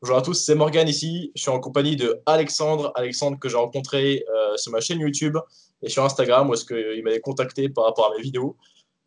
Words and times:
Bonjour 0.00 0.16
à 0.16 0.22
tous, 0.22 0.34
c'est 0.34 0.54
Morgan 0.54 0.86
ici. 0.86 1.32
Je 1.34 1.42
suis 1.42 1.50
en 1.50 1.58
compagnie 1.58 1.96
de 1.96 2.22
Alexandre. 2.24 2.92
Alexandre 2.94 3.36
que 3.36 3.48
j'ai 3.48 3.56
rencontré 3.56 4.24
euh, 4.32 4.56
sur 4.56 4.70
ma 4.70 4.78
chaîne 4.80 5.00
YouTube 5.00 5.36
et 5.82 5.88
sur 5.88 6.04
Instagram 6.04 6.48
où 6.48 6.54
est-ce 6.54 6.64
qu'il 6.64 7.02
m'avait 7.02 7.18
contacté 7.18 7.68
par 7.68 7.84
rapport 7.84 8.06
à 8.06 8.16
mes 8.16 8.22
vidéos. 8.22 8.56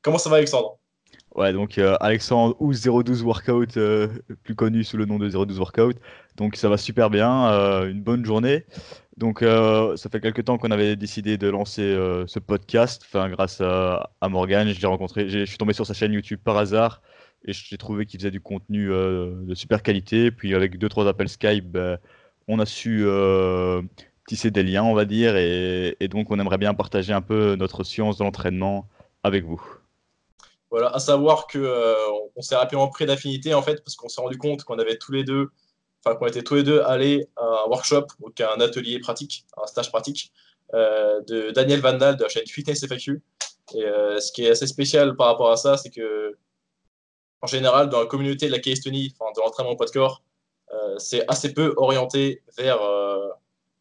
Comment 0.02 0.18
ça 0.18 0.30
va 0.30 0.36
Alexandre? 0.36 0.80
Ouais, 1.34 1.54
donc 1.54 1.78
euh, 1.78 1.96
Alexandre 2.02 2.58
ou 2.60 2.74
012 2.74 3.24
Workout, 3.24 3.78
euh, 3.78 4.10
plus 4.44 4.54
connu 4.54 4.84
sous 4.84 4.98
le 4.98 5.06
nom 5.06 5.18
de 5.18 5.30
012 5.30 5.60
Workout. 5.60 5.96
Donc 6.36 6.58
ça 6.58 6.68
va 6.68 6.76
super 6.76 7.10
bien, 7.10 7.48
une 7.88 8.02
bonne 8.02 8.26
journée. 8.26 8.66
Donc 9.16 9.40
ça 9.40 10.10
fait 10.12 10.20
quelques 10.20 10.44
temps 10.44 10.58
qu'on 10.58 10.72
avait 10.72 10.98
décidé 10.98 11.38
de 11.38 11.48
lancer 11.48 11.96
ce 12.28 12.40
podcast, 12.40 13.04
enfin 13.06 13.30
grâce 13.30 13.62
à, 13.62 14.12
à 14.20 14.28
Morgan. 14.28 14.68
Je 14.68 14.88
rencontré, 14.88 15.30
je 15.30 15.46
suis 15.46 15.58
tombé 15.58 15.72
sur 15.72 15.86
sa 15.86 15.94
chaîne 15.94 16.12
YouTube 16.12 16.40
par 16.44 16.58
hasard 16.58 17.02
et 17.46 17.54
j'ai 17.54 17.78
trouvé 17.78 18.06
qu'il 18.06 18.20
faisait 18.20 18.32
du 18.32 18.42
contenu 18.42 18.92
euh, 18.92 19.34
de 19.44 19.56
super 19.56 19.82
qualité. 19.84 20.32
Puis 20.32 20.54
avec 20.54 20.78
deux 20.78 20.90
trois 20.90 21.08
appels 21.08 21.30
Skype, 21.30 21.66
ben, 21.66 21.98
on 22.48 22.60
a 22.60 22.66
su 22.66 23.04
euh, 23.06 23.82
tisser 24.28 24.52
des 24.52 24.64
liens, 24.64 24.84
on 24.84 24.94
va 24.94 25.06
dire, 25.06 25.36
et, 25.36 25.96
donc 26.10 26.30
on 26.32 26.40
aimerait 26.40 26.58
bien 26.58 26.74
partager 26.74 27.14
un 27.14 27.22
peu 27.22 27.56
notre 27.56 27.84
science 27.84 28.18
de 28.18 28.24
l'entraînement 28.24 28.88
avec 29.24 29.44
vous. 29.44 29.62
Voilà, 30.70 30.88
à 30.90 31.00
savoir 31.00 31.48
que 31.48 31.58
euh, 31.58 31.96
on 32.36 32.42
s'est 32.42 32.56
rapidement 32.56 32.88
pris 32.88 33.06
d'affinité 33.06 33.54
en 33.54 33.62
fait 33.62 33.84
parce 33.84 33.96
qu'on 33.96 34.08
s'est 34.08 34.22
rendu 34.22 34.38
compte 34.38 34.64
qu'on 34.64 34.80
avait 34.80 34.98
tous 34.98 35.12
les 35.12 35.24
deux, 35.24 35.50
enfin 36.04 36.16
qu'on 36.16 36.28
était 36.28 36.44
tous 36.44 36.56
les 36.56 36.64
deux 36.64 36.82
allés 36.82 37.28
à 37.36 37.44
un 37.66 37.70
workshop, 37.70 38.08
donc 38.22 38.40
à 38.40 38.54
un 38.54 38.62
atelier 38.62 39.00
pratique, 39.00 39.46
un 39.62 39.68
stage 39.68 39.92
pratique 39.92 40.32
de 40.74 41.52
Daniel 41.52 41.82
Vandal 41.82 42.16
de 42.16 42.24
la 42.24 42.30
chaîne 42.30 42.48
Fitness 42.48 42.86
FAQ. 42.88 43.22
Et 43.76 43.82
ce 43.82 44.32
qui 44.32 44.46
est 44.46 44.52
assez 44.52 44.68
spécial 44.68 45.18
par 45.18 45.28
rapport 45.28 45.52
à 45.52 45.58
ça, 45.58 45.76
c'est 45.76 45.90
que 45.90 46.38
en 47.42 47.48
général, 47.48 47.90
dans 47.90 48.00
la 48.00 48.06
communauté 48.06 48.48
de 48.48 48.52
la 48.52 48.60
calisthénie, 48.60 49.14
enfin, 49.20 49.32
de 49.36 49.42
l'entraînement 49.42 49.76
poids 49.76 49.88
de 49.88 49.92
corps, 49.92 50.22
euh, 50.74 50.96
c'est 51.00 51.28
assez 51.28 51.54
peu 51.54 51.74
orienté 51.78 52.44
vers 52.58 52.82
euh, 52.82 53.28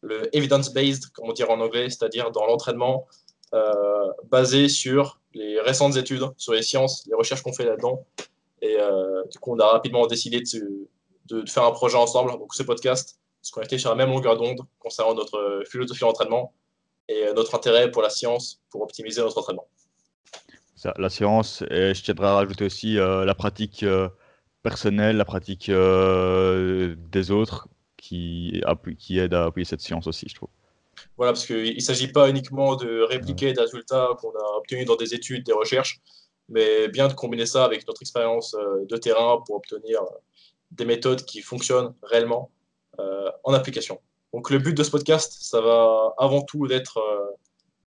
le 0.01 0.35
evidence-based, 0.35 1.11
comme 1.13 1.29
on 1.29 1.33
dirait 1.33 1.51
en 1.51 1.61
anglais, 1.61 1.89
c'est-à-dire 1.89 2.31
dans 2.31 2.45
l'entraînement 2.45 3.07
euh, 3.53 4.11
basé 4.29 4.67
sur 4.67 5.19
les 5.33 5.59
récentes 5.61 5.95
études, 5.95 6.23
sur 6.37 6.53
les 6.53 6.63
sciences, 6.63 7.05
les 7.07 7.15
recherches 7.15 7.43
qu'on 7.43 7.53
fait 7.53 7.65
là-dedans. 7.65 8.05
Et 8.63 8.77
du 9.31 9.39
coup, 9.39 9.55
on 9.55 9.59
a 9.59 9.65
rapidement 9.65 10.05
décidé 10.05 10.41
de, 10.41 10.87
de, 11.25 11.49
faire 11.49 11.63
un 11.63 11.71
projet 11.71 11.97
ensemble, 11.97 12.31
donc 12.33 12.53
ce 12.53 12.61
podcast, 12.61 13.17
parce 13.41 13.49
qu'on 13.49 13.61
était 13.61 13.79
sur 13.79 13.89
la 13.89 13.95
même 13.95 14.09
longueur 14.09 14.37
d'onde 14.37 14.59
concernant 14.77 15.15
notre 15.15 15.63
philosophie 15.67 16.01
d'entraînement 16.01 16.53
et 17.07 17.33
notre 17.33 17.55
intérêt 17.55 17.89
pour 17.89 18.03
la 18.03 18.11
science 18.11 18.61
pour 18.69 18.83
optimiser 18.83 19.19
notre 19.21 19.39
entraînement 19.39 19.67
la 20.97 21.09
science, 21.09 21.63
et 21.69 21.93
je 21.93 22.03
tiendrai 22.03 22.27
à 22.27 22.33
rajouter 22.33 22.65
aussi 22.65 22.97
euh, 22.97 23.25
la 23.25 23.35
pratique 23.35 23.83
euh, 23.83 24.09
personnelle, 24.63 25.17
la 25.17 25.25
pratique 25.25 25.69
euh, 25.69 26.95
des 26.97 27.31
autres 27.31 27.67
qui, 27.97 28.61
qui 28.97 29.19
aide 29.19 29.33
à 29.33 29.45
appuyer 29.45 29.65
cette 29.65 29.81
science 29.81 30.07
aussi, 30.07 30.27
je 30.27 30.35
trouve. 30.35 30.49
Voilà, 31.17 31.33
parce 31.33 31.45
qu'il 31.45 31.75
ne 31.75 31.79
s'agit 31.79 32.11
pas 32.11 32.29
uniquement 32.29 32.75
de 32.75 33.01
répliquer 33.01 33.53
des 33.53 33.61
résultats 33.61 34.09
qu'on 34.19 34.31
a 34.31 34.57
obtenus 34.57 34.85
dans 34.85 34.95
des 34.95 35.13
études, 35.13 35.45
des 35.45 35.53
recherches, 35.53 35.99
mais 36.49 36.87
bien 36.87 37.07
de 37.07 37.13
combiner 37.13 37.45
ça 37.45 37.63
avec 37.63 37.87
notre 37.87 38.01
expérience 38.01 38.55
de 38.87 38.97
terrain 38.97 39.41
pour 39.45 39.55
obtenir 39.55 40.01
des 40.71 40.85
méthodes 40.85 41.23
qui 41.23 41.41
fonctionnent 41.41 41.93
réellement 42.03 42.51
en 43.43 43.53
application. 43.53 43.99
Donc 44.33 44.49
le 44.49 44.59
but 44.59 44.75
de 44.75 44.83
ce 44.83 44.91
podcast, 44.91 45.37
ça 45.39 45.61
va 45.61 46.13
avant 46.17 46.41
tout 46.41 46.67
d'être 46.67 46.99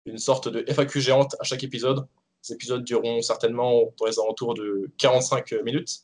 une 0.06 0.17
sorte 0.17 0.50
de 0.50 0.64
FAQ 0.67 1.02
géante 1.02 1.36
à 1.40 1.44
chaque 1.44 1.64
épisode 1.64 2.06
ces 2.42 2.54
épisodes 2.54 2.84
dureront 2.84 3.22
certainement 3.22 3.94
dans 3.98 4.06
les 4.06 4.20
alentours 4.20 4.54
de 4.54 4.90
45 4.98 5.52
minutes, 5.64 6.00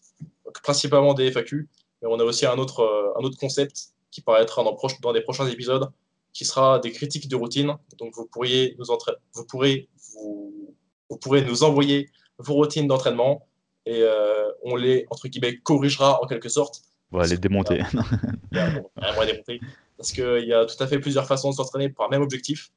donc 0.46 0.62
principalement 0.62 1.14
des 1.14 1.32
FAQ, 1.32 1.68
mais 2.02 2.08
on 2.12 2.20
a 2.20 2.24
aussi 2.24 2.46
un 2.46 2.58
autre, 2.58 2.82
euh, 2.82 3.20
un 3.20 3.24
autre 3.24 3.38
concept 3.38 3.90
qui 4.12 4.22
paraîtra 4.22 4.64
dans, 4.64 4.78
dans 5.02 5.12
les 5.12 5.22
prochains 5.22 5.48
épisodes, 5.48 5.90
qui 6.34 6.46
sera 6.46 6.80
des 6.80 6.92
critiques 6.92 7.28
de 7.28 7.36
routine. 7.36 7.76
Donc 7.98 8.14
vous 8.16 8.26
pourriez 8.26 8.76
nous, 8.78 8.86
vous 9.34 9.46
pourrez, 9.46 9.90
vous, 10.14 10.76
vous 11.10 11.18
pourrez 11.18 11.44
nous 11.44 11.64
envoyer 11.64 12.10
vos 12.38 12.54
routines 12.54 12.88
d'entraînement 12.88 13.48
et 13.86 14.02
euh, 14.02 14.52
on 14.64 14.76
les, 14.76 15.06
entre 15.10 15.28
guillemets, 15.28 15.58
corrigera 15.58 16.22
en 16.22 16.28
quelque 16.28 16.50
sorte. 16.50 16.82
On 17.12 17.20
va 17.20 17.28
les 17.28 17.38
démonter. 17.38 17.82
démonter. 18.52 19.62
Parce 19.98 20.12
qu'il 20.12 20.46
y 20.46 20.54
a 20.54 20.66
tout 20.66 20.82
à 20.84 20.88
fait 20.88 21.00
plusieurs 21.00 21.26
façons 21.26 21.52
de 21.52 21.56
s'entraîner 21.56 21.90
pour 21.90 22.06
un 22.06 22.10
même 22.10 22.22
objectif, 22.22 22.72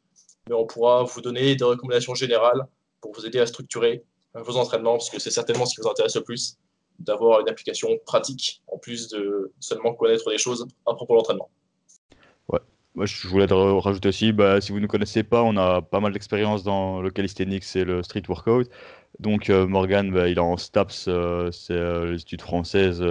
mais 0.48 0.54
on 0.54 0.66
pourra 0.66 1.02
vous 1.02 1.20
donner 1.20 1.56
des 1.56 1.64
recommandations 1.64 2.14
générales 2.14 2.66
pour 3.00 3.12
vous 3.14 3.26
aider 3.26 3.40
à 3.40 3.46
structurer 3.46 4.04
vos 4.34 4.56
entraînements, 4.56 4.92
parce 4.92 5.10
que 5.10 5.18
c'est 5.18 5.30
certainement 5.30 5.66
ce 5.66 5.74
qui 5.74 5.80
vous 5.80 5.88
intéresse 5.88 6.16
le 6.16 6.22
plus, 6.22 6.58
d'avoir 6.98 7.40
une 7.40 7.48
application 7.48 7.88
pratique, 8.04 8.62
en 8.68 8.78
plus 8.78 9.08
de 9.08 9.52
seulement 9.60 9.94
connaître 9.94 10.30
des 10.30 10.38
choses 10.38 10.66
à 10.86 10.94
propos 10.94 11.14
de 11.14 11.18
l'entraînement. 11.18 11.50
Ouais. 12.48 12.60
Je 13.06 13.28
voulais 13.28 13.46
rajouter 13.48 14.08
aussi, 14.08 14.32
bah, 14.32 14.60
si 14.60 14.72
vous 14.72 14.80
ne 14.80 14.86
connaissez 14.86 15.22
pas, 15.22 15.42
on 15.42 15.56
a 15.56 15.80
pas 15.80 16.00
mal 16.00 16.12
d'expérience 16.12 16.64
dans 16.64 17.00
le 17.00 17.10
calisthenics 17.10 17.76
et 17.76 17.84
le 17.84 18.02
street 18.02 18.22
workout. 18.28 18.68
Donc 19.20 19.50
euh, 19.50 19.66
Morgan, 19.66 20.10
bah, 20.12 20.28
il 20.28 20.36
est 20.36 20.40
en 20.40 20.56
STAPS, 20.56 21.06
euh, 21.08 21.50
c'est 21.50 21.72
euh, 21.72 22.12
les 22.12 22.20
études 22.20 22.42
françaises 22.42 23.04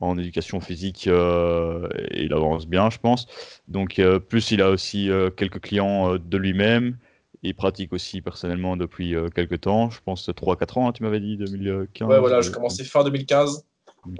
en 0.00 0.16
éducation 0.16 0.60
physique, 0.60 1.06
et 1.06 2.22
il 2.22 2.32
avance 2.32 2.66
bien, 2.66 2.88
je 2.88 2.98
pense. 2.98 3.26
Donc 3.68 4.00
plus, 4.28 4.50
il 4.50 4.62
a 4.62 4.70
aussi 4.70 5.10
quelques 5.36 5.60
clients 5.60 6.16
de 6.16 6.36
lui-même 6.38 6.96
il 7.44 7.54
pratique 7.54 7.92
aussi 7.92 8.22
personnellement 8.22 8.76
depuis 8.76 9.14
euh, 9.14 9.28
quelques 9.28 9.60
temps, 9.60 9.90
je 9.90 10.00
pense 10.04 10.28
3-4 10.28 10.78
ans, 10.78 10.88
hein, 10.88 10.92
tu 10.92 11.02
m'avais 11.02 11.20
dit, 11.20 11.36
2015. 11.36 12.08
Ouais, 12.08 12.18
voilà, 12.18 12.40
j'ai 12.40 12.50
commencé 12.50 12.84
fin 12.84 13.04
2015. 13.04 13.64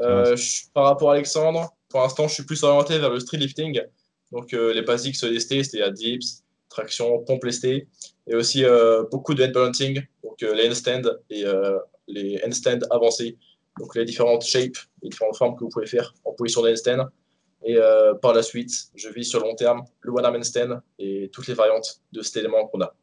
Euh, 0.00 0.36
par 0.72 0.84
rapport 0.84 1.10
à 1.10 1.14
Alexandre, 1.14 1.74
pour 1.88 2.00
l'instant, 2.00 2.28
je 2.28 2.34
suis 2.34 2.44
plus 2.44 2.62
orienté 2.62 2.98
vers 2.98 3.10
le 3.10 3.18
street 3.20 3.38
lifting. 3.38 3.80
Donc, 4.30 4.52
euh, 4.52 4.74
les 4.74 4.82
basiques 4.82 5.16
se 5.16 5.26
lestés, 5.26 5.64
c'était 5.64 5.82
à 5.82 5.90
dips, 5.90 6.42
traction, 6.68 7.18
pompe 7.24 7.44
lestée. 7.44 7.88
Et 8.26 8.34
aussi 8.34 8.64
beaucoup 9.10 9.34
de 9.34 9.42
head 9.42 9.52
balancing, 9.52 10.02
donc 10.22 10.40
les 10.40 10.68
handstands 10.68 11.10
et 11.28 11.44
les 12.08 12.40
handstands 12.46 12.80
avancés. 12.90 13.36
Donc, 13.78 13.94
les 13.94 14.06
différentes 14.06 14.44
shapes, 14.44 14.78
les 15.02 15.10
différentes 15.10 15.36
formes 15.36 15.56
que 15.56 15.64
vous 15.64 15.68
pouvez 15.68 15.86
faire 15.86 16.14
en 16.24 16.32
position 16.32 16.62
de 16.62 16.70
handstand. 16.70 17.08
Et 17.66 17.76
par 18.22 18.32
la 18.32 18.42
suite, 18.42 18.72
je 18.94 19.10
vis 19.10 19.24
sur 19.24 19.40
long 19.40 19.54
terme 19.54 19.84
le 20.00 20.12
one 20.12 20.24
arm 20.24 20.36
handstand 20.36 20.80
et 20.98 21.30
toutes 21.34 21.48
les 21.48 21.54
variantes 21.54 22.00
de 22.12 22.22
cet 22.22 22.38
élément 22.38 22.66
qu'on 22.68 22.80
a. 22.80 22.94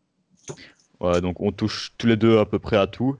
Donc 1.00 1.41
on 1.41 1.51
touche 1.51 1.94
tous 1.97 2.06
les 2.06 2.16
deux 2.16 2.38
à 2.38 2.45
peu 2.45 2.59
près 2.59 2.78
à 2.78 2.85
tout. 2.85 3.17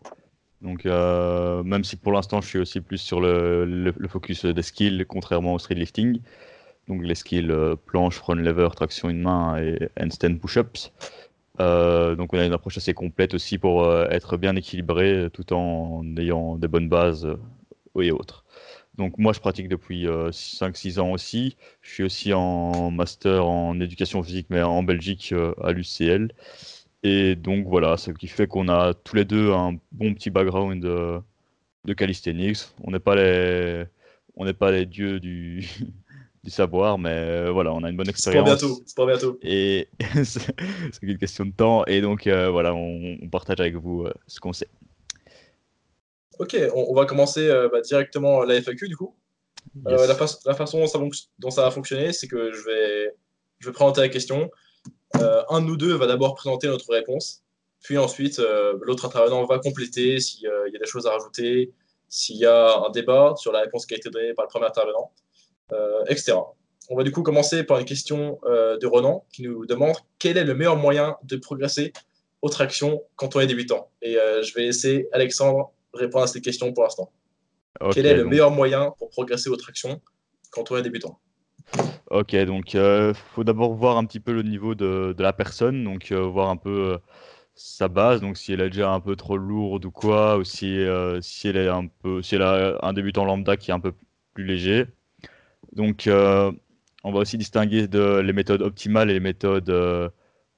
Donc 0.62 0.86
euh, 0.86 1.64
même 1.64 1.84
si 1.84 1.96
pour 1.96 2.12
l'instant 2.12 2.40
je 2.42 2.48
suis 2.48 2.60
aussi 2.60 2.82
plus 2.82 3.00
sur 3.00 3.20
le, 3.20 3.66
le, 3.66 4.08
focus 4.08 4.46
des 4.46 4.62
skills, 4.62 5.06
contrairement 5.08 5.54
au 5.54 5.60
street 5.60 5.76
lifting. 5.76 6.22
Donc 6.88 7.04
les 7.04 7.16
skills 7.16 7.52
euh, 7.52 7.76
planche, 7.76 8.18
front 8.18 8.36
lever, 8.36 8.70
traction 8.76 9.10
une 9.10 9.22
main 9.22 9.58
et 9.58 9.90
handstand 10.00 10.38
push-ups. 10.38 10.92
Euh, 11.60 12.16
donc 12.16 12.34
on 12.34 12.40
a 12.40 12.46
une 12.46 12.54
approche 12.54 12.78
assez 12.78 12.94
complète 12.94 13.34
aussi 13.34 13.58
pour 13.58 13.92
être 13.94 14.38
bien 14.38 14.56
équilibré 14.56 15.30
tout 15.34 15.52
en 15.54 16.04
ayant 16.18 16.58
des 16.58 16.68
bonnes 16.68 16.90
bases 16.90 17.28
et 18.00 18.12
autres. 18.12 18.46
Donc 18.98 19.18
moi 19.18 19.34
je 19.34 19.40
pratique 19.40 19.68
depuis 19.68 20.06
5-6 20.06 21.00
ans 21.00 21.12
aussi. 21.12 21.58
Je 21.82 21.92
suis 21.92 22.04
aussi 22.04 22.34
en 22.34 22.92
master 22.92 23.48
en 23.48 23.80
éducation 23.80 24.22
physique 24.22 24.48
mais 24.50 24.62
en 24.62 24.84
Belgique 24.84 25.34
à 25.64 25.72
l'UCL. 25.72 26.32
Et 27.04 27.36
donc 27.36 27.68
voilà, 27.68 27.98
ce 27.98 28.12
qui 28.12 28.28
fait 28.28 28.48
qu'on 28.48 28.70
a 28.70 28.94
tous 28.94 29.16
les 29.16 29.26
deux 29.26 29.52
un 29.52 29.78
bon 29.92 30.14
petit 30.14 30.30
background 30.30 30.84
de, 30.84 31.20
de 31.86 31.94
calisthenics. 31.94 32.60
On 32.84 32.92
n'est 32.92 33.00
pas 33.00 33.16
les, 33.16 33.86
on 34.36 34.46
n'est 34.46 34.54
pas 34.54 34.72
les 34.72 34.86
dieux 34.86 35.20
du, 35.20 35.68
du 36.44 36.50
savoir, 36.52 37.00
mais 37.00 37.14
euh, 37.14 37.52
voilà, 37.52 37.74
on 37.74 37.84
a 37.84 37.90
une 37.90 37.98
bonne 37.98 38.10
expérience. 38.10 38.48
C'est 38.48 38.66
bientôt, 38.68 38.84
c'est 38.86 38.96
pas 38.98 39.06
bientôt. 39.06 39.40
Et 39.42 39.88
c'est 40.24 40.54
une 41.02 41.18
question 41.18 41.46
de 41.46 41.52
temps. 41.52 41.86
Et 41.86 42.02
donc 42.02 42.28
euh, 42.28 42.50
voilà, 42.50 42.74
on, 42.76 43.18
partage 43.32 43.60
avec 43.60 43.76
vous 43.76 44.04
euh, 44.04 44.14
ce 44.28 44.40
qu'on 44.40 44.54
sait. 44.54 44.70
Ok, 46.40 46.58
on, 46.74 46.94
va 46.96 47.06
commencer 47.06 47.48
bah, 47.72 47.82
directement 47.82 48.44
la 48.44 48.56
FAQ 48.56 48.88
du 48.88 48.98
coup. 48.98 49.16
la, 49.86 50.08
la, 50.08 50.16
façon 50.16 50.80
dont 50.80 50.88
ça, 50.88 51.00
dont 51.38 51.52
ça 51.52 51.62
va 51.62 51.70
fonctionner, 51.70 52.14
c'est 52.14 52.28
que 52.28 52.52
je 52.52 52.64
vais, 52.64 53.16
je 53.60 53.68
vais 53.68 53.74
présenter 53.74 54.02
la 54.02 54.10
question. 54.10 54.50
Euh, 55.18 55.44
un 55.50 55.62
de 55.62 55.66
nous 55.66 55.78
deux 55.78 55.94
va 55.96 56.08
d'abord 56.08 56.36
présenter 56.36 56.68
notre 56.68 56.92
réponse, 56.92 57.44
puis 57.82 57.98
ensuite 57.98 58.40
euh, 58.40 58.78
l'autre 58.82 59.06
intervenant 59.06 59.44
va 59.46 59.60
compléter 59.60 60.20
s'il 60.20 60.42
y 60.42 60.48
a 60.48 60.80
des 60.80 60.86
choses 60.86 61.08
à 61.08 61.12
rajouter, 61.12 61.74
s'il 62.08 62.38
y 62.38 62.46
a 62.46 62.78
un 62.86 62.90
débat 62.90 63.34
sur 63.38 63.52
la 63.52 63.62
réponse 63.62 63.86
qui 63.86 63.94
a 63.94 63.98
été 63.98 64.10
donnée 64.10 64.34
par 64.34 64.46
le 64.46 64.50
premier 64.50 64.66
intervenant, 64.66 65.12
euh, 65.72 66.04
etc. 66.08 66.34
On 66.90 66.96
va 66.96 67.04
du 67.04 67.12
coup 67.12 67.24
commencer 67.24 67.64
par 67.64 67.80
une 67.80 67.86
question 67.86 68.40
de 68.44 68.86
Ronan 68.86 69.26
qui 69.32 69.44
nous 69.44 69.66
demande 69.66 69.96
quel 70.20 70.38
est 70.38 70.44
le 70.44 70.54
meilleur 70.54 70.76
moyen 70.76 71.16
de 71.24 71.38
progresser 71.38 71.94
aux 72.42 72.50
tractions 72.50 73.04
quand 73.16 73.36
on 73.36 73.40
est 73.40 73.48
débutant? 73.48 73.90
Et 74.02 74.16
je 74.16 74.54
vais 74.54 74.64
laisser 74.64 75.08
Alexandre 75.14 75.72
répondre 75.94 76.26
à 76.26 76.28
cette 76.28 76.44
question 76.44 76.74
pour 76.74 76.84
l'instant. 76.84 77.14
quel 77.94 78.08
est 78.08 78.16
le 78.16 78.26
meilleur 78.26 78.52
moyen 78.52 78.94
pour 78.98 79.10
progresser 79.10 79.50
aux 79.50 79.56
tractions 79.56 80.02
quand 80.50 80.70
on 80.72 80.78
est 80.78 80.82
débutant? 80.82 81.18
Ok, 82.12 82.36
donc 82.46 82.74
il 82.74 82.80
euh, 82.80 83.14
faut 83.14 83.46
d'abord 83.46 83.74
voir 83.74 83.98
un 83.98 84.06
petit 84.06 84.20
peu 84.20 84.34
le 84.34 84.44
niveau 84.44 84.76
de, 84.76 85.16
la 85.18 85.32
personne, 85.32 85.86
donc 85.86 86.12
euh, 86.12 86.20
voir 86.28 86.50
un 86.50 86.58
peu 86.58 86.96
euh, 86.96 86.98
sa 87.56 87.88
base, 87.88 88.20
donc 88.22 88.38
si 88.38 88.52
elle 88.52 88.60
est 88.62 88.70
déjà 88.70 88.92
un 88.92 89.00
peu 89.00 89.16
trop 89.16 89.38
lourde 89.38 89.86
ou 89.86 89.92
quoi, 89.92 90.38
ou 90.38 90.44
si, 90.44 90.68
elle 90.76 91.58
est 91.58 91.70
un 91.70 91.88
peu, 91.88 92.22
si 92.22 92.36
elle 92.36 92.42
a 92.42 92.78
un 92.84 92.94
débutant 92.94 93.24
lambda 93.26 93.56
qui 93.58 93.72
est 93.72 93.74
un 93.74 93.80
peu 93.80 93.94
plus 94.34 94.46
léger. 94.46 94.88
Donc, 95.74 96.10
on 97.04 97.12
va 97.12 97.20
aussi 97.20 97.38
distinguer 97.38 97.88
les 97.88 98.34
méthodes 98.34 98.62
optimales 98.62 99.10
et 99.12 99.14
les 99.14 99.20
méthodes 99.22 99.70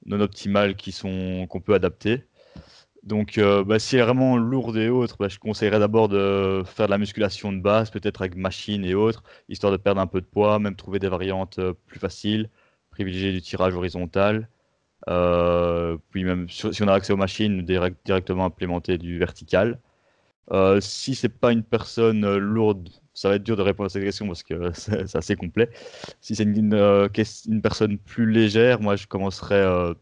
non 0.06 0.20
optimales 0.20 0.76
qui 0.76 0.92
sont 0.92 1.46
qu'on 1.48 1.60
peut 1.60 1.74
adapter. 1.74 2.24
Donc, 3.04 3.38
bah, 3.38 3.78
si 3.78 3.90
c'est 3.90 4.00
vraiment 4.00 4.36
lourd 4.36 4.76
et 4.78 4.88
autres, 4.88 5.16
bah, 5.18 5.28
je 5.28 5.38
conseillerais 5.38 5.78
d'abord 5.78 6.08
de 6.08 6.62
faire 6.66 6.86
de 6.86 6.90
la 6.90 6.98
musculation 6.98 7.52
de 7.52 7.60
base, 7.60 7.90
peut-être 7.90 8.22
avec 8.22 8.36
machine 8.36 8.84
et 8.84 8.94
autres, 8.94 9.22
histoire 9.48 9.72
de 9.72 9.76
perdre 9.76 10.00
un 10.00 10.06
peu 10.06 10.20
de 10.20 10.26
poids, 10.26 10.58
même 10.58 10.74
trouver 10.74 10.98
des 10.98 11.08
variantes 11.08 11.60
plus 11.86 12.00
faciles, 12.00 12.48
privilégier 12.90 13.32
du 13.32 13.42
tirage 13.42 13.74
horizontal. 13.74 14.48
Euh, 15.08 15.98
puis 16.10 16.24
même 16.24 16.48
si 16.48 16.82
on 16.82 16.88
a 16.88 16.94
accès 16.94 17.12
aux 17.12 17.16
machines, 17.16 17.62
directement 17.62 18.46
implémenter 18.46 18.98
du 18.98 19.18
vertical. 19.18 19.80
Euh, 20.52 20.80
si 20.80 21.14
c'est 21.14 21.28
pas 21.30 21.52
une 21.52 21.62
personne 21.62 22.24
euh, 22.24 22.38
lourde, 22.38 22.90
ça 23.14 23.30
va 23.30 23.36
être 23.36 23.42
dur 23.42 23.56
de 23.56 23.62
répondre 23.62 23.86
à 23.86 23.88
cette 23.88 24.04
question 24.04 24.26
parce 24.26 24.42
que 24.42 24.72
c'est 24.74 25.16
assez 25.16 25.36
complet. 25.36 25.70
Si 26.20 26.36
c'est 26.36 26.44
une, 26.44 26.74
une, 27.48 27.62
personne 27.62 27.98
plus 27.98 28.30
légère, 28.30 28.80
moi 28.80 28.96
je 28.96 29.06
commencerai 29.06 29.94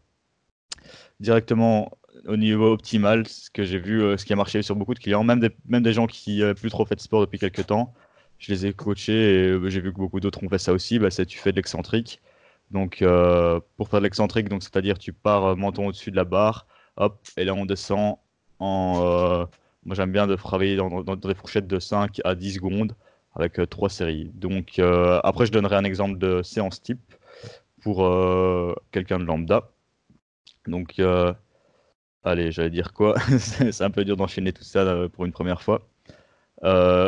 directement 1.19 1.91
au 2.27 2.37
niveau 2.37 2.71
optimal, 2.73 3.27
ce 3.27 3.49
que 3.49 3.63
j'ai 3.63 3.79
vu, 3.79 4.01
ce 4.17 4.25
qui 4.25 4.33
a 4.33 4.35
marché 4.35 4.61
sur 4.61 4.75
beaucoup 4.75 4.93
de 4.93 4.99
clients, 4.99 5.23
même 5.23 5.39
des, 5.39 5.51
même 5.67 5.83
des 5.83 5.93
gens 5.93 6.07
qui 6.07 6.39
n'avaient 6.39 6.53
plus 6.53 6.69
trop 6.69 6.85
fait 6.85 6.95
de 6.95 7.01
sport 7.01 7.21
depuis 7.21 7.39
quelques 7.39 7.67
temps. 7.67 7.93
Je 8.39 8.51
les 8.51 8.65
ai 8.65 8.73
coachés 8.73 9.13
et 9.13 9.69
j'ai 9.69 9.81
vu 9.81 9.93
que 9.93 9.97
beaucoup 9.97 10.19
d'autres 10.19 10.43
ont 10.43 10.49
fait 10.49 10.57
ça 10.57 10.73
aussi. 10.73 10.99
Bah, 10.99 11.11
c'est 11.11 11.25
tu 11.25 11.37
fais 11.37 11.51
de 11.51 11.57
l'excentrique. 11.57 12.21
Donc, 12.71 13.01
euh, 13.01 13.59
pour 13.77 13.87
faire 13.87 13.99
de 13.99 14.05
l'excentrique, 14.05 14.49
donc 14.49 14.63
c'est-à-dire 14.63 14.97
tu 14.97 15.13
pars 15.13 15.45
euh, 15.45 15.55
menton 15.55 15.87
au-dessus 15.87 16.11
de 16.11 16.15
la 16.15 16.25
barre, 16.25 16.65
hop, 16.97 17.19
et 17.37 17.45
là 17.45 17.53
on 17.53 17.65
descend 17.65 18.17
en. 18.59 19.01
Euh, 19.03 19.45
moi 19.85 19.95
j'aime 19.95 20.11
bien 20.11 20.27
de 20.27 20.35
travailler 20.35 20.75
dans, 20.75 21.03
des 21.03 21.35
fourchettes 21.35 21.67
de 21.67 21.79
5 21.79 22.21
à 22.25 22.35
10 22.35 22.55
secondes 22.55 22.95
avec 23.35 23.59
trois 23.69 23.89
séries. 23.89 24.31
Donc, 24.35 24.79
après, 25.23 25.45
je 25.47 25.51
donnerai 25.51 25.75
un 25.75 25.83
exemple 25.83 26.19
de 26.19 26.43
séance 26.43 26.81
type 26.81 27.01
pour 27.81 27.97
quelqu'un 28.91 29.19
de 29.19 29.25
lambda. 29.25 29.71
Donc, 30.67 31.01
allez, 32.23 32.51
j'allais 32.51 32.69
dire 32.69 32.93
quoi 32.93 33.15
C'est 33.39 33.81
un 33.81 33.91
peu 33.91 34.05
dur 34.05 34.17
d'enchaîner 34.17 34.53
tout 34.53 34.63
ça 34.63 35.07
pour 35.13 35.25
une 35.25 35.31
première 35.31 35.61
fois. 35.61 35.87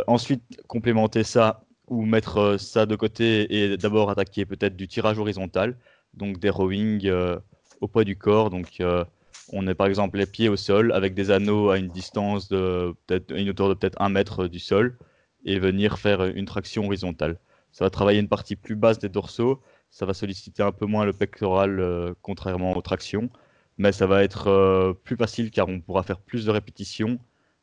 ensuite, 0.07 0.43
complémenter 0.67 1.23
ça 1.23 1.65
ou 1.87 2.05
mettre 2.05 2.37
euh, 2.37 2.57
ça 2.57 2.85
de 2.85 2.95
côté 2.95 3.53
et 3.55 3.77
d'abord 3.77 4.09
attaquer 4.09 4.45
peut-être 4.45 4.75
du 4.75 4.87
tirage 4.87 5.19
horizontal, 5.19 5.77
donc 6.13 6.39
des 6.39 6.49
rowing 6.49 7.05
euh, 7.07 7.37
au 7.81 7.87
poids 7.87 8.03
du 8.03 8.17
corps. 8.17 8.49
Donc 8.49 8.79
euh, 8.79 9.05
on 9.51 9.67
est 9.67 9.75
par 9.75 9.87
exemple 9.87 10.17
les 10.17 10.25
pieds 10.25 10.49
au 10.49 10.55
sol 10.55 10.91
avec 10.93 11.13
des 11.13 11.31
anneaux 11.31 11.69
à 11.69 11.77
une 11.77 11.89
distance 11.89 12.49
de 12.49 12.93
peut-être 13.07 13.31
une 13.31 13.49
hauteur 13.49 13.69
de 13.69 13.73
peut-être 13.75 14.01
un 14.01 14.09
mètre 14.09 14.47
du 14.47 14.59
sol 14.59 14.97
et 15.45 15.59
venir 15.59 15.99
faire 15.99 16.23
une 16.23 16.45
traction 16.45 16.85
horizontale. 16.85 17.39
Ça 17.71 17.85
va 17.85 17.89
travailler 17.89 18.19
une 18.19 18.29
partie 18.29 18.55
plus 18.55 18.75
basse 18.75 18.99
des 18.99 19.09
dorsaux, 19.09 19.61
ça 19.91 20.05
va 20.05 20.13
solliciter 20.13 20.63
un 20.63 20.71
peu 20.71 20.85
moins 20.85 21.05
le 21.05 21.13
pectoral 21.13 22.15
contrairement 22.21 22.75
aux 22.75 22.81
tractions, 22.81 23.29
mais 23.77 23.91
ça 23.91 24.07
va 24.07 24.23
être 24.23 24.97
plus 25.03 25.17
facile 25.17 25.51
car 25.51 25.67
on 25.69 25.81
pourra 25.81 26.03
faire 26.03 26.19
plus 26.19 26.45
de 26.45 26.51
répétitions. 26.51 27.19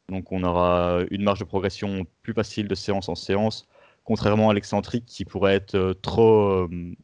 Donc 0.08 0.32
on 0.32 0.42
aura 0.44 1.00
une 1.10 1.22
marge 1.22 1.40
de 1.40 1.44
progression 1.44 2.06
plus 2.22 2.34
facile 2.34 2.68
de 2.68 2.74
séance 2.74 3.08
en 3.08 3.14
séance 3.14 3.68
contrairement 4.04 4.50
à 4.50 4.54
l'excentrique 4.54 5.06
qui 5.06 5.24
pourrait 5.24 5.54
être 5.54 5.74
euh, 5.74 5.94
trop, 5.94 6.64
euh, 6.64 6.94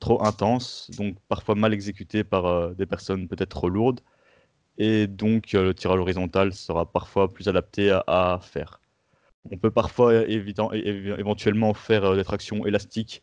trop 0.00 0.24
intense, 0.24 0.90
donc 0.96 1.16
parfois 1.28 1.54
mal 1.54 1.74
exécuté 1.74 2.24
par 2.24 2.46
euh, 2.46 2.74
des 2.74 2.86
personnes 2.86 3.28
peut-être 3.28 3.50
trop 3.50 3.68
lourdes. 3.68 4.00
Et 4.78 5.06
donc 5.08 5.52
le 5.52 5.74
tirage 5.74 6.00
horizontal 6.00 6.54
sera 6.54 6.90
parfois 6.90 7.32
plus 7.32 7.48
adapté 7.48 7.90
à, 8.06 8.40
faire. 8.42 8.80
On 9.50 9.58
peut 9.58 9.70
parfois 9.72 10.14
éventuellement 10.28 11.74
faire 11.74 12.14
des 12.16 12.24
tractions 12.24 12.66
élastiques 12.66 13.22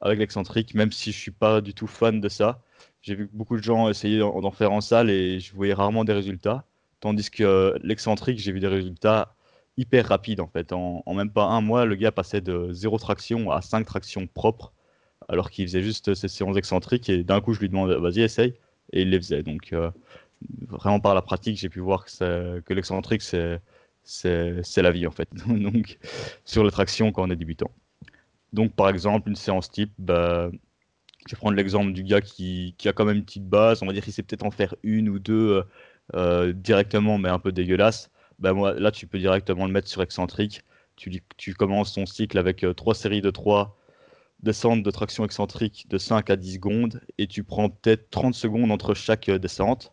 avec 0.00 0.18
l'excentrique, 0.18 0.74
même 0.74 0.92
si 0.92 1.12
je 1.12 1.18
suis 1.18 1.30
pas 1.30 1.60
du 1.60 1.74
tout 1.74 1.86
fan 1.86 2.20
de 2.20 2.28
ça. 2.28 2.60
J'ai 3.06 3.14
vu 3.14 3.30
beaucoup 3.32 3.56
de 3.56 3.62
gens 3.62 3.88
essayer 3.88 4.18
d'en 4.18 4.50
faire 4.50 4.72
en 4.72 4.80
salle 4.80 5.10
et 5.10 5.38
je 5.38 5.54
voyais 5.54 5.74
rarement 5.74 6.04
des 6.04 6.12
résultats. 6.12 6.64
Tandis 6.98 7.30
que 7.30 7.78
l'excentrique, 7.84 8.40
j'ai 8.40 8.50
vu 8.50 8.58
des 8.58 8.66
résultats 8.66 9.36
hyper 9.76 10.08
rapide 10.08 10.40
en 10.40 10.48
fait. 10.48 10.72
En, 10.72 11.14
même 11.14 11.30
pas 11.30 11.44
un 11.44 11.60
mois, 11.60 11.84
le 11.84 11.94
gars 11.94 12.10
passait 12.10 12.40
de 12.40 12.72
zéro 12.72 12.98
traction 12.98 13.52
à 13.52 13.62
5 13.62 13.86
tractions 13.86 14.26
propres, 14.26 14.72
alors 15.28 15.50
qu'il 15.50 15.68
faisait 15.68 15.82
juste 15.82 16.14
ses 16.14 16.26
séances 16.26 16.56
excentriques. 16.56 17.08
Et 17.08 17.22
d'un 17.22 17.40
coup, 17.40 17.54
je 17.54 17.60
lui 17.60 17.68
demande 17.68 17.92
vas-y, 17.92 18.22
essaye. 18.22 18.54
Et 18.92 19.02
il 19.02 19.10
les 19.10 19.18
faisait. 19.18 19.44
Donc, 19.44 19.72
euh, 19.72 19.92
vraiment 20.66 20.98
par 20.98 21.14
la 21.14 21.22
pratique, 21.22 21.58
j'ai 21.58 21.68
pu 21.68 21.78
voir 21.78 22.06
que, 22.06 22.58
que 22.58 22.74
l'excentrique, 22.74 23.22
c'est, 23.22 23.60
c'est, 24.02 24.82
la 24.82 24.90
vie 24.90 25.06
en 25.06 25.12
fait. 25.12 25.28
Donc, 25.46 25.98
sur 26.44 26.64
les 26.64 26.72
tractions 26.72 27.12
quand 27.12 27.28
on 27.28 27.30
est 27.30 27.36
débutant. 27.36 27.70
Donc, 28.52 28.72
par 28.74 28.88
exemple, 28.88 29.28
une 29.28 29.36
séance 29.36 29.70
type, 29.70 29.92
bah, 29.98 30.50
je 31.26 31.34
vais 31.34 31.38
prendre 31.38 31.56
l'exemple 31.56 31.92
du 31.92 32.04
gars 32.04 32.20
qui, 32.20 32.74
a 32.84 32.92
quand 32.92 33.04
même 33.04 33.16
une 33.16 33.24
petite 33.24 33.48
base. 33.48 33.82
On 33.82 33.86
va 33.86 33.92
dire 33.92 34.04
qu'il 34.04 34.12
sait 34.12 34.22
peut-être 34.22 34.44
en 34.44 34.50
faire 34.50 34.74
une 34.82 35.08
ou 35.08 35.18
deux 35.18 35.62
euh, 36.14 36.52
directement, 36.52 37.18
mais 37.18 37.28
un 37.28 37.38
peu 37.38 37.52
dégueulasse 37.52 38.10
bah 38.38 38.52
moi, 38.52 38.74
là, 38.74 38.90
tu 38.90 39.06
peux 39.06 39.18
directement 39.18 39.66
le 39.66 39.72
mettre 39.72 39.88
sur 39.88 40.02
excentrique. 40.02 40.62
Tu, 40.96 41.54
commences 41.54 41.94
ton 41.94 42.06
cycle 42.06 42.38
avec 42.38 42.64
euh, 42.64 42.72
trois 42.72 42.94
séries 42.94 43.20
de 43.20 43.30
3 43.30 43.76
descentes 44.40 44.82
de 44.82 44.90
traction 44.90 45.24
excentrique 45.24 45.86
de 45.88 45.98
5 45.98 46.30
à 46.30 46.36
10 46.36 46.54
secondes 46.54 47.00
et 47.18 47.26
tu 47.26 47.44
prends 47.44 47.68
peut-être 47.70 48.10
30 48.10 48.34
secondes 48.34 48.70
entre 48.72 48.94
chaque 48.94 49.28
euh, 49.28 49.38
descente. 49.38 49.92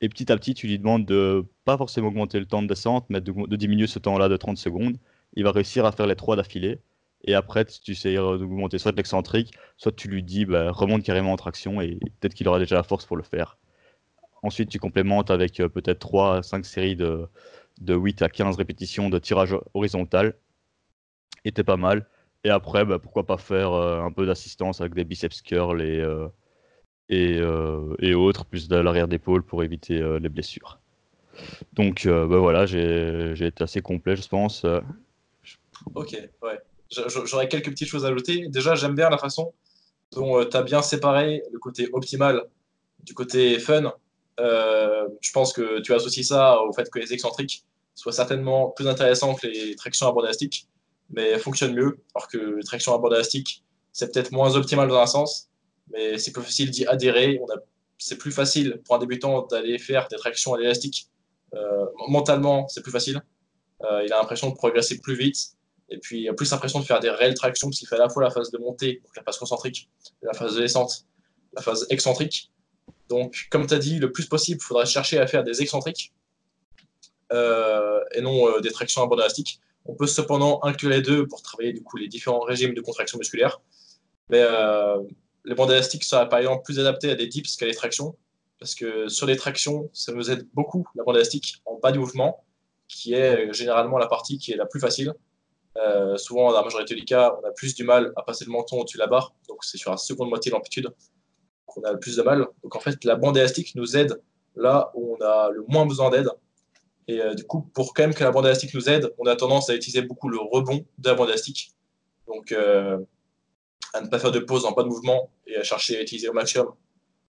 Et 0.00 0.08
petit 0.08 0.30
à 0.32 0.36
petit, 0.36 0.54
tu 0.54 0.66
lui 0.66 0.78
demandes 0.78 1.06
de 1.06 1.46
pas 1.64 1.78
forcément 1.78 2.08
augmenter 2.08 2.38
le 2.38 2.46
temps 2.46 2.62
de 2.62 2.68
descente, 2.68 3.06
mais 3.08 3.20
de, 3.20 3.56
diminuer 3.56 3.86
ce 3.86 3.98
temps-là 3.98 4.28
de 4.28 4.36
30 4.36 4.58
secondes. 4.58 4.98
Il 5.34 5.44
va 5.44 5.52
réussir 5.52 5.86
à 5.86 5.92
faire 5.92 6.06
les 6.06 6.16
trois 6.16 6.36
d'affilée. 6.36 6.80
Et 7.24 7.34
après, 7.34 7.64
tu 7.64 7.92
essaies 7.92 8.16
d'augmenter 8.16 8.78
soit 8.78 8.94
l'excentrique, 8.94 9.54
soit 9.76 9.92
tu 9.92 10.08
lui 10.08 10.22
dis 10.22 10.44
bah, 10.44 10.70
remonte 10.70 11.02
carrément 11.02 11.32
en 11.32 11.36
traction 11.36 11.80
et 11.80 11.98
peut-être 12.20 12.34
qu'il 12.34 12.46
aura 12.48 12.58
déjà 12.58 12.76
la 12.76 12.82
force 12.82 13.06
pour 13.06 13.16
le 13.16 13.22
faire. 13.22 13.58
Ensuite, 14.42 14.68
tu 14.68 14.78
complémentes 14.78 15.30
avec 15.30 15.58
euh, 15.60 15.68
peut-être 15.68 16.00
3 16.00 16.36
à 16.36 16.42
5 16.42 16.66
séries 16.66 16.96
de, 16.96 17.26
de 17.80 17.94
8 17.94 18.20
à 18.22 18.28
15 18.28 18.56
répétitions 18.56 19.08
de 19.08 19.18
tirage 19.18 19.56
horizontal. 19.72 20.34
Était 21.46 21.64
pas 21.64 21.78
mal. 21.78 22.06
Et 22.44 22.50
après, 22.50 22.84
bah, 22.84 22.98
pourquoi 22.98 23.24
pas 23.24 23.38
faire 23.38 23.72
euh, 23.72 24.02
un 24.02 24.12
peu 24.12 24.26
d'assistance 24.26 24.82
avec 24.82 24.94
des 24.94 25.04
biceps 25.04 25.40
curls 25.40 25.80
et, 25.80 26.00
euh, 26.00 26.28
euh, 27.10 27.96
et, 28.00 28.14
autres, 28.14 28.44
plus 28.44 28.68
de 28.68 28.76
l'arrière 28.76 29.08
d'épaule 29.08 29.42
pour 29.42 29.62
éviter 29.62 30.00
les 30.20 30.28
blessures. 30.28 30.78
Donc 31.72 32.06
bah, 32.06 32.26
voilà, 32.26 32.66
j'ai 32.66 33.32
été 33.46 33.64
assez 33.64 33.80
complet, 33.80 34.16
je 34.16 34.28
pense. 34.28 34.64
Ok, 35.94 36.16
ouais. 36.42 36.60
J'aurais 36.90 37.48
quelques 37.48 37.70
petites 37.70 37.88
choses 37.88 38.04
à 38.04 38.08
ajouter. 38.08 38.46
Déjà, 38.48 38.74
j'aime 38.74 38.94
bien 38.94 39.10
la 39.10 39.18
façon 39.18 39.52
dont 40.12 40.44
tu 40.44 40.56
as 40.56 40.62
bien 40.62 40.82
séparé 40.82 41.42
le 41.52 41.58
côté 41.58 41.88
optimal 41.92 42.42
du 43.02 43.14
côté 43.14 43.58
fun. 43.58 43.92
Euh, 44.40 45.08
je 45.20 45.32
pense 45.32 45.52
que 45.52 45.80
tu 45.80 45.94
associes 45.94 46.24
ça 46.24 46.60
au 46.62 46.72
fait 46.72 46.90
que 46.90 46.98
les 46.98 47.12
excentriques 47.12 47.64
soient 47.94 48.12
certainement 48.12 48.70
plus 48.70 48.88
intéressants 48.88 49.34
que 49.34 49.46
les 49.46 49.76
tractions 49.76 50.08
à 50.08 50.12
bord 50.12 50.24
élastique, 50.24 50.68
mais 51.10 51.38
fonctionnent 51.38 51.74
mieux, 51.74 51.98
alors 52.14 52.28
que 52.28 52.56
les 52.56 52.64
tractions 52.64 52.94
à 52.94 52.98
bord 52.98 53.14
élastique, 53.14 53.64
c'est 53.92 54.12
peut-être 54.12 54.32
moins 54.32 54.56
optimal 54.56 54.88
dans 54.88 54.98
un 54.98 55.06
sens, 55.06 55.48
mais 55.92 56.18
c'est 56.18 56.32
plus 56.32 56.42
facile 56.42 56.70
d'y 56.70 56.86
adhérer. 56.86 57.40
C'est 57.98 58.18
plus 58.18 58.32
facile 58.32 58.80
pour 58.84 58.96
un 58.96 58.98
débutant 58.98 59.46
d'aller 59.46 59.78
faire 59.78 60.08
des 60.08 60.16
tractions 60.16 60.54
à 60.54 60.58
l'élastique. 60.58 61.08
Euh, 61.54 61.86
mentalement, 62.08 62.66
c'est 62.68 62.82
plus 62.82 62.90
facile. 62.90 63.22
Euh, 63.82 64.02
il 64.04 64.12
a 64.12 64.18
l'impression 64.18 64.50
de 64.50 64.54
progresser 64.56 65.00
plus 65.00 65.14
vite. 65.14 65.52
Et 65.90 65.98
puis, 65.98 66.22
il 66.22 66.28
a 66.28 66.34
plus 66.34 66.50
l'impression 66.50 66.80
de 66.80 66.84
faire 66.84 67.00
des 67.00 67.10
réelles 67.10 67.34
tractions, 67.34 67.68
parce 67.68 67.78
qu'il 67.78 67.88
fait 67.88 67.96
à 67.96 67.98
la 67.98 68.08
fois 68.08 68.22
la 68.22 68.30
phase 68.30 68.50
de 68.50 68.58
montée, 68.58 69.00
donc 69.04 69.16
la 69.16 69.22
phase 69.22 69.38
concentrique, 69.38 69.90
la 70.22 70.32
phase 70.32 70.54
de 70.56 70.60
descente, 70.60 71.06
la 71.54 71.62
phase 71.62 71.86
excentrique. 71.90 72.50
Donc, 73.08 73.46
comme 73.50 73.66
tu 73.66 73.74
as 73.74 73.78
dit, 73.78 73.98
le 73.98 74.12
plus 74.12 74.26
possible, 74.26 74.60
il 74.60 74.64
faudrait 74.64 74.86
chercher 74.86 75.18
à 75.18 75.26
faire 75.26 75.44
des 75.44 75.62
excentriques 75.62 76.12
euh, 77.32 78.00
et 78.12 78.20
non 78.20 78.48
euh, 78.48 78.60
des 78.60 78.70
tractions 78.70 79.02
à 79.02 79.06
bord 79.06 79.18
élastique. 79.18 79.60
On 79.84 79.94
peut 79.94 80.06
cependant 80.06 80.60
inclure 80.62 80.90
les 80.90 81.02
deux 81.02 81.26
pour 81.26 81.42
travailler 81.42 81.72
du 81.72 81.82
coup 81.82 81.96
les 81.96 82.08
différents 82.08 82.40
régimes 82.40 82.74
de 82.74 82.80
contraction 82.80 83.18
musculaire. 83.18 83.60
Mais 84.30 84.40
euh, 84.40 84.98
les 85.44 85.54
bandes 85.54 85.70
élastiques 85.70 86.04
seraient 86.04 86.28
par 86.28 86.38
exemple 86.38 86.62
plus 86.64 86.78
adaptées 86.78 87.10
à 87.10 87.14
des 87.14 87.26
dips 87.26 87.56
qu'à 87.56 87.66
des 87.66 87.74
tractions, 87.74 88.16
parce 88.58 88.74
que 88.74 89.08
sur 89.08 89.26
les 89.26 89.36
tractions, 89.36 89.90
ça 89.92 90.12
nous 90.12 90.30
aide 90.30 90.48
beaucoup 90.54 90.88
la 90.94 91.04
bande 91.04 91.16
élastique 91.16 91.62
en 91.66 91.78
bas 91.78 91.92
du 91.92 91.98
mouvement, 91.98 92.44
qui 92.88 93.12
est 93.12 93.52
généralement 93.52 93.98
la 93.98 94.06
partie 94.06 94.38
qui 94.38 94.52
est 94.52 94.56
la 94.56 94.66
plus 94.66 94.80
facile. 94.80 95.12
Souvent, 96.16 96.50
dans 96.50 96.58
la 96.58 96.64
majorité 96.64 96.94
des 96.94 97.04
cas, 97.04 97.36
on 97.42 97.46
a 97.46 97.50
plus 97.50 97.74
du 97.74 97.84
mal 97.84 98.12
à 98.16 98.22
passer 98.22 98.44
le 98.44 98.52
menton 98.52 98.80
au-dessus 98.80 98.96
de 98.96 99.02
la 99.02 99.08
barre, 99.08 99.34
donc 99.48 99.64
c'est 99.64 99.78
sur 99.78 99.90
la 99.90 99.96
seconde 99.96 100.28
moitié 100.28 100.50
de 100.50 100.54
l'amplitude 100.54 100.88
qu'on 101.66 101.82
a 101.82 101.92
le 101.92 101.98
plus 101.98 102.16
de 102.16 102.22
mal. 102.22 102.46
Donc 102.62 102.76
en 102.76 102.80
fait, 102.80 103.04
la 103.04 103.16
bande 103.16 103.36
élastique 103.36 103.74
nous 103.74 103.96
aide 103.96 104.20
là 104.56 104.90
où 104.94 105.16
on 105.16 105.24
a 105.24 105.50
le 105.50 105.64
moins 105.68 105.86
besoin 105.86 106.10
d'aide. 106.10 106.28
Et 107.08 107.20
euh, 107.20 107.34
du 107.34 107.44
coup, 107.44 107.62
pour 107.74 107.92
quand 107.92 108.02
même 108.02 108.14
que 108.14 108.24
la 108.24 108.30
bande 108.30 108.46
élastique 108.46 108.74
nous 108.74 108.88
aide, 108.88 109.12
on 109.18 109.26
a 109.26 109.36
tendance 109.36 109.68
à 109.68 109.74
utiliser 109.74 110.02
beaucoup 110.02 110.28
le 110.28 110.38
rebond 110.38 110.86
de 110.98 111.08
la 111.08 111.14
bande 111.14 111.28
élastique. 111.28 111.72
Donc 112.26 112.52
euh, 112.52 112.98
à 113.92 114.00
ne 114.00 114.08
pas 114.08 114.18
faire 114.18 114.32
de 114.32 114.38
pause 114.38 114.64
en 114.64 114.72
bas 114.72 114.82
de 114.82 114.88
mouvement 114.88 115.30
et 115.46 115.56
à 115.56 115.62
chercher 115.62 115.98
à 115.98 116.02
utiliser 116.02 116.28
au 116.28 116.32
maximum 116.32 116.72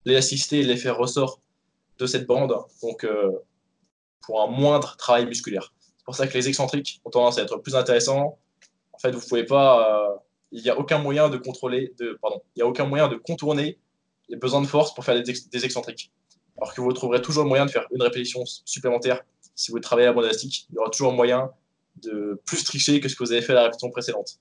l'élasticité 0.06 0.60
et 0.60 0.64
l'effet 0.64 0.90
ressort 0.90 1.40
de 2.00 2.06
cette 2.06 2.28
bande. 2.28 2.56
Donc 2.82 3.04
euh, 3.04 3.32
pour 4.22 4.42
un 4.42 4.48
moindre 4.48 4.98
travail 4.98 5.26
musculaire. 5.26 5.74
C'est 6.02 6.06
pour 6.06 6.16
ça 6.16 6.26
que 6.26 6.34
les 6.34 6.48
excentriques 6.48 7.00
ont 7.06 7.12
tendance 7.12 7.38
à 7.38 7.44
être 7.44 7.58
plus 7.58 7.76
intéressants. 7.76 8.40
En 8.92 8.98
fait, 8.98 9.12
vous 9.12 9.22
pouvez 9.22 9.44
pas 9.44 10.22
il 10.52 10.64
n'y 10.64 10.70
a 10.70 10.78
aucun 10.78 10.98
moyen 10.98 11.30
de 11.30 11.38
contrôler, 11.38 11.94
de, 12.00 12.18
pardon, 12.22 12.42
il 12.56 12.60
y 12.60 12.62
a 12.62 12.68
aucun 12.68 12.86
moyen 12.86 13.08
de 13.08 13.16
contourner 13.16 13.78
les 14.30 14.38
besoins 14.38 14.62
de 14.62 14.68
force 14.68 14.94
pour 14.94 15.06
faire 15.06 15.22
des, 15.22 15.34
des, 15.34 15.66
excentriques. 15.66 16.12
Alors 16.58 16.74
que 16.74 16.82
vous 16.82 16.92
trouverez 16.94 17.22
toujours 17.22 17.44
le 17.44 17.50
moyen 17.50 17.66
de 17.66 17.72
faire 17.72 17.88
une 17.92 18.02
répétition 18.02 18.44
supplémentaire 18.66 19.22
si 19.56 19.72
vous 19.72 19.80
travaillez 19.80 20.08
à 20.08 20.14
bande 20.14 20.26
élastique. 20.26 20.68
Il 20.70 20.76
y 20.76 20.78
aura 20.80 20.90
toujours 20.90 21.14
moyen 21.14 21.52
de 22.02 22.42
plus 22.46 22.64
tricher 22.64 23.00
que 23.00 23.08
ce 23.08 23.16
que 23.16 23.24
vous 23.24 23.32
avez 23.32 23.42
fait 23.42 23.54
à 23.54 23.56
la 23.56 23.64
répétition 23.64 23.90
précédente, 23.90 24.40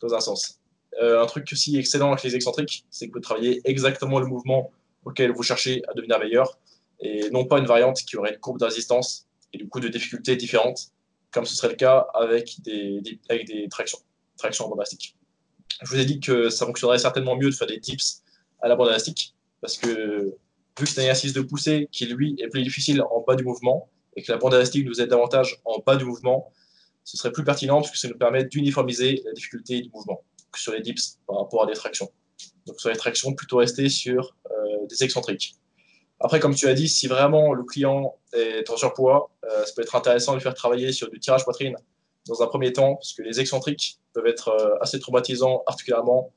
dans 0.00 0.14
un 0.14 0.20
sens. 0.20 0.60
Euh, 1.02 1.22
un 1.22 1.26
truc 1.26 1.48
aussi 1.52 1.76
excellent 1.76 2.12
avec 2.12 2.22
les 2.22 2.34
excentriques, 2.34 2.84
c'est 2.90 3.08
que 3.08 3.12
vous 3.14 3.20
travaillez 3.20 3.60
exactement 3.64 4.18
le 4.18 4.26
mouvement 4.26 4.70
auquel 5.04 5.32
vous 5.32 5.42
cherchez 5.42 5.82
à 5.88 5.94
devenir 5.94 6.18
meilleur, 6.18 6.58
et 7.00 7.30
non 7.30 7.44
pas 7.44 7.58
une 7.58 7.66
variante 7.66 8.00
qui 8.02 8.16
aurait 8.16 8.34
une 8.34 8.40
courbe 8.40 8.58
de 8.58 8.64
résistance 8.64 9.26
et 9.52 9.58
du 9.58 9.68
coup 9.68 9.80
de 9.80 9.88
difficultés 9.88 10.36
différentes, 10.36 10.92
comme 11.32 11.44
ce 11.44 11.54
serait 11.54 11.68
le 11.68 11.76
cas 11.76 12.06
avec 12.14 12.60
des, 12.62 13.00
avec 13.28 13.46
des 13.46 13.68
tractions, 13.68 13.98
tractions 14.36 14.66
en 14.66 14.68
bande 14.68 14.78
élastique. 14.78 15.16
Je 15.82 15.88
vous 15.88 16.00
ai 16.00 16.04
dit 16.04 16.20
que 16.20 16.50
ça 16.50 16.66
fonctionnerait 16.66 16.98
certainement 16.98 17.36
mieux 17.36 17.50
de 17.50 17.54
faire 17.54 17.66
des 17.66 17.78
dips 17.78 18.22
à 18.60 18.68
la 18.68 18.76
bande 18.76 18.88
élastique, 18.88 19.34
parce 19.60 19.78
que 19.78 20.36
vu 20.78 20.84
que 20.84 20.86
c'est 20.86 21.00
un 21.00 21.04
exercice 21.04 21.32
de 21.32 21.40
poussée 21.40 21.88
qui, 21.92 22.06
lui, 22.06 22.36
est 22.38 22.48
plus 22.48 22.62
difficile 22.62 23.02
en 23.02 23.20
bas 23.26 23.36
du 23.36 23.44
mouvement, 23.44 23.88
et 24.16 24.22
que 24.22 24.32
la 24.32 24.38
bande 24.38 24.54
élastique 24.54 24.84
nous 24.84 25.00
aide 25.00 25.08
davantage 25.08 25.60
en 25.64 25.78
bas 25.78 25.96
du 25.96 26.04
mouvement, 26.04 26.52
ce 27.04 27.16
serait 27.16 27.32
plus 27.32 27.44
pertinent 27.44 27.80
parce 27.80 27.90
que 27.90 27.98
ça 27.98 28.08
nous 28.08 28.18
permet 28.18 28.44
d'uniformiser 28.44 29.22
la 29.24 29.32
difficulté 29.32 29.80
du 29.80 29.90
mouvement 29.90 30.22
que 30.52 30.58
sur 30.58 30.72
les 30.72 30.80
dips 30.80 31.18
par 31.26 31.38
rapport 31.38 31.62
à 31.62 31.66
des 31.66 31.74
tractions. 31.74 32.10
Donc 32.66 32.80
sur 32.80 32.90
les 32.90 32.96
tractions, 32.96 33.32
plutôt 33.34 33.56
rester 33.56 33.88
sur 33.88 34.36
euh, 34.50 34.86
des 34.88 35.02
excentriques. 35.02 35.54
Après, 36.20 36.38
comme 36.38 36.54
tu 36.54 36.66
as 36.68 36.74
dit, 36.74 36.88
si 36.88 37.06
vraiment 37.08 37.54
le 37.54 37.64
client 37.64 38.14
est 38.34 38.68
en 38.68 38.76
surpoids, 38.76 39.30
euh, 39.44 39.64
ça 39.64 39.72
peut 39.74 39.82
être 39.82 39.96
intéressant 39.96 40.32
de 40.32 40.36
le 40.36 40.42
faire 40.42 40.54
travailler 40.54 40.92
sur 40.92 41.10
du 41.10 41.18
tirage 41.18 41.44
poitrine 41.44 41.74
dans 42.28 42.42
un 42.42 42.46
premier 42.46 42.72
temps, 42.72 42.96
parce 42.96 43.14
que 43.14 43.22
les 43.22 43.40
excentriques 43.40 43.98
peuvent 44.12 44.26
être 44.26 44.48
euh, 44.48 44.76
assez 44.82 45.00
traumatisants 45.00 45.62
articulairement. 45.66 46.30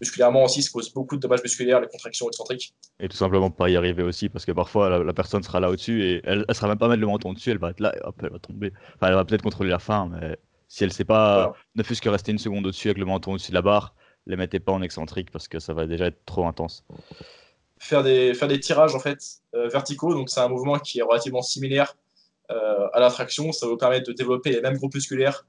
Musculairement 0.00 0.44
aussi, 0.44 0.62
ça 0.62 0.70
cause 0.70 0.92
beaucoup 0.92 1.16
de 1.16 1.20
dommages 1.20 1.42
musculaires, 1.42 1.80
les 1.80 1.86
contractions 1.86 2.28
excentriques. 2.28 2.74
Et 3.00 3.08
tout 3.08 3.16
simplement 3.16 3.50
pas 3.50 3.70
y 3.70 3.76
arriver 3.76 4.02
aussi, 4.02 4.28
parce 4.28 4.44
que 4.44 4.52
parfois 4.52 4.98
la, 5.02 5.12
personne 5.14 5.42
sera 5.42 5.60
là 5.60 5.70
au-dessus 5.70 6.04
et 6.04 6.20
elle, 6.24 6.44
ne 6.46 6.54
sera 6.54 6.68
même 6.68 6.78
pas 6.78 6.88
mettre 6.88 7.00
le 7.00 7.06
menton 7.06 7.32
dessus, 7.32 7.52
elle 7.52 7.58
va 7.58 7.70
être 7.70 7.80
là 7.80 7.96
et 7.96 8.00
hop, 8.02 8.16
elle 8.22 8.30
va 8.30 8.38
tomber. 8.38 8.72
Enfin, 8.96 9.08
elle 9.08 9.14
va 9.14 9.24
peut-être 9.24 9.42
contrôler 9.42 9.70
la 9.70 9.78
fin, 9.78 10.08
mais 10.08 10.36
si 10.68 10.82
elle 10.82 10.90
ne 10.90 10.94
sait 10.94 11.04
pas, 11.04 11.54
ne 11.74 11.82
fût-ce 11.82 12.02
que 12.02 12.08
rester 12.08 12.32
une 12.32 12.38
seconde 12.38 12.66
au-dessus 12.66 12.88
avec 12.88 12.98
le 12.98 13.06
menton 13.06 13.32
au-dessus 13.32 13.52
de 13.52 13.54
la 13.54 13.62
barre, 13.62 13.94
les 14.26 14.36
mettez 14.36 14.60
pas 14.60 14.72
en 14.72 14.82
excentrique 14.82 15.30
parce 15.30 15.48
que 15.48 15.58
ça 15.58 15.72
va 15.72 15.86
déjà 15.86 16.06
être 16.06 16.24
trop 16.26 16.46
intense 16.46 16.84
faire 17.82 18.04
des, 18.04 18.32
faire 18.34 18.46
des 18.46 18.60
tirages 18.60 18.94
en 18.94 19.00
fait 19.00 19.18
euh, 19.54 19.68
verticaux. 19.68 20.14
Donc 20.14 20.30
c'est 20.30 20.40
un 20.40 20.48
mouvement 20.48 20.78
qui 20.78 21.00
est 21.00 21.02
relativement 21.02 21.42
similaire 21.42 21.96
euh, 22.50 22.86
à 22.92 23.00
la 23.00 23.10
traction. 23.10 23.50
Ça 23.52 23.66
vous 23.66 23.76
permettre 23.76 24.06
de 24.06 24.12
développer 24.12 24.50
les 24.50 24.60
mêmes 24.60 24.76
groupes 24.76 24.94
musculaires, 24.94 25.46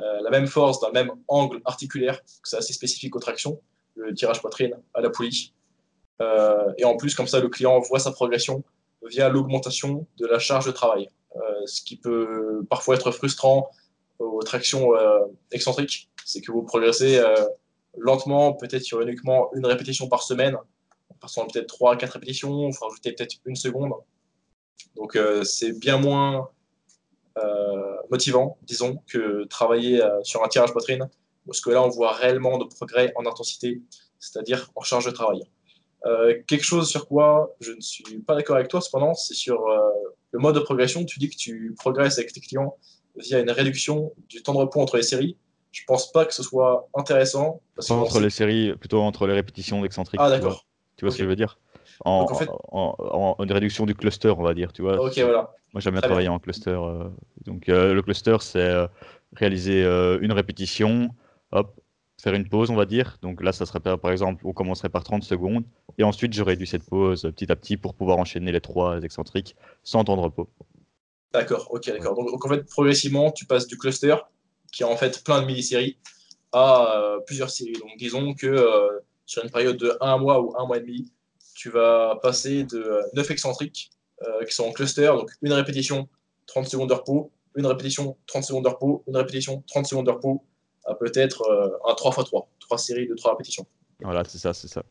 euh, 0.00 0.20
la 0.22 0.30
même 0.30 0.46
force 0.46 0.80
dans 0.80 0.88
le 0.88 0.94
même 0.94 1.12
angle 1.28 1.60
articulaire. 1.66 2.20
C'est 2.42 2.56
assez 2.56 2.72
spécifique 2.72 3.14
aux 3.14 3.20
tractions, 3.20 3.60
le 3.96 4.14
tirage 4.14 4.40
poitrine 4.40 4.74
à 4.94 5.02
la 5.02 5.10
poulie. 5.10 5.52
et 6.78 6.84
en 6.84 6.96
plus, 6.96 7.14
comme 7.14 7.26
ça, 7.26 7.40
le 7.40 7.48
client 7.48 7.78
voit 7.80 7.98
sa 7.98 8.12
progression 8.12 8.64
via 9.10 9.28
l'augmentation 9.28 10.06
de 10.16 10.26
la 10.26 10.38
charge 10.38 10.64
de 10.64 10.72
travail, 10.72 11.10
ce 11.66 11.82
qui 11.82 11.96
peut 11.96 12.64
parfois 12.70 12.94
être 12.94 13.10
frustrant 13.10 13.68
aux 14.18 14.42
tractions 14.42 14.92
excentriques. 15.50 16.08
C'est 16.24 16.40
que 16.40 16.50
vous 16.50 16.62
progressez 16.62 17.20
lentement, 17.98 18.54
peut-être 18.54 18.84
sur 18.84 19.02
uniquement 19.02 19.50
une 19.54 19.66
répétition 19.66 20.08
par 20.08 20.22
semaine, 20.22 20.56
passant 21.20 21.46
peut-être 21.46 21.66
3 21.66 21.94
à 21.94 21.96
4 21.96 22.12
répétitions, 22.12 22.68
il 22.68 22.74
faut 22.74 22.86
rajouter 22.86 23.12
peut-être 23.12 23.36
une 23.44 23.56
seconde. 23.56 23.92
Donc 24.96 25.16
euh, 25.16 25.44
c'est 25.44 25.78
bien 25.78 25.98
moins 25.98 26.48
euh, 27.38 27.96
motivant, 28.10 28.58
disons, 28.62 28.98
que 29.06 29.44
travailler 29.44 30.02
euh, 30.02 30.22
sur 30.22 30.44
un 30.44 30.48
tirage 30.48 30.72
poitrine, 30.72 31.08
parce 31.46 31.60
que 31.60 31.70
là 31.70 31.82
on 31.82 31.88
voit 31.88 32.12
réellement 32.12 32.58
de 32.58 32.64
progrès 32.64 33.12
en 33.16 33.26
intensité, 33.26 33.82
c'est-à-dire 34.18 34.70
en 34.74 34.82
charge 34.82 35.06
de 35.06 35.10
travail. 35.10 35.42
quelque 36.46 36.64
chose 36.64 36.88
sur 36.88 37.08
quoi 37.08 37.54
je 37.60 37.72
ne 37.72 37.80
suis 37.80 38.18
pas 38.20 38.34
d'accord 38.34 38.56
avec 38.56 38.68
toi, 38.68 38.80
cependant, 38.80 39.14
c'est 39.14 39.34
sur 39.34 39.58
le 40.30 40.38
mode 40.38 40.54
de 40.54 40.60
progression. 40.60 41.04
Tu 41.04 41.18
dis 41.18 41.30
que 41.30 41.36
tu 41.36 41.74
progresses 41.78 42.18
avec 42.18 42.32
tes 42.32 42.40
clients 42.40 42.76
via 43.16 43.40
une 43.40 43.50
réduction 43.50 44.12
du 44.28 44.42
temps 44.42 44.52
de 44.52 44.58
repos 44.58 44.80
entre 44.80 44.96
les 44.96 45.02
séries. 45.02 45.36
Je 45.72 45.82
pense 45.86 46.12
pas 46.12 46.24
que 46.24 46.34
ce 46.34 46.42
soit 46.42 46.88
intéressant. 46.94 47.60
Parce 47.74 47.90
entre 47.90 48.20
les 48.20 48.30
séries, 48.30 48.74
plutôt 48.76 49.00
entre 49.00 49.26
les 49.26 49.34
répétitions 49.34 49.82
d'excentriques. 49.82 50.20
Ah 50.22 50.30
d'accord. 50.30 50.66
Tu 50.96 51.04
vois 51.04 51.12
ce 51.12 51.18
que 51.18 51.24
je 51.24 51.28
veux 51.28 51.36
dire 51.36 51.58
en, 52.04 52.26
en, 52.70 53.36
réduction 53.38 53.86
du 53.86 53.94
cluster, 53.94 54.30
on 54.30 54.42
va 54.42 54.54
dire. 54.54 54.72
Tu 54.72 54.82
vois 54.82 54.96
voilà. 54.96 55.50
Moi, 55.72 55.80
j'aime 55.80 55.94
bien 55.94 56.02
travailler 56.02 56.28
en 56.28 56.38
cluster. 56.38 56.70
Euh, 56.70 57.08
donc, 57.44 57.68
euh, 57.68 57.94
le 57.94 58.02
cluster, 58.02 58.36
c'est 58.40 58.58
euh, 58.58 58.86
réaliser 59.34 59.82
une 60.20 60.32
répétition, 60.32 61.10
hop, 61.52 61.80
faire 62.20 62.34
une 62.34 62.48
pause, 62.48 62.70
on 62.70 62.76
va 62.76 62.86
dire. 62.86 63.18
Donc 63.22 63.42
là, 63.42 63.52
ça 63.52 63.66
serait 63.66 63.80
par 63.80 64.10
exemple, 64.10 64.46
on 64.46 64.52
commencerait 64.52 64.88
par 64.88 65.04
30 65.04 65.24
secondes. 65.24 65.64
Et 65.98 66.04
ensuite, 66.04 66.32
je 66.32 66.42
réduis 66.42 66.66
cette 66.66 66.84
pause 66.84 67.22
petit 67.22 67.50
à 67.50 67.56
petit 67.56 67.76
pour 67.76 67.94
pouvoir 67.94 68.18
enchaîner 68.18 68.52
les 68.52 68.60
trois 68.60 69.00
excentriques 69.02 69.56
sans 69.82 70.04
temps 70.04 70.16
de 70.16 70.22
repos. 70.22 70.48
D'accord, 71.32 71.66
ok, 71.70 71.86
d'accord. 71.86 72.14
Donc, 72.14 72.44
en 72.44 72.48
fait, 72.48 72.68
progressivement, 72.68 73.32
tu 73.32 73.44
passes 73.44 73.66
du 73.66 73.76
cluster, 73.76 74.14
qui 74.72 74.84
a 74.84 74.88
en 74.88 74.96
fait 74.96 75.24
plein 75.24 75.42
de 75.42 75.46
mini-séries, 75.46 75.98
à 76.52 77.16
plusieurs 77.26 77.50
séries. 77.50 77.72
Donc 77.72 77.90
disons 77.98 78.34
que 78.34 79.02
sur 79.26 79.44
une 79.44 79.50
période 79.50 79.76
de 79.76 79.96
un 80.00 80.18
mois 80.18 80.40
ou 80.40 80.56
un 80.58 80.66
mois 80.66 80.78
et 80.78 80.80
demi, 80.80 81.10
tu 81.54 81.70
vas 81.70 82.18
passer 82.22 82.64
de 82.64 83.00
9 83.14 83.30
excentriques 83.30 83.90
euh, 84.22 84.44
qui 84.44 84.54
sont 84.54 84.64
en 84.64 84.72
cluster, 84.72 85.06
donc 85.06 85.30
une 85.42 85.52
répétition, 85.52 86.08
30 86.46 86.66
secondes 86.66 86.88
de 86.88 86.94
repos, 86.94 87.32
une 87.56 87.66
répétition, 87.66 88.16
30 88.26 88.44
secondes 88.44 88.64
de 88.64 88.68
repos, 88.68 89.02
une 89.06 89.16
répétition, 89.16 89.62
30 89.66 89.86
secondes 89.86 90.06
de 90.06 90.10
repos, 90.10 90.44
à 90.84 90.94
peut-être 90.94 91.42
euh, 91.48 91.70
un 91.86 91.94
3x3, 91.94 92.46
3 92.60 92.78
séries 92.78 93.08
de 93.08 93.14
3 93.14 93.32
répétitions. 93.32 93.66
Voilà, 94.00 94.22
c'est 94.24 94.38
ça, 94.38 94.52
c'est 94.52 94.68
ça. 94.68 94.82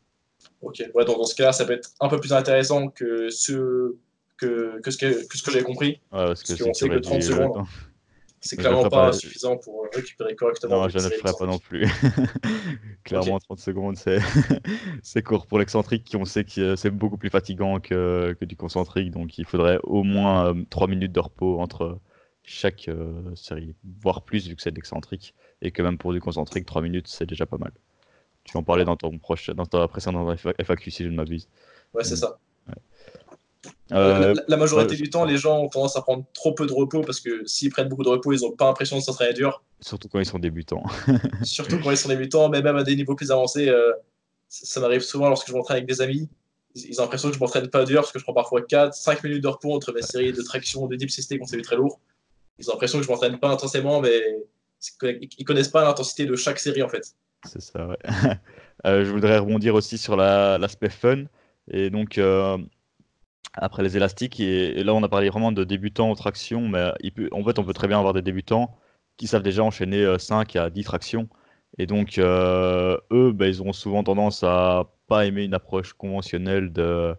Ok, 0.61 0.83
ouais, 0.93 1.05
donc 1.05 1.17
dans 1.17 1.25
ce 1.25 1.35
cas-là, 1.35 1.51
ça 1.51 1.65
peut 1.65 1.73
être 1.73 1.91
un 1.99 2.09
peu 2.09 2.19
plus 2.19 2.33
intéressant 2.33 2.87
que 2.89 3.29
ce 3.29 3.95
que, 4.37 4.79
que 4.81 4.91
ce 4.91 4.97
que, 4.97 5.27
que, 5.27 5.37
ce 5.37 5.43
que 5.43 5.51
j'avais 5.51 5.63
compris. 5.63 5.99
Ouais, 6.11 6.25
parce 6.25 6.43
que, 6.43 6.63
parce 6.63 6.79
sait 6.79 6.89
que 6.89 6.97
30 6.97 7.21
secondes, 7.21 7.65
c'est 8.43 8.57
clairement 8.57 8.89
pas, 8.89 9.13
suffisant 9.13 9.57
pour 9.57 9.87
récupérer 9.93 10.35
correctement. 10.35 10.81
Non, 10.81 10.89
je 10.89 10.97
ne 10.97 11.03
le 11.03 11.09
ferai 11.11 11.31
pas 11.37 11.45
non 11.45 11.59
plus. 11.59 11.87
clairement, 13.05 13.39
30 13.39 13.59
secondes, 13.59 13.97
c'est 15.03 15.23
court. 15.23 15.47
Pour 15.47 15.59
l'excentrique, 15.59 16.13
on 16.19 16.25
sait 16.25 16.43
que 16.43 16.75
c'est 16.75 16.89
beaucoup 16.89 17.17
plus 17.17 17.29
fatigant 17.29 17.79
que, 17.79 18.35
que, 18.37 18.43
du 18.43 18.57
concentrique. 18.57 19.11
Donc, 19.11 19.37
il 19.37 19.45
faudrait 19.45 19.79
au 19.83 20.03
moins 20.03 20.53
3 20.69 20.87
euh, 20.87 20.89
minutes 20.89 21.13
de 21.13 21.19
repos 21.21 21.59
entre 21.61 21.99
chaque 22.43 22.89
euh, 22.89 23.33
série, 23.35 23.75
voire 24.01 24.23
plus, 24.23 24.47
vu 24.47 24.55
que 24.55 24.61
c'est 24.61 24.71
de 24.71 24.75
l'excentrique. 24.75 25.33
Et 25.61 25.71
que 25.71 25.81
même 25.81 25.97
pour 25.97 26.11
du 26.11 26.19
concentrique, 26.19 26.65
3 26.65 26.81
minutes, 26.81 27.07
c'est 27.07 27.25
déjà 27.25 27.45
pas 27.45 27.57
mal. 27.57 27.71
Tu 28.43 28.57
en 28.57 28.63
parlais 28.63 28.83
dans, 28.83 28.97
ton 28.97 29.17
proche, 29.19 29.49
dans 29.51 29.65
ta 29.65 29.87
précédente 29.87 30.37
FAQ, 30.61 30.91
si 30.91 31.05
je 31.05 31.09
ne 31.09 31.15
m'abuse. 31.15 31.47
Ouais, 31.93 32.03
c'est 32.03 32.17
ça. 32.17 32.37
Euh, 33.91 34.33
la, 34.47 34.57
majorité 34.57 34.95
du 34.95 35.09
temps, 35.09 35.25
les 35.25 35.37
gens 35.37 35.59
ont 35.59 35.69
tendance 35.69 35.95
à 35.95 36.01
prendre 36.01 36.25
trop 36.33 36.53
peu 36.53 36.65
de 36.65 36.73
repos 36.73 37.01
parce 37.01 37.19
que 37.19 37.45
s'ils 37.45 37.69
prennent 37.69 37.87
beaucoup 37.87 38.03
de 38.03 38.09
repos, 38.09 38.33
ils 38.33 38.41
n'ont 38.41 38.51
pas 38.51 38.65
l'impression 38.65 38.97
de 38.97 39.01
s'entraîner 39.01 39.33
dur. 39.33 39.63
Surtout 39.79 40.09
quand 40.09 40.19
ils 40.19 40.25
sont 40.25 40.39
débutants. 40.39 40.83
Surtout 41.43 41.79
quand 41.79 41.91
ils 41.91 41.97
sont 41.97 42.09
débutants, 42.09 42.49
mais 42.49 42.61
même 42.61 42.75
à 42.75 42.83
des 42.83 42.95
niveaux 42.95 43.15
plus 43.15 43.31
avancés. 43.31 43.69
Euh, 43.69 43.93
ça, 44.49 44.79
m'arrive 44.79 45.01
souvent 45.01 45.29
lorsque 45.29 45.47
je 45.47 45.53
m'entraîne 45.53 45.77
avec 45.77 45.87
des 45.87 46.01
amis. 46.01 46.29
Ils, 46.75 46.99
ont 46.99 47.03
l'impression 47.03 47.29
que 47.29 47.35
je 47.35 47.39
m'entraîne 47.39 47.69
pas 47.69 47.85
dur 47.85 48.01
parce 48.01 48.11
que 48.11 48.19
je 48.19 48.23
prends 48.23 48.33
parfois 48.33 48.61
4, 48.61 48.93
5 48.93 49.23
minutes 49.23 49.43
de 49.43 49.47
repos 49.47 49.73
entre 49.73 49.93
mes 49.93 50.01
séries 50.01 50.33
de 50.33 50.41
traction, 50.41 50.87
de 50.87 50.95
deep 50.95 51.09
CST 51.09 51.37
qu'on 51.37 51.45
s'est 51.45 51.61
très 51.61 51.75
lourd. 51.75 51.99
Ils 52.59 52.69
ont 52.69 52.73
l'impression 52.73 52.99
que 52.99 53.05
je 53.05 53.09
m'entraîne 53.09 53.39
pas 53.39 53.49
intensément, 53.49 54.01
mais 54.01 54.21
ils 55.01 55.45
connaissent 55.45 55.69
pas 55.69 55.83
l'intensité 55.83 56.25
de 56.25 56.35
chaque 56.35 56.59
série 56.59 56.83
en 56.83 56.89
fait. 56.89 57.13
C'est 57.45 57.61
ça, 57.61 57.87
ouais. 57.87 57.97
Euh, 58.85 59.05
je 59.05 59.11
voudrais 59.11 59.37
rebondir 59.37 59.75
aussi 59.75 59.97
sur 59.97 60.17
l'aspect 60.17 60.89
fun. 60.89 61.23
Et 61.71 61.89
donc, 61.89 62.17
après 63.53 63.83
les 63.83 63.97
élastiques. 63.97 64.39
Et, 64.39 64.83
là, 64.83 64.93
on 64.93 65.03
a 65.03 65.09
parlé 65.09 65.29
vraiment 65.29 65.51
de 65.51 65.63
débutants 65.63 66.11
aux 66.11 66.15
tractions, 66.15 66.67
mais 66.67 66.91
en 67.31 67.43
fait, 67.43 67.59
on 67.59 67.63
peut 67.63 67.73
très 67.73 67.87
bien 67.87 67.99
avoir 67.99 68.13
des 68.13 68.21
débutants 68.21 68.75
qui 69.17 69.27
savent 69.27 69.43
déjà 69.43 69.63
enchaîner 69.63 70.17
5 70.17 70.55
euh, 70.55 70.65
à 70.65 70.69
10 70.69 70.83
tractions. 70.83 71.29
Et 71.77 71.85
donc, 71.87 72.17
euh, 72.17 72.97
eux, 73.11 73.31
ben, 73.31 73.47
ils 73.47 73.61
auront 73.61 73.73
souvent 73.73 74.03
tendance 74.03 74.43
à 74.43 74.91
pas 75.07 75.25
aimer 75.25 75.43
une 75.43 75.53
approche 75.53 75.93
conventionnelle 75.93 76.71
de, 76.73 77.15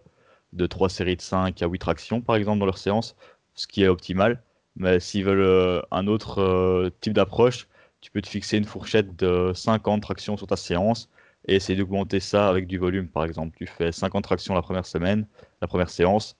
de 0.53 0.65
3 0.67 0.89
séries 0.89 1.15
de 1.17 1.21
5 1.21 1.61
à 1.61 1.67
8 1.67 1.79
tractions, 1.79 2.21
par 2.21 2.35
exemple, 2.35 2.59
dans 2.59 2.65
leur 2.65 2.77
séance, 2.77 3.15
ce 3.55 3.67
qui 3.67 3.83
est 3.83 3.87
optimal. 3.87 4.43
Mais 4.77 4.99
s'ils 4.99 5.25
veulent 5.25 5.39
euh, 5.41 5.81
un 5.91 6.07
autre 6.07 6.91
type 7.01 7.13
d'approche, 7.13 7.67
tu 8.01 8.11
peux 8.11 8.21
te 8.21 8.27
fixer 8.29 8.57
une 8.57 8.65
fourchette 8.65 9.15
de 9.17 9.51
50 9.55 10.01
tractions 10.01 10.37
sur 10.37 10.47
ta 10.47 10.55
séance 10.57 11.09
et 11.47 11.55
essayer 11.55 11.77
d'augmenter 11.77 12.19
ça 12.19 12.49
avec 12.49 12.67
du 12.67 12.77
volume, 12.77 13.07
par 13.07 13.25
exemple. 13.25 13.55
Tu 13.57 13.67
fais 13.67 13.91
50 13.91 14.23
tractions 14.23 14.53
la 14.53 14.61
première 14.61 14.85
semaine, 14.85 15.27
la 15.61 15.67
première 15.67 15.89
séance, 15.89 16.37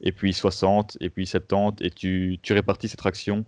et 0.00 0.12
puis 0.12 0.32
60, 0.32 0.96
et 1.00 1.10
puis 1.10 1.26
70, 1.26 1.84
et 1.84 1.90
tu, 1.90 2.38
tu 2.42 2.52
répartis 2.52 2.88
ces 2.88 2.96
tractions 2.96 3.44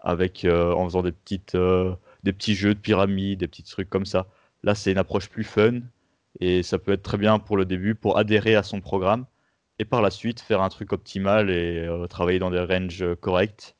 avec, 0.00 0.44
euh, 0.44 0.72
en 0.74 0.84
faisant 0.84 1.02
des, 1.02 1.12
petites, 1.12 1.54
euh, 1.54 1.94
des 2.22 2.32
petits 2.32 2.54
jeux 2.54 2.74
de 2.74 2.80
pyramide, 2.80 3.40
des 3.40 3.48
petits 3.48 3.62
trucs 3.62 3.88
comme 3.88 4.06
ça. 4.06 4.26
Là, 4.62 4.74
c'est 4.74 4.92
une 4.92 4.98
approche 4.98 5.28
plus 5.30 5.44
fun, 5.44 5.80
et 6.40 6.62
ça 6.62 6.78
peut 6.78 6.92
être 6.92 7.02
très 7.02 7.18
bien 7.18 7.38
pour 7.38 7.56
le 7.56 7.64
début, 7.64 7.94
pour 7.94 8.18
adhérer 8.18 8.54
à 8.54 8.62
son 8.62 8.80
programme, 8.80 9.26
et 9.78 9.84
par 9.84 10.02
la 10.02 10.10
suite 10.10 10.40
faire 10.40 10.62
un 10.62 10.68
truc 10.68 10.92
optimal 10.92 11.50
et 11.50 11.86
euh, 11.86 12.06
travailler 12.06 12.38
dans 12.38 12.50
des 12.50 12.60
ranges 12.60 13.04
corrects 13.20 13.74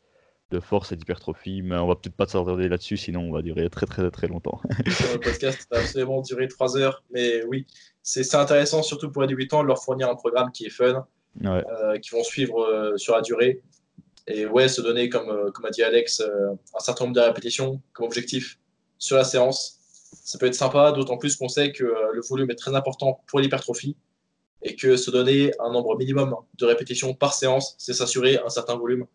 de 0.50 0.60
force 0.60 0.92
et 0.92 0.96
d'hypertrophie, 0.96 1.62
mais 1.62 1.76
on 1.76 1.86
va 1.86 1.96
peut-être 1.96 2.14
pas 2.14 2.26
s'attarder 2.26 2.68
là-dessus, 2.68 2.96
sinon 2.96 3.22
on 3.22 3.32
va 3.32 3.42
durer 3.42 3.68
très 3.70 3.86
très 3.86 4.10
très 4.10 4.28
longtemps. 4.28 4.60
le 4.78 5.18
podcast 5.18 5.66
va 5.70 5.78
absolument 5.78 6.20
durer 6.20 6.48
trois 6.48 6.76
heures, 6.76 7.02
mais 7.10 7.44
oui, 7.44 7.66
c'est 8.02 8.34
intéressant 8.34 8.82
surtout 8.82 9.10
pour 9.10 9.22
les 9.22 9.28
débutants 9.28 9.62
de 9.62 9.68
leur 9.68 9.82
fournir 9.82 10.08
un 10.08 10.14
programme 10.14 10.52
qui 10.52 10.66
est 10.66 10.70
fun, 10.70 11.06
euh, 11.44 11.98
qui 11.98 12.10
vont 12.10 12.22
suivre 12.22 12.62
euh, 12.62 12.96
sur 12.96 13.14
la 13.14 13.22
durée. 13.22 13.62
Et 14.26 14.46
ouais, 14.46 14.68
se 14.68 14.80
donner, 14.80 15.08
comme, 15.08 15.28
euh, 15.28 15.50
comme 15.50 15.64
a 15.66 15.70
dit 15.70 15.82
Alex, 15.82 16.22
un 16.22 16.80
certain 16.80 17.04
nombre 17.04 17.16
de 17.16 17.20
répétitions 17.20 17.80
comme 17.92 18.06
objectif 18.06 18.58
sur 18.98 19.16
la 19.16 19.24
séance. 19.24 19.80
Ça 20.22 20.38
peut 20.38 20.46
être 20.46 20.54
sympa, 20.54 20.92
d'autant 20.92 21.18
plus 21.18 21.36
qu'on 21.36 21.48
sait 21.48 21.72
que 21.72 21.84
le 21.84 22.20
volume 22.28 22.50
est 22.50 22.54
très 22.54 22.74
important 22.74 23.22
pour 23.26 23.40
l'hypertrophie 23.40 23.96
et 24.62 24.76
que 24.76 24.96
se 24.96 25.10
donner 25.10 25.52
un 25.58 25.72
nombre 25.72 25.96
minimum 25.98 26.36
de 26.54 26.64
répétitions 26.64 27.12
par 27.14 27.34
séance, 27.34 27.74
c'est 27.78 27.92
s'assurer 27.92 28.38
un 28.38 28.48
certain 28.48 28.76
volume 28.76 29.06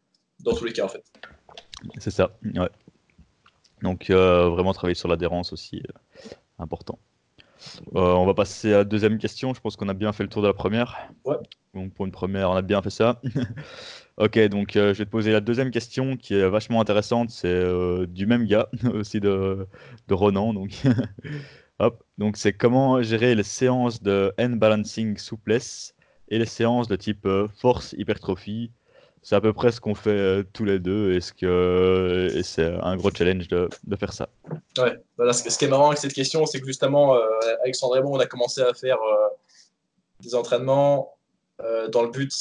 dans 0.44 0.54
tous 0.56 0.66
les 0.66 0.74
cas 0.74 0.86
en 0.86 0.90
fait. 0.90 1.04
C'est 1.98 2.12
ça, 2.12 2.38
ouais. 2.44 2.70
Donc 3.82 4.10
vraiment 4.10 4.74
travailler 4.74 4.96
sur 4.96 5.08
l'adhérence 5.08 5.54
aussi, 5.54 5.82
important. 6.58 7.00
Euh, 7.96 8.14
on 8.14 8.26
va 8.26 8.34
passer 8.34 8.74
à 8.74 8.78
la 8.78 8.84
deuxième 8.84 9.18
question. 9.18 9.54
Je 9.54 9.62
pense 9.62 9.76
qu'on 9.76 9.90
a 9.90 9.94
bien 9.94 10.14
fait 10.14 10.24
le 10.24 10.30
tour 10.30 10.42
de 10.42 10.48
la 10.48 10.54
première. 10.54 10.98
Ouais. 11.26 11.36
Donc 11.74 11.94
pour 11.94 12.06
une 12.06 12.12
première, 12.12 12.50
on 12.52 12.56
a 12.56 12.62
bien 12.62 12.82
fait 12.82 12.90
ça. 12.90 13.22
ok, 14.18 14.40
donc 14.48 14.76
euh, 14.76 14.94
je 14.94 15.00
vais 15.00 15.06
te 15.06 15.10
poser 15.10 15.32
la 15.32 15.42
deuxième 15.42 15.72
question 15.72 16.18
qui 16.18 16.36
est 16.36 16.48
vachement 16.48 16.82
intéressante. 16.82 17.30
C'est 17.30 17.48
euh, 17.48 18.06
du 18.08 18.26
même 18.26 18.46
gars, 18.46 18.70
aussi 18.94 19.20
de, 19.20 19.68
de 20.08 20.14
Ronan. 20.14 20.54
Donc, 20.54 20.72
Hop. 21.80 22.04
donc 22.18 22.38
c'est 22.38 22.54
comment 22.54 23.02
gérer 23.02 23.36
les 23.36 23.44
séances 23.44 24.02
de 24.02 24.34
N-balancing 24.38 25.18
souplesse 25.18 25.96
et 26.28 26.38
les 26.38 26.46
séances 26.46 26.88
de 26.88 26.96
type 26.96 27.28
force 27.58 27.96
hypertrophie 27.98 28.72
c'est 29.22 29.36
à 29.36 29.42
peu 29.42 29.54
près 29.54 29.72
ce 29.72 29.82
qu'on 29.82 29.96
fait 29.96 30.10
euh, 30.10 30.44
tous 30.54 30.66
les 30.66 30.80
deux 30.80 31.14
et, 31.14 31.22
c'est 31.22 32.64
un 32.82 32.96
gros 32.96 33.12
challenge 33.12 33.48
de, 33.48 33.70
faire 33.98 34.14
ça. 34.14 34.30
Ouais, 34.78 34.98
voilà, 35.18 35.34
ce, 35.34 35.58
qui 35.58 35.66
est 35.66 35.68
marrant 35.68 35.88
avec 35.88 36.00
cette 36.00 36.14
question, 36.14 36.46
c'est 36.46 36.60
que 36.60 36.66
justement, 36.66 37.16
euh, 37.16 37.22
Alexandre 37.64 37.98
et 37.98 38.02
moi, 38.02 38.12
on 38.12 38.20
a 38.20 38.26
commencé 38.26 38.62
à 38.62 38.74
faire 38.74 38.98
euh, 39.02 39.28
des 40.22 40.36
entraînements 40.36 41.16
dans 41.92 42.04
le 42.04 42.10
but 42.10 42.32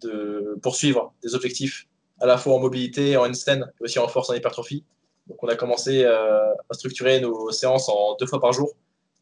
de 0.00 0.58
poursuivre 0.62 1.12
des 1.22 1.34
objectifs 1.34 1.86
à 2.20 2.26
la 2.26 2.38
fois 2.38 2.54
en 2.54 2.58
mobilité, 2.58 3.18
en 3.18 3.28
handstand 3.28 3.60
et 3.60 3.84
aussi 3.84 3.98
en 3.98 4.08
force 4.08 4.30
en 4.30 4.34
hypertrophie. 4.34 4.82
Donc 5.26 5.42
on 5.42 5.48
a 5.48 5.56
commencé 5.56 6.06
à 6.06 6.54
structurer 6.70 7.20
nos 7.20 7.50
séances 7.50 7.90
en 7.90 8.16
deux 8.18 8.24
fois 8.24 8.40
par 8.40 8.54
jour 8.54 8.72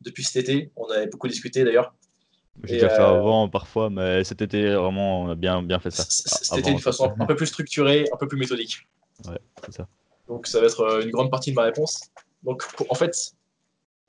depuis 0.03 0.23
cet 0.23 0.37
été. 0.37 0.71
On 0.77 0.89
avait 0.89 1.09
beaucoup 1.09 1.27
discuté 1.27 1.65
d'ailleurs. 1.65 1.93
J'ai 2.65 2.75
déjà 2.75 2.89
fait 2.91 3.01
euh, 3.01 3.19
avant 3.19 3.49
parfois, 3.49 3.91
mais 3.91 4.23
cet 4.25 4.43
été, 4.43 4.75
vraiment, 4.75 5.23
on 5.23 5.31
a 5.31 5.35
bien, 5.35 5.63
bien 5.63 5.79
fait 5.79 5.91
ça. 5.91 6.05
C'était 6.09 6.71
une 6.71 6.79
façon 6.79 7.15
un 7.19 7.27
peu 7.27 7.35
plus 7.35 7.47
structurée, 7.47 8.07
un 8.13 8.17
peu 8.17 8.29
plus 8.29 8.39
méthodique. 8.39 8.87
Ouais, 9.27 9.39
c'est 9.65 9.73
ça. 9.73 9.89
Donc 10.29 10.47
ça 10.47 10.61
va 10.61 10.67
être 10.67 10.81
euh, 10.81 11.03
une 11.03 11.11
grande 11.11 11.31
partie 11.31 11.51
de 11.51 11.57
ma 11.57 11.63
réponse. 11.63 12.01
Donc 12.43 12.65
en 12.89 12.95
fait, 12.95 13.33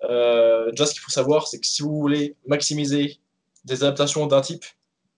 euh, 0.04 0.70
déjà 0.72 0.86
ce 0.86 0.94
qu'il 0.94 1.02
faut 1.02 1.12
savoir, 1.12 1.48
c'est 1.48 1.60
que 1.60 1.68
si 1.68 1.82
vous 1.82 1.96
voulez 1.96 2.36
maximiser 2.46 3.20
des 3.66 3.84
adaptations 3.84 4.28
d'un 4.28 4.42
type, 4.42 4.66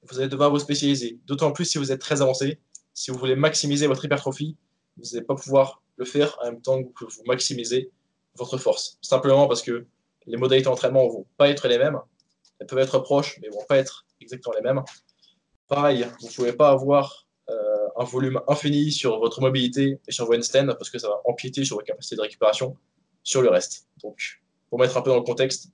vous 0.04 0.20
allez 0.20 0.30
devoir 0.30 0.50
vous 0.50 0.60
spécialiser. 0.60 1.20
D'autant 1.26 1.52
plus 1.52 1.66
si 1.66 1.78
vous 1.78 1.92
êtes 1.92 2.02
très 2.02 2.22
avancé. 2.22 2.60
Si 2.94 3.10
vous 3.10 3.18
voulez 3.18 3.36
maximiser 3.36 3.88
votre 3.88 4.06
hypertrophie, 4.06 4.56
vous 4.98 5.04
n'allez 5.12 5.26
pas 5.26 5.36
pouvoir 5.36 5.82
le 5.98 6.06
faire 6.06 6.38
en 6.42 6.46
même 6.46 6.62
temps 6.62 6.84
que 6.84 7.06
vous 7.06 7.24
maximisez 7.26 7.90
votre 8.36 8.58
force. 8.58 8.98
Simplement 9.02 9.48
parce 9.48 9.62
que 9.62 9.86
les 10.26 10.38
modalités 10.38 10.66
d'entraînement 10.66 11.06
ne 11.06 11.12
vont 11.12 11.26
pas 11.38 11.50
être 11.50 11.68
les 11.68 11.78
mêmes 11.78 12.00
elles 12.64 12.68
peuvent 12.68 12.80
être 12.80 13.00
proches, 13.00 13.38
mais 13.42 13.50
ne 13.50 13.54
vont 13.54 13.66
pas 13.68 13.78
être 13.78 14.06
exactement 14.22 14.56
les 14.56 14.62
mêmes. 14.62 14.82
Pareil, 15.68 16.08
vous 16.22 16.28
ne 16.28 16.34
pouvez 16.34 16.54
pas 16.54 16.70
avoir 16.70 17.28
euh, 17.50 17.88
un 17.98 18.06
volume 18.06 18.40
infini 18.48 18.92
sur 18.92 19.20
votre 19.20 19.42
mobilité 19.42 20.00
et 20.08 20.12
sur 20.12 20.26
vos 20.26 20.34
handstands 20.34 20.68
parce 20.68 20.90
que 20.90 20.98
ça 20.98 21.10
va 21.10 21.22
empiéter 21.26 21.66
sur 21.66 21.76
votre 21.76 21.88
capacité 21.88 22.16
de 22.16 22.22
récupération 22.22 22.78
sur 23.22 23.42
le 23.42 23.50
reste. 23.50 23.88
Donc, 24.02 24.42
pour 24.70 24.80
mettre 24.80 24.96
un 24.98 25.02
peu 25.02 25.10
dans 25.10 25.18
le 25.18 25.24
contexte, 25.24 25.70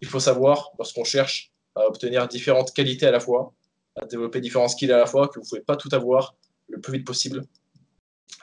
il 0.00 0.06
faut 0.06 0.20
savoir, 0.20 0.70
lorsqu'on 0.78 1.04
cherche 1.04 1.52
à 1.74 1.86
obtenir 1.86 2.28
différentes 2.28 2.72
qualités 2.72 3.06
à 3.06 3.10
la 3.10 3.20
fois, 3.20 3.52
à 3.96 4.06
développer 4.06 4.40
différents 4.40 4.68
skills 4.68 4.92
à 4.92 4.98
la 4.98 5.06
fois, 5.06 5.28
que 5.28 5.34
vous 5.34 5.44
ne 5.44 5.48
pouvez 5.48 5.62
pas 5.62 5.76
tout 5.76 5.88
avoir 5.92 6.36
le 6.68 6.80
plus 6.80 6.92
vite 6.92 7.06
possible 7.06 7.44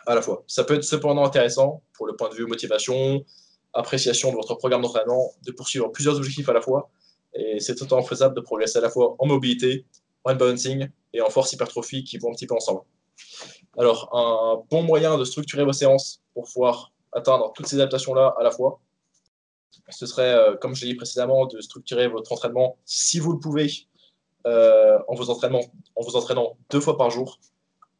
à 0.06 0.15
la 0.15 0.22
fois. 0.22 0.43
Ça 0.48 0.65
peut 0.65 0.76
être 0.76 0.84
cependant 0.84 1.24
intéressant 1.24 1.84
pour 1.93 2.06
le 2.06 2.15
point 2.15 2.30
de 2.30 2.36
vue 2.36 2.46
motivation, 2.46 3.26
appréciation 3.74 4.32
de 4.32 4.36
votre 4.36 4.56
programme 4.56 4.82
d'entraînement, 4.82 5.32
de 5.43 5.52
poursuivre 5.52 5.88
plusieurs 5.89 6.17
objectifs 6.17 6.50
à 6.50 6.54
la 6.54 6.62
fois, 6.62 6.89
et 7.34 7.60
c'est 7.60 7.76
totalement 7.76 8.04
faisable 8.04 8.36
de 8.36 8.41
progresser 8.41 8.80
à 8.80 8.82
la 8.82 8.89
fois 8.89 9.15
en 9.20 9.26
mobilité, 9.26 9.86
en 10.24 10.36
balancing 10.36 10.89
et 11.13 11.22
en 11.22 11.30
force 11.30 11.54
hypertrophie 11.54 12.04
qui 12.04 12.17
vont 12.17 12.30
un 12.30 12.34
petit 12.34 12.48
peu 12.48 12.56
ensemble. 12.56 12.82
Alors, 13.78 14.10
un 14.13 14.63
bon 14.70 14.84
moyen 14.84 15.17
de 15.17 15.24
structurer 15.24 15.63
vos 15.63 15.74
séances 15.74 16.22
pour 16.34 16.46
pouvoir 16.46 16.91
atteindre 17.13 17.52
toutes 17.54 17.67
ces 17.67 17.76
adaptations-là 17.76 18.36
à 18.39 18.44
la 18.44 18.52
fois, 18.52 18.80
ce 19.89 20.06
serait, 20.06 20.34
euh, 20.34 20.56
comme 20.56 20.76
je 20.76 20.86
l'ai 20.86 20.91
dit 20.91 20.98
précédemment, 20.98 21.46
de 21.46 21.60
structurer 21.62 22.08
votre 22.08 22.32
entraînement, 22.32 22.78
si 22.86 23.20
vous 23.20 23.34
le 23.34 23.39
pouvez, 23.39 23.72
euh, 24.48 25.00
en, 25.08 25.15
vous 25.15 25.30
entraînant, 25.30 25.62
en 25.96 26.02
vous 26.02 26.15
entraînant 26.15 26.58
deux 26.70 26.80
fois 26.80 26.98
par 26.98 27.10
jour. 27.10 27.39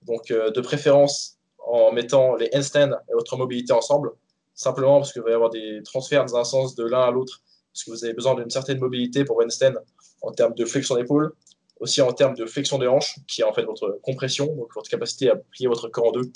Donc, 0.04 0.32
euh, 0.32 0.52
de 0.52 0.62
préférence 0.62 1.38
en 1.60 1.92
mettant 1.92 2.36
les 2.36 2.50
handstands 2.54 2.92
et 3.10 3.14
votre 3.14 3.38
mobilité 3.38 3.72
ensemble, 3.74 4.12
simplement 4.56 4.98
parce 5.00 5.14
qu'il 5.14 5.22
va 5.22 5.30
y 5.30 5.34
avoir 5.34 5.50
des 5.50 5.82
transferts 5.84 6.26
dans 6.26 6.38
un 6.38 6.44
sens 6.44 6.76
de 6.76 6.84
l'un 6.84 7.02
à 7.02 7.12
l'autre 7.12 7.42
parce 7.74 7.84
que 7.84 7.92
vous 7.92 8.04
avez 8.04 8.14
besoin 8.14 8.36
d'une 8.36 8.50
certaine 8.50 8.80
mobilité 8.80 9.24
pour 9.24 9.42
handstand 9.42 9.74
en 10.22 10.32
termes 10.32 10.54
de 10.54 10.66
flexion 10.66 10.96
d'épaule, 10.96 11.34
aussi 11.80 12.02
en 12.02 12.14
termes 12.14 12.36
de 12.36 12.46
flexion 12.46 12.78
de 12.78 12.88
hanche, 12.88 13.20
qui 13.28 13.42
est 13.42 13.44
en 13.44 13.54
fait 13.54 13.64
votre 13.64 14.00
compression, 14.04 14.48
donc 14.56 14.74
votre 14.76 14.90
capacité 14.90 15.30
à 15.30 15.36
plier 15.36 15.68
votre 15.68 15.88
corps 15.88 16.08
en 16.08 16.12
deux, 16.12 16.32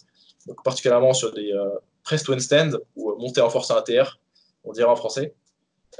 donc 0.47 0.63
particulièrement 0.63 1.13
sur 1.13 1.31
des 1.33 1.51
euh, 1.51 1.69
press 2.03 2.23
to 2.23 2.33
ou 2.33 3.11
euh, 3.11 3.15
montée 3.17 3.41
en 3.41 3.49
force 3.49 3.69
à 3.71 3.75
l'intérieur, 3.75 4.19
on 4.63 4.71
dirait 4.71 4.89
en 4.89 4.95
français. 4.95 5.35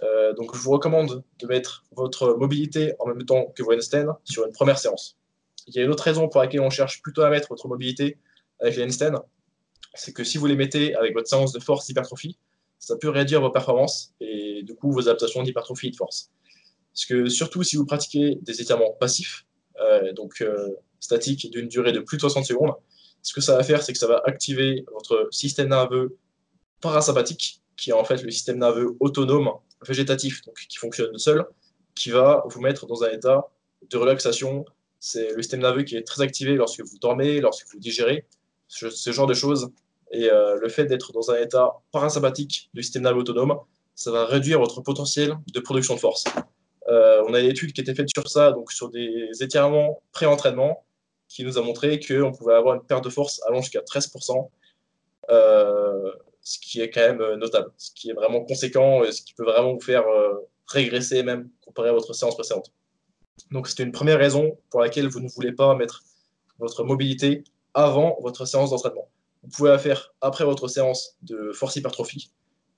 Euh, 0.03 0.33
donc 0.33 0.55
je 0.55 0.59
vous 0.59 0.71
recommande 0.71 1.23
de 1.39 1.47
mettre 1.47 1.85
votre 1.91 2.33
mobilité 2.33 2.93
en 2.99 3.07
même 3.07 3.23
temps 3.23 3.53
que 3.55 3.63
vos 3.63 3.73
handstands 3.73 4.19
sur 4.23 4.45
une 4.45 4.51
première 4.51 4.77
séance. 4.77 5.17
Il 5.67 5.75
y 5.75 5.79
a 5.79 5.83
une 5.83 5.91
autre 5.91 6.03
raison 6.03 6.27
pour 6.27 6.41
laquelle 6.41 6.61
on 6.61 6.69
cherche 6.69 7.01
plutôt 7.01 7.21
à 7.21 7.29
mettre 7.29 7.47
votre 7.49 7.67
mobilité 7.67 8.17
avec 8.59 8.75
les 8.75 8.83
handstands, 8.83 9.25
c'est 9.93 10.13
que 10.13 10.23
si 10.23 10.37
vous 10.37 10.45
les 10.45 10.55
mettez 10.55 10.95
avec 10.95 11.13
votre 11.13 11.27
séance 11.27 11.53
de 11.53 11.59
force 11.59 11.85
d'hypertrophie, 11.87 12.37
ça 12.85 12.95
peut 12.97 13.09
réduire 13.09 13.41
vos 13.41 13.49
performances 13.49 14.13
et 14.21 14.61
du 14.61 14.75
coup 14.75 14.91
vos 14.91 15.09
adaptations 15.09 15.41
d'hypertrophie 15.41 15.87
et 15.87 15.91
de 15.91 15.95
force. 15.95 16.29
Parce 16.93 17.05
que 17.05 17.27
surtout 17.29 17.63
si 17.63 17.77
vous 17.77 17.85
pratiquez 17.85 18.37
des 18.43 18.61
étirements 18.61 18.91
passifs, 18.99 19.47
euh, 19.81 20.13
donc 20.13 20.41
euh, 20.41 20.75
statiques 20.99 21.49
d'une 21.49 21.67
durée 21.67 21.93
de 21.93 21.99
plus 21.99 22.17
de 22.17 22.21
60 22.21 22.45
secondes, 22.45 22.73
ce 23.23 23.33
que 23.33 23.41
ça 23.41 23.57
va 23.57 23.63
faire, 23.63 23.81
c'est 23.81 23.91
que 23.91 23.97
ça 23.97 24.05
va 24.05 24.21
activer 24.25 24.85
votre 24.93 25.27
système 25.31 25.69
nerveux 25.69 26.15
parasympathique, 26.79 27.63
qui 27.75 27.89
est 27.89 27.93
en 27.93 28.03
fait 28.03 28.21
le 28.21 28.29
système 28.29 28.59
nerveux 28.59 28.95
autonome 28.99 29.49
végétatif, 29.83 30.43
donc 30.43 30.55
qui 30.69 30.77
fonctionne 30.77 31.17
seul, 31.17 31.43
qui 31.95 32.11
va 32.11 32.43
vous 32.45 32.61
mettre 32.61 32.85
dans 32.85 33.03
un 33.03 33.09
état 33.09 33.49
de 33.89 33.97
relaxation. 33.97 34.63
C'est 34.99 35.33
le 35.33 35.41
système 35.41 35.61
nerveux 35.61 35.81
qui 35.81 35.95
est 35.95 36.03
très 36.03 36.21
activé 36.21 36.53
lorsque 36.53 36.81
vous 36.81 36.99
dormez, 36.99 37.41
lorsque 37.41 37.67
vous 37.71 37.79
digérez, 37.79 38.27
ce 38.67 39.11
genre 39.11 39.25
de 39.25 39.33
choses 39.33 39.71
et 40.15 40.29
euh, 40.31 40.57
le 40.59 40.69
fait 40.69 40.85
d'être 40.85 41.11
dans 41.11 41.29
un 41.31 41.35
état 41.35 41.73
parasympathique 41.91 42.69
du 42.73 42.81
système 42.83 43.03
nerveux 43.03 43.19
autonome, 43.19 43.59
ça 43.95 44.11
va 44.11 44.25
réduire 44.25 44.59
votre 44.59 44.81
potentiel 44.81 45.35
de 45.53 45.59
production 45.59 45.95
de 45.95 45.99
force. 45.99 46.23
Euh, 46.87 47.23
on 47.27 47.33
a 47.33 47.39
une 47.39 47.49
étude 47.49 47.73
qui 47.73 47.81
était 47.81 47.95
faite 47.95 48.09
sur 48.09 48.27
ça, 48.29 48.51
donc 48.51 48.71
sur 48.71 48.89
des 48.89 49.29
étirements 49.41 50.01
pré-entraînement, 50.11 50.85
qui 51.27 51.43
nous 51.43 51.57
a 51.57 51.61
montré 51.61 51.99
qu'on 51.99 52.31
pouvait 52.31 52.53
avoir 52.53 52.75
une 52.75 52.83
perte 52.83 53.03
de 53.03 53.09
force 53.09 53.41
allant 53.47 53.61
jusqu'à 53.61 53.81
13%, 53.81 54.49
euh, 55.31 56.11
ce 56.41 56.59
qui 56.59 56.81
est 56.81 56.89
quand 56.89 57.01
même 57.01 57.35
notable, 57.35 57.71
ce 57.77 57.91
qui 57.93 58.11
est 58.11 58.13
vraiment 58.13 58.41
conséquent, 58.45 59.03
et 59.03 59.11
ce 59.11 59.21
qui 59.21 59.33
peut 59.33 59.43
vraiment 59.43 59.73
vous 59.73 59.81
faire 59.81 60.05
régresser 60.67 61.23
même 61.23 61.49
comparé 61.65 61.89
à 61.89 61.93
votre 61.93 62.13
séance 62.13 62.35
précédente. 62.35 62.71
Donc 63.51 63.67
c'est 63.67 63.83
une 63.83 63.91
première 63.91 64.19
raison 64.19 64.57
pour 64.69 64.81
laquelle 64.81 65.07
vous 65.07 65.19
ne 65.19 65.27
voulez 65.27 65.51
pas 65.51 65.75
mettre 65.75 66.03
votre 66.59 66.83
mobilité 66.83 67.43
avant 67.73 68.17
votre 68.21 68.45
séance 68.45 68.69
d'entraînement. 68.69 69.09
Vous 69.45 69.51
pouvez 69.57 69.69
la 69.69 69.79
faire 69.79 70.13
après 70.21 70.43
votre 70.43 70.67
séance 70.67 71.17
de 71.21 71.51
force 71.53 71.75
hypertrophie, 71.75 72.31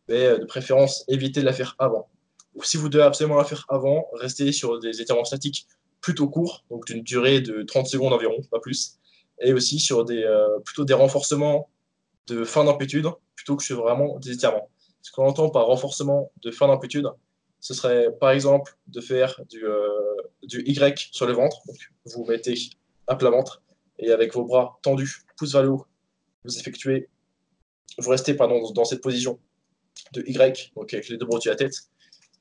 mais 0.08 0.26
euh, 0.26 0.38
de 0.40 0.46
préférence, 0.46 1.06
évitez 1.08 1.42
de 1.42 1.46
la 1.46 1.54
faire 1.54 1.76
avant. 1.80 2.10
Ou 2.56 2.64
si 2.64 2.78
vous 2.78 2.90
devez 2.90 3.04
absolument 3.04 3.38
la 3.38 3.44
faire 3.44 3.66
avant, 3.70 4.08
restez 4.14 4.52
sur 4.52 4.80
des 4.80 5.02
étirements 5.02 5.26
statiques 5.26 5.68
plutôt 6.02 6.28
courts, 6.28 6.66
donc 6.70 6.86
d'une 6.86 7.04
durée 7.04 7.42
de 7.42 7.64
30 7.64 7.88
secondes 7.88 8.14
environ, 8.14 8.42
pas 8.52 8.60
plus, 8.60 8.98
et 9.42 9.54
aussi 9.54 9.80
sur 9.80 10.06
des, 10.06 10.24
euh, 10.24 10.60
plutôt 10.66 10.86
des 10.86 10.94
renforcements 10.94 11.70
de 12.28 12.44
fin 12.44 12.64
d'amplitude 12.64 13.08
plutôt 13.36 13.56
que 13.56 13.64
sur 13.64 13.82
vraiment 13.82 14.20
des 14.20 14.32
étirements. 14.32 14.70
Ce 15.02 15.12
qu'on 15.12 15.26
entend 15.26 15.50
par 15.50 15.68
renforcement 15.68 16.32
de 16.44 16.52
fin 16.52 16.68
d'amplitude, 16.68 17.08
ce 17.60 17.74
serait 17.74 18.12
par 18.20 18.32
exemple 18.32 18.78
de 18.88 19.00
faire 19.00 19.40
du, 19.50 19.64
euh, 19.66 19.82
Y 20.42 21.10
sur 21.12 21.26
le 21.26 21.34
ventre. 21.34 21.62
Donc, 21.66 21.78
vous 22.06 22.26
mettez 22.26 22.56
à 23.08 23.16
plat 23.16 23.30
ventre 23.30 23.62
et 24.00 24.12
avec 24.12 24.34
vos 24.34 24.44
bras 24.44 24.80
tendus, 24.82 25.24
pouce 25.38 25.54
vers 25.54 25.64
le 25.64 25.70
haut, 25.70 25.86
vous 26.48 26.58
effectuez, 26.58 27.10
vous 27.98 28.10
restez 28.10 28.34
pardon, 28.34 28.72
dans 28.72 28.86
cette 28.86 29.02
position 29.02 29.40
de 30.14 30.24
Y, 30.26 30.72
donc 30.76 30.94
avec 30.94 31.10
les 31.10 31.18
deux 31.18 31.26
bras 31.26 31.36
au-dessus 31.36 31.50
de 31.50 31.54
la 31.54 31.58
tête, 31.58 31.76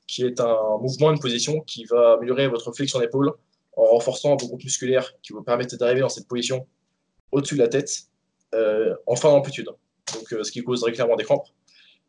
qui 0.07 0.23
est 0.23 0.39
un 0.39 0.77
mouvement, 0.79 1.11
une 1.11 1.19
position 1.19 1.61
qui 1.61 1.85
va 1.85 2.13
améliorer 2.13 2.47
votre 2.47 2.71
flexion 2.71 2.99
d'épaule 2.99 3.33
en 3.75 3.83
renforçant 3.83 4.35
vos 4.37 4.47
groupes 4.47 4.63
musculaires 4.63 5.13
qui 5.21 5.33
vous 5.33 5.43
permettent 5.43 5.75
d'arriver 5.75 6.01
dans 6.01 6.09
cette 6.09 6.27
position 6.27 6.67
au-dessus 7.31 7.55
de 7.55 7.61
la 7.61 7.67
tête 7.67 8.03
en 9.05 9.15
fin 9.15 9.29
d'amplitude, 9.29 9.69
donc 10.13 10.45
ce 10.45 10.51
qui 10.51 10.63
causerait 10.63 10.93
clairement 10.93 11.15
des 11.15 11.25
crampes. 11.25 11.47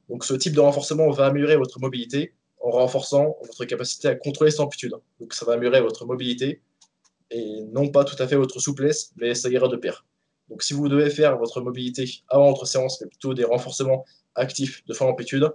Donc 0.09 0.25
ce 0.25 0.35
type 0.35 0.55
de 0.55 0.61
renforcement 0.61 1.11
va 1.11 1.27
améliorer 1.27 1.57
votre 1.57 1.81
mobilité 1.81 2.35
en 2.61 2.71
renforçant 2.71 3.37
votre 3.43 3.65
capacité 3.65 4.09
à 4.09 4.15
contrôler 4.15 4.51
cette 4.51 4.61
amplitude. 4.61 4.95
Donc 5.21 5.35
ça 5.35 5.45
va 5.45 5.55
améliorer 5.55 5.81
votre 5.81 6.07
mobilité 6.07 6.63
et 7.31 7.63
non 7.73 7.89
pas 7.89 8.05
tout 8.05 8.21
à 8.23 8.27
fait 8.27 8.37
votre 8.37 8.59
souplesse, 8.61 9.13
mais 9.17 9.35
ça 9.35 9.49
ira 9.51 9.69
de 9.69 9.77
pair. 9.77 10.07
Donc 10.51 10.63
si 10.63 10.73
vous 10.73 10.89
devez 10.89 11.11
faire 11.11 11.37
votre 11.39 11.61
mobilité 11.61 12.23
avant 12.29 12.49
votre 12.51 12.67
séance, 12.67 13.01
mais 13.01 13.07
plutôt 13.09 13.35
des 13.35 13.45
renforcements 13.45 14.05
actifs 14.35 14.85
de 14.87 14.95
fin 14.95 15.07
d'amplitude, 15.07 15.53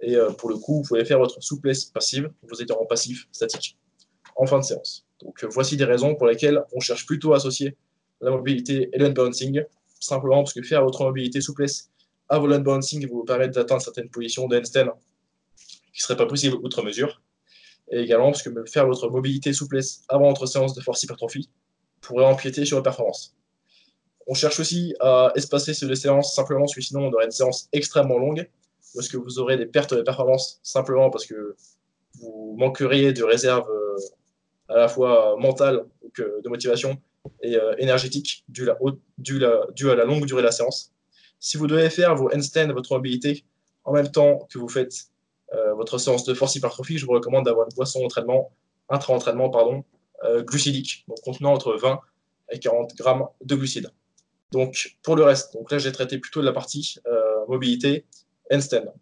et 0.00 0.16
euh, 0.16 0.30
pour 0.30 0.48
le 0.48 0.56
coup, 0.56 0.76
vous 0.76 0.82
pouvez 0.82 1.04
faire 1.04 1.18
votre 1.18 1.40
souplesse 1.42 1.84
passive, 1.84 2.30
vos 2.42 2.56
étirements 2.56 2.86
passifs 2.86 3.28
statiques, 3.30 3.78
en 4.36 4.46
fin 4.46 4.58
de 4.58 4.64
séance. 4.64 5.06
Donc 5.20 5.44
euh, 5.44 5.48
voici 5.48 5.76
des 5.76 5.84
raisons 5.84 6.14
pour 6.16 6.26
lesquelles 6.26 6.60
on 6.72 6.80
cherche 6.80 7.06
plutôt 7.06 7.32
à 7.32 7.36
associer 7.36 7.76
la 8.20 8.30
mobilité 8.30 8.90
et 8.92 8.98
l'unbalancing, 8.98 9.62
simplement 10.00 10.42
parce 10.42 10.54
que 10.54 10.62
faire 10.62 10.82
votre 10.82 11.04
mobilité 11.04 11.40
souplesse 11.40 11.90
à 12.28 12.38
vos 12.38 12.48
vous 12.48 13.24
permettre 13.24 13.54
d'atteindre 13.54 13.82
certaines 13.82 14.08
positions 14.08 14.48
de 14.48 14.58
handstand 14.58 14.90
qui 15.66 16.00
ne 16.00 16.02
seraient 16.02 16.16
pas 16.16 16.26
possibles 16.26 16.56
outre 16.56 16.82
mesure, 16.82 17.20
et 17.90 18.00
également 18.00 18.30
parce 18.30 18.42
que 18.42 18.50
faire 18.64 18.86
votre 18.86 19.08
mobilité 19.10 19.52
souplesse 19.52 20.02
avant 20.08 20.28
votre 20.28 20.46
séance 20.46 20.74
de 20.74 20.80
force 20.80 21.02
hypertrophie 21.02 21.50
pourrait 22.00 22.24
empiéter 22.24 22.64
sur 22.64 22.78
vos 22.78 22.82
performances. 22.82 23.36
On 24.32 24.34
cherche 24.34 24.60
aussi 24.60 24.94
à 24.98 25.30
espacer 25.34 25.74
ces 25.74 25.86
deux 25.86 25.94
séances 25.94 26.34
simplement 26.34 26.60
parce 26.60 26.74
que 26.74 26.80
sinon 26.80 27.02
on 27.02 27.12
aurait 27.12 27.26
une 27.26 27.32
séance 27.32 27.68
extrêmement 27.70 28.16
longue, 28.16 28.48
parce 28.94 29.06
que 29.06 29.18
vous 29.18 29.38
aurez 29.38 29.58
des 29.58 29.66
pertes 29.66 29.92
de 29.92 30.00
performance 30.00 30.58
simplement 30.62 31.10
parce 31.10 31.26
que 31.26 31.54
vous 32.14 32.56
manqueriez 32.58 33.12
de 33.12 33.24
réserve 33.24 33.68
euh, 33.68 33.98
à 34.68 34.76
la 34.78 34.88
fois 34.88 35.36
mentale, 35.38 35.84
que 36.14 36.40
de 36.42 36.48
motivation, 36.48 36.98
et 37.42 37.56
euh, 37.56 37.74
énergétique 37.76 38.42
due, 38.48 38.70
à 38.70 39.94
la 39.94 40.04
longue 40.06 40.24
durée 40.24 40.40
de 40.40 40.46
la 40.46 40.52
séance. 40.52 40.94
Si 41.38 41.58
vous 41.58 41.66
devez 41.66 41.90
faire 41.90 42.14
vos 42.14 42.34
handstands, 42.34 42.72
votre 42.72 42.94
mobilité, 42.94 43.44
en 43.84 43.92
même 43.92 44.10
temps 44.10 44.48
que 44.50 44.58
vous 44.58 44.70
faites 44.70 44.94
euh, 45.52 45.74
votre 45.74 45.98
séance 45.98 46.24
de 46.24 46.32
force 46.32 46.56
hypertrophie, 46.56 46.96
je 46.96 47.04
vous 47.04 47.12
recommande 47.12 47.44
d'avoir 47.44 47.66
une 47.66 47.74
boisson 47.74 48.00
d'entraînement, 48.00 48.50
intra-entraînement, 48.88 49.50
pardon, 49.50 49.84
glucidique, 50.38 51.04
donc 51.06 51.20
contenant 51.20 51.52
entre 51.52 51.74
20 51.74 52.00
et 52.52 52.58
40 52.58 52.94
grammes 52.94 53.26
de 53.44 53.56
glucides. 53.56 53.90
Donc, 54.52 54.96
pour 55.02 55.16
le 55.16 55.24
reste, 55.24 55.54
donc 55.54 55.70
là, 55.72 55.78
j'ai 55.78 55.92
traité 55.92 56.18
plutôt 56.18 56.40
de 56.40 56.46
la 56.46 56.52
partie 56.52 56.96
euh, 57.06 57.46
mobilité, 57.48 58.04
handstand. 58.50 58.94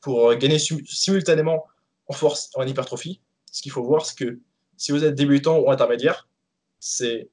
Pour 0.00 0.30
euh, 0.30 0.36
gagner 0.36 0.58
simultanément 0.58 1.66
en 2.06 2.12
force 2.12 2.50
et 2.54 2.60
en 2.60 2.66
hypertrophie, 2.66 3.20
ce 3.50 3.62
qu'il 3.62 3.72
faut 3.72 3.82
voir, 3.82 4.04
c'est 4.04 4.16
que 4.16 4.38
si 4.76 4.92
vous 4.92 5.04
êtes 5.04 5.14
débutant 5.14 5.58
ou 5.58 5.70
intermédiaire, 5.70 6.28
c'est 6.80 7.30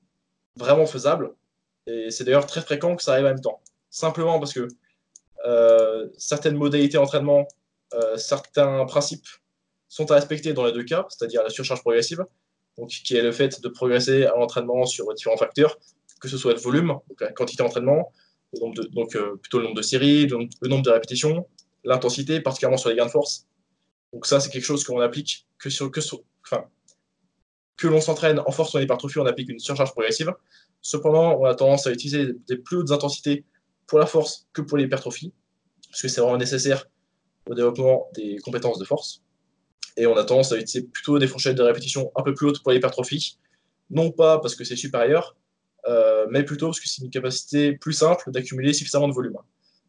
vraiment 0.56 0.86
faisable. 0.86 1.34
Et 1.88 2.10
c'est 2.10 2.24
d'ailleurs 2.24 2.46
très 2.46 2.62
fréquent 2.62 2.96
que 2.96 3.04
ça 3.04 3.14
arrive 3.14 3.26
en 3.26 3.30
même 3.30 3.42
temps. 3.42 3.62
Simplement 3.90 4.40
parce 4.40 4.54
que 4.54 4.68
euh, 5.46 6.08
certaines 6.18 6.56
modalités 6.56 6.98
d'entraînement, 6.98 7.48
certains 8.18 8.86
principes 8.86 9.26
sont 9.88 10.12
à 10.12 10.16
respecter 10.16 10.54
dans 10.54 10.64
les 10.64 10.72
deux 10.72 10.84
cas, 10.84 11.08
c'est-à-dire 11.10 11.42
la 11.42 11.50
surcharge 11.50 11.82
progressive, 11.82 12.24
donc, 12.78 12.90
qui 12.90 13.18
est 13.18 13.24
le 13.24 13.32
fait 13.32 13.62
de 13.62 13.68
progresser 13.68 14.26
à 14.26 14.36
l'entraînement 14.38 14.86
sur 14.86 15.12
différents 15.16 15.38
facteurs, 15.38 15.78
que 16.20 16.28
ce 16.28 16.38
soit 16.38 16.54
le 16.54 16.60
volume, 16.60 16.98
la 17.20 17.32
quantité 17.32 17.64
d'entraînement, 17.64 18.12
donc 18.60 19.16
euh, 19.16 19.36
plutôt 19.38 19.60
le 19.60 19.66
nombre 19.66 19.78
de 19.78 19.82
séries, 19.82 20.28
le, 20.28 20.68
nombre 20.68 20.84
de 20.84 20.90
répétitions, 20.90 21.48
l'intensité, 21.84 22.42
particulièrement 22.42 22.78
sur 22.78 22.90
les 22.90 22.96
gains 22.96 23.06
de 23.06 23.12
force. 23.12 23.48
Donc 24.14 24.26
ça, 24.26 24.40
c'est 24.40 24.50
quelque 24.50 24.66
chose 24.66 24.84
qu'on 24.84 25.00
applique 25.00 25.48
que 25.58 25.70
sur 25.70 25.92
que 25.92 26.00
enfin, 26.44 26.66
que 27.78 27.88
l'on 27.88 28.02
s'entraîne 28.02 28.40
en 28.40 28.52
force 28.52 28.74
ou 28.74 28.78
en 28.78 28.82
hypertrophie, 28.82 29.20
on 29.20 29.26
applique 29.26 29.50
une 29.50 29.60
surcharge 29.60 29.92
progressive. 29.92 30.34
Cependant, 30.82 31.40
on 31.40 31.46
a 31.46 31.56
tendance 31.56 31.86
à 31.88 31.92
utiliser 31.92 32.34
des 32.48 32.58
plus 32.58 32.78
hautes 32.78 32.92
intensités 32.92 33.46
pour 33.86 34.00
la 34.00 34.06
force 34.06 34.48
que 34.54 34.62
pour 34.62 34.78
l'hypertrophie, 34.78 35.34
parce 35.90 36.02
que 36.02 36.08
c'est 36.08 36.22
vraiment 36.22 36.38
nécessaire 36.38 36.86
au 37.48 37.54
développement 37.54 38.10
des 38.14 38.38
compétences 38.40 38.80
de 38.80 38.86
force. 38.86 39.22
Et 39.98 40.06
on 40.08 40.16
a 40.16 40.24
tendance 40.24 40.52
à 40.52 40.58
utiliser 40.58 40.88
plutôt 40.88 41.20
des 41.20 41.28
fourchettes 41.28 41.56
de 41.56 41.64
répétition 41.64 42.12
un 42.16 42.24
peu 42.24 42.34
plus 42.34 42.48
hautes 42.48 42.64
pour 42.64 42.72
l'hypertrophie, 42.72 43.38
non 43.90 44.12
pas 44.12 44.40
parce 44.40 44.56
que 44.56 44.64
c'est 44.64 44.76
supérieur, 44.76 45.36
mais 46.30 46.44
plutôt 46.44 46.68
parce 46.68 46.80
que 46.80 46.88
c'est 46.88 47.04
une 47.04 47.10
capacité 47.10 47.74
plus 47.74 47.94
simple 47.94 48.32
d'accumuler 48.32 48.74
suffisamment 48.74 49.08
de 49.08 49.14
volume. 49.14 49.38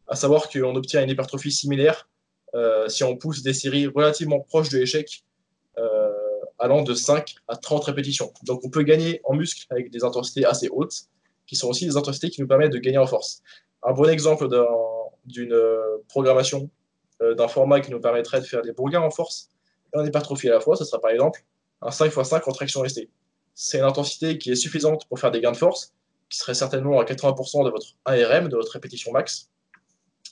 À 0.07 0.15
savoir 0.15 0.49
qu'on 0.49 0.75
obtient 0.75 1.03
une 1.03 1.09
hypertrophie 1.09 1.51
similaire 1.51 2.07
euh, 2.53 2.89
si 2.89 3.03
on 3.03 3.15
pousse 3.15 3.43
des 3.43 3.53
séries 3.53 3.87
relativement 3.87 4.41
proches 4.41 4.69
de 4.69 4.77
l'échec, 4.77 5.23
euh, 5.77 6.11
allant 6.59 6.81
de 6.83 6.93
5 6.93 7.35
à 7.47 7.55
30 7.55 7.85
répétitions. 7.85 8.33
Donc 8.43 8.61
on 8.65 8.69
peut 8.69 8.83
gagner 8.83 9.21
en 9.23 9.33
muscle 9.33 9.65
avec 9.69 9.89
des 9.89 10.03
intensités 10.03 10.45
assez 10.45 10.67
hautes, 10.69 11.05
qui 11.47 11.55
sont 11.55 11.69
aussi 11.69 11.85
des 11.85 11.97
intensités 11.97 12.29
qui 12.29 12.41
nous 12.41 12.47
permettent 12.47 12.73
de 12.73 12.77
gagner 12.77 12.97
en 12.97 13.07
force. 13.07 13.41
Un 13.83 13.93
bon 13.93 14.09
exemple 14.09 14.47
d'une 15.25 15.57
programmation 16.09 16.69
d'un 17.19 17.47
format 17.47 17.81
qui 17.81 17.91
nous 17.91 17.99
permettrait 17.99 18.41
de 18.41 18.45
faire 18.45 18.61
des 18.61 18.73
bons 18.73 18.89
gains 18.89 19.01
en 19.01 19.11
force 19.11 19.49
et 19.93 19.97
en 19.97 20.05
hypertrophie 20.05 20.49
à 20.49 20.53
la 20.53 20.59
fois, 20.59 20.75
ce 20.75 20.85
sera 20.85 20.99
par 20.99 21.11
exemple 21.11 21.43
un 21.81 21.89
5x5 21.89 22.43
en 22.47 22.51
traction 22.51 22.81
restée 22.81 23.09
c'est 23.53 23.79
une 23.79 23.85
intensité 23.85 24.37
qui 24.37 24.51
est 24.51 24.55
suffisante 24.55 25.07
pour 25.07 25.19
faire 25.19 25.31
des 25.31 25.41
gains 25.41 25.51
de 25.51 25.57
force, 25.57 25.93
qui 26.29 26.37
serait 26.37 26.53
certainement 26.53 26.99
à 26.99 27.03
80% 27.03 27.65
de 27.65 27.69
votre 27.69 27.87
ARM, 28.05 28.47
de 28.47 28.55
votre 28.55 28.71
répétition 28.71 29.11
max. 29.11 29.49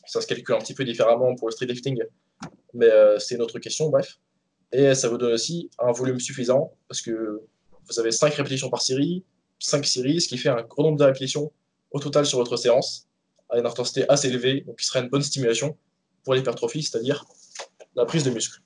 Ça 0.05 0.21
se 0.21 0.27
calcule 0.27 0.55
un 0.55 0.59
petit 0.59 0.73
peu 0.73 0.85
différemment 0.85 1.35
pour 1.35 1.49
le 1.49 1.51
street 1.51 1.67
lifting, 1.67 2.01
mais 2.73 2.87
euh, 2.87 3.19
c'est 3.19 3.35
une 3.35 3.41
autre 3.41 3.59
question, 3.59 3.89
bref. 3.89 4.17
Et 4.71 4.93
ça 4.95 5.09
vous 5.09 5.17
donne 5.17 5.33
aussi 5.33 5.69
un 5.79 5.91
volume 5.91 6.19
suffisant, 6.19 6.73
parce 6.87 7.01
que 7.01 7.41
vous 7.87 7.99
avez 7.99 8.11
5 8.11 8.33
répétitions 8.33 8.69
par 8.69 8.81
série, 8.81 9.23
5 9.59 9.85
séries, 9.85 10.21
ce 10.21 10.27
qui 10.27 10.37
fait 10.37 10.49
un 10.49 10.61
grand 10.61 10.83
nombre 10.83 10.97
de 10.97 11.03
répétitions 11.03 11.51
au 11.91 11.99
total 11.99 12.25
sur 12.25 12.37
votre 12.37 12.55
séance, 12.55 13.07
à 13.49 13.57
une 13.57 13.65
intensité 13.65 14.07
assez 14.09 14.27
élevée, 14.27 14.61
donc 14.61 14.77
qui 14.77 14.85
serait 14.85 15.01
une 15.01 15.09
bonne 15.09 15.23
stimulation 15.23 15.77
pour 16.23 16.35
l'hypertrophie, 16.35 16.83
c'est-à-dire 16.83 17.25
la 17.95 18.05
prise 18.05 18.23
de 18.23 18.29
muscle. 18.29 18.61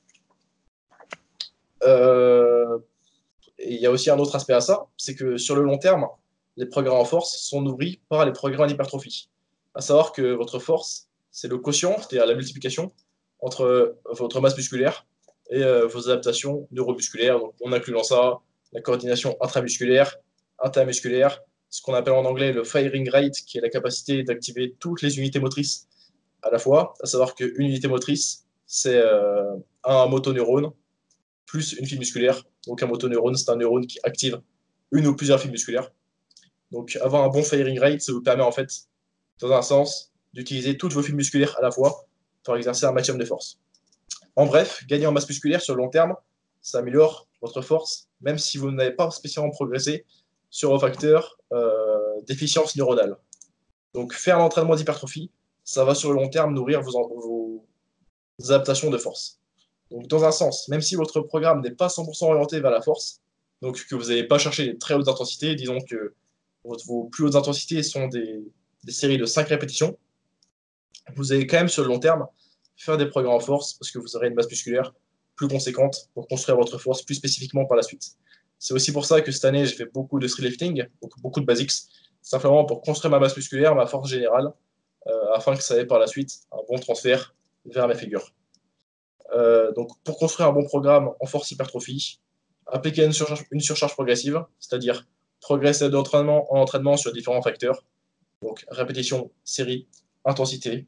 Euh, 1.83 2.79
et 3.63 3.73
il 3.73 3.81
y 3.81 3.85
a 3.85 3.91
aussi 3.91 4.09
un 4.09 4.19
autre 4.19 4.35
aspect 4.35 4.53
à 4.53 4.61
ça, 4.61 4.87
c'est 4.97 5.15
que 5.15 5.37
sur 5.37 5.55
le 5.55 5.63
long 5.63 5.77
terme, 5.77 6.07
les 6.57 6.65
progrès 6.65 6.93
en 6.93 7.05
force 7.05 7.37
sont 7.37 7.61
nourris 7.61 8.01
par 8.09 8.25
les 8.25 8.31
progrès 8.31 8.63
en 8.63 8.67
hypertrophie. 8.67 9.29
À 9.73 9.81
savoir 9.81 10.11
que 10.11 10.33
votre 10.33 10.59
force, 10.59 11.07
c'est 11.31 11.47
le 11.47 11.57
quotient, 11.57 11.95
c'est-à-dire 11.97 12.25
la 12.25 12.35
multiplication 12.35 12.91
entre 13.39 13.97
votre 14.11 14.39
masse 14.39 14.55
musculaire 14.55 15.05
et 15.49 15.63
euh, 15.63 15.87
vos 15.87 16.09
adaptations 16.09 16.67
neuromusculaires. 16.71 17.39
Donc, 17.39 17.53
on 17.61 17.71
inclut 17.73 17.93
dans 17.93 18.03
ça 18.03 18.39
la 18.71 18.81
coordination 18.81 19.35
intramusculaire, 19.41 20.15
intermusculaire, 20.59 21.41
ce 21.69 21.81
qu'on 21.81 21.93
appelle 21.93 22.13
en 22.13 22.25
anglais 22.25 22.53
le 22.53 22.63
firing 22.63 23.09
rate, 23.09 23.35
qui 23.47 23.57
est 23.57 23.61
la 23.61 23.69
capacité 23.69 24.23
d'activer 24.23 24.75
toutes 24.79 25.01
les 25.01 25.17
unités 25.17 25.39
motrices 25.39 25.87
à 26.43 26.51
la 26.51 26.59
fois. 26.59 26.93
À 27.01 27.07
savoir 27.07 27.33
qu'une 27.35 27.53
unité 27.57 27.87
motrice, 27.87 28.45
c'est 28.67 28.97
euh, 28.97 29.55
un 29.83 30.05
motoneurone 30.07 30.71
plus 31.45 31.73
une 31.73 31.85
fibre 31.85 31.99
musculaire. 31.99 32.43
Donc 32.67 32.81
un 32.81 32.87
motoneurone, 32.87 33.35
c'est 33.35 33.49
un 33.49 33.55
neurone 33.55 33.87
qui 33.87 33.99
active 34.03 34.41
une 34.91 35.07
ou 35.07 35.15
plusieurs 35.15 35.39
fibres 35.39 35.53
musculaires. 35.53 35.91
Donc 36.71 36.97
avoir 37.01 37.23
un 37.23 37.29
bon 37.29 37.43
firing 37.43 37.79
rate, 37.79 38.01
ça 38.01 38.11
vous 38.11 38.21
permet 38.21 38.43
en 38.43 38.51
fait, 38.51 38.69
dans 39.39 39.51
un 39.51 39.61
sens, 39.61 40.11
d'utiliser 40.33 40.77
toutes 40.77 40.93
vos 40.93 41.03
fibres 41.03 41.17
musculaires 41.17 41.55
à 41.57 41.61
la 41.61 41.71
fois 41.71 42.05
pour 42.43 42.57
exercer 42.57 42.85
un 42.85 42.91
maximum 42.91 43.19
de 43.19 43.25
force. 43.25 43.59
En 44.35 44.45
bref, 44.45 44.85
gagner 44.87 45.05
en 45.05 45.11
masse 45.11 45.27
musculaire 45.27 45.61
sur 45.61 45.75
le 45.75 45.83
long 45.83 45.89
terme, 45.89 46.15
ça 46.61 46.79
améliore 46.79 47.27
votre 47.41 47.61
force, 47.61 48.07
même 48.21 48.37
si 48.37 48.57
vous 48.57 48.71
n'avez 48.71 48.91
pas 48.91 49.11
spécialement 49.11 49.51
progressé 49.51 50.05
sur 50.49 50.71
vos 50.71 50.79
facteurs 50.79 51.37
euh, 51.51 52.21
d'efficience 52.25 52.75
neuronale. 52.75 53.17
Donc 53.93 54.13
faire 54.13 54.39
l'entraînement 54.39 54.75
d'hypertrophie, 54.75 55.29
ça 55.63 55.85
va 55.85 55.93
sur 55.93 56.11
le 56.11 56.15
long 56.15 56.29
terme 56.29 56.53
nourrir 56.53 56.81
vos 56.81 57.65
adaptations 58.39 58.89
de 58.89 58.97
force. 58.97 59.39
Donc, 59.91 60.07
dans 60.07 60.23
un 60.23 60.31
sens, 60.31 60.67
même 60.69 60.81
si 60.81 60.95
votre 60.95 61.21
programme 61.21 61.61
n'est 61.61 61.71
pas 61.71 61.87
100% 61.87 62.25
orienté 62.25 62.59
vers 62.59 62.71
la 62.71 62.81
force, 62.81 63.21
donc 63.61 63.85
que 63.85 63.95
vous 63.95 64.05
n'allez 64.09 64.25
pas 64.25 64.37
chercher 64.37 64.65
des 64.65 64.77
très 64.77 64.93
hautes 64.93 65.07
intensités, 65.07 65.55
disons 65.55 65.79
que 65.81 66.13
vos 66.63 67.05
plus 67.05 67.25
hautes 67.25 67.35
intensités 67.35 67.83
sont 67.83 68.07
des, 68.07 68.43
séries 68.87 69.17
de 69.17 69.25
5 69.25 69.47
répétitions, 69.47 69.97
vous 71.15 71.31
allez 71.31 71.47
quand 71.47 71.57
même 71.57 71.69
sur 71.69 71.83
le 71.83 71.89
long 71.89 71.99
terme 71.99 72.27
faire 72.75 72.97
des 72.97 73.05
progrès 73.05 73.31
en 73.31 73.39
force 73.39 73.73
parce 73.73 73.91
que 73.91 73.99
vous 73.99 74.15
aurez 74.15 74.27
une 74.27 74.35
base 74.35 74.49
musculaire 74.49 74.93
plus 75.35 75.47
conséquente 75.47 76.09
pour 76.13 76.27
construire 76.27 76.57
votre 76.57 76.77
force 76.77 77.01
plus 77.03 77.15
spécifiquement 77.15 77.65
par 77.65 77.77
la 77.77 77.83
suite. 77.83 78.15
C'est 78.59 78.73
aussi 78.73 78.91
pour 78.91 79.05
ça 79.05 79.21
que 79.21 79.31
cette 79.31 79.45
année, 79.45 79.65
j'ai 79.65 79.75
fait 79.75 79.85
beaucoup 79.85 80.19
de 80.19 80.27
lifting, 80.39 80.85
beaucoup 81.21 81.39
de 81.39 81.45
basics, 81.45 81.71
simplement 82.21 82.65
pour 82.65 82.81
construire 82.81 83.11
ma 83.11 83.19
masse 83.19 83.35
musculaire, 83.35 83.75
ma 83.75 83.85
force 83.85 84.09
générale, 84.09 84.53
euh, 85.07 85.33
afin 85.33 85.55
que 85.55 85.63
ça 85.63 85.77
ait 85.77 85.85
par 85.85 85.99
la 85.99 86.07
suite 86.07 86.31
un 86.51 86.59
bon 86.69 86.77
transfert 86.79 87.35
vers 87.65 87.87
mes 87.87 87.95
figures. 87.95 88.33
Euh, 89.33 89.71
donc, 89.73 89.89
pour 90.03 90.17
construire 90.17 90.49
un 90.49 90.53
bon 90.53 90.63
programme 90.65 91.11
en 91.19 91.25
force 91.25 91.51
hypertrophie, 91.51 92.19
appliquer 92.67 93.03
une 93.03 93.11
surcharge, 93.61 93.93
progressive, 93.93 94.43
c'est-à-dire 94.59 95.07
progresser 95.41 95.89
d'entraînement 95.89 96.53
en 96.53 96.59
entraînement 96.59 96.97
sur 96.97 97.11
différents 97.11 97.41
facteurs, 97.41 97.83
donc 98.41 98.65
répétition, 98.69 99.31
série, 99.43 99.87
intensité, 100.25 100.87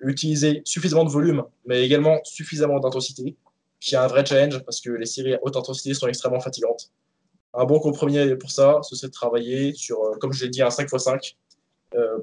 utiliser 0.00 0.62
suffisamment 0.64 1.04
de 1.04 1.10
volume, 1.10 1.44
mais 1.66 1.82
également 1.82 2.20
suffisamment 2.24 2.80
d'intensité, 2.80 3.36
qui 3.80 3.94
est 3.94 3.98
un 3.98 4.06
vrai 4.06 4.24
challenge 4.26 4.58
parce 4.64 4.80
que 4.80 4.90
les 4.90 5.06
séries 5.06 5.34
à 5.34 5.38
haute 5.42 5.56
intensité 5.56 5.94
sont 5.94 6.08
extrêmement 6.08 6.40
fatigantes. 6.40 6.90
Un 7.54 7.64
bon 7.64 7.78
compromis 7.78 8.34
pour 8.36 8.50
ça, 8.50 8.80
ce 8.82 8.96
serait 8.96 9.08
de 9.08 9.12
travailler 9.12 9.72
sur, 9.74 10.02
euh, 10.02 10.16
comme 10.20 10.32
je 10.32 10.44
l'ai 10.44 10.50
dit, 10.50 10.62
un 10.62 10.68
5x5 10.68 11.36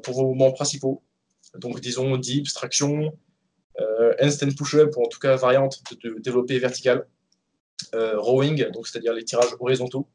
pour 0.03 0.15
vos 0.15 0.27
mouvements 0.27 0.51
principaux. 0.51 1.01
Donc, 1.55 1.79
disons, 1.79 2.17
dips, 2.17 2.53
traction, 2.53 3.17
handstand 4.21 4.55
push-up, 4.57 4.95
ou 4.97 5.03
en 5.03 5.07
tout 5.07 5.19
cas 5.19 5.35
variante 5.35 5.81
de, 6.03 6.19
développer 6.19 6.59
vertical, 6.59 7.07
rowing, 7.93 8.69
donc 8.71 8.87
c'est-à-dire 8.87 9.13
les 9.13 9.23
tirages 9.23 9.55
horizontaux, 9.59 10.07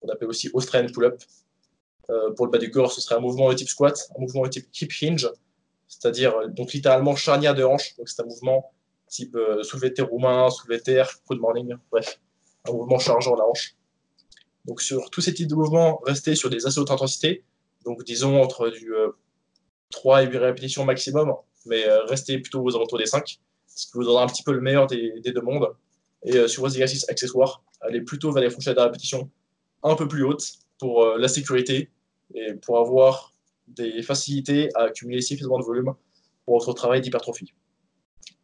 qu'on 0.00 0.08
appelle 0.08 0.28
aussi 0.28 0.50
Australian 0.52 0.92
pull-up. 0.92 1.22
pour 2.36 2.46
le 2.46 2.50
bas 2.52 2.58
du 2.58 2.70
corps, 2.70 2.92
ce 2.92 3.00
serait 3.00 3.14
un 3.14 3.20
mouvement 3.20 3.48
de 3.48 3.54
type 3.54 3.68
squat, 3.68 3.98
un 4.16 4.20
mouvement 4.20 4.42
de 4.42 4.48
type 4.48 4.68
hip 4.80 4.90
hinge, 5.02 5.28
c'est-à-dire 5.88 6.48
donc 6.48 6.72
littéralement 6.72 7.16
charnière 7.16 7.54
de 7.54 7.64
hanche. 7.64 7.96
Donc 7.96 8.08
c'est 8.08 8.22
un 8.22 8.26
mouvement 8.26 8.72
type 9.08 9.36
euh, 9.36 9.62
soulevé 9.62 9.90
de 9.90 9.94
terre 9.94 10.08
roumain, 10.08 10.50
soulevé 10.50 10.78
de 10.78 10.82
terre, 10.82 11.10
de 11.30 11.36
morning, 11.36 11.74
bref, 11.90 12.20
un 12.68 12.72
mouvement 12.72 12.98
chargeant 12.98 13.34
la 13.36 13.46
hanche. 13.46 13.76
Donc 14.64 14.82
sur 14.82 15.10
tous 15.10 15.20
ces 15.20 15.32
types 15.32 15.48
de 15.48 15.54
mouvements, 15.54 16.00
restez 16.04 16.34
sur 16.34 16.50
des 16.50 16.66
assez 16.66 16.78
hautes 16.80 16.90
intensités, 16.90 17.44
donc 17.84 18.02
disons 18.04 18.42
entre 18.42 18.68
du 18.68 18.92
3 19.90 20.18
euh, 20.18 20.22
et 20.22 20.26
8 20.26 20.38
répétitions 20.38 20.84
maximum, 20.84 21.34
mais 21.66 21.88
euh, 21.88 22.04
restez 22.04 22.38
plutôt 22.38 22.62
aux 22.62 22.74
alentours 22.76 22.98
des 22.98 23.06
5, 23.06 23.38
ce 23.66 23.86
qui 23.86 23.92
vous 23.94 24.04
donnera 24.04 24.24
un 24.24 24.26
petit 24.26 24.42
peu 24.42 24.52
le 24.52 24.60
meilleur 24.60 24.86
des, 24.86 25.20
deux 25.24 25.40
mondes. 25.40 25.68
Et 26.24 26.48
sur 26.48 26.62
vos 26.62 26.68
exercices 26.68 27.08
accessoires, 27.08 27.62
allez 27.82 28.00
plutôt 28.00 28.32
vers 28.32 28.42
les 28.42 28.50
fourchettes 28.50 28.76
de 28.76 28.80
répétition 28.80 29.30
un 29.82 29.94
peu 29.94 30.08
plus 30.08 30.24
hautes 30.24 30.54
pour 30.78 31.04
la 31.16 31.28
sécurité 31.28 31.90
et 32.34 32.54
pour 32.54 32.78
avoir 32.78 33.32
des 33.68 34.02
facilités 34.02 34.70
à 34.74 34.84
accumuler 34.84 35.20
suffisamment 35.20 35.58
de 35.58 35.64
volume 35.64 35.94
pour 36.44 36.58
votre 36.58 36.72
travail 36.72 37.00
d'hypertrophie. 37.00 37.52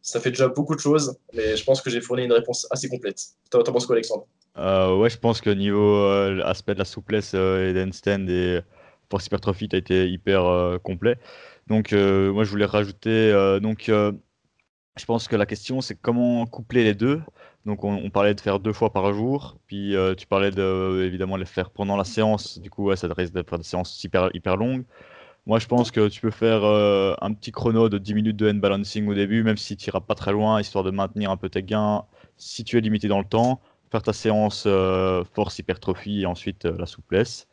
Ça 0.01 0.19
fait 0.19 0.31
déjà 0.31 0.49
beaucoup 0.49 0.75
de 0.75 0.81
choses, 0.81 1.17
mais 1.33 1.55
je 1.55 1.63
pense 1.63 1.81
que 1.81 1.89
j'ai 1.89 2.01
fourni 2.01 2.25
une 2.25 2.33
réponse 2.33 2.67
assez 2.69 2.89
complète. 2.89 3.21
T'en 3.49 3.63
penses 3.63 3.85
quoi, 3.85 3.95
Alexandre? 3.95 4.27
Euh, 4.57 4.95
Ouais, 4.97 5.09
je 5.09 5.17
pense 5.17 5.39
que 5.39 5.49
niveau 5.49 5.95
euh, 5.95 6.41
aspect 6.43 6.73
de 6.73 6.79
la 6.79 6.85
souplesse 6.85 7.31
euh, 7.35 7.69
et 7.69 7.73
d'handstand 7.73 8.27
et 8.29 8.59
force 9.09 9.27
hypertrophie, 9.27 9.69
tu 9.69 9.77
as 9.77 9.79
été 9.79 10.09
hyper 10.09 10.45
euh, 10.45 10.77
complet. 10.77 11.17
Donc, 11.67 11.91
moi, 11.93 12.43
je 12.43 12.49
voulais 12.49 12.65
rajouter. 12.65 13.31
donc, 13.61 13.85
je 13.87 15.05
pense 15.05 15.27
que 15.27 15.35
la 15.35 15.45
question, 15.45 15.81
c'est 15.81 15.95
comment 15.95 16.45
coupler 16.45 16.83
les 16.83 16.93
deux. 16.93 17.21
Donc, 17.65 17.83
on, 17.83 18.09
parlait 18.09 18.35
de 18.35 18.41
faire 18.41 18.59
deux 18.59 18.73
fois 18.73 18.91
par 18.91 19.13
jour, 19.13 19.57
puis 19.67 19.95
tu 20.17 20.27
parlais 20.27 20.51
de, 20.51 21.03
évidemment, 21.03 21.37
les 21.37 21.45
faire 21.45 21.69
pendant 21.69 21.97
la 21.97 22.03
séance. 22.03 22.59
Du 22.59 22.69
coup, 22.69 22.93
ça 22.95 23.07
risque 23.15 23.33
de 23.33 23.43
faire 23.43 23.59
des 23.59 23.63
séances 23.63 24.03
hyper, 24.03 24.29
hyper 24.33 24.57
longues. 24.57 24.83
Moi, 25.45 25.59
je 25.59 25.67
pense 25.67 25.91
que 25.91 26.07
tu 26.07 26.21
peux 26.21 26.31
faire 26.31 26.63
euh, 26.63 27.15
un 27.21 27.33
petit 27.33 27.51
chrono 27.51 27.89
de 27.89 27.97
10 27.97 28.13
minutes 28.13 28.37
de 28.37 28.49
hand 28.49 28.61
balancing 28.61 29.07
au 29.09 29.13
début, 29.13 29.43
même 29.43 29.57
si 29.57 29.75
tu 29.75 29.89
n'iras 29.89 29.99
pas 29.99 30.15
très 30.15 30.31
loin, 30.31 30.61
histoire 30.61 30.85
de 30.85 30.91
maintenir 30.91 31.31
un 31.31 31.37
peu 31.37 31.49
tes 31.49 31.63
gains. 31.63 32.05
Si 32.37 32.63
tu 32.63 32.77
es 32.77 32.81
limité 32.81 33.09
dans 33.09 33.19
le 33.19 33.25
temps, 33.25 33.61
faire 33.91 34.01
ta 34.01 34.13
séance 34.13 34.63
euh, 34.67 35.23
force 35.33 35.59
hypertrophie 35.59 36.21
et 36.21 36.25
ensuite 36.25 36.65
euh, 36.65 36.77
la 36.79 36.85
souplesse. 36.85 37.47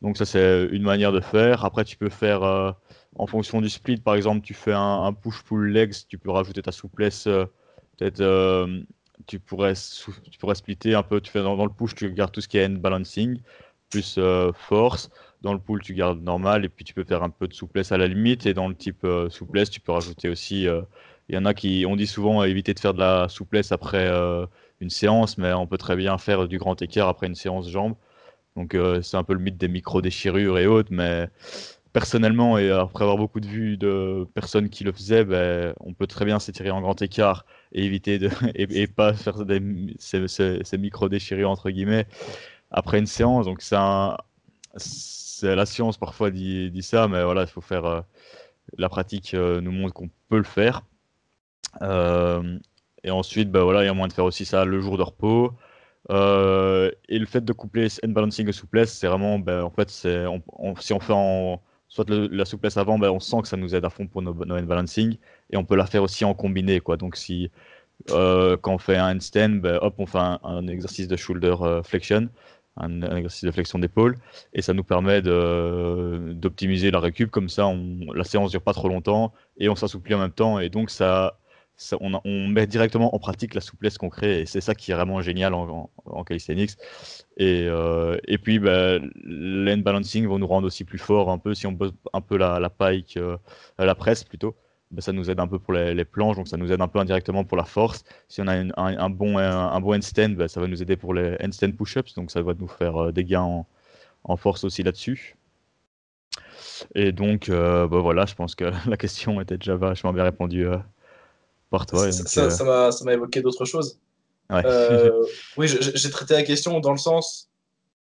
Donc 0.00 0.16
ça, 0.16 0.24
c'est 0.24 0.66
une 0.72 0.82
manière 0.82 1.12
de 1.12 1.20
faire. 1.20 1.64
Après, 1.66 1.84
tu 1.84 1.98
peux 1.98 2.08
faire 2.08 2.74
en 3.16 3.26
fonction 3.26 3.60
du 3.60 3.68
split. 3.68 3.98
Par 3.98 4.14
exemple, 4.14 4.42
tu 4.42 4.54
fais 4.54 4.72
un, 4.74 5.12
push-pull 5.12 5.72
legs, 5.72 5.94
tu 6.08 6.18
peux 6.18 6.30
rajouter 6.30 6.62
ta 6.62 6.72
souplesse. 6.72 7.24
Peut-être 7.24 8.22
tu 9.26 9.38
pourrais, 9.38 9.74
tu 9.74 10.38
pourrais 10.38 10.54
splitter 10.54 10.94
un 10.94 11.02
peu. 11.02 11.20
Tu 11.20 11.30
fais 11.30 11.42
dans, 11.42 11.64
le 11.64 11.70
push, 11.70 11.94
tu 11.94 12.10
gardes 12.12 12.32
tout 12.32 12.40
ce 12.40 12.48
qui 12.48 12.58
est 12.58 12.66
hand 12.66 12.78
balancing 12.78 13.40
plus 13.90 14.18
force. 14.54 15.10
Dans 15.42 15.54
le 15.54 15.58
pool, 15.58 15.80
tu 15.80 15.94
gardes 15.94 16.22
normal 16.22 16.64
et 16.64 16.68
puis 16.68 16.84
tu 16.84 16.92
peux 16.92 17.04
faire 17.04 17.22
un 17.22 17.30
peu 17.30 17.48
de 17.48 17.54
souplesse 17.54 17.92
à 17.92 17.98
la 17.98 18.06
limite. 18.06 18.44
Et 18.46 18.52
dans 18.52 18.68
le 18.68 18.74
type 18.74 19.04
euh, 19.04 19.30
souplesse, 19.30 19.70
tu 19.70 19.80
peux 19.80 19.92
rajouter 19.92 20.28
aussi. 20.28 20.68
Euh, 20.68 20.82
il 21.28 21.34
y 21.34 21.38
en 21.38 21.46
a 21.46 21.54
qui, 21.54 21.84
on 21.88 21.96
dit 21.96 22.06
souvent 22.06 22.44
éviter 22.44 22.74
de 22.74 22.80
faire 22.80 22.92
de 22.92 22.98
la 22.98 23.28
souplesse 23.28 23.72
après 23.72 24.06
euh, 24.06 24.46
une 24.80 24.90
séance, 24.90 25.38
mais 25.38 25.52
on 25.52 25.66
peut 25.66 25.78
très 25.78 25.96
bien 25.96 26.18
faire 26.18 26.46
du 26.48 26.58
grand 26.58 26.80
écart 26.82 27.08
après 27.08 27.26
une 27.26 27.34
séance 27.34 27.70
jambes. 27.70 27.94
Donc 28.56 28.76
c'est 29.02 29.16
un 29.16 29.22
peu 29.22 29.32
le 29.32 29.38
mythe 29.38 29.56
des 29.56 29.68
micro-déchirures 29.68 30.58
et 30.58 30.66
autres, 30.66 30.88
mais 30.90 31.28
personnellement, 31.92 32.58
et 32.58 32.70
après 32.70 33.04
avoir 33.04 33.18
beaucoup 33.18 33.40
de 33.40 33.46
vues 33.46 33.76
de 33.76 34.26
personnes 34.34 34.68
qui 34.70 34.84
le 34.84 34.92
faisaient, 34.92 35.24
ben, 35.24 35.74
on 35.80 35.94
peut 35.94 36.06
très 36.06 36.24
bien 36.24 36.38
s'étirer 36.38 36.70
en 36.70 36.80
grand 36.80 37.00
écart 37.02 37.44
et 37.72 37.84
éviter 37.84 38.18
de 38.18 38.30
et, 38.54 38.86
pas 38.86 39.14
faire 39.14 39.44
des, 39.44 39.60
ces, 39.98 40.78
micro-déchirures 40.78 41.50
entre 41.50 41.70
guillemets 41.70 42.06
après 42.70 42.98
une 42.98 43.06
séance. 43.06 43.46
Donc 43.46 43.62
c'est 43.62 43.76
un 43.76 44.16
la 45.42 45.66
science 45.66 45.96
parfois 45.96 46.30
dit, 46.30 46.82
ça, 46.82 47.08
mais 47.08 47.22
voilà, 47.24 47.42
il 47.42 47.48
faut 47.48 47.60
faire. 47.60 47.84
Euh, 47.84 48.00
la 48.78 48.88
pratique 48.88 49.34
euh, 49.34 49.60
nous 49.60 49.72
montre 49.72 49.94
qu'on 49.94 50.10
peut 50.28 50.36
le 50.36 50.44
faire. 50.44 50.82
Euh, 51.82 52.58
et 53.02 53.10
ensuite, 53.10 53.50
bah, 53.50 53.64
voilà, 53.64 53.82
il 53.82 53.86
y 53.86 53.88
a 53.88 53.94
moyen 53.94 54.08
de 54.08 54.12
faire 54.12 54.24
aussi 54.24 54.44
ça 54.44 54.64
le 54.64 54.80
jour 54.80 54.96
de 54.96 55.02
repos. 55.02 55.52
et 56.08 57.18
le 57.18 57.26
fait 57.26 57.44
de 57.44 57.52
coupler 57.52 57.88
hand 58.04 58.12
balancing 58.12 58.48
et 58.48 58.52
souplesse, 58.52 58.92
c'est 58.92 59.08
vraiment, 59.08 59.38
bah, 59.40 59.64
en 59.64 59.70
fait, 59.70 59.90
si 59.90 60.06
on 60.58 61.00
fait 61.00 61.12
en, 61.12 61.60
soit 61.90 62.08
la 62.08 62.46
souplesse 62.46 62.78
avant, 62.78 62.98
bah, 62.98 63.12
on 63.12 63.20
sent 63.20 63.42
que 63.42 63.48
ça 63.48 63.58
nous 63.58 63.74
aide 63.74 63.84
à 63.84 63.90
fond 63.90 64.06
pour 64.06 64.22
nos, 64.22 64.32
nos 64.32 64.62
balancing, 64.62 65.18
et 65.50 65.58
on 65.58 65.64
peut 65.66 65.76
la 65.76 65.84
faire 65.84 66.02
aussi 66.02 66.24
en 66.24 66.32
combiné, 66.32 66.80
quoi. 66.80 66.96
Donc 66.96 67.16
si 67.16 67.50
quand 68.08 68.74
on 68.74 68.78
fait 68.78 68.96
un 68.96 69.14
handstand, 69.14 69.60
hop, 69.82 69.96
on 69.98 70.06
fait 70.06 70.18
un 70.18 70.66
exercice 70.68 71.06
de 71.06 71.16
shoulder 71.16 71.54
flexion, 71.84 72.30
un, 72.76 73.02
exercice 73.02 73.44
de 73.44 73.50
flexion 73.50 73.78
d'épaule 73.78 74.16
et 74.52 74.62
ça 74.62 74.72
nous 74.72 74.84
permet 74.84 75.22
d'optimiser 75.22 76.90
la 76.90 77.00
récup 77.00 77.30
comme 77.30 77.48
ça 77.48 77.66
on, 77.66 78.12
la 78.14 78.24
séance 78.24 78.50
dure 78.50 78.62
pas 78.62 78.72
trop 78.72 78.88
longtemps 78.88 79.32
et 79.58 79.68
on 79.68 79.76
s'assouplit 79.76 80.14
en 80.14 80.18
même 80.18 80.32
temps 80.32 80.58
et 80.60 80.68
donc 80.68 80.90
ça, 80.90 81.39
on, 82.00 82.48
met 82.48 82.66
directement 82.66 83.14
en 83.14 83.18
pratique 83.18 83.54
la 83.54 83.60
souplesse 83.60 83.98
qu'on 83.98 84.10
crée 84.10 84.40
et 84.40 84.46
c'est 84.46 84.60
ça 84.60 84.74
qui 84.74 84.90
est 84.90 84.94
vraiment 84.94 85.22
génial 85.22 85.54
en, 85.54 85.90
en, 86.04 86.24
calisthenics 86.24 86.72
et, 87.36 87.66
euh, 87.68 88.18
et 88.26 88.38
puis 88.38 88.58
bah, 88.58 88.98
l'end 89.24 89.78
balancing 89.78 90.28
va 90.28 90.38
nous 90.38 90.46
rendre 90.46 90.66
aussi 90.66 90.84
plus 90.84 90.98
fort 90.98 91.30
un 91.30 91.38
peu 91.38 91.54
si 91.54 91.66
on 91.66 91.72
bosse 91.72 91.92
un 92.12 92.20
peu 92.20 92.36
la, 92.36 92.60
la 92.60 92.70
euh, 93.16 93.36
la 93.78 93.94
presse 93.94 94.24
plutôt 94.24 94.54
bah, 94.90 95.00
ça 95.00 95.12
nous 95.12 95.30
aide 95.30 95.40
un 95.40 95.46
peu 95.46 95.58
pour 95.58 95.72
les, 95.72 96.04
planches, 96.04 96.36
donc 96.36 96.48
ça 96.48 96.56
nous 96.56 96.72
aide 96.72 96.80
un 96.80 96.88
peu 96.88 96.98
indirectement 96.98 97.44
pour 97.44 97.56
la 97.56 97.64
force. 97.64 98.02
Si 98.26 98.40
on 98.40 98.48
a 98.48 98.56
un, 98.56 99.10
bon, 99.10 99.38
un, 99.38 99.80
bon 99.80 99.94
handstand, 99.94 100.30
bah, 100.30 100.48
ça 100.48 100.60
va 100.60 100.66
nous 100.66 100.82
aider 100.82 100.96
pour 100.96 101.14
les 101.14 101.36
handstand 101.40 101.76
push-ups, 101.76 102.14
donc 102.14 102.32
ça 102.32 102.42
va 102.42 102.54
nous 102.54 102.66
faire 102.66 102.96
euh, 102.96 103.12
des 103.12 103.24
gains 103.24 103.64
en, 104.24 104.36
force 104.36 104.64
aussi 104.64 104.82
là-dessus. 104.82 105.36
Et 106.96 107.12
donc, 107.12 107.50
bah, 107.50 107.86
voilà, 107.86 108.26
je 108.26 108.34
pense 108.34 108.56
que 108.56 108.64
la 108.88 108.96
question 108.96 109.40
était 109.40 109.58
déjà 109.58 109.76
vachement 109.76 110.12
bien 110.12 110.24
répondue 110.24 110.66
euh, 111.72 111.76
par 111.78 111.86
toi. 111.86 112.10
ça 112.12 113.04
m'a 113.04 113.12
évoqué 113.12 113.42
d'autres 113.42 113.64
choses. 113.64 113.98
oui, 114.50 115.68
j'ai 115.68 116.10
traité 116.10 116.34
la 116.34 116.42
question 116.42 116.80
dans 116.80 116.92
le 116.92 116.98
sens. 116.98 117.48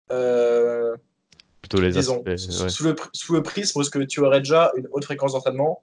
Plutôt 0.08 1.80
les 1.80 1.90
disons, 1.90 2.22
sous, 2.36 2.84
le, 2.84 2.96
sous 3.12 3.34
le 3.34 3.42
prisme, 3.42 3.80
est-ce 3.80 3.90
que 3.90 3.98
tu 3.98 4.20
aurais 4.20 4.38
déjà 4.38 4.72
une 4.76 4.88
haute 4.92 5.04
fréquence 5.04 5.32
d'entraînement 5.32 5.82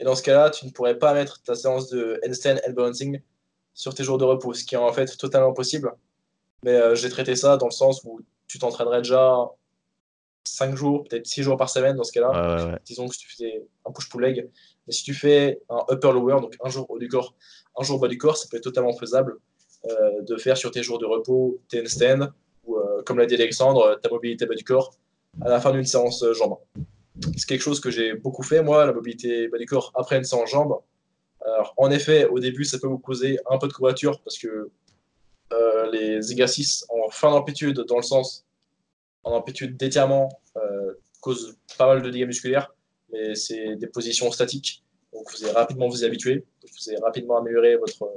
et 0.00 0.04
dans 0.04 0.14
ce 0.14 0.22
cas-là, 0.22 0.50
tu 0.50 0.66
ne 0.66 0.70
pourrais 0.70 0.98
pas 0.98 1.14
mettre 1.14 1.40
ta 1.42 1.54
séance 1.54 1.88
de 1.88 2.20
handstand 2.26 2.56
and 2.66 2.72
balancing 2.72 3.20
sur 3.74 3.94
tes 3.94 4.04
jours 4.04 4.18
de 4.18 4.24
repos, 4.24 4.54
ce 4.54 4.64
qui 4.64 4.74
est 4.74 4.78
en 4.78 4.92
fait 4.92 5.16
totalement 5.16 5.52
possible. 5.52 5.92
Mais 6.64 6.72
euh, 6.72 6.94
j'ai 6.94 7.08
traité 7.08 7.36
ça 7.36 7.56
dans 7.56 7.66
le 7.66 7.72
sens 7.72 8.02
où 8.04 8.20
tu 8.46 8.58
t'entraînerais 8.58 9.02
déjà 9.02 9.48
5 10.44 10.76
jours, 10.76 11.04
peut-être 11.04 11.26
6 11.26 11.42
jours 11.42 11.56
par 11.56 11.70
semaine 11.70 11.96
dans 11.96 12.04
ce 12.04 12.12
cas-là. 12.12 12.78
Disons 12.84 13.08
que 13.08 13.16
tu 13.16 13.28
fais 13.34 13.66
un 13.86 13.92
push-pull 13.92 14.22
leg. 14.22 14.50
Mais 14.86 14.92
si 14.92 15.02
tu 15.02 15.14
fais 15.14 15.60
un 15.70 15.84
upper-lower, 15.90 16.40
donc 16.40 16.56
un 16.62 16.68
jour 16.68 16.90
haut 16.90 16.98
du 16.98 17.08
corps, 17.08 17.34
un 17.78 17.82
jour 17.82 17.98
bas 17.98 18.08
du 18.08 18.18
corps, 18.18 18.36
ça 18.36 18.46
peut 18.50 18.58
être 18.58 18.64
totalement 18.64 18.92
faisable 18.92 19.38
euh, 19.86 20.22
de 20.22 20.36
faire 20.36 20.56
sur 20.56 20.70
tes 20.70 20.82
jours 20.82 20.98
de 20.98 21.06
repos 21.06 21.58
tes 21.68 21.80
handstand 21.80 22.28
ou, 22.66 22.76
euh, 22.76 23.02
comme 23.04 23.18
l'a 23.18 23.26
dit 23.26 23.34
Alexandre, 23.34 23.98
ta 24.02 24.08
mobilité 24.10 24.46
bas 24.46 24.54
du 24.54 24.64
corps 24.64 24.94
à 25.40 25.48
la 25.48 25.60
fin 25.60 25.72
d'une 25.72 25.84
séance 25.84 26.24
jambes 26.32 26.56
c'est 27.36 27.46
quelque 27.46 27.62
chose 27.62 27.80
que 27.80 27.90
j'ai 27.90 28.14
beaucoup 28.14 28.42
fait, 28.42 28.62
moi, 28.62 28.84
la 28.86 28.92
mobilité 28.92 29.48
bas 29.48 29.58
du 29.58 29.66
corps 29.66 29.92
après 29.94 30.16
une 30.16 30.24
séance 30.24 30.50
jambes. 30.50 30.78
Alors, 31.44 31.74
en 31.76 31.90
effet, 31.90 32.26
au 32.26 32.38
début, 32.40 32.64
ça 32.64 32.78
peut 32.78 32.86
vous 32.86 32.98
causer 32.98 33.38
un 33.50 33.58
peu 33.58 33.68
de 33.68 33.72
courbature 33.72 34.20
parce 34.20 34.38
que 34.38 34.70
euh, 35.52 35.90
les 35.92 36.32
exercices 36.32 36.86
en 36.88 37.10
fin 37.10 37.30
d'amplitude, 37.30 37.80
dans 37.80 37.96
le 37.96 38.02
sens 38.02 38.44
en 39.24 39.32
amplitude 39.32 39.76
d'étirement, 39.76 40.28
euh, 40.56 40.94
causent 41.20 41.56
pas 41.78 41.86
mal 41.86 42.02
de 42.02 42.10
dégâts 42.10 42.26
musculaires, 42.26 42.74
mais 43.12 43.34
c'est 43.34 43.76
des 43.76 43.86
positions 43.86 44.30
statiques. 44.30 44.84
Donc, 45.12 45.30
vous 45.30 45.44
allez 45.44 45.52
rapidement 45.52 45.88
vous 45.88 46.02
y 46.02 46.04
habituer, 46.04 46.44
vous 46.62 46.90
allez 46.90 47.00
rapidement 47.00 47.38
améliorer 47.38 47.76
votre, 47.76 48.08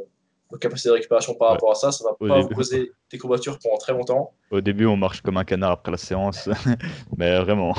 capacité 0.59 0.89
de 0.89 0.93
récupération 0.93 1.35
par 1.35 1.49
rapport 1.49 1.71
à 1.71 1.75
ça. 1.75 1.91
Ça 1.91 2.03
va 2.05 2.27
pas 2.27 2.41
vous 2.41 2.49
causer 2.49 2.91
des 3.11 3.17
courbatures 3.17 3.59
pendant 3.59 3.77
très 3.77 3.93
longtemps. 3.93 4.33
Au 4.49 4.61
début, 4.61 4.85
on 4.85 4.95
marche 4.95 5.21
comme 5.21 5.37
un 5.37 5.43
canard 5.43 5.71
après 5.71 5.91
la 5.91 5.97
séance, 5.97 6.49
mais 7.17 7.37
vraiment. 7.39 7.75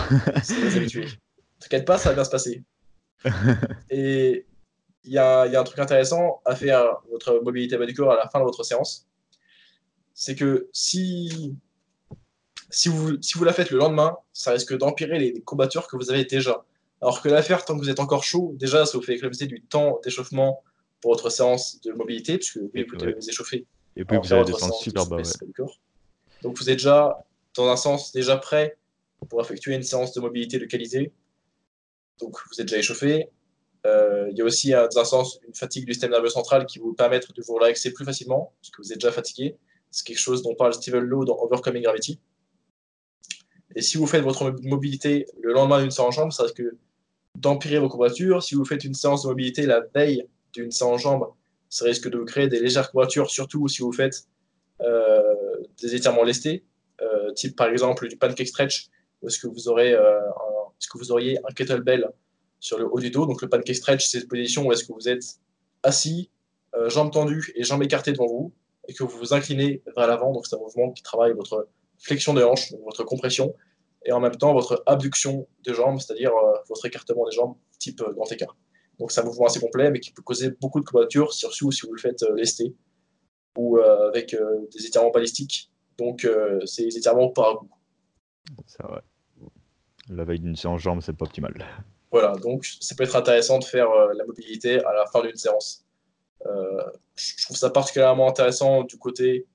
T'inquiète 1.60 1.86
pas, 1.86 1.98
ça 1.98 2.10
va 2.10 2.14
bien 2.14 2.24
se 2.24 2.30
passer. 2.30 2.62
Et 3.90 4.46
il 5.04 5.12
y, 5.12 5.18
a, 5.18 5.42
un 5.42 5.64
truc 5.64 5.78
intéressant 5.78 6.40
à 6.44 6.54
faire 6.54 6.84
votre 7.10 7.40
mobilité 7.42 7.78
bas 7.78 7.86
du 7.86 7.94
corps 7.94 8.12
à 8.12 8.16
la 8.16 8.28
fin 8.28 8.38
de 8.40 8.44
votre 8.44 8.62
séance. 8.62 9.08
C'est 10.12 10.34
que 10.34 10.68
si, 10.72 11.56
si, 12.70 12.88
vous, 12.88 13.20
si 13.22 13.38
vous 13.38 13.44
la 13.44 13.52
faites 13.52 13.70
le 13.70 13.78
lendemain, 13.78 14.16
ça 14.32 14.52
risque 14.52 14.76
d'empirer 14.76 15.18
les 15.18 15.40
courbatures 15.40 15.88
que 15.88 15.96
vous 15.96 16.10
avez 16.10 16.24
déjà. 16.24 16.64
Alors 17.00 17.22
que 17.22 17.28
la 17.28 17.42
faire 17.42 17.64
tant 17.64 17.74
que 17.74 17.80
vous 17.80 17.90
êtes 17.90 18.00
encore 18.00 18.24
chaud, 18.24 18.54
déjà, 18.58 18.84
ça 18.84 18.98
vous 18.98 19.04
fait 19.04 19.14
économiser 19.14 19.46
du 19.46 19.62
temps 19.62 20.00
d'échauffement 20.02 20.62
pour 21.00 21.12
votre 21.12 21.30
séance 21.30 21.80
de 21.82 21.92
mobilité, 21.92 22.38
puisque 22.38 22.58
vous 22.58 22.68
pouvez 22.68 23.12
vous 23.12 23.28
échauffer. 23.28 23.66
Et 23.96 24.04
puis 24.04 24.18
vous 24.18 24.32
allez 24.32 24.44
descendre 24.44 24.74
super 24.74 25.06
bas. 25.06 25.22
Donc 26.42 26.56
vous 26.56 26.70
êtes 26.70 26.76
déjà, 26.76 27.24
dans 27.54 27.68
un 27.68 27.76
sens, 27.76 28.12
déjà 28.12 28.36
prêt 28.36 28.76
pour 29.28 29.40
effectuer 29.40 29.74
une 29.74 29.82
séance 29.82 30.12
de 30.12 30.20
mobilité 30.20 30.58
de 30.58 30.64
qualité. 30.64 31.12
donc 32.20 32.36
vous 32.50 32.60
êtes 32.60 32.66
déjà 32.66 32.78
échauffé. 32.78 33.28
il 33.84 34.34
y 34.36 34.40
a 34.40 34.44
aussi, 34.44 34.70
dans 34.70 34.98
un 34.98 35.04
sens, 35.04 35.40
une 35.46 35.54
fatigue 35.54 35.86
du 35.86 35.92
système 35.92 36.10
nerveux 36.10 36.28
central 36.28 36.66
qui 36.66 36.78
vous 36.78 36.92
permet 36.94 37.20
de 37.20 37.42
vous 37.42 37.54
relaxer 37.54 37.92
plus 37.92 38.04
facilement, 38.04 38.52
parce 38.60 38.70
que 38.70 38.82
vous 38.82 38.92
êtes 38.92 38.98
déjà 38.98 39.12
fatigué. 39.12 39.56
C'est 39.90 40.06
quelque 40.06 40.20
chose 40.20 40.42
dont 40.42 40.54
parle 40.54 40.74
Steven 40.74 41.00
Lowe 41.00 41.24
dans 41.24 41.38
Overcoming 41.38 41.82
Gravity. 41.82 42.20
Et 43.78 43.80
si 43.80 43.96
vous 43.96 44.08
faites 44.08 44.24
votre 44.24 44.56
mobilité 44.64 45.24
le 45.40 45.52
lendemain 45.52 45.80
d'une 45.80 45.92
séance 45.92 46.08
en 46.08 46.22
jambes, 46.22 46.32
ça 46.32 46.42
risque 46.42 46.64
d'empirer 47.36 47.78
vos 47.78 47.88
courbatures. 47.88 48.42
Si 48.42 48.56
vous 48.56 48.64
faites 48.64 48.82
une 48.82 48.92
séance 48.92 49.22
de 49.22 49.28
mobilité 49.28 49.66
la 49.66 49.82
veille 49.94 50.26
d'une 50.52 50.72
séance 50.72 50.94
en 50.94 50.98
jambes, 50.98 51.28
ça 51.70 51.84
risque 51.84 52.10
de 52.10 52.18
vous 52.18 52.24
créer 52.24 52.48
des 52.48 52.58
légères 52.58 52.90
courbatures, 52.90 53.30
surtout 53.30 53.68
si 53.68 53.82
vous 53.82 53.92
faites 53.92 54.24
euh, 54.80 55.22
des 55.80 55.94
étirements 55.94 56.24
lestés, 56.24 56.64
euh, 57.02 57.30
type 57.34 57.54
par 57.54 57.68
exemple 57.68 58.08
du 58.08 58.16
pancake 58.16 58.48
stretch, 58.48 58.88
où 59.22 59.28
est-ce 59.28 59.38
que 59.38 59.46
vous 59.46 59.68
aurez 59.68 59.92
euh, 59.94 60.18
ce 60.80 60.88
que 60.88 60.98
vous 60.98 61.12
auriez 61.12 61.38
un 61.48 61.52
kettlebell 61.54 62.10
sur 62.58 62.80
le 62.80 62.86
haut 62.92 62.98
du 62.98 63.12
dos. 63.12 63.26
Donc 63.26 63.42
le 63.42 63.48
pancake 63.48 63.76
stretch, 63.76 64.08
c'est 64.08 64.18
cette 64.18 64.28
position 64.28 64.66
où 64.66 64.72
est-ce 64.72 64.82
que 64.82 64.92
vous 64.92 65.08
êtes 65.08 65.36
assis, 65.84 66.30
jambes 66.88 67.12
tendues 67.12 67.52
et 67.54 67.62
jambes 67.62 67.84
écartées 67.84 68.10
devant 68.10 68.26
vous, 68.26 68.52
et 68.88 68.92
que 68.92 69.04
vous 69.04 69.16
vous 69.16 69.34
inclinez 69.34 69.84
vers 69.96 70.08
l'avant. 70.08 70.32
Donc 70.32 70.48
c'est 70.48 70.56
un 70.56 70.58
mouvement 70.58 70.90
qui 70.90 71.04
travaille 71.04 71.32
votre 71.32 71.68
flexion 72.00 72.34
de 72.34 72.42
hanche, 72.42 72.72
votre 72.84 73.04
compression, 73.04 73.54
et 74.08 74.12
en 74.12 74.20
même 74.20 74.36
temps 74.36 74.54
votre 74.54 74.82
abduction 74.86 75.46
des 75.64 75.74
jambes, 75.74 76.00
c'est-à-dire 76.00 76.32
votre 76.66 76.86
écartement 76.86 77.26
des 77.26 77.36
jambes, 77.36 77.56
type 77.78 78.02
grand 78.02 78.32
écart. 78.32 78.56
Donc 78.98 79.12
c'est 79.12 79.20
un 79.20 79.24
mouvement 79.24 79.46
assez 79.46 79.60
complet, 79.60 79.90
mais 79.90 80.00
qui 80.00 80.12
peut 80.12 80.22
causer 80.22 80.50
beaucoup 80.62 80.80
de 80.80 80.84
courbatures, 80.86 81.34
surtout 81.34 81.70
si 81.70 81.86
vous 81.86 81.92
le 81.92 82.00
faites 82.00 82.22
lesté 82.34 82.74
ou 83.58 83.78
avec 83.78 84.34
des 84.72 84.86
étirements 84.86 85.10
balistiques. 85.10 85.70
Donc 85.98 86.26
c'est 86.64 86.84
des 86.84 86.96
étirements 86.96 87.28
par 87.28 87.56
goût. 87.56 87.70
C'est 88.66 88.82
vrai. 88.82 89.02
La 90.08 90.24
veille 90.24 90.40
d'une 90.40 90.56
séance 90.56 90.80
jambes, 90.80 91.02
c'est 91.02 91.12
pas 91.12 91.26
optimal. 91.26 91.66
Voilà, 92.10 92.34
donc 92.36 92.64
ça 92.80 92.94
peut 92.94 93.04
être 93.04 93.14
intéressant 93.14 93.58
de 93.58 93.64
faire 93.64 93.90
la 93.90 94.24
mobilité 94.24 94.82
à 94.84 94.94
la 94.94 95.04
fin 95.04 95.20
d'une 95.20 95.36
séance. 95.36 95.84
je 97.14 97.44
trouve 97.44 97.56
ça 97.56 97.70
particulièrement 97.70 98.28
intéressant 98.28 98.84
du 98.84 98.98
côté 98.98 99.46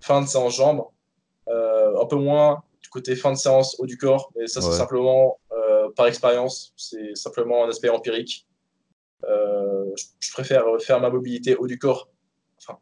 fin 0.00 0.22
de 0.22 0.26
séance 0.26 0.56
jambes, 0.56 0.84
un 1.48 2.06
peu 2.08 2.16
moins 2.16 2.62
du 2.88 2.90
côté 2.90 3.16
fin 3.16 3.32
de 3.32 3.36
séance 3.36 3.76
haut 3.78 3.84
du 3.84 3.98
corps, 3.98 4.32
mais 4.34 4.46
ça 4.46 4.62
c'est 4.62 4.72
simplement 4.72 5.38
par 5.94 6.06
expérience, 6.06 6.72
c'est 6.76 7.14
simplement 7.14 7.64
un 7.64 7.68
aspect 7.68 7.88
empirique. 7.88 8.46
Euh, 9.24 9.84
je, 10.20 10.32
préfère 10.32 10.64
faire 10.80 11.00
ma 11.00 11.10
mobilité 11.10 11.56
haut 11.56 11.66
du 11.66 11.78
corps, 11.78 12.08
enfin, 12.58 12.78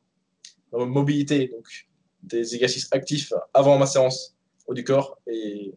ma 0.73 0.85
mobilité, 0.85 1.49
donc 1.49 1.67
des 2.23 2.55
exercices 2.55 2.89
actifs 2.93 3.33
avant 3.55 3.79
ma 3.79 3.87
séance 3.87 4.37
haut 4.67 4.75
du 4.75 4.85
corps 4.85 5.19
et 5.27 5.75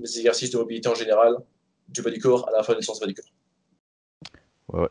les 0.00 0.18
exercices 0.18 0.50
de 0.50 0.58
mobilité 0.58 0.88
en 0.88 0.94
général 0.94 1.36
du 1.88 2.02
bas 2.02 2.10
du 2.10 2.18
corps 2.20 2.46
à 2.48 2.52
la 2.52 2.62
fin 2.62 2.74
d'une 2.74 2.82
séance 2.82 3.00
bas 3.00 3.06
du 3.06 3.14
corps. 3.14 3.32
Ouais, 4.68 4.88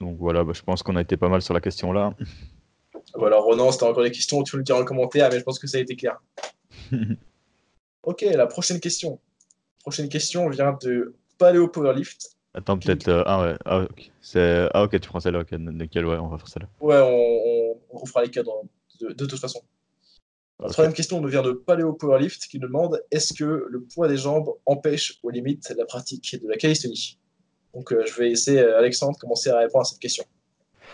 Donc 0.00 0.18
voilà, 0.18 0.42
bah, 0.42 0.52
je 0.52 0.62
pense 0.62 0.82
qu'on 0.82 0.96
a 0.96 1.02
été 1.02 1.16
pas 1.16 1.28
mal 1.28 1.42
sur 1.42 1.54
la 1.54 1.60
question 1.60 1.92
là. 1.92 2.16
Voilà, 3.14 3.38
Ronan, 3.38 3.70
si 3.70 3.78
tu 3.78 3.84
as 3.84 3.88
encore 3.88 4.02
des 4.02 4.10
questions, 4.10 4.42
tu 4.42 4.52
peux 4.52 4.58
le 4.58 4.64
dire 4.64 4.76
en 4.76 4.84
commentaire, 4.84 5.28
mais 5.30 5.38
je 5.38 5.44
pense 5.44 5.60
que 5.60 5.68
ça 5.68 5.78
a 5.78 5.80
été 5.80 5.94
clair. 5.94 6.20
ok, 8.06 8.22
la 8.22 8.46
prochaine 8.46 8.80
question. 8.80 9.20
prochaine 9.80 10.08
question 10.08 10.48
vient 10.48 10.76
de 10.82 11.14
Paleo 11.38 11.68
Powerlift. 11.68 12.34
Attends, 12.54 12.78
peut-être. 12.78 13.08
Euh, 13.08 13.22
ah 13.26 13.42
ouais, 13.42 13.56
ah, 13.64 13.86
ah 14.72 14.84
ok, 14.84 15.00
tu 15.00 15.08
prends 15.08 15.20
celle-là, 15.20 15.40
ok, 15.40 15.52
nickel, 15.52 16.06
ouais, 16.06 16.16
on 16.18 16.28
va 16.28 16.38
faire 16.38 16.48
celle-là. 16.48 16.68
Ouais, 16.80 17.00
on, 17.00 17.76
on, 17.90 17.98
refera 17.98 18.22
les 18.22 18.30
cas 18.30 18.42
de, 18.42 19.12
de, 19.12 19.26
toute 19.26 19.40
façon. 19.40 19.60
La 20.62 20.68
troisième 20.68 20.94
question 20.94 21.20
nous 21.20 21.28
vient 21.28 21.42
de 21.42 21.50
Paléo 21.50 21.92
Powerlift 21.92 22.46
qui 22.46 22.60
nous 22.60 22.68
demande 22.68 23.02
est-ce 23.10 23.34
que 23.34 23.66
le 23.68 23.82
poids 23.82 24.06
des 24.06 24.16
jambes 24.16 24.50
empêche 24.66 25.18
aux 25.24 25.30
limites 25.30 25.74
la 25.76 25.84
pratique 25.84 26.40
de 26.40 26.48
la 26.48 26.56
calisthénie? 26.56 27.18
Donc 27.74 27.92
euh, 27.92 28.04
je 28.06 28.14
vais 28.14 28.28
laisser 28.28 28.58
euh, 28.58 28.78
Alexandre 28.78 29.18
commencer 29.18 29.50
à 29.50 29.58
répondre 29.58 29.82
à 29.82 29.84
cette 29.84 29.98
question. 29.98 30.24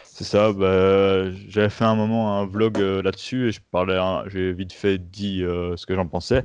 C'est 0.04 0.24
ça, 0.24 0.52
bah, 0.52 1.30
j'avais 1.48 1.68
fait 1.68 1.84
un 1.84 1.94
moment 1.94 2.38
un 2.38 2.46
vlog 2.46 2.78
là-dessus 2.78 3.48
et 3.48 3.52
je 3.52 3.60
parlais, 3.70 3.98
j'ai 4.28 4.52
vite 4.52 4.72
fait 4.72 4.98
dit 4.98 5.40
ce 5.40 5.86
que 5.86 5.94
j'en 5.94 6.06
pensais. 6.06 6.44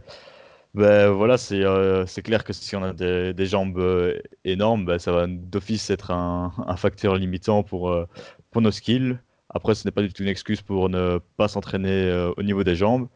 Ben 0.76 1.10
voilà, 1.10 1.38
euh, 1.54 2.06
c'est 2.06 2.22
clair 2.22 2.44
que 2.44 2.52
si 2.52 2.76
on 2.76 2.84
a 2.84 2.92
des, 2.92 3.46
jambes 3.46 3.78
euh, 3.78 4.20
énormes, 4.44 4.84
ben 4.86 5.00
ça 5.00 5.14
va 5.14 5.26
d'office 5.26 5.90
être 5.90 6.12
un, 6.12 6.52
un, 6.68 6.76
facteur 6.76 7.16
limitant 7.16 7.64
pour, 7.64 7.90
euh, 7.90 8.06
pour 8.52 8.62
nos 8.62 8.72
skills. 8.72 9.18
Après, 9.50 9.74
ce 9.74 9.88
n'est 9.88 9.94
pas 9.94 10.02
du 10.02 10.12
tout 10.12 10.24
une 10.24 10.28
excuse 10.28 10.62
pour 10.62 10.90
ne 10.90 11.20
pas 11.38 11.48
s'entraîner 11.48 12.12
au 12.36 12.44
niveau 12.44 12.66
des 12.66 12.76
jambes. 12.76 13.08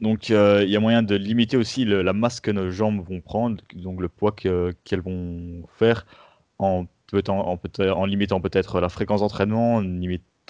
Donc, 0.00 0.30
il 0.30 0.34
y 0.70 0.76
a 0.76 0.80
moyen 0.80 1.02
de 1.02 1.14
limiter 1.14 1.58
aussi 1.58 1.84
la 1.84 2.12
masse 2.14 2.40
que 2.40 2.50
nos 2.50 2.70
jambes 2.70 3.06
vont 3.06 3.20
prendre, 3.20 3.62
donc 3.74 4.00
le 4.00 4.08
poids 4.08 4.32
qu'elles 4.32 5.02
vont 5.02 5.64
faire, 5.78 6.06
en, 6.58 6.86
en, 7.28 7.58
en 7.78 8.06
limitant 8.06 8.40
peut-être 8.40 8.80
la 8.80 8.88
fréquence 8.88 9.20
d'entraînement, 9.20 9.82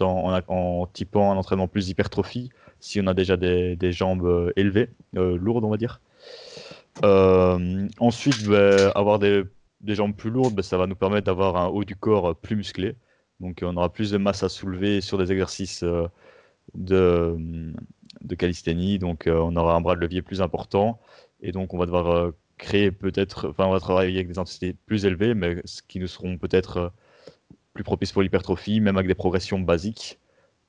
en, 0.00 0.40
en 0.46 0.86
typant 0.86 1.32
un 1.32 1.36
entraînement 1.36 1.66
plus 1.68 1.88
hypertrophie, 1.88 2.50
si 2.78 3.00
on 3.00 3.08
a 3.08 3.14
déjà 3.14 3.36
des, 3.36 3.74
des 3.74 3.92
jambes 3.92 4.52
élevées, 4.54 4.90
lourdes, 5.14 5.64
on 5.64 5.70
va 5.70 5.76
dire. 5.78 6.00
Euh, 7.04 7.88
ensuite, 7.98 8.48
avoir 8.94 9.18
des, 9.18 9.44
jambes 9.88 10.14
plus 10.14 10.30
lourdes, 10.30 10.54
bah, 10.54 10.62
ça 10.62 10.78
va 10.78 10.86
nous 10.86 10.96
permettre 10.96 11.26
d'avoir 11.26 11.56
un 11.56 11.66
haut 11.66 11.84
du 11.84 11.96
corps 11.96 12.36
plus 12.36 12.56
musclé. 12.56 12.96
Donc 13.40 13.60
on 13.62 13.76
aura 13.76 13.92
plus 13.92 14.10
de 14.10 14.18
masse 14.18 14.42
à 14.42 14.48
soulever 14.48 15.00
sur 15.00 15.18
des 15.18 15.32
exercices 15.32 15.82
euh, 15.82 16.06
de, 16.74 17.36
de. 18.22 18.98
Donc 18.98 19.26
euh, 19.26 19.38
on 19.38 19.56
aura 19.56 19.74
un 19.74 19.80
bras 19.80 19.96
de 19.96 20.00
levier 20.00 20.22
plus 20.22 20.42
important. 20.42 21.00
Et 21.40 21.52
donc 21.52 21.74
on 21.74 21.78
va 21.78 21.86
devoir 21.86 22.32
créer 22.58 22.92
peut-être, 22.92 23.48
enfin 23.50 23.66
on 23.66 23.72
va 23.72 23.80
travailler 23.80 24.16
avec 24.16 24.28
des 24.28 24.38
intensités 24.38 24.74
plus 24.86 25.04
élevées, 25.06 25.34
mais 25.34 25.60
ce 25.64 25.82
qui 25.82 25.98
nous 25.98 26.06
seront 26.06 26.38
peut-être 26.38 26.92
plus 27.74 27.84
propices 27.84 28.12
pour 28.12 28.22
l'hypertrophie, 28.22 28.80
même 28.80 28.96
avec 28.96 29.08
des 29.08 29.14
progressions 29.14 29.58
basiques. 29.58 30.20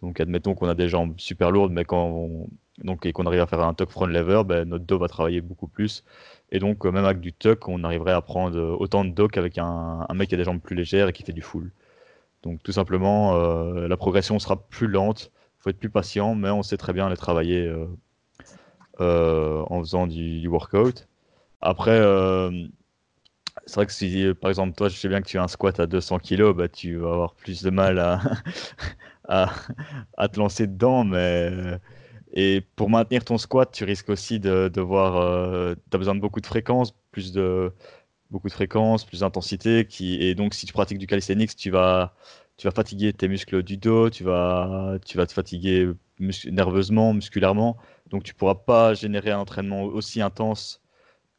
Donc 0.02 0.20
admettons 0.20 0.56
qu'on 0.56 0.68
a 0.68 0.76
des 0.76 0.90
jambes 0.90 1.14
super 1.20 1.52
lourdes, 1.52 1.72
mais 1.72 1.86
quand 1.86 2.08
on, 2.08 2.50
donc, 2.80 3.06
et 3.06 3.14
qu'on 3.14 3.26
arrive 3.26 3.42
à 3.42 3.48
faire 3.48 3.60
un 3.62 3.74
tuck 3.74 3.90
front 3.90 4.06
lever, 4.08 4.44
ben, 4.46 4.68
notre 4.68 4.86
dos 4.86 4.98
va 4.98 5.08
travailler 5.08 5.42
beaucoup 5.42 5.68
plus. 5.68 6.04
Et 6.52 6.60
donc, 6.60 6.86
euh, 6.86 6.92
même 6.92 7.06
avec 7.06 7.20
du 7.20 7.34
tuck, 7.34 7.68
on 7.68 7.84
arriverait 7.84 8.14
à 8.14 8.22
prendre 8.22 8.58
euh, 8.58 8.76
autant 8.80 9.06
de 9.06 9.12
dos 9.12 9.28
qu'avec 9.28 9.58
un, 9.58 10.08
mec 10.14 10.30
qui 10.30 10.36
a 10.36 10.38
des 10.38 10.44
jambes 10.44 10.62
plus 10.62 10.76
légères 10.76 11.08
et 11.08 11.14
qui 11.14 11.24
fait 11.24 11.34
du 11.34 11.42
full. 11.42 11.72
Donc, 12.42 12.64
tout 12.64 12.72
simplement, 12.72 13.36
euh, 13.36 13.88
la 13.88 13.98
progression 13.98 14.40
sera 14.40 14.58
plus 14.58 14.88
lente. 14.88 15.32
Il 15.60 15.64
faut 15.64 15.70
être 15.70 15.80
plus 15.80 15.90
patient, 15.90 16.36
mais 16.36 16.50
on 16.50 16.64
sait 16.64 16.78
très 16.78 16.94
bien 16.94 17.10
les 17.10 17.16
travailler 17.18 17.72
en 19.00 19.80
faisant 19.80 20.08
du, 20.08 20.46
workout. 20.48 21.08
Après, 21.62 22.02
c'est 23.66 23.76
vrai 23.76 23.86
que 23.86 23.94
si, 23.94 24.28
par 24.42 24.50
exemple, 24.50 24.76
toi, 24.76 24.90
je 24.90 24.98
sais 24.98 25.08
bien 25.08 25.22
que 25.22 25.28
tu 25.28 25.38
as 25.38 25.44
un 25.44 25.48
squat 25.48 25.80
à 25.80 25.86
200 25.88 26.20
kg, 26.20 26.52
bah, 26.52 26.68
tu 26.68 26.98
vas 26.98 27.14
avoir 27.14 27.34
plus 27.34 27.64
de 27.64 27.70
mal 27.70 27.98
à, 27.98 28.20
à, 29.30 29.54
à 30.18 30.28
te 30.28 30.38
lancer 30.38 30.68
dedans, 30.68 31.06
mais 31.06 31.50
et 32.34 32.62
pour 32.76 32.90
maintenir 32.90 33.24
ton 33.26 33.38
squat, 33.38 33.72
tu 33.72 33.84
risques 33.84 34.10
aussi 34.10 34.40
de, 34.40 34.82
voir. 34.82 35.18
Euh, 35.18 35.76
tu 35.92 35.96
as 35.96 35.98
besoin 36.00 36.16
de 36.16 36.20
beaucoup 36.20 36.42
de 36.42 36.48
fréquences, 36.48 36.94
plus 37.12 37.32
de, 37.32 37.72
beaucoup 38.32 38.48
de 38.48 38.54
fréquences, 38.54 39.06
plus 39.06 39.20
d'intensité. 39.22 39.86
Qui, 39.86 40.16
et 40.16 40.36
donc, 40.36 40.56
si 40.56 40.66
tu 40.66 40.74
pratiques 40.74 40.98
du 40.98 41.08
calisthenics, 41.08 41.56
tu 41.56 41.70
vas, 41.72 42.16
tu 42.58 42.68
vas 42.68 42.72
fatiguer 42.72 43.14
tes 43.14 43.28
muscles 43.28 43.64
du 43.64 43.78
dos, 43.78 44.10
tu 44.10 44.24
vas, 44.24 44.98
tu 45.06 45.18
vas 45.18 45.28
te 45.28 45.34
fatiguer 45.34 45.90
nerveusement, 46.52 47.14
musculairement. 47.14 47.78
Donc, 48.10 48.24
tu 48.24 48.34
pourras 48.34 48.56
pas 48.56 48.94
générer 48.96 49.32
un 49.32 49.40
entraînement 49.40 49.84
aussi 49.84 50.22
intense 50.22 50.82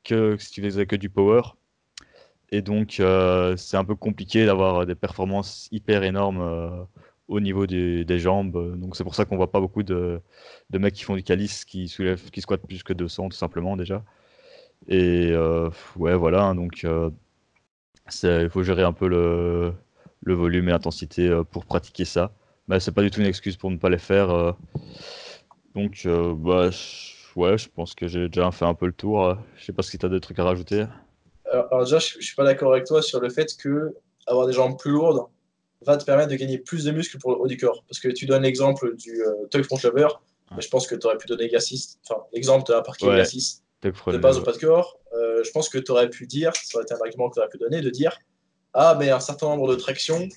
que 0.04 0.37
si 0.38 0.52
tu 0.52 0.62
faisais 0.62 0.87
que 0.87 0.96
du 0.96 1.11
power. 1.11 1.42
Et 2.50 2.62
donc, 2.62 3.00
euh, 3.00 3.57
c'est 3.57 3.76
un 3.76 3.85
peu 3.85 3.96
compliqué 3.96 4.46
d'avoir 4.46 4.87
des 4.87 4.94
performances 4.94 5.68
hyper 5.72 6.04
énormes. 6.04 6.40
Euh, 6.40 6.85
au 7.28 7.40
niveau 7.40 7.66
des, 7.66 8.18
jambes. 8.18 8.78
Donc 8.78 8.96
c'est 8.96 9.04
pour 9.04 9.14
ça 9.14 9.24
qu'on 9.24 9.37
voit 9.37 9.50
pas 9.50 9.60
beaucoup 9.60 9.82
de, 9.82 10.20
mecs 10.72 10.94
qui 10.94 11.04
font 11.04 11.16
du 11.16 11.22
calice 11.22 11.64
qui 11.64 11.88
soulèvent, 11.88 12.30
qui 12.30 12.40
squattent 12.40 12.66
plus 12.66 12.82
que 12.82 12.92
200 12.92 13.30
tout 13.30 13.37
simplement 13.37 13.76
déjà. 13.76 14.04
Et 14.88 15.30
euh, 15.32 15.70
ouais 15.96 16.14
voilà, 16.14 16.42
hein, 16.44 16.54
donc 16.54 16.84
euh, 16.84 17.10
il 18.22 18.51
faut 18.51 18.62
gérer 18.62 18.82
un 18.82 18.92
peu 18.92 19.09
le, 19.09 19.74
volume 20.26 20.68
et 20.68 20.72
l'intensité 20.72 21.28
euh, 21.28 21.44
pour 21.44 21.64
pratiquer 21.64 22.05
ça. 22.05 22.32
Mais 22.68 22.80
c'est 22.80 22.92
pas 22.92 23.03
du 23.03 23.11
tout 23.11 23.20
une 23.20 23.26
excuse 23.26 23.57
pour 23.57 23.70
ne 23.70 23.76
pas 23.76 23.90
les 23.90 23.99
faire. 23.99 24.55
donc 25.74 26.07
bah, 26.07 26.70
ouais, 27.36 27.59
je 27.59 27.68
pense 27.68 27.94
que 27.94 28.09
j'ai 28.09 28.28
déjà 28.28 28.51
fait 28.53 28.64
un 28.64 28.74
peu 28.74 28.86
le 28.86 28.92
tour. 28.92 29.36
Je 29.57 29.64
sais 29.64 29.72
pas 29.72 29.82
si 29.82 29.99
tu 29.99 30.07
as 30.07 30.09
des 30.09 30.20
trucs 30.20 30.38
à 30.38 30.44
rajouter. 30.44 30.86
Alors, 31.51 31.84
déjà, 31.84 31.99
je, 31.99 32.14
je 32.18 32.24
suis 32.24 32.34
pas 32.34 32.44
d'accord 32.44 32.72
avec 32.72 32.86
toi 32.86 33.03
sur 33.03 33.20
le 33.20 33.28
fait 33.28 33.55
que 33.59 33.94
avoir 34.26 34.46
des 34.46 34.55
jambes 34.55 34.78
plus 34.78 34.92
lourdes, 34.92 35.26
va 35.85 35.97
te 35.97 36.05
permettre 36.05 36.30
de 36.30 36.37
gagner 36.37 36.59
plus 36.59 36.85
de 36.85 36.91
muscles 36.91 37.18
pour 37.18 37.32
le 37.32 37.39
haut 37.39 37.47
du 37.47 37.57
corps. 37.57 37.85
Parce 37.89 38.01
que 38.01 38.09
tu 38.09 38.26
donnes 38.26 38.43
l'exemple 38.43 38.95
du 38.97 39.22
euh, 39.22 39.47
tuck 39.51 39.64
front 39.64 39.78
lever, 39.82 40.09
mais 40.55 40.62
je 40.62 40.68
pense 40.68 40.87
que 40.87 40.95
tu 40.95 41.07
aurais 41.07 41.18
pu 41.18 41.26
donner 41.26 41.51
enfin, 41.55 42.22
l'exemple 42.32 42.66
de 42.66 42.72
la 42.72 42.82
parking 42.82 43.09
ouais, 43.09 43.14
exercice 43.14 43.62
de 43.82 44.18
base 44.18 44.39
au 44.39 44.43
pas 44.43 44.53
de 44.53 44.59
corps. 44.59 44.99
Euh, 45.14 45.43
je 45.45 45.51
pense 45.51 45.68
que 45.68 45.78
tu 45.78 45.91
aurais 45.93 46.09
pu 46.09 46.26
dire, 46.26 46.53
ça 46.55 46.76
aurait 46.78 46.85
été 46.85 46.95
un 46.95 47.01
argument 47.01 47.28
que 47.28 47.35
tu 47.35 47.41
aurais 47.41 47.49
pu 47.49 47.59
donner, 47.59 47.80
de 47.80 47.91
dire 47.91 48.18
Ah, 48.72 48.97
mais 48.99 49.11
un 49.11 49.20
certain 49.20 49.47
nombre 49.47 49.68
de 49.68 49.76
tractions, 49.76 50.28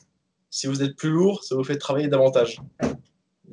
si 0.50 0.68
vous 0.68 0.84
êtes 0.84 0.96
plus 0.96 1.10
lourd, 1.10 1.44
ça 1.44 1.56
vous 1.56 1.64
fait 1.64 1.78
travailler 1.78 2.08
davantage. 2.08 2.62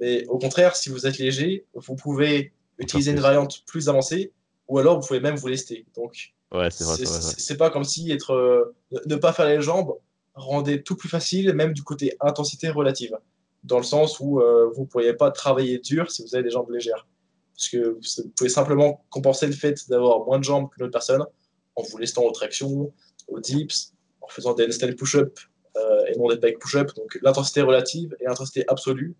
Mais 0.00 0.26
au 0.26 0.38
contraire, 0.38 0.74
si 0.74 0.88
vous 0.88 1.06
êtes 1.06 1.18
léger, 1.18 1.66
vous 1.74 1.94
pouvez 1.94 2.52
utiliser 2.78 3.12
une 3.12 3.20
variante 3.20 3.64
plus 3.66 3.88
avancée, 3.88 4.32
ou 4.66 4.78
alors 4.78 5.00
vous 5.00 5.06
pouvez 5.06 5.20
même 5.20 5.36
vous 5.36 5.48
lester. 5.48 5.86
Donc, 5.96 6.34
Ouais, 6.52 6.68
c'est 6.70 7.56
pas 7.56 7.68
comme 7.68 7.82
si 7.82 8.12
être, 8.12 8.72
ne 9.06 9.16
pas 9.16 9.32
faire 9.32 9.46
les 9.46 9.60
jambes 9.60 9.94
rendait 10.34 10.82
tout 10.82 10.96
plus 10.96 11.08
facile, 11.08 11.52
même 11.54 11.72
du 11.72 11.82
côté 11.82 12.16
intensité 12.20 12.68
relative. 12.68 13.16
Dans 13.62 13.78
le 13.78 13.84
sens 13.84 14.20
où 14.20 14.40
vous 14.74 14.82
ne 14.82 14.86
pourriez 14.86 15.14
pas 15.14 15.30
travailler 15.30 15.78
dur 15.78 16.10
si 16.10 16.22
vous 16.22 16.34
avez 16.34 16.44
des 16.44 16.50
jambes 16.50 16.70
légères. 16.70 17.06
Parce 17.54 17.68
que 17.68 17.98
vous 17.98 18.30
pouvez 18.36 18.50
simplement 18.50 19.04
compenser 19.10 19.46
le 19.46 19.52
fait 19.52 19.88
d'avoir 19.88 20.24
moins 20.26 20.38
de 20.38 20.44
jambes 20.44 20.68
qu'une 20.70 20.84
autre 20.84 20.92
personne 20.92 21.24
en 21.76 21.82
vous 21.82 21.98
laissant 21.98 22.22
aux 22.22 22.30
tractions, 22.30 22.92
aux 23.28 23.40
dips, 23.40 23.92
en 24.20 24.28
faisant 24.28 24.54
des 24.54 24.66
handstand 24.66 24.94
push-up 24.96 25.38
euh, 25.76 26.04
et 26.06 26.16
non 26.16 26.28
des 26.28 26.38
pec 26.38 26.58
push-up. 26.58 26.92
Donc 26.96 27.18
l'intensité 27.22 27.62
relative 27.62 28.16
et 28.20 28.24
l'intensité 28.24 28.64
absolue, 28.68 29.16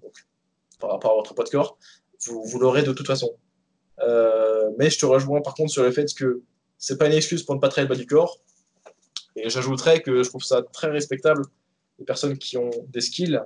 par 0.81 0.91
rapport 0.91 1.13
à 1.13 1.15
votre 1.15 1.35
poids 1.35 1.45
de 1.45 1.51
corps, 1.51 1.79
vous, 2.27 2.45
vous 2.45 2.59
l'aurez 2.59 2.83
de 2.83 2.93
toute 2.93 3.07
façon. 3.07 3.31
Euh, 4.01 4.71
mais 4.79 4.91
je 4.91 4.99
te 4.99 5.07
rejoins 5.07 5.41
par 5.41 5.55
contre 5.55 5.71
sur 5.71 5.83
le 5.83 5.93
fait 5.93 6.13
que 6.15 6.43
c'est 6.79 6.99
pas 6.99 7.07
une 7.07 7.13
excuse 7.13 7.43
pour 7.45 7.55
ne 7.55 7.61
pas 7.61 7.69
travailler 7.69 7.89
le 7.89 7.95
bas 7.95 8.01
du 8.01 8.07
corps. 8.07 8.41
Et 9.37 9.49
j'ajouterais 9.49 10.01
que 10.01 10.23
je 10.23 10.29
trouve 10.29 10.45
ça 10.45 10.63
très 10.63 10.89
respectable 10.89 11.43
les 11.99 12.05
personnes 12.05 12.39
qui 12.39 12.57
ont 12.57 12.71
des 12.89 13.01
skills, 13.01 13.41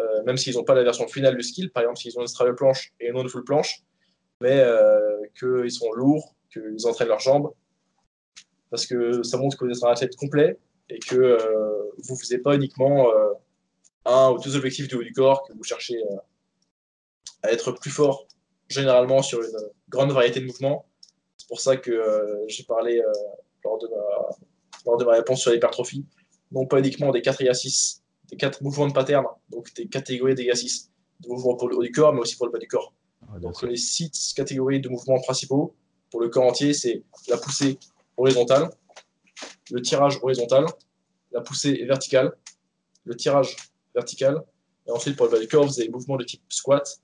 euh, 0.00 0.22
même 0.24 0.36
s'ils 0.36 0.54
n'ont 0.54 0.64
pas 0.64 0.74
la 0.74 0.82
version 0.82 1.06
finale 1.06 1.36
du 1.36 1.42
skill, 1.42 1.70
par 1.70 1.82
exemple 1.82 1.98
s'ils 1.98 2.18
ont 2.18 2.22
une 2.22 2.28
straddle 2.28 2.54
planche 2.54 2.92
et 3.00 3.12
non 3.12 3.22
une 3.22 3.28
full 3.28 3.44
planche, 3.44 3.82
mais 4.40 4.64
qu'ils 5.38 5.70
sont 5.70 5.92
lourds, 5.92 6.34
qu'ils 6.52 6.86
entraînent 6.86 7.08
leurs 7.08 7.20
jambes, 7.20 7.52
parce 8.70 8.86
que 8.86 9.22
ça 9.22 9.36
montre 9.36 9.56
que 9.56 9.64
vous 9.64 9.70
êtes 9.70 9.84
un 9.84 9.90
athlète 9.90 10.16
complet 10.16 10.58
et 10.88 10.98
que 10.98 11.14
euh, 11.14 11.90
vous 11.98 12.14
ne 12.14 12.18
faisiez 12.18 12.38
pas 12.38 12.54
uniquement 12.54 13.10
euh, 13.10 13.32
un 14.04 14.30
ou 14.30 14.38
deux 14.38 14.56
objectifs 14.56 14.88
du 14.88 14.94
haut 14.96 15.02
du 15.02 15.12
corps, 15.12 15.42
que 15.46 15.52
vous 15.52 15.62
cherchez 15.62 15.98
euh, 15.98 16.16
à 17.42 17.52
être 17.52 17.72
plus 17.72 17.90
fort 17.90 18.26
généralement 18.68 19.22
sur 19.22 19.42
une 19.42 19.58
grande 19.90 20.12
variété 20.12 20.40
de 20.40 20.46
mouvements. 20.46 20.86
C'est 21.36 21.48
pour 21.48 21.60
ça 21.60 21.76
que 21.76 22.44
j'ai 22.46 22.64
parlé 22.64 23.02
lors, 23.64 23.78
de 23.78 23.88
ma, 23.88 23.96
lors 24.86 24.96
de 24.96 25.04
ma 25.04 25.12
réponse 25.12 25.40
sur 25.40 25.52
l'hypertrophie, 25.52 26.04
non 26.50 26.66
pas 26.66 26.78
uniquement 26.78 27.10
des 27.10 27.22
4 27.22 27.40
exercices, 27.40 28.02
des 28.30 28.36
4 28.36 28.62
mouvements 28.62 28.88
de 28.88 28.92
pattern, 28.92 29.24
donc 29.50 29.72
des 29.74 29.86
catégories 29.86 30.34
d'exercices 30.34 30.90
de 31.20 31.28
mouvements 31.28 31.56
pour 31.56 31.68
le 31.68 31.76
haut 31.76 31.82
du 31.82 31.92
corps, 31.92 32.12
mais 32.12 32.20
aussi 32.20 32.36
pour 32.36 32.46
le 32.46 32.52
bas 32.52 32.58
du 32.58 32.68
corps. 32.68 32.92
Ah, 33.32 33.38
donc 33.38 33.62
les 33.62 33.76
6 33.76 34.34
catégories 34.34 34.80
de 34.80 34.88
mouvements 34.88 35.20
principaux 35.20 35.74
pour 36.10 36.20
le 36.20 36.28
corps 36.28 36.44
entier, 36.44 36.74
c'est 36.74 37.02
la 37.28 37.38
poussée, 37.38 37.78
horizontale, 38.16 38.70
le 39.70 39.80
tirage 39.80 40.18
horizontal, 40.22 40.66
la 41.30 41.40
poussée 41.40 41.84
verticale, 41.84 42.32
le 43.04 43.16
tirage 43.16 43.56
vertical, 43.94 44.42
et 44.86 44.90
ensuite 44.90 45.16
pour 45.16 45.26
le 45.26 45.32
bas 45.32 45.38
du 45.38 45.48
corps, 45.48 45.64
vous 45.64 45.78
avez 45.78 45.86
les 45.86 45.92
mouvements 45.92 46.16
de 46.16 46.24
type 46.24 46.42
squat 46.48 47.00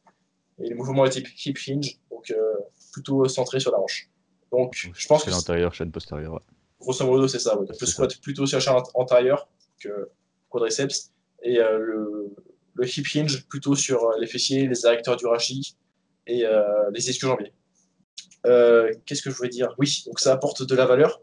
et 0.58 0.68
les 0.68 0.74
mouvements 0.74 1.04
de 1.04 1.10
type 1.10 1.28
hip 1.46 1.54
hinge, 1.68 1.98
donc 2.10 2.30
euh, 2.30 2.54
plutôt 2.92 3.26
centré 3.28 3.60
sur 3.60 3.72
la 3.72 3.78
hanche. 3.78 4.10
Donc, 4.50 4.74
je 4.94 5.06
pense 5.06 5.24
que. 5.24 5.30
l'antérieur, 5.30 5.74
chaîne 5.74 5.92
postérieure. 5.92 6.40
Grosso 6.80 7.04
modo, 7.04 7.26
c'est 7.28 7.38
ça. 7.38 7.58
le 7.58 7.86
squat 7.86 8.16
plutôt 8.20 8.46
sur 8.46 8.58
la 8.58 8.60
chaîne 8.60 8.74
antérieure 8.94 9.48
que 9.80 10.10
quadriceps, 10.48 11.12
et 11.42 11.58
euh, 11.58 11.78
le, 11.78 12.34
le, 12.74 12.86
hip 12.86 13.04
hinge 13.14 13.46
plutôt 13.48 13.74
sur 13.74 14.04
euh, 14.04 14.18
les 14.20 14.26
fessiers, 14.26 14.66
les 14.66 14.86
arrecteurs 14.86 15.16
du 15.16 15.26
rachis 15.26 15.76
et 16.26 16.44
les 16.92 17.10
ischio-jambiers. 17.10 17.54
Euh, 18.46 18.92
qu'est-ce 19.04 19.22
que 19.22 19.30
je 19.30 19.36
voulais 19.36 19.48
dire? 19.48 19.74
Oui, 19.78 20.02
donc 20.06 20.20
ça 20.20 20.32
apporte 20.32 20.62
de 20.62 20.74
la 20.74 20.86
valeur 20.86 21.20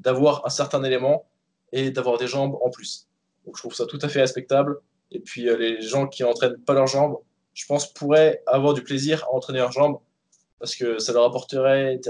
d'avoir 0.00 0.44
un 0.46 0.50
certain 0.50 0.82
élément 0.82 1.28
et 1.72 1.90
d'avoir 1.90 2.18
des 2.18 2.26
jambes 2.26 2.58
en 2.62 2.70
plus. 2.70 3.08
Donc 3.44 3.56
je 3.56 3.62
trouve 3.62 3.74
ça 3.74 3.86
tout 3.86 3.98
à 4.02 4.08
fait 4.08 4.20
respectable. 4.20 4.78
Et 5.10 5.20
puis 5.20 5.48
euh, 5.48 5.56
les 5.56 5.80
gens 5.80 6.06
qui 6.06 6.22
n'entraînent 6.22 6.58
pas 6.58 6.74
leurs 6.74 6.86
jambes, 6.86 7.18
je 7.54 7.66
pense, 7.66 7.92
pourraient 7.92 8.42
avoir 8.46 8.74
du 8.74 8.82
plaisir 8.82 9.24
à 9.24 9.34
entraîner 9.34 9.58
leurs 9.58 9.72
jambes 9.72 9.98
parce 10.58 10.74
que 10.74 10.98
ça 10.98 11.12
leur 11.12 11.24
apporterait 11.24 12.00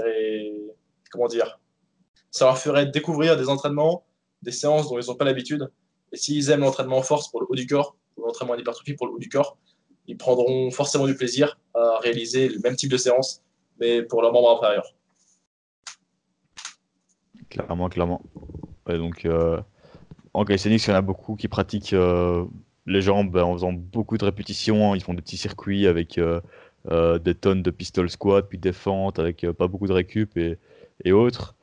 comment 1.11 1.27
dire 1.27 1.59
ça 2.33 2.45
leur 2.45 2.57
ferait 2.57 2.87
découvrir 2.87 3.37
des 3.37 3.47
entraînements, 3.47 4.03
des 4.41 4.51
séances 4.51 4.89
dont 4.89 4.99
ils 4.99 5.07
n'ont 5.07 5.15
pas 5.15 5.23
l'habitude. 5.23 5.71
Et 6.11 6.17
s'ils 6.17 6.49
aiment 6.49 6.61
l'entraînement 6.61 6.97
en 6.97 7.03
force 7.03 7.29
pour 7.29 7.39
le 7.39 7.47
haut 7.47 7.55
du 7.55 7.67
corps, 7.67 7.95
ou 8.17 8.25
l'entraînement 8.25 8.55
en 8.55 8.57
hypertrophie 8.57 8.93
pour 8.95 9.07
le 9.07 9.13
haut 9.13 9.19
du 9.19 9.29
corps, 9.29 9.57
ils 10.07 10.17
prendront 10.17 10.69
forcément 10.71 11.05
du 11.05 11.15
plaisir 11.15 11.57
à 11.75 11.99
réaliser 11.99 12.49
le 12.49 12.59
même 12.59 12.75
type 12.75 12.91
de 12.91 12.97
séance 12.97 13.41
mais 13.79 14.01
pour 14.03 14.21
leur 14.21 14.33
membre 14.33 14.57
inférieur. 14.57 14.85
Clairement, 17.49 17.89
clairement. 17.89 18.21
donc, 18.87 19.25
euh, 19.25 19.61
en 20.33 20.43
calisthenics, 20.43 20.85
il 20.85 20.89
y 20.89 20.93
en 20.93 20.97
a 20.97 21.01
beaucoup 21.01 21.35
qui 21.35 21.47
pratiquent 21.47 21.93
euh, 21.93 22.45
les 22.87 23.01
jambes 23.01 23.35
en 23.35 23.53
faisant 23.53 23.73
beaucoup 23.73 24.17
de 24.17 24.25
répétitions. 24.25 24.95
Ils 24.95 25.03
font 25.03 25.13
des 25.13 25.21
petits 25.21 25.37
circuits 25.37 25.85
avec 25.87 26.17
euh, 26.17 26.39
des 27.19 27.35
tonnes 27.35 27.61
de 27.61 27.71
pistol 27.71 28.09
squat, 28.09 28.47
puis 28.47 28.57
des 28.57 28.73
fentes, 28.73 29.19
avec 29.19 29.45
pas 29.51 29.67
beaucoup 29.67 29.87
de 29.87 29.93
récup 29.93 30.35
et, 30.37 30.57
et 31.03 31.11
autres. 31.11 31.55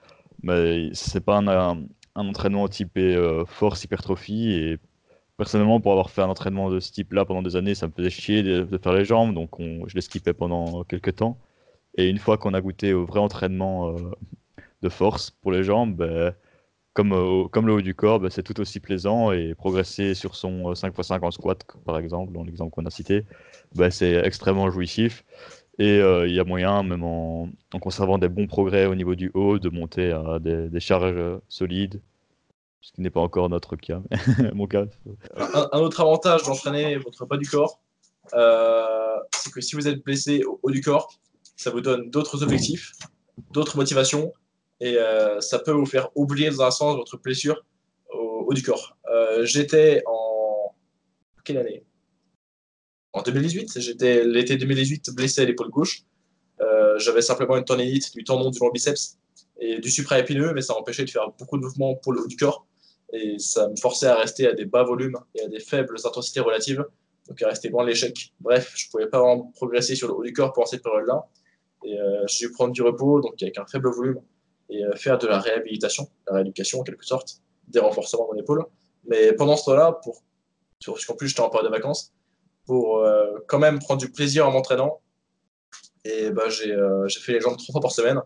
Mais 0.43 0.91
c'est 0.95 1.21
pas 1.25 1.39
un, 1.39 1.49
un, 1.49 1.87
entraînement 2.15 2.69
typé 2.69 3.17
force 3.47 3.85
hypertrophie. 3.85 4.53
Et 4.53 4.79
personnellement, 5.37 5.81
pour 5.81 5.93
avoir 5.93 6.11
fait 6.11 6.23
un 6.23 6.29
entraînement 6.29 6.71
de 6.71 6.81
ce 6.81 6.93
type-là 6.93 7.25
pendant 7.25 7.43
des 7.43 7.57
années, 7.57 7.75
ça 7.75 7.87
me 7.87 7.93
faisait 7.93 8.11
chier 8.11 8.43
de, 8.43 8.79
faire 8.79 8.93
les 8.93 9.05
jambes, 9.05 9.35
donc 9.35 9.51
je 9.59 9.95
les 9.95 10.01
skippais 10.03 10.35
pendant 10.35 10.85
quelques 10.85 11.17
temps. 11.17 11.39
Et 11.97 12.09
une 12.09 12.19
fois 12.19 12.39
qu'on 12.39 12.55
a 12.55 12.61
goûté 12.61 12.93
au 12.93 13.05
vrai 13.05 13.21
entraînement 13.21 13.91
euh, 13.91 14.11
de 14.83 14.89
force 14.89 15.31
pour 15.31 15.53
les 15.53 15.65
jambes, 15.65 15.97
ben, 15.97 16.35
comme, 16.95 17.13
euh, 17.13 17.49
comme 17.49 17.67
le 17.67 17.75
haut 17.75 17.81
du 17.81 17.95
corps, 17.95 18.21
ben, 18.21 18.31
c'est 18.31 18.43
tout 18.43 18.61
aussi 18.61 18.81
plaisant 18.81 19.33
et 19.33 19.55
progresser 19.55 20.15
sur 20.15 20.35
son 20.37 20.73
5x5 20.73 21.15
euh, 21.15 21.27
en 21.27 21.31
squat, 21.31 21.65
par 21.85 21.99
exemple, 21.99 22.33
dans 22.33 22.45
l'exemple 22.45 22.73
qu'on 22.73 22.87
a 22.87 22.91
cité, 22.91 23.25
ben, 23.75 23.91
c'est 23.91 24.15
extrêmement 24.25 24.71
jouissif. 24.71 25.25
Et 25.79 25.97
il 25.99 26.35
y 26.35 26.41
a 26.41 26.45
moyen, 26.45 26.83
même 26.83 27.05
en, 27.05 27.49
conservant 27.81 28.19
des 28.19 28.29
bons 28.29 28.47
progrès 28.47 28.87
au 28.87 28.95
niveau 28.95 29.15
du 29.15 29.31
haut, 29.33 29.59
de 29.59 29.71
monter 29.71 30.13
à 30.13 30.39
des, 30.39 30.81
charges 30.81 31.41
solides, 31.49 32.03
ce 32.83 32.93
qui 32.93 33.01
n'est 33.01 33.11
pas 33.11 33.21
encore 33.21 33.49
notre 33.49 33.77
cas, 33.77 34.03
mon 34.55 34.67
cas. 34.67 34.85
Un, 35.37 35.79
autre 35.79 36.01
avantage 36.01 36.43
d'entraîner 36.43 36.97
votre 36.97 37.25
bas 37.25 37.39
du 37.39 37.49
corps, 37.49 37.81
c'est 38.33 39.53
que 39.53 39.61
si 39.63 39.75
vous 39.75 39.89
êtes 39.89 40.05
blessé 40.05 40.45
au 40.45 40.61
haut 40.63 40.71
du 40.71 40.83
corps, 40.83 41.15
ça 41.57 41.71
vous 41.71 41.81
donne 41.81 42.11
d'autres 42.11 42.43
objectifs, 42.43 42.93
d'autres 43.53 43.77
motivations, 43.77 44.33
et 44.81 44.97
euh, 44.97 45.41
ça 45.41 45.59
peut 45.59 45.73
vous 45.73 45.87
faire 45.87 46.09
oublier 46.15 46.51
dans 46.51 46.63
un 46.63 46.71
sens 46.71 46.97
votre 46.97 47.19
blessure 47.19 47.63
au 48.13 48.47
haut 48.47 48.55
du 48.55 48.63
corps. 48.63 48.97
Euh, 49.11 49.45
j'étais 49.45 50.03
en. 50.07 50.75
Quelle 51.45 51.59
année? 51.59 51.85
En 53.13 53.23
2018. 53.23 53.81
J'étais 53.81 54.25
l'été 54.25 54.57
2018 54.57 55.11
blessé 55.15 55.43
à 55.43 55.45
l'épaule 55.45 55.71
gauche. 55.71 56.05
Euh, 56.61 56.99
j'avais 56.99 57.23
simplement 57.23 57.57
une 57.57 57.65
tendinite 57.65 58.13
du 58.15 58.25
tendon 58.25 58.51
du 58.51 58.59
long 58.59 58.71
biceps 58.71 59.19
et 59.59 59.79
du 59.79 59.91
supraépineux, 59.91 60.53
mais 60.55 60.63
ça 60.63 60.75
m'empêchait 60.75 61.05
de 61.05 61.11
faire 61.11 61.31
beaucoup 61.39 61.57
de 61.59 61.63
mouvements 61.63 61.95
pour 61.97 62.13
le 62.13 62.21
haut 62.21 62.27
du 62.27 62.37
corps. 62.37 62.67
Et 63.13 63.39
ça 63.39 63.69
me 63.69 63.77
forçait 63.77 64.07
à 64.07 64.17
rester 64.17 64.47
à 64.47 64.53
des 64.53 64.65
bas 64.65 64.85
volumes 64.85 65.19
et 65.35 65.43
à 65.43 65.49
des 65.49 65.59
faibles 65.59 65.97
intensités 66.05 66.41
relatives, 66.41 66.85
donc 67.29 67.43
à 67.43 67.49
rester 67.49 67.69
loin 67.69 67.83
de 67.83 67.89
l'échec. 67.89 68.33
Bref, 68.41 68.73
je 68.77 68.87
ne 68.87 68.91
pouvais 68.91 69.07
pas 69.09 69.19
vraiment 69.19 69.51
progresser 69.57 69.97
sur 69.97 70.09
le 70.09 70.15
haut 70.15 70.23
du 70.23 70.33
corps 70.33 70.53
pendant 70.53 70.67
cette 70.67 70.83
période-là. 70.83 71.27
Et 71.85 71.99
euh, 71.99 72.27
j'ai 72.29 72.47
dû 72.47 72.53
prendre 72.53 72.73
du 72.73 72.83
repos, 72.83 73.21
donc 73.21 73.43
avec 73.43 73.59
un 73.59 73.67
faible 73.67 73.91
volume, 73.91 74.21
et 74.69 74.85
euh, 74.85 74.95
faire 74.95 75.19
de 75.19 75.27
la 75.27 75.41
réhabilitation, 75.41 76.09
la 76.29 76.37
rééducation 76.37 76.81
en 76.81 76.83
quelque 76.85 77.05
sorte, 77.05 77.41
des 77.69 77.81
renforcements 77.81 78.29
de 78.29 78.35
mon 78.35 78.41
épaule. 78.41 78.65
Mais 79.09 79.33
pendant 79.33 79.57
ce 79.57 79.65
temps-là, 79.65 79.99
pour, 80.05 80.23
qu'en 80.85 81.15
plus 81.17 81.29
j'étais 81.29 81.41
en 81.41 81.51
période 81.51 81.71
de 81.71 81.75
vacances, 81.75 82.13
pour 82.67 82.99
euh, 82.99 83.39
quand 83.49 83.59
même 83.59 83.79
prendre 83.79 84.01
du 84.01 84.11
plaisir 84.11 84.47
en 84.47 84.53
m'entraînant, 84.53 85.01
et 86.05 86.31
bah, 86.31 86.49
j'ai 86.49 86.75
fait 87.21 87.33
les 87.33 87.41
jambes 87.41 87.57
trois 87.57 87.73
fois 87.73 87.81
par 87.81 87.93
semaine, 87.93 88.21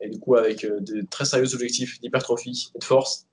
et 0.00 0.08
du 0.08 0.18
coup 0.18 0.36
avec 0.36 0.66
des 0.80 1.04
très 1.06 1.24
sérieux 1.24 1.54
objectifs 1.54 2.00
d'hypertrophie 2.00 2.70
et 2.74 2.78
de 2.78 2.84
force. 2.84 3.26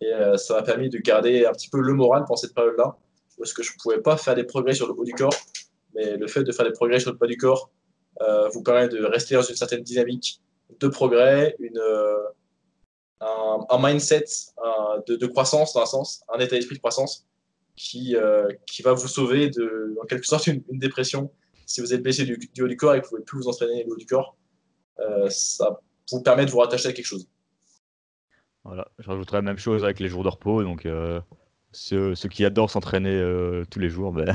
Et 0.00 0.10
ça 0.36 0.54
m'a 0.54 0.62
permis 0.62 0.88
de 0.88 0.98
garder 0.98 1.46
un 1.46 1.52
petit 1.52 1.68
peu 1.68 1.80
le 1.80 1.92
moral 1.92 2.24
pendant 2.26 2.36
cette 2.36 2.54
période-là, 2.54 2.96
parce 3.38 3.52
que 3.52 3.62
je 3.62 3.72
ne 3.72 3.76
pouvais 3.82 4.00
pas 4.00 4.16
faire 4.16 4.34
des 4.34 4.44
progrès 4.44 4.74
sur 4.74 4.86
le 4.86 4.94
haut 4.94 5.04
du 5.04 5.12
corps, 5.12 5.34
mais 5.94 6.16
le 6.16 6.26
fait 6.26 6.42
de 6.42 6.52
faire 6.52 6.64
des 6.64 6.72
progrès 6.72 7.00
sur 7.00 7.12
le 7.12 7.18
bas 7.18 7.26
du 7.26 7.36
corps 7.36 7.70
euh, 8.22 8.48
vous 8.48 8.62
permet 8.62 8.88
de 8.88 9.04
rester 9.04 9.34
dans 9.34 9.42
une 9.42 9.56
certaine 9.56 9.82
dynamique 9.82 10.40
de 10.80 10.88
progrès, 10.88 11.56
une, 11.58 11.78
euh, 11.78 12.18
un, 13.20 13.78
mindset 13.80 14.24
de, 15.06 15.26
croissance 15.26 15.72
dans 15.72 15.82
un 15.82 15.86
sens, 15.86 16.24
un 16.32 16.38
état 16.38 16.56
d'esprit 16.56 16.76
de 16.76 16.80
croissance 16.80 17.26
qui, 17.76 18.16
euh, 18.16 18.48
qui 18.66 18.82
va 18.82 18.92
vous 18.92 19.08
sauver 19.08 19.50
de, 19.50 19.96
en 20.02 20.06
quelque 20.06 20.26
sorte, 20.26 20.46
une, 20.46 20.62
dépression. 20.70 21.30
Si 21.66 21.80
vous 21.80 21.94
êtes 21.94 22.02
blessé 22.02 22.24
du, 22.24 22.62
haut 22.62 22.68
du 22.68 22.76
corps 22.76 22.94
et 22.94 23.00
que 23.00 23.06
vous 23.06 23.16
ne 23.16 23.22
pouvez 23.22 23.24
plus 23.24 23.38
vous 23.38 23.48
entraîner 23.48 23.84
du 23.84 23.90
haut 23.90 23.96
du 23.96 24.06
corps, 24.06 24.36
ça 25.28 25.80
vous 26.10 26.22
permet 26.22 26.46
de 26.46 26.50
vous 26.50 26.58
rattacher 26.58 26.88
à 26.88 26.92
quelque 26.92 27.06
chose. 27.06 27.26
Voilà, 28.64 28.86
je 28.98 29.08
rajouterais 29.08 29.38
la 29.38 29.42
même 29.42 29.58
chose 29.58 29.84
avec 29.84 29.98
les 29.98 30.08
jours 30.08 30.24
de 30.24 30.28
repos. 30.28 30.62
Donc, 30.62 30.86
ceux, 31.74 32.14
qui 32.30 32.44
adorent 32.44 32.70
s'entraîner 32.70 33.10
euh, 33.14 33.64
tous 33.70 33.78
les 33.78 33.90
jours, 33.90 34.12
ben, 34.12 34.34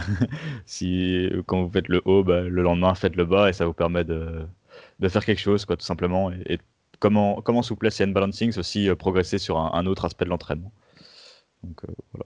si 0.65 1.29
quand 1.47 1.63
vous 1.63 1.71
faites 1.71 1.87
le 1.87 2.01
haut, 2.05 2.23
ben, 2.23 2.47
le 2.47 2.61
lendemain 2.61 2.95
faites 2.95 3.15
le 3.15 3.25
bas 3.25 3.49
et 3.49 3.53
ça 3.53 3.65
vous 3.65 3.73
permet 3.73 4.03
de, 4.03 4.45
faire 5.07 5.25
quelque 5.25 5.39
chose, 5.41 5.65
quoi, 5.65 5.77
tout 5.77 5.85
simplement. 5.85 6.31
Et, 6.31 6.59
comment, 6.99 7.41
comment 7.41 7.61
souplesse 7.61 7.99
et 8.01 8.03
hand 8.03 8.13
balancing, 8.13 8.51
c'est 8.51 8.59
aussi 8.59 8.89
euh, 8.89 8.95
progresser 8.95 9.37
sur 9.37 9.57
un, 9.57 9.85
autre 9.85 10.05
aspect 10.05 10.25
de 10.25 10.29
l'entraînement. 10.29 10.71
Donc 11.63 11.83
euh, 11.85 11.93
voilà. 12.13 12.25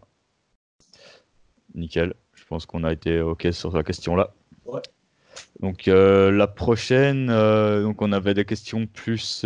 Nickel. 1.75 2.13
Je 2.33 2.45
pense 2.45 2.65
qu'on 2.65 2.83
a 2.83 2.91
été 2.91 3.21
OK 3.21 3.47
sur 3.51 3.75
la 3.75 3.83
question 3.83 4.15
là. 4.15 4.33
Donc 5.59 5.85
la 5.87 6.47
prochaine, 6.47 7.27
donc 7.27 8.01
on 8.01 8.11
avait 8.11 8.33
des 8.33 8.45
questions 8.45 8.85
plus 8.87 9.45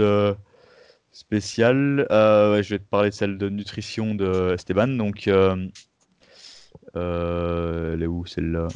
spéciales. 1.18 2.06
Euh, 2.12 2.62
je 2.62 2.70
vais 2.76 2.80
te 2.80 2.88
parler 2.88 3.10
de 3.10 3.16
celle 3.16 3.38
de 3.38 3.50
nutrition 3.50 4.14
de 4.14 4.54
Esteban. 4.54 4.88
Donc, 4.88 5.28
euh, 5.28 5.68
euh, 6.96 7.94
elle 7.94 8.04
est 8.04 8.08
où 8.08 8.26
celle-là? 8.26 8.68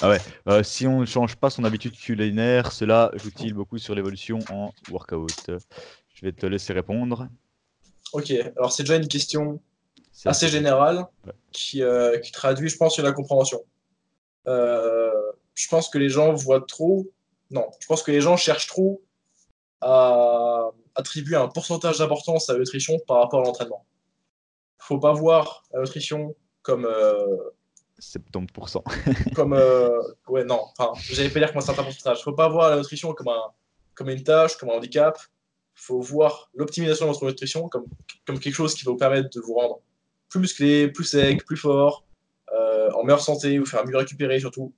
Ah 0.00 0.10
ouais, 0.10 0.64
si 0.64 0.86
on 0.86 1.00
ne 1.00 1.06
change 1.06 1.36
pas 1.36 1.50
son 1.50 1.64
habitude 1.64 1.96
culinaire, 1.96 2.72
cela 2.72 3.10
joue-t-il 3.14 3.54
beaucoup 3.54 3.78
sur 3.78 3.94
l'évolution 3.94 4.40
en 4.50 4.72
workout? 4.90 5.50
Je 6.14 6.26
vais 6.26 6.32
te 6.32 6.46
laisser 6.46 6.72
répondre. 6.72 7.28
Ok, 8.12 8.32
alors 8.56 8.72
c'est 8.72 8.82
déjà 8.82 8.96
une 8.96 9.08
question 9.08 9.60
assez 10.24 10.48
générale 10.48 11.06
qui, 11.52 11.82
qui, 12.22 12.32
traduit, 12.32 12.68
je 12.68 12.76
pense, 12.76 12.94
sur 12.94 13.02
la 13.02 13.12
compréhension. 13.12 13.60
je 14.46 15.68
pense 15.68 15.88
que 15.88 15.98
les 15.98 16.08
gens 16.08 16.32
voient 16.32 16.64
trop. 16.66 17.06
Non, 17.50 17.66
je 17.80 17.86
pense 17.86 18.02
que 18.02 18.10
les 18.10 18.20
gens 18.20 18.36
cherchent 18.36 18.66
trop 18.66 19.02
à 19.80 20.70
attribuer 20.94 21.36
un 21.36 21.48
pourcentage 21.48 21.98
d'importance 21.98 22.48
à 22.48 22.54
la 22.54 22.60
nutrition 22.60 22.98
par 23.06 23.18
rapport 23.18 23.40
à 23.40 23.44
l'entraînement. 23.44 23.84
Il 24.78 24.82
ne 24.82 24.84
faut 24.86 24.98
pas 24.98 25.12
voir 25.12 25.64
la 25.72 25.80
nutrition 25.80 26.34
comme. 26.62 26.88
70%. 28.00 28.76
Euh, 28.76 29.12
comme. 29.34 29.54
Euh, 29.54 30.00
ouais, 30.28 30.44
non, 30.44 30.64
enfin, 30.76 30.98
j'allais 31.10 31.30
pas 31.30 31.40
dire 31.40 31.48
comme 31.48 31.58
un 31.58 31.64
certain 31.64 31.84
pourcentage. 31.84 32.18
Il 32.18 32.20
ne 32.20 32.24
faut 32.24 32.32
pas 32.32 32.48
voir 32.48 32.70
la 32.70 32.76
nutrition 32.76 33.12
comme, 33.14 33.28
un, 33.28 33.52
comme 33.94 34.10
une 34.10 34.22
tâche, 34.22 34.56
comme 34.56 34.70
un 34.70 34.74
handicap. 34.74 35.18
Il 35.76 35.82
faut 35.82 36.00
voir 36.00 36.50
l'optimisation 36.54 37.06
de 37.06 37.12
votre 37.12 37.26
nutrition 37.26 37.68
comme, 37.68 37.86
comme 38.26 38.38
quelque 38.38 38.54
chose 38.54 38.74
qui 38.74 38.84
va 38.84 38.92
vous 38.92 38.96
permettre 38.96 39.28
de 39.30 39.40
vous 39.40 39.54
rendre 39.54 39.80
plus 40.28 40.40
musclé, 40.40 40.88
plus 40.88 41.04
sec, 41.04 41.44
plus 41.44 41.56
fort, 41.56 42.04
euh, 42.52 42.90
en 42.92 43.04
meilleure 43.04 43.20
santé, 43.20 43.58
vous 43.58 43.66
faire 43.66 43.86
mieux 43.86 43.96
récupérer 43.96 44.40
surtout. 44.40 44.72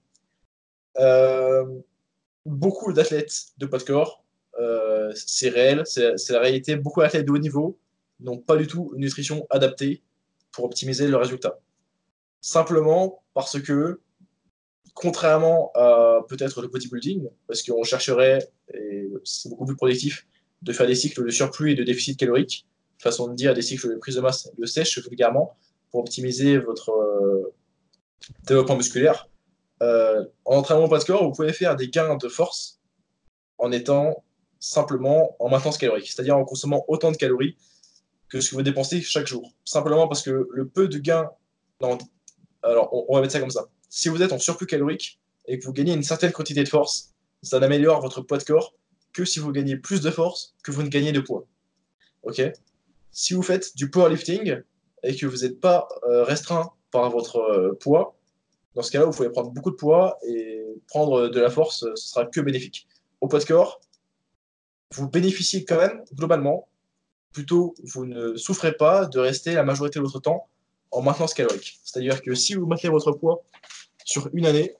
beaucoup 2.44 2.92
d'athlètes 2.92 3.46
de 3.58 3.66
poids 3.66 3.78
de 3.78 3.84
corps 3.84 4.26
euh, 4.58 5.12
c'est 5.14 5.50
réel, 5.50 5.82
c'est 5.86 6.30
la 6.30 6.40
réalité. 6.40 6.76
Beaucoup 6.76 7.00
d'athlètes 7.00 7.26
de 7.26 7.32
haut 7.32 7.38
niveau 7.38 7.78
n'ont 8.20 8.38
pas 8.38 8.56
du 8.56 8.66
tout 8.66 8.92
une 8.94 9.02
nutrition 9.02 9.46
adaptée 9.50 10.02
pour 10.52 10.64
optimiser 10.64 11.06
le 11.08 11.16
résultat. 11.16 11.58
Simplement 12.40 13.22
parce 13.34 13.60
que, 13.60 14.00
contrairement 14.94 15.70
à 15.74 16.20
peut-être 16.28 16.62
le 16.62 16.68
bodybuilding, 16.68 17.28
parce 17.46 17.62
qu'on 17.62 17.84
chercherait, 17.84 18.48
et 18.72 19.08
c'est 19.24 19.50
beaucoup 19.50 19.66
plus 19.66 19.76
productif, 19.76 20.26
de 20.62 20.72
faire 20.72 20.86
des 20.86 20.94
cycles 20.94 21.24
de 21.24 21.30
surplus 21.30 21.72
et 21.72 21.74
de 21.74 21.84
déficit 21.84 22.18
calorique, 22.18 22.66
façon 22.98 23.28
de 23.28 23.34
dire 23.34 23.54
des 23.54 23.62
cycles 23.62 23.90
de 23.90 23.96
prise 23.96 24.16
de 24.16 24.20
masse 24.20 24.50
de 24.56 24.66
sèche 24.66 24.98
vulgairement, 24.98 25.56
pour 25.90 26.00
optimiser 26.00 26.58
votre 26.58 26.90
euh, 26.90 27.54
développement 28.46 28.76
musculaire. 28.76 29.28
Euh, 29.82 30.24
en 30.44 30.56
entraînement 30.56 30.88
pas 30.88 30.98
de 30.98 31.04
corps, 31.04 31.24
vous 31.24 31.32
pouvez 31.32 31.52
faire 31.52 31.76
des 31.76 31.88
gains 31.88 32.16
de 32.16 32.28
force 32.28 32.80
en 33.58 33.72
étant 33.72 34.24
simplement 34.58 35.36
en 35.38 35.48
maintenance 35.48 35.78
calorique, 35.78 36.10
c'est-à-dire 36.10 36.36
en 36.36 36.44
consommant 36.44 36.84
autant 36.88 37.12
de 37.12 37.16
calories 37.16 37.56
que 38.28 38.40
ce 38.40 38.50
que 38.50 38.56
vous 38.56 38.62
dépensez 38.62 39.00
chaque 39.00 39.26
jour. 39.26 39.52
Simplement 39.64 40.08
parce 40.08 40.22
que 40.22 40.48
le 40.50 40.68
peu 40.68 40.88
de 40.88 40.98
gains. 40.98 41.30
alors, 42.62 43.08
on, 43.08 43.14
va 43.14 43.20
mettre 43.20 43.32
ça 43.32 43.40
comme 43.40 43.50
ça. 43.50 43.66
Si 43.88 44.08
vous 44.08 44.22
êtes 44.22 44.32
en 44.32 44.38
surplus 44.38 44.66
calorique 44.66 45.20
et 45.46 45.58
que 45.58 45.64
vous 45.64 45.72
gagnez 45.72 45.92
une 45.92 46.02
certaine 46.02 46.32
quantité 46.32 46.64
de 46.64 46.68
force, 46.68 47.14
ça 47.42 47.60
n'améliore 47.60 48.00
votre 48.00 48.22
poids 48.22 48.38
de 48.38 48.44
corps 48.44 48.74
que 49.12 49.24
si 49.24 49.38
vous 49.38 49.52
gagnez 49.52 49.76
plus 49.76 50.00
de 50.00 50.10
force 50.10 50.54
que 50.62 50.70
vous 50.70 50.82
ne 50.82 50.88
gagnez 50.88 51.12
de 51.12 51.20
poids. 51.20 51.46
Ok? 52.22 52.42
Si 53.18 53.32
vous 53.32 53.40
faites 53.40 53.74
du 53.78 53.88
powerlifting 53.88 54.60
et 55.02 55.16
que 55.16 55.24
vous 55.24 55.38
n'êtes 55.38 55.58
pas 55.58 55.88
euh, 56.06 56.22
restreint 56.22 56.72
par 56.90 57.08
votre 57.08 57.38
euh, 57.38 57.72
poids, 57.80 58.14
dans 58.74 58.82
ce 58.82 58.90
cas-là, 58.90 59.06
vous 59.06 59.12
pouvez 59.12 59.30
prendre 59.30 59.50
beaucoup 59.52 59.70
de 59.70 59.76
poids 59.76 60.18
et 60.28 60.62
prendre 60.86 61.28
de 61.28 61.40
la 61.40 61.48
force, 61.48 61.86
ce 61.94 62.08
sera 62.08 62.26
que 62.26 62.42
bénéfique. 62.42 62.86
Au 63.22 63.28
poids 63.28 63.38
de 63.38 63.46
corps, 63.46 63.80
vous 64.92 65.08
bénéficiez 65.08 65.64
quand 65.64 65.78
même, 65.78 66.04
globalement, 66.12 66.68
plutôt 67.32 67.74
vous 67.84 68.04
ne 68.04 68.36
souffrez 68.36 68.72
pas 68.72 69.06
de 69.06 69.18
rester 69.18 69.54
la 69.54 69.62
majorité 69.62 69.98
de 69.98 70.04
votre 70.04 70.20
temps 70.20 70.50
en 70.90 71.00
maintenance 71.00 71.32
calorique. 71.32 71.80
C'est-à-dire 71.84 72.20
que 72.20 72.34
si 72.34 72.52
vous 72.52 72.66
maintenez 72.66 72.90
votre 72.90 73.12
poids 73.12 73.42
sur 74.04 74.28
une 74.34 74.44
année, 74.44 74.74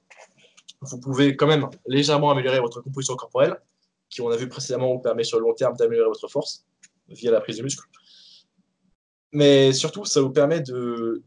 vous 0.82 1.00
pouvez 1.00 1.36
quand 1.36 1.46
même 1.46 1.70
légèrement 1.86 2.30
améliorer 2.30 2.60
votre 2.60 2.82
composition 2.82 3.16
corporelle, 3.16 3.56
qui, 4.10 4.20
on 4.20 4.28
a 4.28 4.36
vu 4.36 4.46
précédemment, 4.46 4.92
vous 4.92 5.00
permet 5.00 5.24
sur 5.24 5.38
le 5.38 5.46
long 5.46 5.54
terme 5.54 5.74
d'améliorer 5.74 6.10
votre 6.10 6.28
force 6.28 6.66
via 7.08 7.30
la 7.30 7.40
prise 7.40 7.56
de 7.56 7.62
muscle. 7.62 7.82
Mais 9.36 9.74
surtout, 9.74 10.06
ça 10.06 10.22
vous 10.22 10.30
permet 10.30 10.62
de, 10.62 11.22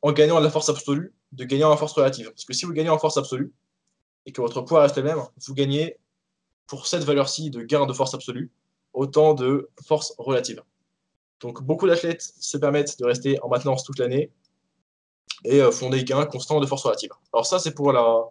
en 0.00 0.12
gagnant 0.12 0.40
la 0.40 0.48
force 0.48 0.70
absolue, 0.70 1.12
de 1.32 1.44
gagner 1.44 1.64
en 1.64 1.76
force 1.76 1.92
relative. 1.92 2.30
Parce 2.30 2.46
que 2.46 2.54
si 2.54 2.64
vous 2.64 2.72
gagnez 2.72 2.88
en 2.88 2.96
force 2.96 3.18
absolue 3.18 3.52
et 4.24 4.32
que 4.32 4.40
votre 4.40 4.62
poids 4.62 4.80
reste 4.80 4.96
le 4.96 5.02
même, 5.02 5.18
vous 5.46 5.52
gagnez 5.52 5.98
pour 6.66 6.86
cette 6.86 7.04
valeur-ci 7.04 7.50
de 7.50 7.60
gain 7.60 7.84
de 7.84 7.92
force 7.92 8.14
absolue, 8.14 8.50
autant 8.94 9.34
de 9.34 9.68
force 9.84 10.14
relative. 10.16 10.62
Donc 11.40 11.62
beaucoup 11.62 11.86
d'athlètes 11.86 12.22
se 12.22 12.56
permettent 12.56 12.98
de 12.98 13.04
rester 13.04 13.38
en 13.42 13.50
maintenance 13.50 13.84
toute 13.84 13.98
l'année 13.98 14.30
et 15.44 15.60
euh, 15.60 15.70
font 15.70 15.90
des 15.90 16.02
gains 16.02 16.24
constants 16.24 16.60
de 16.60 16.66
force 16.66 16.84
relative. 16.84 17.10
Alors 17.34 17.44
ça, 17.44 17.58
c'est 17.58 17.74
pour 17.74 17.92
la, 17.92 18.22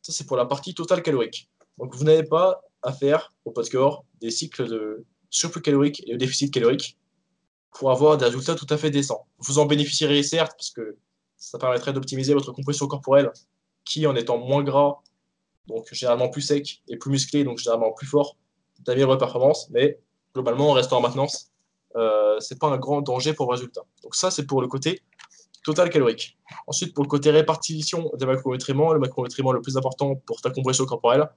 c'est 0.00 0.28
pour 0.28 0.36
la 0.36 0.46
partie 0.46 0.74
totale 0.74 1.02
calorique. 1.02 1.50
Donc 1.78 1.92
vous 1.96 2.04
n'avez 2.04 2.22
pas 2.22 2.62
à 2.82 2.92
faire 2.92 3.34
au 3.44 3.50
post 3.50 3.72
corps 3.72 4.04
des 4.20 4.30
cycles 4.30 4.68
de 4.68 5.04
surplus 5.28 5.62
calorique 5.62 6.04
et 6.06 6.12
de 6.12 6.18
déficit 6.18 6.54
calorique 6.54 6.96
pour 7.72 7.90
avoir 7.90 8.16
des 8.16 8.24
résultats 8.24 8.54
tout 8.54 8.66
à 8.70 8.76
fait 8.76 8.90
décents. 8.90 9.26
Vous 9.38 9.58
en 9.58 9.66
bénéficierez 9.66 10.22
certes 10.22 10.52
parce 10.56 10.70
que 10.70 10.96
ça 11.36 11.58
permettrait 11.58 11.92
d'optimiser 11.92 12.32
votre 12.34 12.52
composition 12.52 12.86
corporelle 12.86 13.30
qui, 13.84 14.06
en 14.06 14.16
étant 14.16 14.38
moins 14.38 14.62
gras 14.62 15.00
donc 15.66 15.92
généralement 15.92 16.28
plus 16.28 16.42
sec 16.42 16.82
et 16.88 16.96
plus 16.96 17.10
musclé, 17.10 17.44
donc 17.44 17.58
généralement 17.58 17.92
plus 17.92 18.06
fort, 18.06 18.36
d'améliorer 18.80 19.18
performance, 19.18 19.68
mais 19.70 19.98
globalement 20.34 20.70
en 20.70 20.72
restant 20.72 20.98
en 20.98 21.00
maintenance, 21.00 21.50
euh, 21.96 22.38
c'est 22.40 22.58
pas 22.58 22.68
un 22.68 22.76
grand 22.76 23.00
danger 23.00 23.32
pour 23.32 23.46
le 23.46 23.52
résultat. 23.52 23.82
Donc 24.02 24.14
ça, 24.14 24.30
c'est 24.30 24.46
pour 24.46 24.60
le 24.60 24.68
côté 24.68 25.02
total 25.64 25.90
calorique. 25.90 26.38
Ensuite, 26.66 26.94
pour 26.94 27.02
le 27.02 27.08
côté 27.08 27.30
répartition 27.30 28.10
des 28.16 28.26
macronutriments, 28.26 28.92
le 28.92 29.00
macronutriment 29.00 29.52
le 29.52 29.60
plus 29.60 29.76
important 29.76 30.14
pour 30.14 30.40
ta 30.40 30.50
compression 30.50 30.84
corporelle, 30.84 31.28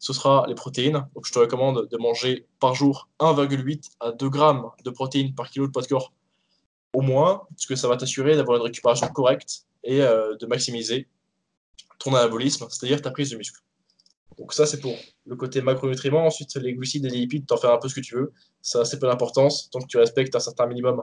ce 0.00 0.12
sera 0.12 0.46
les 0.48 0.54
protéines. 0.54 1.06
Donc 1.14 1.26
je 1.26 1.32
te 1.32 1.38
recommande 1.38 1.86
de 1.88 1.96
manger 1.98 2.46
par 2.58 2.74
jour 2.74 3.08
1,8 3.20 3.90
à 4.00 4.12
2 4.12 4.28
grammes 4.28 4.70
de 4.84 4.90
protéines 4.90 5.34
par 5.34 5.50
kilo 5.50 5.66
de 5.66 5.72
poids 5.72 5.82
de 5.82 5.88
corps 5.88 6.12
au 6.92 7.02
moins, 7.02 7.42
parce 7.50 7.66
que 7.66 7.76
ça 7.76 7.86
va 7.86 7.96
t'assurer 7.96 8.34
d'avoir 8.34 8.56
une 8.56 8.64
récupération 8.64 9.06
correcte 9.08 9.66
et 9.84 10.02
euh, 10.02 10.36
de 10.36 10.46
maximiser 10.46 11.06
ton 11.98 12.14
anabolisme, 12.14 12.66
c'est-à-dire 12.68 13.00
ta 13.00 13.10
prise 13.10 13.30
de 13.30 13.36
muscle. 13.36 13.60
Donc 14.38 14.54
ça, 14.54 14.64
c'est 14.66 14.80
pour 14.80 14.96
le 15.26 15.36
côté 15.36 15.60
macronutriments. 15.60 16.24
Ensuite, 16.24 16.56
les 16.56 16.72
glucides 16.72 17.04
et 17.04 17.10
les 17.10 17.18
lipides, 17.18 17.46
t'en 17.46 17.58
fais 17.58 17.68
un 17.68 17.76
peu 17.76 17.88
ce 17.88 17.94
que 17.94 18.00
tu 18.00 18.14
veux. 18.14 18.32
Ça, 18.62 18.86
c'est 18.86 18.98
peu 18.98 19.06
d'importance 19.06 19.68
tant 19.70 19.80
que 19.80 19.86
tu 19.86 19.98
respectes 19.98 20.34
un 20.34 20.40
certain 20.40 20.66
minimum 20.66 21.02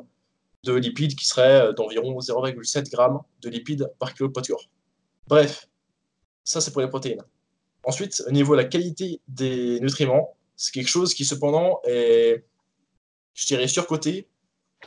de 0.64 0.74
lipides 0.74 1.16
qui 1.16 1.26
serait 1.28 1.68
euh, 1.68 1.74
d'environ 1.74 2.18
0,7 2.18 2.86
g 2.86 3.20
de 3.42 3.50
lipides 3.50 3.92
par 4.00 4.14
kilo 4.16 4.28
de 4.28 4.34
poids 4.34 4.42
de 4.42 4.48
corps. 4.48 4.68
Bref, 5.28 5.70
ça, 6.44 6.62
c'est 6.62 6.72
pour 6.72 6.82
les 6.82 6.88
protéines. 6.88 7.24
Ensuite, 7.88 8.22
au 8.28 8.32
niveau 8.32 8.54
de 8.54 8.62
la 8.62 8.68
qualité 8.68 9.22
des 9.30 9.80
nutriments, 9.80 10.36
c'est 10.58 10.74
quelque 10.74 10.90
chose 10.90 11.14
qui, 11.14 11.24
cependant, 11.24 11.80
est, 11.86 12.44
je 13.34 13.46
dirais, 13.46 13.70
surcoté 13.70 14.28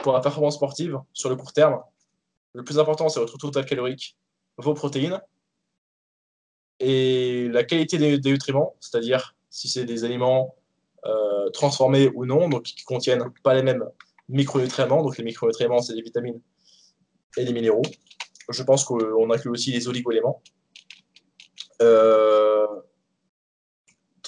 pour 0.02 0.12
la 0.12 0.20
performance 0.20 0.56
sportive 0.56 1.00
sur 1.14 1.30
le 1.30 1.36
court 1.36 1.54
terme. 1.54 1.80
Le 2.52 2.62
plus 2.62 2.78
important, 2.78 3.08
c'est 3.08 3.18
votre 3.18 3.38
total 3.38 3.64
calorique, 3.64 4.18
vos 4.58 4.74
protéines, 4.74 5.18
et 6.78 7.48
la 7.48 7.64
qualité 7.64 7.96
des, 7.96 8.30
nutriments, 8.30 8.76
c'est-à-dire 8.80 9.34
si 9.48 9.70
c'est 9.70 9.86
des 9.86 10.04
aliments 10.04 10.54
euh, 11.06 11.48
transformés 11.50 12.10
ou 12.14 12.26
non, 12.26 12.50
donc 12.50 12.64
qui 12.64 12.84
contiennent 12.84 13.32
pas 13.42 13.54
les 13.54 13.62
mêmes 13.62 13.84
micronutriments. 14.28 15.02
Donc 15.02 15.16
les 15.16 15.24
micronutriments, 15.24 15.80
c'est 15.80 15.94
les 15.94 16.02
vitamines 16.02 16.42
et 17.38 17.46
les 17.46 17.52
minéraux. 17.54 17.82
Je 18.50 18.62
pense 18.62 18.84
qu'on 18.84 19.30
inclut 19.30 19.50
aussi 19.50 19.72
les 19.72 19.88
oligoéléments. 19.88 20.42
Euh, 21.80 22.66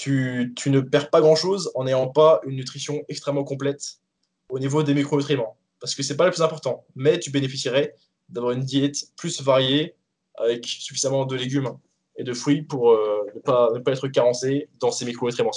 tu, 0.02 0.70
ne 0.70 0.80
perds 0.80 1.10
pas 1.10 1.20
grand-chose 1.20 1.70
en 1.74 1.84
n'ayant 1.84 2.08
pas 2.08 2.40
une 2.44 2.56
nutrition 2.56 3.04
extrêmement 3.08 3.44
complète 3.44 4.00
au 4.48 4.58
niveau 4.58 4.82
des 4.82 4.94
micronutriments, 4.94 5.56
parce 5.80 5.94
que 5.94 6.02
c'est 6.02 6.16
pas 6.16 6.24
le 6.24 6.32
plus 6.32 6.42
important. 6.42 6.84
Mais 6.96 7.20
tu 7.20 7.30
bénéficierais 7.30 7.94
d'avoir 8.28 8.52
une 8.52 8.64
diète 8.64 8.96
plus 9.16 9.40
variée 9.42 9.94
avec 10.34 10.66
suffisamment 10.66 11.24
de 11.24 11.36
légumes 11.36 11.70
et 12.16 12.24
de 12.24 12.32
fruits 12.32 12.62
pour 12.62 12.90
euh, 12.90 13.26
ne, 13.34 13.40
pas, 13.40 13.70
ne, 13.72 13.78
pas, 13.78 13.92
être 13.92 14.08
carencé 14.08 14.68
dans 14.80 14.90
ces 14.90 15.04
micronutriments 15.04 15.52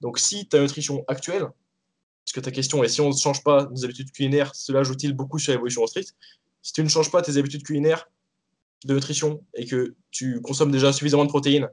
Donc 0.00 0.18
si 0.18 0.48
ta 0.48 0.60
nutrition 0.60 1.04
actuelle, 1.06 1.42
parce 1.42 2.32
que 2.32 2.40
ta 2.40 2.50
question 2.50 2.82
est 2.82 2.88
si 2.88 3.00
on 3.02 3.10
ne 3.10 3.16
change 3.16 3.44
pas 3.44 3.66
nos 3.66 3.84
habitudes 3.84 4.10
culinaires, 4.10 4.54
cela 4.54 4.84
joue-t-il 4.84 5.12
beaucoup 5.12 5.38
sur 5.38 5.52
l'évolution 5.52 5.86
strict? 5.86 6.14
Si 6.62 6.72
tu 6.72 6.82
ne 6.82 6.88
changes 6.88 7.10
pas 7.10 7.20
tes 7.20 7.36
habitudes 7.36 7.62
culinaires 7.62 8.08
de 8.84 8.94
nutrition 8.94 9.44
et 9.54 9.66
que 9.66 9.94
tu 10.10 10.40
consommes 10.40 10.70
déjà 10.70 10.92
suffisamment 10.92 11.24
de 11.24 11.30
protéines 11.30 11.68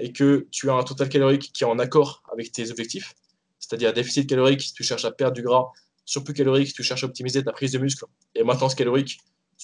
et 0.00 0.12
que 0.12 0.46
tu 0.50 0.70
as 0.70 0.74
un 0.74 0.82
total 0.82 1.08
calorique 1.08 1.52
qui 1.52 1.64
est 1.64 1.66
en 1.66 1.78
accord 1.78 2.22
avec 2.32 2.52
tes 2.52 2.70
objectifs, 2.70 3.14
c'est-à-dire 3.58 3.92
déficit 3.92 4.28
calorique 4.28 4.62
si 4.62 4.72
tu 4.72 4.82
cherches 4.82 5.04
à 5.04 5.10
perdre 5.10 5.34
du 5.34 5.42
gras, 5.42 5.66
surplus 6.04 6.34
calorique 6.34 6.68
si 6.68 6.74
tu 6.74 6.82
cherches 6.82 7.04
à 7.04 7.06
optimiser 7.06 7.42
ta 7.44 7.52
prise 7.52 7.72
de 7.72 7.78
muscle, 7.78 8.04
et 8.34 8.42
maintenance 8.42 8.74
calorique 8.74 9.20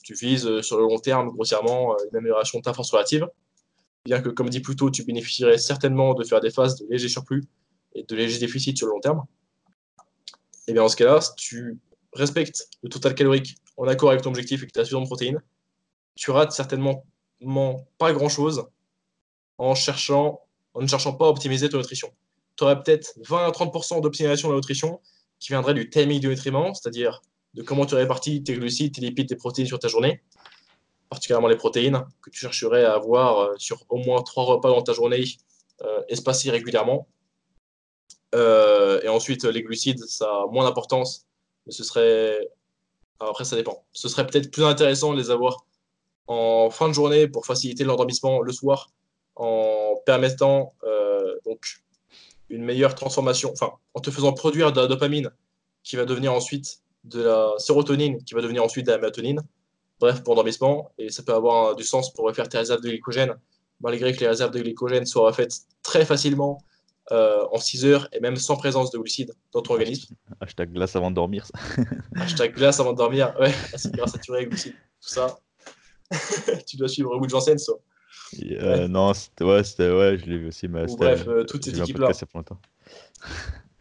tu 0.06 0.14
vises 0.14 0.46
euh, 0.46 0.62
sur 0.62 0.78
le 0.78 0.84
long 0.84 0.98
terme 0.98 1.30
grossièrement 1.30 1.92
euh, 1.92 1.96
une 2.10 2.16
amélioration 2.16 2.60
de 2.60 2.64
ta 2.64 2.72
force 2.72 2.90
relative, 2.92 3.26
bien 4.04 4.22
que, 4.22 4.28
comme 4.28 4.48
dit 4.48 4.60
plus 4.60 4.76
tôt, 4.76 4.88
tu 4.88 5.04
bénéficierais 5.04 5.58
certainement 5.58 6.14
de 6.14 6.22
faire 6.22 6.40
des 6.40 6.50
phases 6.50 6.76
de 6.76 6.86
léger 6.88 7.08
surplus 7.08 7.44
et 7.94 8.04
de 8.04 8.14
léger 8.14 8.38
déficit 8.38 8.78
sur 8.78 8.86
le 8.86 8.92
long 8.92 9.00
terme. 9.00 9.24
Et 10.68 10.72
bien, 10.72 10.82
dans 10.82 10.88
ce 10.88 10.96
cas-là, 10.96 11.20
si 11.20 11.34
tu 11.36 11.78
respectes 12.12 12.68
le 12.84 12.88
total 12.88 13.16
calorique 13.16 13.56
en 13.76 13.88
accord 13.88 14.10
avec 14.10 14.22
ton 14.22 14.30
objectif 14.30 14.62
et 14.62 14.66
que 14.68 14.72
tu 14.72 14.78
as 14.78 14.84
suffisamment 14.84 15.02
de 15.02 15.08
protéines, 15.08 15.42
tu 16.14 16.30
rates 16.30 16.52
certainement 16.52 17.04
pas 17.98 18.12
grand-chose 18.12 18.64
en, 19.58 19.74
cherchant, 19.74 20.40
en 20.74 20.82
ne 20.82 20.86
cherchant 20.86 21.14
pas 21.14 21.26
à 21.26 21.28
optimiser 21.28 21.68
ton 21.68 21.78
nutrition. 21.78 22.12
Tu 22.56 22.64
aurais 22.64 22.82
peut-être 22.82 23.14
20 23.24 23.46
à 23.46 23.50
30% 23.50 24.00
d'optimisation 24.00 24.48
de 24.48 24.54
la 24.54 24.58
nutrition 24.58 25.00
qui 25.38 25.48
viendrait 25.48 25.74
du 25.74 25.90
timing 25.90 26.20
du 26.20 26.28
nutriment, 26.28 26.72
c'est-à-dire 26.74 27.20
de 27.54 27.62
comment 27.62 27.86
tu 27.86 27.94
répartis 27.94 28.42
tes 28.42 28.54
glucides, 28.54 28.94
tes 28.94 29.00
lipides, 29.00 29.28
tes 29.28 29.36
protéines 29.36 29.66
sur 29.66 29.78
ta 29.78 29.88
journée, 29.88 30.22
particulièrement 31.08 31.48
les 31.48 31.56
protéines, 31.56 32.04
que 32.22 32.30
tu 32.30 32.38
chercherais 32.38 32.84
à 32.84 32.94
avoir 32.94 33.38
euh, 33.38 33.54
sur 33.58 33.84
au 33.88 33.96
moins 33.98 34.22
trois 34.22 34.44
repas 34.44 34.68
dans 34.68 34.82
ta 34.82 34.92
journée, 34.92 35.24
euh, 35.82 36.02
espacés 36.08 36.50
régulièrement. 36.50 37.08
Euh, 38.34 39.00
et 39.02 39.08
ensuite, 39.08 39.44
les 39.44 39.62
glucides, 39.62 40.04
ça 40.04 40.26
a 40.26 40.46
moins 40.50 40.64
d'importance, 40.64 41.26
mais 41.66 41.72
ce 41.72 41.84
serait. 41.84 42.38
après, 43.20 43.44
ça 43.44 43.56
dépend. 43.56 43.84
Ce 43.92 44.08
serait 44.08 44.26
peut-être 44.26 44.50
plus 44.50 44.64
intéressant 44.64 45.12
de 45.12 45.18
les 45.18 45.30
avoir 45.30 45.64
en 46.26 46.70
fin 46.70 46.88
de 46.88 46.92
journée 46.92 47.28
pour 47.28 47.46
faciliter 47.46 47.84
l'endormissement 47.84 48.40
le 48.40 48.52
soir, 48.52 48.90
en 49.36 49.94
permettant 50.04 50.74
donc 51.44 51.60
une 52.48 52.64
meilleure 52.64 52.94
transformation, 52.94 53.52
enfin, 53.52 53.72
en 53.94 54.00
te 54.00 54.10
faisant 54.10 54.32
produire 54.32 54.72
de 54.72 54.80
la 54.80 54.86
dopamine 54.86 55.30
qui 55.82 55.96
va 55.96 56.04
devenir 56.04 56.32
ensuite 56.32 56.80
de 57.04 57.22
la 57.22 57.52
sérotonine, 57.58 58.22
qui 58.24 58.34
va 58.34 58.40
devenir 58.40 58.62
ensuite 58.64 58.86
de 58.86 58.92
la 58.92 58.98
mélatonine. 58.98 59.40
Bref, 60.00 60.22
pour 60.22 60.34
l'endormissement, 60.34 60.90
et 60.98 61.10
ça 61.10 61.22
peut 61.22 61.34
avoir 61.34 61.74
du 61.74 61.84
sens 61.84 62.12
pour 62.12 62.26
refaire 62.26 62.48
tes 62.48 62.58
réserves 62.58 62.82
de 62.82 62.88
glycogène, 62.88 63.34
malgré 63.80 64.12
que 64.12 64.20
les 64.20 64.28
réserves 64.28 64.50
de 64.50 64.60
glycogène 64.60 65.06
soient 65.06 65.32
faites 65.32 65.60
très 65.82 66.04
facilement 66.04 66.58
euh, 67.12 67.46
en 67.52 67.58
6 67.58 67.86
heures 67.86 68.08
et 68.12 68.20
même 68.20 68.36
sans 68.36 68.56
présence 68.56 68.90
de 68.90 68.98
glucides 68.98 69.32
dans 69.52 69.62
ton 69.62 69.74
organisme. 69.74 70.14
Hashtag 70.40 70.72
glace 70.72 70.96
avant 70.96 71.10
de 71.10 71.14
dormir. 71.14 71.46
Hashtag 72.16 72.54
glace 72.54 72.80
avant 72.80 72.92
de 72.92 72.98
dormir, 72.98 73.34
ouais, 73.40 73.54
c'est 73.76 73.92
grâce 73.92 74.14
à 74.14 74.38
les 74.38 74.46
glucides, 74.46 74.74
tout 75.00 75.08
ça. 75.08 75.38
tu 76.66 76.76
dois 76.76 76.88
suivre 76.88 77.16
Wood 77.16 77.30
Janssen, 77.30 77.58
ça. 77.58 77.72
Euh, 78.50 78.88
non, 78.88 79.14
c'était 79.14 79.44
ouais, 79.44 79.62
ouais, 79.78 80.18
je 80.18 80.26
l'ai 80.26 80.38
vu 80.38 80.48
aussi. 80.48 80.68
Mais 80.68 80.86
bref, 80.86 81.26
euh, 81.28 81.44
toute 81.44 81.64
cette 81.64 81.78
équipe-là. 81.78 82.10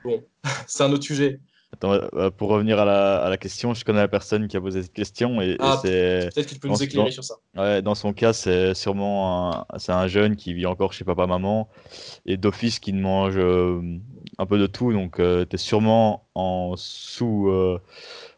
Bon, 0.04 0.24
c'est 0.68 0.84
un 0.84 0.92
autre 0.92 1.04
sujet. 1.04 1.40
Attends, 1.74 1.94
euh, 1.94 2.30
pour 2.30 2.50
revenir 2.50 2.80
à 2.80 2.86
la, 2.86 3.18
à 3.18 3.30
la, 3.30 3.38
question, 3.38 3.74
je 3.74 3.84
connais 3.84 4.00
la 4.00 4.08
personne 4.08 4.48
qui 4.48 4.56
a 4.56 4.62
posé 4.62 4.84
cette 4.84 4.94
question 4.94 5.42
et, 5.42 5.58
ah, 5.60 5.80
c'est. 5.82 6.30
Peut-être 6.34 6.48
que 6.48 6.54
tu 6.54 6.60
peux 6.60 6.68
nous 6.70 6.84
éclairer 6.84 7.12
sur 7.12 7.24
ça. 7.24 7.36
Ouais, 7.56 7.82
dans 7.82 7.96
son 7.96 8.14
cas, 8.14 8.34
c'est 8.34 8.74
sûrement 8.74 9.68
un, 9.70 9.78
un 9.88 10.08
jeune 10.08 10.36
qui 10.36 10.54
vit 10.54 10.66
encore 10.66 10.94
chez 10.94 11.04
papa-maman 11.04 11.68
et 12.26 12.38
d'office 12.38 12.80
qui 12.80 12.94
mange 12.94 13.38
un 13.38 14.46
peu 14.46 14.58
de 14.58 14.68
tout, 14.68 14.94
donc 14.94 15.18
tu 15.18 15.24
es 15.24 15.58
sûrement 15.58 16.28
en 16.36 16.76
sous 16.78 17.50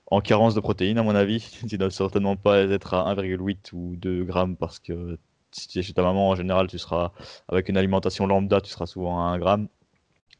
en 0.09 0.21
carence 0.21 0.55
de 0.55 0.59
protéines, 0.59 0.97
à 0.97 1.03
mon 1.03 1.15
avis. 1.15 1.39
Tu 1.67 1.75
ne 1.75 1.79
dois 1.79 1.91
certainement 1.91 2.35
pas 2.35 2.59
être 2.59 2.93
à 2.93 3.13
1,8 3.13 3.73
ou 3.73 3.95
2 3.97 4.23
grammes 4.23 4.55
parce 4.55 4.79
que 4.79 5.17
si 5.57 5.67
tu 5.67 5.79
es 5.79 5.81
chez 5.81 5.93
ta 5.93 6.03
maman, 6.03 6.29
en 6.29 6.35
général, 6.35 6.67
tu 6.67 6.77
seras 6.77 7.11
avec 7.47 7.69
une 7.69 7.77
alimentation 7.77 8.27
lambda, 8.27 8.61
tu 8.61 8.69
seras 8.69 8.85
souvent 8.85 9.19
à 9.25 9.29
1 9.31 9.39
gramme. 9.39 9.67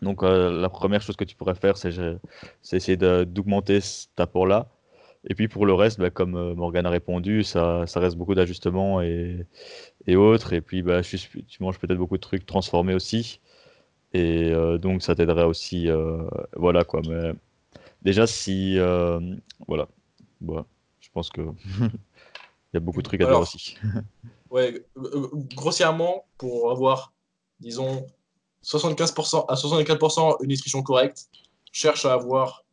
Donc, 0.02 0.24
euh, 0.24 0.62
la 0.62 0.70
première 0.70 1.02
chose 1.02 1.16
que 1.16 1.24
tu 1.24 1.36
pourrais 1.36 1.56
faire, 1.56 1.78
c'est 1.78 1.92
essayer 2.72 2.98
d'augmenter 2.98 3.82
cet 3.82 4.20
apport-là. 4.20 4.68
Et 5.30 5.36
puis 5.36 5.48
pour 5.48 5.66
le 5.66 5.74
reste, 5.74 6.00
bah, 6.00 6.10
comme 6.10 6.36
euh, 6.36 6.56
Morgane 6.56 6.86
a 6.86 6.90
répondu, 6.90 7.44
ça, 7.44 7.86
ça 7.88 8.00
reste 8.00 8.16
beaucoup 8.16 8.36
d'ajustements 8.36 9.02
et, 9.02 9.46
et, 10.06 10.16
autres. 10.16 10.54
Et 10.54 10.62
puis 10.62 10.84
bah, 10.84 11.02
tu 11.02 11.64
manges 11.64 11.80
peut-être 11.80 11.98
beaucoup 11.98 12.16
de 12.18 12.22
trucs 12.22 12.46
transformés 12.46 12.94
aussi. 12.94 13.42
Et 14.14 14.52
euh, 14.52 14.78
donc 14.78 15.02
ça 15.04 15.16
t'aiderait 15.16 15.44
aussi. 15.44 15.90
voilà 16.56 16.84
quoi. 16.86 17.02
Mais 17.10 17.34
déjà, 18.04 18.28
si. 18.28 18.78
voilà. 19.68 19.88
voilà. 20.42 20.66
Je 21.02 21.10
pense 21.12 21.30
que. 21.30 21.42
Il 22.74 22.76
y 22.76 22.78
a 22.78 22.80
beaucoup 22.82 23.02
de 23.02 23.08
trucs 23.08 23.22
à 23.22 23.26
dire 23.26 23.40
aussi. 23.40 23.78
ouais, 24.50 24.86
grossièrement, 25.56 26.26
pour 26.38 26.72
avoir, 26.72 27.14
disons, 27.60 28.06
75% 28.64 29.46
à 29.48 29.56
64% 29.56 30.38
une 30.42 30.50
nutrition 30.50 30.82
correcte, 30.84 31.30
cherche 31.72 32.06
à 32.06 32.14
avoir 32.14 32.66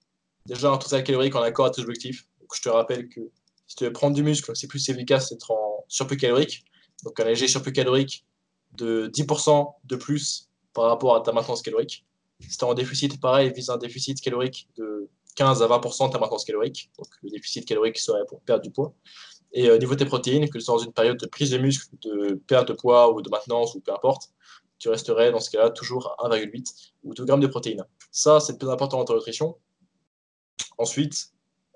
déjà 0.47 0.71
un 0.71 0.79
total 0.79 1.05
calorique 1.05 1.35
en 1.35 1.43
accord 1.43 1.67
avec 1.67 1.77
tes 1.77 1.83
objectifs. 1.83 2.27
Je 2.55 2.63
te 2.63 2.69
rappelle 2.69 3.09
que 3.09 3.21
si 3.67 3.77
tu 3.77 3.85
veux 3.85 3.93
prendre 3.93 4.15
du 4.15 4.23
muscle, 4.23 4.51
c'est 4.55 4.67
plus 4.67 4.89
efficace 4.89 5.31
d'être 5.31 5.51
en 5.51 5.85
surplus 5.89 6.17
calorique. 6.17 6.65
Donc, 7.03 7.19
un 7.21 7.25
léger 7.25 7.49
surplus 7.49 7.73
calorique 7.73 8.25
de 8.77 9.11
10% 9.13 9.75
de 9.85 9.97
plus 9.97 10.49
par 10.73 10.85
rapport 10.85 11.17
à 11.17 11.21
ta 11.21 11.33
maintenance 11.33 11.63
calorique. 11.63 12.05
Si 12.41 12.59
tu 12.59 12.65
es 12.65 12.69
en 12.69 12.75
déficit, 12.75 13.21
pareil, 13.21 13.53
vise 13.53 13.71
un 13.71 13.79
déficit 13.79 14.21
calorique 14.21 14.69
de 14.77 15.09
15 15.37 15.63
à 15.63 15.67
20% 15.67 16.09
de 16.09 16.13
ta 16.13 16.19
maintenance 16.19 16.45
calorique. 16.45 16.91
Donc, 16.99 17.09
le 17.23 17.31
déficit 17.31 17.67
calorique 17.67 17.99
serait 17.99 18.25
pour 18.29 18.41
perdre 18.41 18.63
du 18.63 18.71
poids. 18.71 18.95
Et 19.55 19.71
au 19.71 19.75
euh, 19.75 19.79
niveau 19.79 19.95
de 19.95 20.01
tes 20.01 20.05
protéines, 20.05 20.51
que 20.51 20.59
ce 20.59 20.67
soit 20.67 20.75
dans 20.77 20.85
une 20.85 20.93
période 20.93 21.17
de 21.17 21.27
prise 21.27 21.51
de 21.51 21.59
muscle, 21.59 21.95
de 22.03 22.35
perte 22.47 22.69
de 22.69 22.75
poids 22.75 23.15
ou 23.15 23.23
de 23.23 23.31
maintenance 23.31 23.75
ou 23.75 23.81
peu 23.81 23.93
importe, 23.93 24.31
tu 24.79 24.89
resterais 24.89 25.31
dans 25.31 25.41
ce 25.41 25.49
cas-là 25.51 25.71
toujours 25.71 26.15
à 26.19 26.29
1,8 26.29 26.93
ou 27.05 27.15
2 27.15 27.25
grammes 27.25 27.41
de 27.41 27.47
protéines. 27.47 27.85
Ça, 28.11 28.41
c'est 28.41 28.53
le 28.53 28.59
plus 28.59 28.69
important 28.69 28.99
dans 28.99 29.05
ta 29.05 29.15
nutrition. 29.15 29.57
Ensuite, 30.77 31.29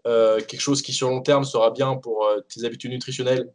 euh, 0.06 0.40
quelque 0.40 0.60
chose 0.60 0.82
qui 0.82 0.92
sur 0.92 1.08
long 1.08 1.22
terme 1.22 1.44
sera 1.44 1.70
bien 1.70 1.96
pour 1.96 2.26
euh, 2.26 2.40
tes 2.52 2.64
habitudes 2.64 2.90
nutritionnelles, 2.90 3.52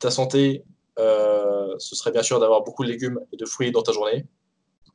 ta 0.00 0.10
santé, 0.10 0.64
ce 0.96 1.94
serait 1.94 2.10
bien 2.10 2.24
sûr 2.24 2.40
d'avoir 2.40 2.64
beaucoup 2.64 2.82
de 2.82 2.88
légumes 2.88 3.20
et 3.32 3.36
de 3.36 3.44
fruits 3.44 3.70
dans 3.70 3.82
ta 3.82 3.92
journée. 3.92 4.26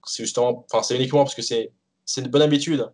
C'est 0.05 0.23
justement, 0.23 0.65
enfin, 0.69 0.83
c'est 0.83 0.97
uniquement 0.97 1.23
parce 1.23 1.35
que 1.35 1.41
c'est 1.41 1.71
une 2.17 2.27
bonne 2.27 2.41
habitude 2.41 2.91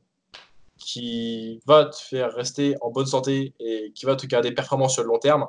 qui 0.80 1.61
va 1.65 1.86
te 1.86 1.97
faire 1.97 2.34
rester 2.34 2.75
en 2.82 2.89
bonne 2.89 3.05
santé 3.05 3.53
et 3.59 3.91
qui 3.93 4.05
va 4.05 4.15
te 4.15 4.25
garder 4.25 4.51
performant 4.51 4.89
sur 4.89 5.03
le 5.03 5.09
long 5.09 5.19
terme. 5.19 5.47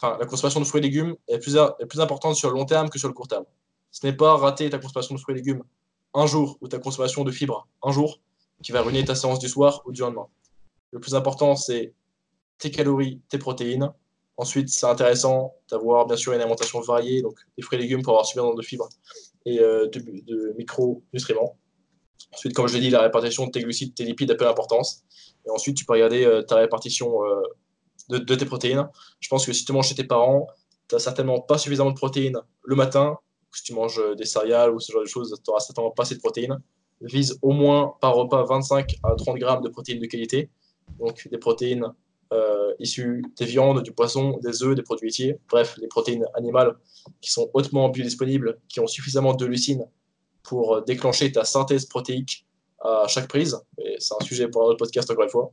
Enfin, 0.00 0.16
la 0.18 0.26
consommation 0.26 0.60
de 0.60 0.64
fruits 0.64 0.80
et 0.80 0.82
légumes 0.82 1.16
est 1.28 1.38
plus, 1.38 1.56
est 1.56 1.86
plus 1.86 2.00
importante 2.00 2.36
sur 2.36 2.50
le 2.50 2.54
long 2.54 2.66
terme 2.66 2.90
que 2.90 2.98
sur 2.98 3.08
le 3.08 3.14
court 3.14 3.28
terme. 3.28 3.44
Ce 3.90 4.06
n'est 4.06 4.12
pas 4.12 4.36
rater 4.36 4.68
ta 4.70 4.78
consommation 4.78 5.14
de 5.14 5.20
fruits 5.20 5.34
et 5.34 5.38
légumes 5.38 5.62
un 6.14 6.26
jour 6.26 6.58
ou 6.60 6.68
ta 6.68 6.78
consommation 6.78 7.24
de 7.24 7.30
fibres 7.30 7.66
un 7.82 7.90
jour 7.90 8.20
qui 8.62 8.72
va 8.72 8.82
ruiner 8.82 9.04
ta 9.04 9.14
séance 9.14 9.38
du 9.38 9.48
soir 9.48 9.82
ou 9.84 9.92
du 9.92 10.00
lendemain. 10.00 10.28
Le 10.92 11.00
plus 11.00 11.14
important, 11.14 11.56
c'est 11.56 11.92
tes 12.58 12.70
calories, 12.70 13.20
tes 13.28 13.38
protéines. 13.38 13.92
Ensuite, 14.36 14.68
c'est 14.68 14.86
intéressant 14.86 15.54
d'avoir 15.70 16.06
bien 16.06 16.16
sûr 16.16 16.32
une 16.32 16.40
alimentation 16.40 16.80
variée, 16.80 17.22
donc 17.22 17.38
des 17.56 17.62
fruits 17.62 17.78
et 17.78 17.82
légumes 17.82 18.02
pour 18.02 18.12
avoir 18.12 18.26
suffisamment 18.26 18.54
de 18.54 18.62
fibres 18.62 18.88
et 19.44 19.60
euh, 19.60 19.88
de, 19.88 20.00
de 20.00 20.54
micronutriments. 20.56 21.56
Ensuite, 22.34 22.54
comme 22.54 22.66
je 22.66 22.74
l'ai 22.74 22.80
dit, 22.80 22.90
la 22.90 23.02
répartition 23.02 23.46
de 23.46 23.50
tes 23.50 23.60
glucides, 23.60 23.94
tes 23.94 24.04
lipides 24.04 24.30
a 24.30 24.34
peu 24.34 24.44
d'importance. 24.44 25.04
Et 25.46 25.50
ensuite, 25.50 25.76
tu 25.76 25.84
peux 25.84 25.92
regarder 25.92 26.24
euh, 26.24 26.42
ta 26.42 26.56
répartition 26.56 27.24
euh, 27.24 28.18
de, 28.18 28.34
tes 28.34 28.44
protéines. 28.44 28.88
Je 29.20 29.28
pense 29.28 29.46
que 29.46 29.52
si 29.52 29.64
tu 29.64 29.72
manges 29.72 29.88
chez 29.88 29.94
tes 29.94 30.04
parents, 30.04 30.48
tu 30.88 30.94
n'as 30.94 30.98
certainement 30.98 31.40
pas 31.40 31.58
suffisamment 31.58 31.90
de 31.90 31.96
protéines 31.96 32.38
le 32.64 32.76
matin. 32.76 33.16
Si 33.52 33.62
tu 33.62 33.72
manges 33.72 34.00
euh, 34.00 34.14
des 34.14 34.24
céréales 34.24 34.74
ou 34.74 34.80
ce 34.80 34.92
genre 34.92 35.02
de 35.02 35.06
choses, 35.06 35.32
tu 35.44 35.50
n'auras 35.50 35.60
certainement 35.60 35.90
pas 35.90 36.02
assez 36.02 36.16
de 36.16 36.20
protéines. 36.20 36.58
Vise 37.00 37.38
au 37.42 37.52
moins 37.52 37.94
par 38.00 38.14
repas 38.14 38.42
25 38.44 38.96
à 39.02 39.14
30 39.14 39.38
grammes 39.38 39.62
de 39.62 39.68
protéines 39.68 40.00
de 40.00 40.06
qualité. 40.06 40.50
Donc 40.98 41.28
des 41.28 41.38
protéines 41.38 41.86
issues 42.80 43.24
des 43.36 43.44
viandes, 43.44 43.84
du 43.84 43.92
poisson, 43.92 44.38
des 44.42 44.64
œufs, 44.64 44.74
des 44.74 44.82
produits 44.82 45.06
laitiers. 45.06 45.38
Bref, 45.48 45.76
les 45.80 45.86
protéines 45.86 46.26
animales 46.34 46.74
qui 47.20 47.30
sont 47.30 47.48
hautement 47.54 47.88
biodisponibles, 47.90 48.58
qui 48.68 48.80
ont 48.80 48.88
suffisamment 48.88 49.34
de 49.34 49.46
leucine 49.46 49.86
pour 50.44 50.82
déclencher 50.82 51.32
ta 51.32 51.44
synthèse 51.44 51.86
protéique 51.86 52.46
à 52.80 53.06
chaque 53.08 53.28
prise. 53.28 53.58
C'est 53.98 54.14
un 54.20 54.24
sujet 54.24 54.48
pour 54.48 54.62
un 54.62 54.66
autre 54.66 54.78
podcast 54.78 55.10
encore 55.10 55.24
une 55.24 55.30
fois. 55.30 55.52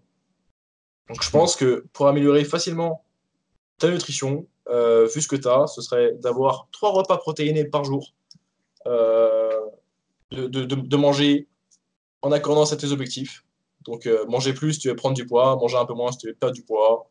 Donc 1.10 1.24
je 1.24 1.30
pense 1.30 1.56
que 1.56 1.86
pour 1.94 2.08
améliorer 2.08 2.46
facilement 2.46 3.04
ta 3.78 3.90
nutrition, 3.90 4.48
euh, 4.70 5.08
vu 5.08 5.22
ce 5.22 5.28
que 5.28 5.36
tu 5.36 5.48
as, 5.48 5.68
ce 5.68 5.82
serait 5.82 6.14
d'avoir 6.20 6.68
trois 6.72 6.92
repas 6.92 7.18
protéinés 7.18 7.66
par 7.66 7.84
jour, 7.84 8.14
euh, 8.88 9.60
de, 10.32 10.96
manger 10.96 11.50
en 12.22 12.32
accordance 12.32 12.72
à 12.72 12.78
tes 12.78 12.92
objectifs. 12.92 13.44
Donc 13.82 14.06
euh, 14.06 14.26
manger 14.28 14.54
plus 14.54 14.78
tu 14.78 14.88
veux 14.88 14.96
prendre 14.96 15.16
du 15.16 15.26
poids, 15.26 15.56
manger 15.56 15.78
un 15.78 15.86
peu 15.86 15.94
moins 15.94 16.12
tu 16.12 16.28
veux 16.28 16.34
perdre 16.34 16.56
du 16.56 16.64
poids. 16.64 17.10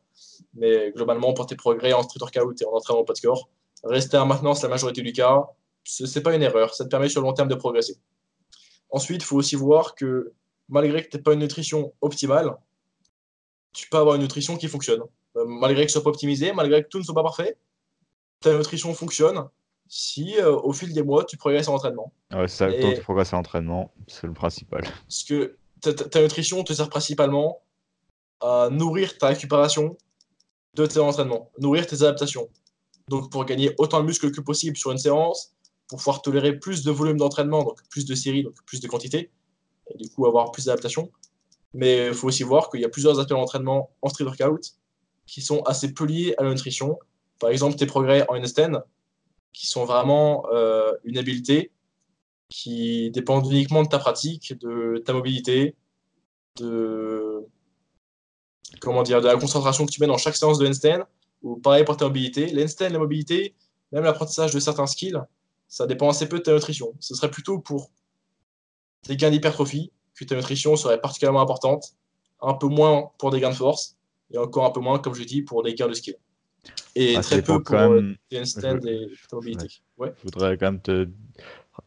Mais 0.55 0.93
globalement, 0.93 1.35
pour 1.35 1.47
tes 1.47 1.57
progrès 1.57 1.93
en 1.93 2.03
street 2.03 2.21
workout 2.21 2.63
et 2.63 2.65
en 2.65 2.73
entraînement 2.73 3.05
pas 3.05 3.13
de 3.13 3.19
score, 3.19 3.49
rester 3.85 4.17
à 4.17 4.25
maintenance 4.25 4.63
la 4.63 4.69
majorité 4.69 5.03
du 5.03 5.13
cas, 5.13 5.47
n'est 6.01 6.23
pas 6.23 6.35
une 6.35 6.43
erreur, 6.43 6.75
ça 6.75 6.85
te 6.85 6.91
permet 6.91 7.09
sur 7.09 7.21
le 7.21 7.27
long 7.27 7.33
terme 7.33 7.49
de 7.49 7.55
progresser. 7.55 7.97
Ensuite, 8.91 9.23
il 9.23 9.25
faut 9.25 9.37
aussi 9.37 9.57
voir 9.57 9.95
que 9.95 10.33
malgré 10.69 11.05
que 11.05 11.11
tu 11.11 11.17
n'aies 11.17 11.23
pas 11.23 11.33
une 11.33 11.41
nutrition 11.41 11.93
optimale, 12.01 12.57
tu 13.73 13.89
peux 13.89 13.99
avoir 13.99 14.17
une 14.17 14.23
nutrition 14.23 14.57
qui 14.57 14.69
fonctionne. 14.69 15.03
Euh, 15.37 15.45
malgré 15.47 15.85
que 15.85 15.93
ce 15.93 15.95
soit 15.95 16.05
pas 16.05 16.11
optimisé, 16.11 16.53
malgré 16.53 16.83
que 16.83 16.89
tout 16.89 16.99
ne 16.99 17.05
soit 17.05 17.15
pas 17.15 17.23
parfait, 17.23 17.57
ta 18.41 18.57
nutrition 18.57 18.93
fonctionne 18.95 19.49
si 19.87 20.39
euh, 20.39 20.53
au 20.53 20.73
fil 20.73 20.93
des 20.93 21.03
mois 21.03 21.25
tu 21.25 21.37
progresses 21.37 21.69
en 21.69 21.75
entraînement. 21.75 22.13
Ouais, 22.33 22.49
c'est 22.49 22.57
ça, 22.57 22.71
Et... 22.71 22.95
tu 22.95 23.03
progresses 23.03 23.33
en 23.33 23.39
entraînement, 23.39 23.93
c'est 24.07 24.27
le 24.27 24.33
principal. 24.33 24.83
Parce 25.09 25.25
que 25.25 25.57
ta, 25.81 26.23
nutrition 26.23 26.63
te 26.65 26.73
sert 26.73 26.89
principalement 26.89 27.61
à 28.41 28.69
nourrir 28.71 29.19
ta 29.19 29.29
récupération 29.29 29.97
de 30.75 30.87
tes 30.87 31.01
entraînements, 31.01 31.51
nourrir 31.59 31.87
tes 31.87 31.97
adaptations. 31.97 32.49
Donc 33.09 33.31
pour 33.31 33.45
gagner 33.45 33.75
autant 33.79 34.01
de 34.01 34.07
muscles 34.07 34.31
que 34.31 34.41
possible 34.41 34.77
sur 34.77 34.93
une 34.93 34.99
séance, 34.99 35.53
pour 35.91 35.99
pouvoir 35.99 36.23
tolérer 36.23 36.57
plus 36.57 36.85
de 36.85 36.93
volume 36.93 37.17
d'entraînement, 37.17 37.65
donc 37.65 37.83
plus 37.89 38.05
de 38.05 38.15
séries, 38.15 38.45
donc 38.45 38.55
plus 38.65 38.81
de 38.81 38.87
quantité, 38.87 39.33
et 39.93 39.99
du 39.99 40.09
coup 40.09 40.25
avoir 40.25 40.53
plus 40.53 40.67
d'adaptation, 40.67 41.11
Mais 41.75 42.07
il 42.07 42.15
faut 42.15 42.29
aussi 42.29 42.45
voir 42.45 42.71
qu'il 42.71 42.81
y 42.81 42.85
a 42.85 42.89
plusieurs 42.89 43.19
aspects 43.19 43.31
d'entraînement 43.31 43.91
en 44.01 44.09
street 44.09 44.25
workout 44.25 44.77
qui 45.27 45.43
sont 45.43 45.63
assez 45.63 45.93
peu 45.93 46.05
liés 46.05 46.33
à 46.39 46.45
la 46.45 46.51
nutrition. 46.51 46.97
Par 47.41 47.51
exemple, 47.51 47.77
tes 47.77 47.87
progrès 47.87 48.25
en 48.29 48.37
handstand, 48.37 48.85
qui 49.53 49.67
sont 49.67 49.85
vraiment 49.85 50.47
euh, 50.53 50.93
une 51.03 51.19
habileté 51.19 51.73
qui 52.51 53.11
dépendent 53.11 53.51
uniquement 53.51 53.83
de 53.83 53.89
ta 53.89 53.99
pratique, 53.99 54.57
de 54.61 55.03
ta 55.05 55.13
mobilité, 55.13 55.75
de 56.57 57.45
comment 58.81 59.03
dire, 59.03 59.21
de 59.21 59.27
la 59.27 59.37
concentration 59.37 59.87
que 59.87 59.91
tu 59.91 60.01
mets 60.01 60.07
dans 60.07 60.19
chaque 60.19 60.37
séance 60.37 60.59
de 60.59 60.69
handstand, 60.69 61.05
ou 61.43 61.57
pareil 61.57 61.85
pour 61.85 61.97
ta 61.97 62.05
mobilité. 62.05 62.47
L'handstand, 62.53 62.91
la 62.91 63.01
mobilité, 63.01 63.57
même 63.91 64.05
l'apprentissage 64.05 64.53
de 64.55 64.61
certains 64.61 64.87
skills, 64.87 65.21
ça 65.71 65.87
dépend 65.87 66.11
assez 66.11 66.29
peu 66.29 66.39
de 66.39 66.43
ta 66.43 66.53
nutrition. 66.53 66.95
Ce 67.01 67.15
serait 67.15 67.31
plutôt 67.31 67.59
pour 67.61 67.91
des 69.09 69.17
gains 69.17 69.31
d'hypertrophie 69.31 69.93
que 70.15 70.25
ta 70.25 70.35
nutrition 70.37 70.77
serait 70.77 71.01
particulièrement 71.01 71.41
importante, 71.41 71.95
un 72.43 72.53
peu 72.55 72.67
moins 72.67 73.11
pour 73.19 73.31
des 73.31 73.41
gains 73.41 73.51
de 73.51 73.55
force, 73.55 73.97
et 74.33 74.37
encore 74.37 74.67
un 74.67 74.71
peu 74.71 74.81
moins, 74.81 74.99
comme 74.99 75.15
je 75.15 75.23
dis, 75.23 75.43
pour 75.43 75.63
des 75.63 75.75
gains 75.75 75.89
de 75.89 75.95
skill. 75.95 76.17
Et 76.95 77.17
Ah, 77.17 77.23
très 77.23 77.41
peu 77.41 77.63
pour 77.63 77.75
euh, 77.77 78.01
même- 78.01 78.17
des 78.31 78.41
handstands 78.41 78.81
Je- 78.83 78.89
et 78.89 79.11
ta 79.31 79.37
mobilité. 79.37 79.69
Ouais. 79.97 80.13
Je 80.19 80.23
voudrais 80.25 80.59
quand 80.59 80.67
même 80.73 80.83
te 80.83 81.09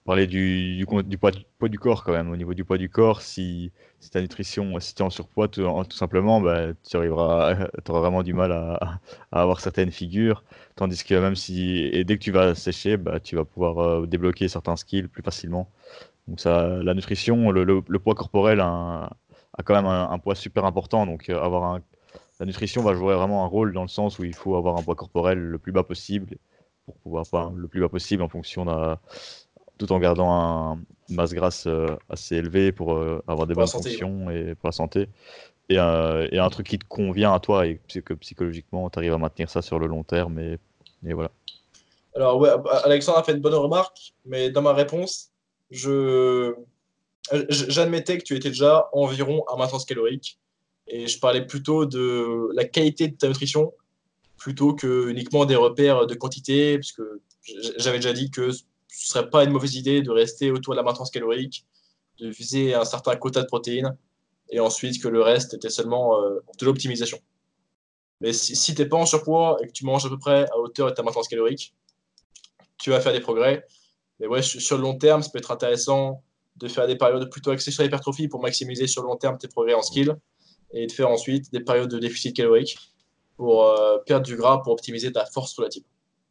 parler 0.06 0.26
du, 0.28 0.78
du 0.78 0.86
poids, 0.86 1.04
du 1.04 1.18
poids 1.60 1.70
du 1.70 1.78
corps 1.78 2.04
quand 2.04 2.14
même. 2.14 2.32
Au 2.32 2.36
niveau 2.38 2.54
du 2.54 2.64
poids 2.66 2.78
du 2.78 2.90
corps, 2.90 3.22
si, 3.22 3.72
si 4.04 4.12
ta 4.12 4.22
nutrition, 4.22 4.80
si 4.80 4.94
tu 4.94 5.02
es 5.02 5.06
en 5.06 5.10
surpoids 5.10 5.48
tout, 5.48 5.64
en- 5.64 5.86
tout 5.86 5.98
simplement, 5.98 6.42
bah, 6.42 6.74
tu 6.88 6.98
auras 7.08 7.56
vraiment 7.88 8.24
du 8.24 8.34
mal 8.34 8.52
à, 8.52 9.00
avoir 9.32 9.60
certaines 9.62 9.92
figures. 9.92 10.44
Tandis 10.76 11.04
que 11.04 11.16
même 11.16 11.36
si, 11.36 11.90
et 11.94 12.04
dès 12.04 12.18
que 12.18 12.24
tu 12.24 12.32
vas 12.32 12.56
sécher, 12.56 12.98
bah, 12.98 13.20
tu 13.20 13.36
vas 13.36 13.46
pouvoir 13.46 13.80
euh, 13.80 14.06
débloquer 14.08 14.48
certains 14.48 14.76
skills 14.76 15.08
plus 15.08 15.24
facilement. 15.24 15.70
Donc 16.28 16.40
ça, 16.40 16.68
la 16.68 16.94
nutrition, 16.94 17.52
le, 17.52 17.82
poids 18.00 18.16
corporel 18.16 18.60
a, 18.62 19.10
quand 19.66 19.76
même 19.76 19.86
un, 19.86 20.20
poids 20.20 20.36
super 20.36 20.66
important. 20.66 21.06
Donc 21.06 21.30
euh, 21.30 21.42
avoir 21.42 21.80
la 22.40 22.46
nutrition 22.46 22.84
va 22.84 22.94
jouer 22.94 23.16
vraiment 23.16 23.44
un 23.44 23.48
rôle 23.48 23.74
dans 23.74 23.84
le 23.84 23.88
sens 23.88 24.20
où 24.20 24.24
il 24.24 24.34
faut 24.34 24.56
avoir 24.56 24.78
un 24.78 24.84
poids 24.84 24.96
corporel 24.96 25.40
le 25.40 25.58
plus 25.58 25.72
bas 25.72 25.84
possible 25.84 26.38
pour 26.86 26.98
pouvoir 26.98 27.52
le 27.52 27.68
plus 27.68 27.82
bas 27.82 27.90
possible 27.90 28.24
en 28.24 28.30
fonction 28.30 28.66
d'un 28.66 29.00
tout 29.78 29.92
en 29.92 30.00
gardant 30.00 30.32
un- 30.32 30.80
une 31.14 31.18
masse 31.18 31.34
grasse 31.34 31.68
euh, 31.68 31.96
assez 32.10 32.36
élevée 32.36 32.72
pour 32.72 32.94
euh, 32.94 33.24
avoir 33.28 33.48
des 33.48 33.54
Pour 33.54 33.64
bonnes 33.64 33.72
fonctions 33.72 34.30
et 34.32 34.56
pour 34.56 34.68
la 34.68 34.72
santé. 34.72 35.08
Et, 35.70 35.78
euh, 35.78 36.28
et 36.32 36.40
un 36.40 36.50
truc 36.50 36.68
qui 36.68 36.80
te 36.80 36.86
convient 36.86 37.34
à 37.34 37.40
toi 37.40 37.66
et 37.66 37.80
que 38.04 38.14
psychologiquement 38.16 38.90
tu 38.90 39.00
arrives 39.00 39.14
à 39.14 39.18
maintenir 39.18 39.50
ça 39.50 39.62
sur 39.62 39.80
le 39.80 39.88
long 39.88 40.04
terme 40.04 40.40
et, 40.40 40.58
et 41.06 41.14
voilà. 41.14 41.32
Alors, 42.16 42.38
ouais, 42.40 42.50
Alexandre 42.84 43.20
a 43.20 43.24
fait 43.24 43.32
une 43.32 43.40
bonne 43.40 43.54
remarque, 43.54 44.14
mais 44.26 44.50
dans 44.50 44.62
ma 44.62 44.74
réponse, 44.74 45.30
je 45.72 46.54
j'admettais 47.50 48.18
que 48.18 48.24
tu 48.24 48.36
étais 48.36 48.50
déjà 48.50 48.90
environ 48.92 49.46
à 49.46 49.56
maintenance 49.56 49.86
calorique 49.86 50.40
et 50.88 51.08
je 51.08 51.18
parlais 51.20 51.46
plutôt 51.46 51.86
de 51.86 52.50
la 52.54 52.66
qualité 52.66 53.08
de 53.08 53.16
ta 53.16 53.30
nutrition 53.30 53.72
plutôt 54.38 54.74
que 54.74 55.10
uniquement 55.10 55.46
des 55.46 55.56
repères 55.56 56.06
de 56.06 56.16
quantité, 56.16 56.78
puisque 56.78 57.02
j'avais 57.78 58.00
déjà 58.00 58.12
dit 58.12 58.30
que 58.30 58.52
ce 58.94 59.08
serait 59.08 59.30
pas 59.30 59.44
une 59.44 59.52
mauvaise 59.52 59.76
idée 59.76 60.02
de 60.02 60.12
rester 60.12 60.52
autour 60.52 60.74
de 60.74 60.78
la 60.78 60.84
maintenance 60.84 61.10
calorique, 61.10 61.66
de 62.20 62.30
viser 62.30 62.76
un 62.76 62.86
certain 62.86 63.16
quota 63.16 63.42
de 63.42 63.48
protéines 63.48 63.98
et 64.50 64.60
ensuite 64.60 65.02
que 65.02 65.08
le 65.08 65.22
reste 65.22 65.56
était 65.56 65.70
seulement 65.70 66.22
euh, 66.22 66.40
de 66.60 66.66
l'optimisation. 66.66 67.20
Mais 68.22 68.34
si, 68.34 68.76
tu 68.76 68.82
n'es 68.82 68.88
pas 68.88 68.98
en 68.98 69.06
surpoids 69.06 69.58
et 69.62 69.68
que 69.68 69.72
tu 69.72 69.84
manges 69.86 70.06
à 70.06 70.10
peu 70.10 70.20
près 70.20 70.46
à 70.52 70.58
hauteur 70.58 70.90
de 70.90 70.94
ta 70.94 71.02
maintenance 71.02 71.28
calorique, 71.28 71.74
tu 72.78 72.92
vas 72.92 73.02
faire 73.02 73.14
des 73.14 73.20
progrès. 73.20 73.66
Mais 74.20 74.28
ouais, 74.28 74.42
sur 74.42 74.78
le 74.78 74.84
long 74.84 74.98
terme, 74.98 75.24
ça 75.24 75.30
peut 75.30 75.40
être 75.40 75.52
intéressant 75.52 76.24
de 76.58 76.68
faire 76.68 76.86
des 76.86 76.96
périodes 76.96 77.30
plutôt 77.32 77.50
axées 77.50 77.72
sur 77.72 77.84
l'hypertrophie 77.84 78.28
pour 78.28 78.42
maximiser 78.42 78.86
sur 78.86 79.02
le 79.02 79.08
long 79.08 79.18
terme 79.18 79.40
tes 79.40 79.48
progrès 79.48 79.74
en 79.74 79.82
skill 79.82 80.16
et 80.72 80.86
de 80.86 80.92
faire 80.92 81.10
ensuite 81.10 81.52
des 81.52 81.62
périodes 81.62 81.90
de 81.90 81.98
déficit 81.98 82.36
calorique 82.36 82.78
pour 83.38 83.66
euh, 83.66 83.98
perdre 84.06 84.26
du 84.26 84.38
gras 84.38 84.60
pour 84.60 84.74
optimiser 84.74 85.12
ta 85.12 85.26
force 85.26 85.58
relative. 85.58 85.84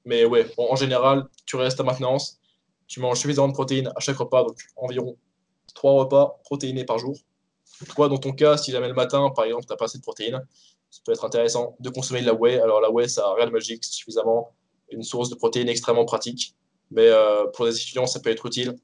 Mais 0.04 0.24
ouais, 0.24 0.46
en 0.56 0.76
général, 0.76 1.26
tu 1.44 1.56
restes 1.56 1.80
à 1.80 1.82
maintenance, 1.82 2.40
tu 2.92 3.00
manges 3.00 3.20
suffisamment 3.20 3.48
de 3.48 3.54
protéines 3.54 3.90
à 3.96 4.00
chaque 4.00 4.18
repas, 4.18 4.44
donc 4.44 4.58
environ 4.76 5.16
3 5.74 5.92
repas 5.94 6.38
protéinés 6.44 6.84
par 6.84 6.98
jour. 6.98 7.16
Toi, 7.94 8.10
dans 8.10 8.18
ton 8.18 8.32
cas, 8.32 8.58
si 8.58 8.70
jamais 8.70 8.86
le 8.86 8.92
matin, 8.92 9.30
par 9.34 9.46
exemple, 9.46 9.64
tu 9.64 9.72
n'as 9.72 9.76
pas 9.78 9.86
assez 9.86 9.96
de 9.96 10.02
protéines, 10.02 10.46
ça 10.90 11.00
peut 11.02 11.12
être 11.12 11.24
intéressant 11.24 11.74
de 11.80 11.88
consommer 11.88 12.20
de 12.20 12.26
la 12.26 12.34
whey. 12.34 12.60
Alors 12.60 12.82
la 12.82 12.90
whey, 12.90 13.08
ça 13.08 13.22
n'a 13.22 13.32
rien 13.32 13.46
de 13.46 13.50
magique, 13.50 13.82
c'est 13.82 13.94
suffisamment 13.94 14.54
une 14.90 15.02
source 15.02 15.30
de 15.30 15.36
protéines 15.36 15.70
extrêmement 15.70 16.04
pratique. 16.04 16.54
Mais 16.90 17.06
euh, 17.06 17.46
pour 17.54 17.64
des 17.64 17.74
étudiants, 17.74 18.04
ça 18.04 18.20
peut 18.20 18.28
être 18.28 18.44
utile. 18.44 18.76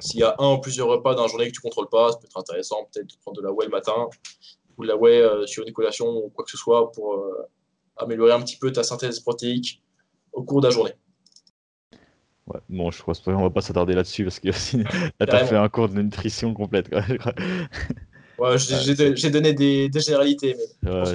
S'il 0.00 0.20
y 0.20 0.22
a 0.22 0.34
un 0.38 0.54
ou 0.54 0.58
plusieurs 0.58 0.88
repas 0.88 1.14
dans 1.14 1.24
la 1.24 1.28
journée 1.28 1.46
que 1.46 1.52
tu 1.52 1.60
ne 1.62 1.68
contrôles 1.68 1.90
pas, 1.90 2.12
ça 2.12 2.18
peut 2.18 2.24
être 2.24 2.38
intéressant 2.38 2.88
peut-être 2.90 3.06
de 3.06 3.16
prendre 3.20 3.36
de 3.36 3.42
la 3.42 3.52
whey 3.52 3.66
le 3.66 3.70
matin 3.70 4.08
ou 4.78 4.82
de 4.82 4.88
la 4.88 4.96
whey 4.96 5.20
euh, 5.20 5.46
sur 5.46 5.62
une 5.66 5.74
collation 5.74 6.08
ou 6.08 6.30
quoi 6.30 6.42
que 6.42 6.50
ce 6.50 6.56
soit 6.56 6.90
pour 6.90 7.12
euh, 7.12 7.50
améliorer 7.98 8.32
un 8.32 8.40
petit 8.40 8.56
peu 8.56 8.72
ta 8.72 8.82
synthèse 8.82 9.20
protéique 9.20 9.82
au 10.32 10.42
cours 10.42 10.62
de 10.62 10.68
la 10.68 10.72
journée. 10.72 10.94
Ouais. 12.48 12.60
bon 12.68 12.90
je 12.90 13.02
pense 13.02 13.20
qu'on 13.20 13.42
va 13.42 13.50
pas 13.50 13.60
s'attarder 13.60 13.94
là-dessus 13.94 14.24
parce 14.24 14.40
que 14.40 14.48
là 15.20 15.26
t'as 15.26 15.44
fait 15.46 15.56
un 15.56 15.68
cours 15.68 15.88
de 15.88 16.00
nutrition 16.02 16.52
complète 16.54 16.88
quoi. 16.90 17.02
Ouais, 18.38 18.58
j'ai 18.58 18.94
Ouais, 18.94 19.30
donné 19.30 19.52
des, 19.54 19.88
des 19.88 20.00
généralités, 20.00 20.56
mais 20.84 20.90
Ouais, 20.90 21.14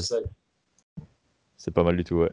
c'est 1.58 1.72
pas 1.72 1.84
mal 1.84 1.96
du 1.98 2.04
tout 2.04 2.16
ouais. 2.16 2.32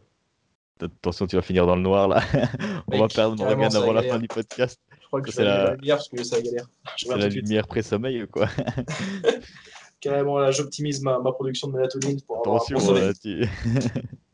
Attention 0.81 1.27
tu 1.27 1.37
vas 1.37 1.43
finir 1.43 1.67
dans 1.67 1.77
le 1.77 1.83
noir 1.83 2.09
là. 2.09 2.23
On 2.89 2.93
Mec, 2.93 3.01
va 3.01 3.09
perdre 3.09 3.37
Morgan 3.37 3.75
avant 3.77 3.93
la 3.93 4.03
fin 4.03 4.19
du 4.19 4.29
podcast. 4.29 4.81
Je 5.01 5.07
crois 5.07 5.21
que 5.23 5.31
c'est 5.33 5.43
la- 5.45 5.65
la 5.65 5.75
lumière 5.75 5.97
parce 5.97 6.09
que 6.09 6.23
ça 6.23 6.41
galère. 6.41 6.67
C'est 6.97 7.17
la 7.17 7.29
lumière 7.29 7.67
pré-sommeil 7.67 8.23
ou 8.23 8.27
quoi. 8.29 8.49
Carrément, 10.01 10.39
là, 10.39 10.53
j'optimise 10.53 11.03
ma, 11.03 11.19
ma 11.19 11.33
production 11.33 11.67
de 11.69 11.73
mélatonine 11.73 12.21
pour 12.23 12.39
avoir 12.47 12.63
un 12.63 12.65
attention 12.65 12.93
bon 12.95 12.97
euh, 13.01 13.13
tu- 13.21 13.45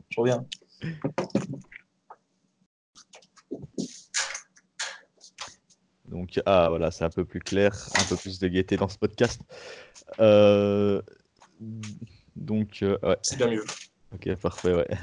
Je 0.09 0.19
reviens. 0.21 0.45
Donc, 6.07 6.39
ah 6.45 6.67
voilà, 6.69 6.91
c'est 6.91 7.03
un 7.03 7.09
peu 7.09 7.25
plus 7.25 7.39
clair, 7.39 7.73
un 7.99 8.03
peu 8.03 8.15
plus 8.15 8.39
de 8.39 8.47
gaieté 8.47 8.77
dans 8.77 8.87
ce 8.87 8.97
podcast. 8.97 9.41
Euh, 10.19 11.01
donc, 12.35 12.79
euh, 12.83 12.97
ouais, 13.03 13.17
C'est 13.21 13.37
bien 13.37 13.47
mieux. 13.49 13.63
ok, 14.13 14.35
parfait, 14.35 14.73
ouais. 14.73 14.87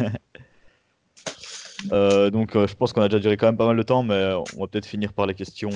Euh, 1.90 2.30
donc, 2.30 2.52
je 2.54 2.74
pense 2.74 2.92
qu'on 2.92 3.02
a 3.02 3.08
déjà 3.08 3.18
duré 3.18 3.36
quand 3.36 3.46
même 3.46 3.56
pas 3.56 3.66
mal 3.66 3.76
de 3.76 3.82
temps, 3.82 4.04
mais 4.04 4.34
on 4.56 4.60
va 4.60 4.68
peut-être 4.68 4.86
finir 4.86 5.12
par 5.12 5.26
les 5.26 5.34
questions. 5.34 5.70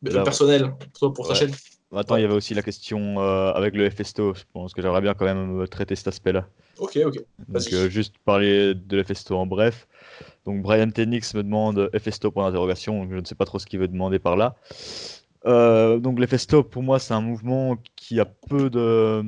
Mais 0.00 0.10
Là, 0.10 0.20
le 0.20 0.24
personnel, 0.24 0.72
toi, 0.98 1.12
pour 1.12 1.26
ta 1.26 1.34
ouais. 1.34 1.38
chaîne. 1.38 1.54
Maintenant, 1.90 2.16
il 2.16 2.22
y 2.22 2.24
avait 2.24 2.34
aussi 2.34 2.54
la 2.54 2.62
question 2.62 3.18
euh, 3.20 3.52
avec 3.52 3.74
le 3.74 3.88
FSTO. 3.88 4.34
Je 4.34 4.42
pense 4.52 4.74
que 4.74 4.82
j'aimerais 4.82 5.00
bien 5.00 5.14
quand 5.14 5.24
même 5.24 5.62
euh, 5.62 5.66
traiter 5.66 5.96
cet 5.96 6.08
aspect-là. 6.08 6.46
Ok, 6.78 6.98
ok. 7.04 7.14
Donc, 7.48 7.72
euh, 7.72 7.88
juste 7.88 8.16
parler 8.24 8.74
de 8.74 8.98
l'FSTO 8.98 9.36
en 9.38 9.46
bref. 9.46 9.88
Donc, 10.44 10.62
Brian 10.62 10.90
Tenix 10.90 11.34
me 11.34 11.42
demande 11.42 11.90
FSTO 11.98 12.30
point 12.30 12.44
d'interrogation. 12.46 13.02
donc 13.02 13.12
Je 13.12 13.16
ne 13.18 13.24
sais 13.24 13.34
pas 13.34 13.46
trop 13.46 13.58
ce 13.58 13.66
qu'il 13.66 13.80
veut 13.80 13.88
demander 13.88 14.18
par 14.18 14.36
là. 14.36 14.56
Euh, 15.46 15.98
donc, 15.98 16.18
l'FSTO, 16.20 16.62
pour 16.62 16.82
moi, 16.82 16.98
c'est 16.98 17.14
un 17.14 17.20
mouvement 17.22 17.78
qui 17.96 18.20
a 18.20 18.26
peu 18.26 18.70
de 18.70 19.22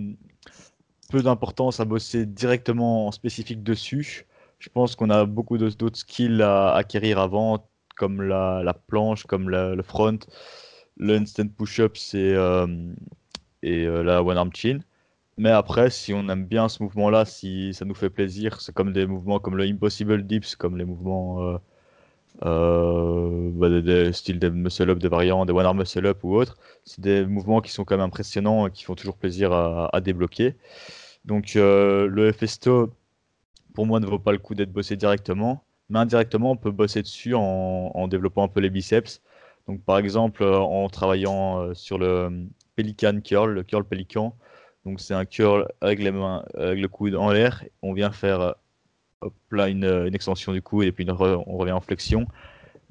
peu 1.10 1.22
d'importance 1.22 1.80
à 1.80 1.84
bosser 1.84 2.26
directement 2.26 3.06
en 3.08 3.12
spécifique 3.12 3.62
dessus. 3.62 4.26
Je 4.58 4.68
pense 4.68 4.94
qu'on 4.94 5.10
a 5.10 5.24
beaucoup 5.24 5.58
d'autres 5.58 5.98
skills 5.98 6.42
à 6.42 6.72
acquérir 6.74 7.18
avant, 7.18 7.66
comme 7.96 8.22
la, 8.22 8.62
la 8.62 8.74
planche, 8.74 9.24
comme 9.24 9.50
la- 9.50 9.74
le 9.74 9.82
front, 9.82 10.18
le 11.00 11.16
instant 11.16 11.48
push-up 11.48 11.96
et, 12.14 12.34
euh, 12.34 12.66
et 13.62 13.86
euh, 13.86 14.02
la 14.02 14.22
one 14.22 14.36
arm 14.36 14.50
chin. 14.54 14.80
Mais 15.38 15.50
après, 15.50 15.90
si 15.90 16.12
on 16.12 16.28
aime 16.28 16.44
bien 16.44 16.68
ce 16.68 16.82
mouvement-là, 16.82 17.24
si 17.24 17.72
ça 17.74 17.86
nous 17.86 17.94
fait 17.94 18.10
plaisir, 18.10 18.60
c'est 18.60 18.74
comme 18.74 18.92
des 18.92 19.06
mouvements 19.06 19.40
comme 19.40 19.56
le 19.56 19.64
Impossible 19.64 20.26
Dips, 20.26 20.54
comme 20.56 20.76
les 20.76 20.84
mouvements 20.84 21.42
euh, 21.42 21.58
euh, 22.44 23.50
bah, 23.54 23.70
des, 23.70 23.82
des 23.82 24.12
styles 24.12 24.38
des 24.38 24.50
muscle-up, 24.50 24.98
des 24.98 25.08
variants, 25.08 25.46
des 25.46 25.52
one-arm 25.52 25.78
muscle-up 25.78 26.22
ou 26.24 26.34
autres. 26.36 26.58
C'est 26.84 27.00
des 27.00 27.24
mouvements 27.24 27.62
qui 27.62 27.72
sont 27.72 27.84
quand 27.84 27.96
même 27.96 28.06
impressionnants 28.06 28.66
et 28.66 28.70
qui 28.70 28.84
font 28.84 28.94
toujours 28.94 29.16
plaisir 29.16 29.52
à, 29.52 30.00
débloquer. 30.02 30.56
Donc 31.24 31.56
euh, 31.56 32.06
le 32.06 32.32
FSTO, 32.32 32.92
pour 33.74 33.86
moi, 33.86 34.00
ne 34.00 34.06
vaut 34.06 34.18
pas 34.18 34.32
le 34.32 34.38
coup 34.38 34.54
d'être 34.54 34.72
bossé 34.72 34.96
directement. 34.96 35.64
Mais 35.90 35.98
indirectement, 36.00 36.52
on 36.52 36.56
peut 36.56 36.70
bosser 36.70 37.02
dessus 37.02 37.34
en 37.34 38.08
développant 38.08 38.44
un 38.44 38.48
peu 38.48 38.60
les 38.60 38.70
biceps. 38.70 39.22
Donc 39.70 39.82
par 39.84 39.98
exemple, 39.98 40.42
euh, 40.42 40.58
en 40.58 40.88
travaillant 40.88 41.60
euh, 41.60 41.74
sur 41.74 41.98
le 41.98 42.46
Pelican 42.76 43.20
Curl, 43.22 43.52
le 43.52 43.62
curl 43.62 43.84
pélican. 43.84 44.34
Donc 44.84 45.00
c'est 45.00 45.14
un 45.14 45.24
curl 45.24 45.68
avec 45.80 46.00
le 46.00 46.86
coude 46.86 47.14
en 47.14 47.30
l'air. 47.30 47.64
On 47.82 47.92
vient 47.92 48.10
faire 48.10 48.40
euh, 48.40 48.52
là 49.50 49.68
une, 49.68 50.14
extension 50.14 50.52
du 50.52 50.62
coude 50.62 50.84
et 50.84 50.92
puis 50.92 51.06
on 51.08 51.56
revient 51.56 51.72
en 51.72 51.80
flexion. 51.80 52.26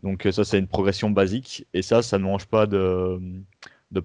Donc 0.03 0.25
euh, 0.25 0.31
ça 0.31 0.43
c'est 0.43 0.59
une 0.59 0.67
progression 0.67 1.09
basique 1.09 1.67
et 1.73 1.81
ça 1.81 2.01
ça 2.01 2.17
ne 2.17 2.23
mange 2.23 2.45
pas 2.45 2.65
de, 2.65 3.19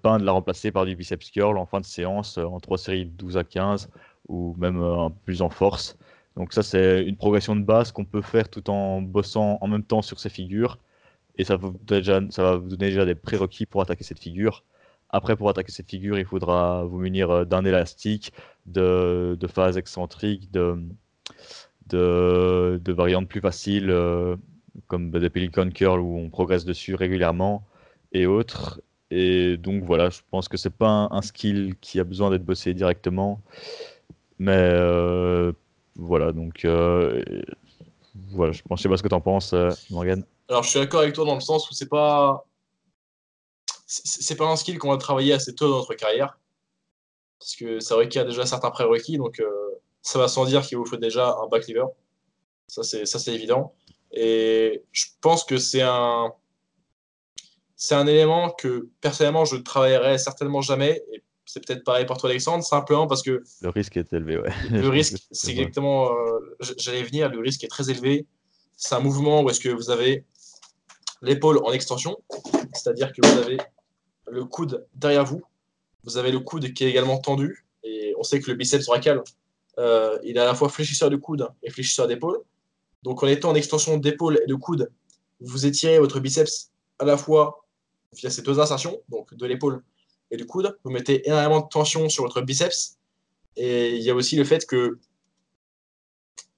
pain 0.02 0.18
de 0.18 0.24
la 0.24 0.32
remplacer 0.32 0.72
par 0.72 0.86
du 0.86 0.96
biceps 0.96 1.30
curl 1.30 1.56
en 1.58 1.66
fin 1.66 1.80
de 1.80 1.84
séance 1.84 2.38
euh, 2.38 2.44
en 2.44 2.60
trois 2.60 2.78
séries 2.78 3.06
de 3.06 3.10
12 3.10 3.36
à 3.36 3.44
15 3.44 3.90
ou 4.28 4.54
même 4.58 4.80
euh, 4.82 5.06
un 5.06 5.10
peu 5.10 5.18
plus 5.24 5.42
en 5.42 5.50
force. 5.50 5.96
Donc 6.36 6.52
ça 6.52 6.62
c'est 6.62 7.04
une 7.04 7.16
progression 7.16 7.54
de 7.54 7.62
base 7.62 7.92
qu'on 7.92 8.04
peut 8.04 8.22
faire 8.22 8.48
tout 8.48 8.68
en 8.70 9.02
bossant 9.02 9.58
en 9.60 9.68
même 9.68 9.84
temps 9.84 10.02
sur 10.02 10.18
ces 10.18 10.30
figures 10.30 10.78
et 11.36 11.44
ça, 11.44 11.56
va 11.56 11.68
vous 11.68 12.68
donner 12.68 12.90
déjà 12.90 13.04
des 13.04 13.14
prérequis 13.14 13.66
pour 13.66 13.82
attaquer 13.82 14.04
cette 14.04 14.20
figure 14.20 14.64
après, 15.10 15.36
pour 15.36 15.48
attaquer 15.48 15.70
cette 15.70 15.88
figure, 15.88 16.18
il 16.18 16.24
faudra 16.24 16.82
vous 16.84 16.98
munir 16.98 17.46
d'un 17.46 17.64
élastique, 17.64 18.32
de, 18.66 19.38
phases 19.46 19.76
excentriques, 19.78 20.50
de, 20.50 20.80
variantes 22.88 23.28
plus 23.28 23.40
faciles, 23.40 23.94
comme 24.88 25.10
des 25.10 25.30
Pelican 25.30 25.70
Curl 25.70 26.00
où 26.00 26.18
on 26.18 26.30
progresse 26.30 26.64
dessus 26.64 26.96
régulièrement 26.96 27.64
et 28.12 28.26
autres. 28.26 28.80
Et 29.10 29.56
donc 29.56 29.84
voilà, 29.84 30.10
je 30.10 30.20
pense 30.30 30.48
que 30.48 30.56
c'est 30.56 30.74
pas 30.74 31.08
un, 31.10 31.22
skill 31.22 31.74
qui 31.80 32.00
a 32.00 32.04
besoin 32.04 32.30
d'être 32.30 32.44
bossé 32.44 32.74
directement. 32.74 33.40
Mais 34.38 34.52
euh, 34.56 35.52
voilà, 35.96 36.32
donc 36.32 36.64
euh, 36.64 37.22
voilà, 38.30 38.52
je 38.52 38.62
pense, 38.62 38.82
sais 38.82 38.88
pas 38.88 38.96
ce 38.96 39.02
que 39.02 39.08
tu 39.08 39.14
en 39.14 39.20
penses, 39.20 39.52
euh, 39.52 39.70
Morgan. 39.90 40.24
Alors 40.48 40.62
je 40.62 40.70
suis 40.70 40.78
d'accord 40.78 41.00
avec 41.00 41.14
toi 41.14 41.24
dans 41.24 41.34
le 41.34 41.40
sens 41.40 41.70
où 41.70 41.74
c'est 41.74 41.88
pas 41.88 42.46
c'est 43.86 44.36
pas 44.36 44.46
un 44.46 44.56
skill 44.56 44.78
qu'on 44.78 44.90
va 44.90 44.96
travailler 44.96 45.32
assez 45.32 45.54
tôt 45.54 45.68
dans 45.68 45.78
notre 45.78 45.94
carrière. 45.94 46.38
Parce 47.38 47.56
que 47.56 47.80
ça 47.80 47.96
requiert 47.96 48.24
déjà 48.24 48.46
certains 48.46 48.70
prérequis, 48.70 49.18
donc 49.18 49.42
ça 50.02 50.18
va 50.18 50.28
sans 50.28 50.44
dire 50.46 50.62
qu'il 50.62 50.78
vous 50.78 50.86
faut 50.86 50.96
déjà 50.96 51.36
un 51.42 51.48
back 51.48 51.68
lever. 51.68 51.84
Ça 52.68 52.82
c'est 52.82 53.34
évident. 53.34 53.74
Et 54.12 54.84
je 54.92 55.06
pense 55.20 55.44
que 55.44 55.58
c'est 55.58 55.82
un 55.82 56.32
c'est 57.76 57.94
un 57.94 58.06
élément 58.06 58.50
que 58.50 58.88
personnellement 59.00 59.44
je 59.44 59.56
ne 59.56 59.62
travaillerai 59.62 60.18
certainement 60.18 60.60
jamais. 60.60 61.02
Et 61.12 61.22
c'est 61.44 61.64
peut-être 61.64 61.84
pareil 61.84 62.06
pour 62.06 62.16
toi, 62.16 62.30
Alexandre, 62.30 62.64
simplement 62.64 63.06
parce 63.06 63.22
que. 63.22 63.42
Le 63.60 63.68
risque 63.68 63.96
est 63.96 64.12
élevé, 64.12 64.38
ouais. 64.38 64.52
Le 64.70 64.88
risque, 65.00 65.18
c'est 65.30 65.50
exactement. 65.50 66.10
Euh, 66.12 66.56
j'allais 66.78 67.02
venir, 67.02 67.28
le 67.28 67.40
risque 67.40 67.62
est 67.64 67.68
très 67.68 67.90
élevé. 67.90 68.26
C'est 68.76 68.94
un 68.94 69.00
mouvement 69.00 69.42
où 69.42 69.50
est-ce 69.50 69.60
que 69.60 69.68
vous 69.68 69.90
avez 69.90 70.24
l'épaule 71.24 71.58
en 71.64 71.72
extension, 71.72 72.16
c'est-à-dire 72.72 73.12
que 73.12 73.26
vous 73.26 73.38
avez 73.38 73.58
le 74.26 74.44
coude 74.44 74.86
derrière 74.94 75.24
vous, 75.24 75.42
vous 76.04 76.16
avez 76.16 76.30
le 76.30 76.40
coude 76.40 76.72
qui 76.74 76.84
est 76.84 76.90
également 76.90 77.18
tendu, 77.18 77.66
et 77.82 78.14
on 78.18 78.22
sait 78.22 78.40
que 78.40 78.50
le 78.50 78.56
biceps 78.56 78.86
brachial, 78.86 79.22
euh, 79.78 80.18
il 80.24 80.36
est 80.36 80.40
à 80.40 80.44
la 80.44 80.54
fois 80.54 80.68
fléchisseur 80.68 81.10
de 81.10 81.16
coude 81.16 81.48
et 81.62 81.70
fléchisseur 81.70 82.06
d'épaule. 82.06 82.40
Donc 83.02 83.22
en 83.22 83.26
étant 83.26 83.50
en 83.50 83.54
extension 83.54 83.96
d'épaule 83.96 84.40
et 84.42 84.46
de 84.46 84.54
coude, 84.54 84.90
vous 85.40 85.66
étirez 85.66 85.98
votre 85.98 86.20
biceps 86.20 86.70
à 86.98 87.04
la 87.04 87.16
fois 87.16 87.66
via 88.12 88.30
ces 88.30 88.42
deux 88.42 88.60
insertions, 88.60 89.00
donc 89.08 89.34
de 89.34 89.46
l'épaule 89.46 89.82
et 90.30 90.36
du 90.36 90.46
coude. 90.46 90.78
Vous 90.84 90.90
mettez 90.90 91.26
énormément 91.28 91.60
de 91.60 91.68
tension 91.68 92.08
sur 92.08 92.24
votre 92.24 92.40
biceps. 92.40 92.96
Et 93.56 93.96
il 93.96 94.02
y 94.02 94.10
a 94.10 94.14
aussi 94.14 94.36
le 94.36 94.44
fait 94.44 94.66
que 94.66 94.98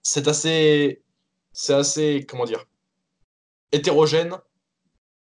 c'est 0.02 0.28
assez, 0.28 1.02
c'est 1.52 1.74
assez, 1.74 2.24
comment 2.28 2.44
dire, 2.44 2.64
hétérogène 3.72 4.36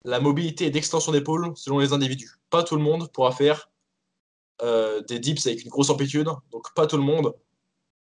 la 0.05 0.19
mobilité 0.19 0.69
d'extension 0.69 1.11
d'épaule 1.11 1.53
selon 1.55 1.79
les 1.79 1.93
individus. 1.93 2.39
Pas 2.49 2.63
tout 2.63 2.75
le 2.75 2.81
monde 2.81 3.11
pourra 3.11 3.31
faire 3.31 3.69
euh, 4.61 5.01
des 5.01 5.19
dips 5.19 5.45
avec 5.47 5.63
une 5.63 5.69
grosse 5.69 5.89
amplitude, 5.89 6.29
donc 6.51 6.73
pas 6.75 6.87
tout 6.87 6.97
le 6.97 7.03
monde 7.03 7.33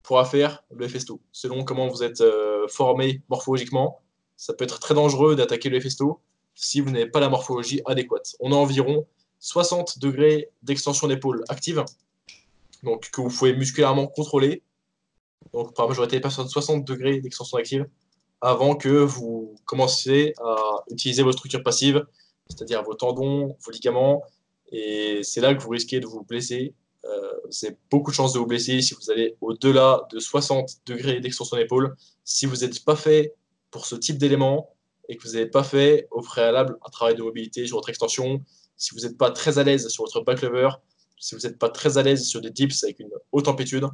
pourra 0.04 0.26
faire 0.26 0.64
le 0.72 0.88
festo. 0.88 1.22
Selon 1.32 1.64
comment 1.64 1.88
vous 1.88 2.04
êtes 2.04 2.22
euh, 2.22 2.68
formé 2.68 3.22
morphologiquement, 3.30 4.02
ça 4.38 4.54
peut 4.54 4.64
être 4.64 4.80
très 4.80 4.94
dangereux 4.94 5.36
d'attaquer 5.36 5.70
le 5.70 5.80
festo 5.80 6.22
si 6.54 6.80
vous 6.80 6.92
n'avez 6.92 7.08
pas 7.08 7.20
la 7.20 7.30
morphologie 7.30 7.82
adéquate. 7.86 8.36
On 8.40 8.52
a 8.52 8.56
environ 8.56 9.08
60 9.40 10.00
degrés 10.00 10.50
d'extension 10.64 11.08
d'épaule 11.08 11.44
active, 11.50 11.84
donc 12.84 13.10
que 13.10 13.22
vous 13.22 13.30
pouvez 13.30 13.56
musculairement 13.56 14.08
contrôler. 14.08 14.64
Donc 15.54 15.76
par 15.76 15.88
majorité 15.88 16.18
des 16.18 16.22
personnes 16.22 16.48
60 16.48 16.86
degrés 16.86 17.20
d'extension 17.22 17.58
active 17.58 17.88
avant 18.42 18.76
que 18.76 18.90
vous 18.90 19.56
commenciez 19.66 20.34
à 20.44 20.84
utiliser 20.92 21.24
vos 21.24 21.32
structures 21.32 21.64
passives, 21.64 22.06
c'est-à-dire 22.50 22.84
vos 22.84 22.94
tendons, 22.94 23.56
vos 23.64 23.72
ligaments, 23.72 24.24
et 24.72 25.22
c'est 25.24 25.42
là 25.42 25.54
que 25.54 25.62
vous 25.62 25.70
risquez 25.70 26.00
de 26.00 26.06
vous 26.06 26.24
blesser. 26.24 26.74
Euh, 27.06 27.34
c'est 27.50 27.78
beaucoup 27.92 28.12
de 28.12 28.16
chances 28.16 28.34
de 28.34 28.40
vous 28.40 28.48
blesser 28.48 28.82
si 28.82 28.96
vous 28.96 29.12
allez 29.12 29.36
au-delà 29.42 30.08
de 30.12 30.20
60 30.20 30.70
degrés 30.86 31.20
d'extension 31.20 31.58
d'épaule. 31.58 31.96
Si 32.24 32.46
vous 32.46 32.58
n'êtes 32.58 32.84
pas 32.84 32.96
fait 32.96 33.34
pour 33.72 33.86
ce 33.86 33.96
type 33.96 34.18
d'élément, 34.18 34.76
et 35.10 35.18
que 35.18 35.28
vous 35.28 35.34
n'avez 35.34 35.48
pas 35.48 35.64
fait 35.64 36.08
au 36.12 36.22
préalable 36.22 36.78
un 36.86 36.90
travail 36.90 37.16
de 37.16 37.22
mobilité 37.22 37.66
sur 37.68 37.78
votre 37.78 37.90
extension, 37.90 38.44
si 38.78 38.94
vous 38.96 39.02
n'êtes 39.02 39.18
pas 39.18 39.32
très 39.32 39.60
à 39.60 39.64
l'aise 39.64 39.88
sur 39.88 40.04
votre 40.04 40.22
back 40.22 40.42
lever, 40.42 40.70
si 41.20 41.36
vous 41.36 41.42
n'êtes 41.42 41.58
pas 41.58 41.70
très 41.70 41.98
à 41.98 42.04
l'aise 42.04 42.26
sur 42.26 42.42
des 42.42 42.50
dips 42.50 42.84
avec 42.84 43.00
une 43.00 43.10
haute 43.32 43.48
amplitude, 43.48 43.86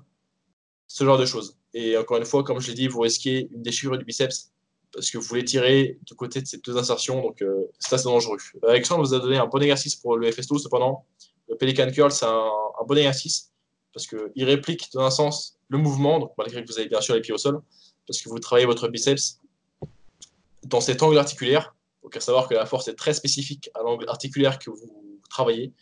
ce 0.88 1.04
genre 1.04 1.18
de 1.18 1.26
choses. 1.26 1.58
Et 1.74 1.98
encore 1.98 2.18
une 2.18 2.26
fois, 2.26 2.44
comme 2.44 2.60
je 2.60 2.68
l'ai 2.68 2.74
dit, 2.74 2.88
vous 2.88 3.00
risquez 3.00 3.48
une 3.52 3.62
déchirure 3.62 3.98
du 3.98 4.06
biceps 4.06 4.52
parce 4.94 5.10
que 5.10 5.18
vous 5.18 5.24
voulez 5.24 5.46
tirer 5.46 5.98
du 6.06 6.16
côté 6.16 6.42
de 6.42 6.48
ces 6.48 6.58
deux 6.58 6.78
insertions, 6.78 7.22
donc 7.22 7.42
euh, 7.42 7.70
c'est 7.80 7.96
assez 7.96 8.04
dangereux. 8.04 8.38
Alexandre 8.68 9.04
vous 9.04 9.14
a 9.14 9.20
donné 9.20 9.38
un 9.38 9.48
bon 9.48 9.62
exercice 9.62 9.96
pour 9.96 10.18
le 10.18 10.30
FSTO, 10.30 10.58
cependant, 10.58 11.06
le 11.48 11.56
Pelican 11.56 11.90
Curl, 11.92 12.12
c'est 12.12 12.26
un, 12.26 12.50
bon 12.86 12.98
exercice 12.98 13.52
parce 13.94 14.08
qu'il 14.08 14.46
réplique 14.46 14.90
dans 14.94 15.02
un 15.02 15.12
sens 15.12 15.60
le 15.70 15.78
mouvement, 15.78 16.34
malgré 16.38 16.64
que 16.64 16.68
vous 16.72 16.80
avez 16.80 16.88
bien 16.88 17.02
sûr 17.02 17.14
les 17.16 17.22
pieds 17.22 17.34
au 17.34 17.38
sol, 17.38 17.62
parce 18.08 18.22
que 18.22 18.30
vous 18.30 18.40
travaillez 18.40 18.66
votre 18.66 18.88
biceps 18.88 19.40
dans 20.64 20.82
cet 20.82 21.04
angle 21.04 21.18
articulaire. 21.18 21.76
Donc, 22.04 22.16
à 22.16 22.20
savoir 22.20 22.48
que 22.48 22.54
la 22.54 22.66
force 22.66 22.88
est 22.88 22.96
très 22.96 23.14
spécifique 23.14 23.70
à 23.76 23.84
l'angle 23.84 24.10
articulaire 24.10 24.60
que 24.60 24.70
vous 24.70 25.20
travaillez. 25.30 25.74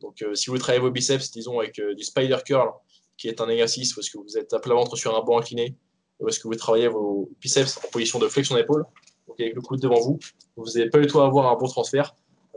Donc, 0.00 0.22
euh, 0.22 0.34
si 0.34 0.50
vous 0.50 0.58
travaillez 0.58 0.80
vos 0.80 0.90
biceps, 0.90 1.30
disons, 1.30 1.60
avec 1.60 1.78
euh, 1.78 1.94
du 1.94 2.04
spider 2.04 2.38
curl, 2.44 2.70
qui 3.18 3.28
est 3.28 3.40
un 3.40 3.48
exercice 3.48 3.94
où 3.96 4.00
est-ce 4.00 4.10
que 4.10 4.18
vous 4.18 4.38
êtes 4.38 4.52
à 4.54 4.60
plat 4.60 4.74
ventre 4.74 4.96
sur 4.96 5.14
un 5.14 5.22
banc 5.22 5.38
incliné, 5.38 5.76
ou 6.20 6.28
est-ce 6.28 6.40
que 6.40 6.48
vous 6.48 6.54
travaillez 6.54 6.88
vos 6.88 7.28
biceps 7.40 7.78
en 7.84 7.88
position 7.88 8.18
de 8.18 8.28
flexion 8.28 8.54
d'épaule, 8.54 8.84
donc 9.26 9.40
avec 9.40 9.54
le 9.54 9.60
coude 9.60 9.80
devant 9.80 10.00
vous, 10.00 10.18
vous 10.56 10.72
n'allez 10.74 10.88
pas 10.88 11.00
du 11.00 11.06
tout 11.06 11.20
avoir 11.20 11.50
un 11.50 11.56
bon 11.56 11.66
transfert 11.66 12.14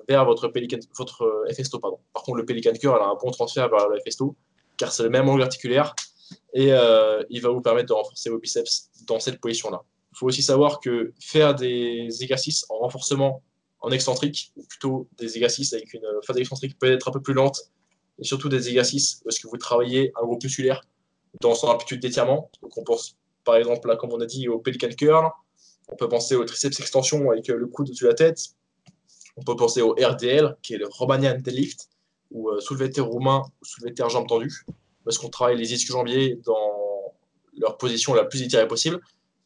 vers 0.08 0.24
votre, 0.26 0.48
pélican, 0.48 0.78
votre 0.98 1.24
euh, 1.24 1.54
FSTO. 1.54 1.80
Pardon. 1.80 2.00
Par 2.14 2.24
contre, 2.24 2.38
le 2.38 2.46
Pelican 2.46 2.74
Curl 2.74 3.02
a 3.02 3.06
un 3.06 3.16
bon 3.22 3.32
transfert 3.32 3.70
vers 3.70 3.90
le 3.90 4.00
FSTO, 4.00 4.36
car 4.78 4.92
c'est 4.92 5.04
le 5.04 5.10
même 5.10 5.28
angle 5.28 5.44
articulaire, 5.44 5.94
et 6.54 6.72
il 7.30 7.42
va 7.42 7.50
vous 7.50 7.62
permettre 7.62 7.90
de 7.90 7.94
renforcer 7.94 8.30
vos 8.30 8.40
biceps 8.40 8.90
dans 9.06 9.20
cette 9.20 9.40
position-là. 9.40 9.82
Il 10.14 10.18
faut 10.18 10.28
aussi 10.28 10.42
savoir 10.42 10.80
que 10.80 11.14
faire 11.20 11.56
des 11.56 12.10
exercices 12.22 12.66
en 12.70 12.80
renforcement 12.80 13.42
en 13.80 13.92
excentrique, 13.92 14.52
ou 14.56 14.64
plutôt 14.64 15.08
des 15.18 15.36
exercices 15.36 15.74
avec 15.74 15.94
une 15.94 16.06
phase 16.26 16.38
excentrique 16.38 16.78
peut 16.78 16.92
être 16.92 17.08
un 17.10 17.12
peu 17.12 17.22
plus 17.22 17.34
lente, 17.34 17.72
et 18.22 18.24
surtout 18.24 18.50
des 18.50 18.70
exercices 18.70 19.22
parce 19.24 19.40
que 19.40 19.48
vous 19.48 19.58
travaillez 19.58 20.14
un 20.22 20.26
groupe 20.26 20.44
musculaire 20.44 20.82
dans 21.42 21.56
son 21.56 21.68
amplitude 21.68 22.02
d'étirement. 22.02 22.50
Donc 22.62 22.78
on 22.78 22.84
pense 22.84 23.18
par 23.44 23.56
exemple, 23.56 23.88
là, 23.88 23.96
comme 23.96 24.14
on 24.14 24.22
a 24.22 24.26
dit, 24.26 24.48
au 24.48 24.60
pelican 24.60 24.90
curl, 24.90 25.28
on 25.90 25.96
peut 25.96 26.08
penser 26.08 26.36
au 26.36 26.46
triceps 26.46 26.80
extension 26.80 27.32
avec 27.32 27.48
le 27.48 27.66
coude 27.66 27.90
au-dessus 27.90 28.04
de 28.04 28.10
la 28.10 28.16
tête, 28.16 28.40
on 29.36 29.44
peut 29.44 29.56
penser 29.56 29.82
au 29.82 29.94
RDL, 29.94 30.58
qui 30.62 30.76
est 30.76 30.78
le 30.78 30.88
Romanian 30.88 31.38
deadlift, 31.40 31.90
ou 32.30 32.50
euh, 32.50 32.60
soulevé 32.60 32.92
terre 32.92 33.08
roumain 33.08 33.42
ou 33.62 33.66
soulevé 33.66 33.96
terre 33.96 34.10
jambes 34.10 34.28
tendues, 34.28 34.64
parce 35.04 35.18
qu'on 35.18 35.30
travaille 35.30 35.58
les 35.58 35.74
ischio-jambiers 35.74 36.40
dans 36.46 37.16
leur 37.58 37.78
position 37.78 38.14
la 38.14 38.26
plus 38.26 38.44
étirée 38.44 38.68
possible 38.68 39.02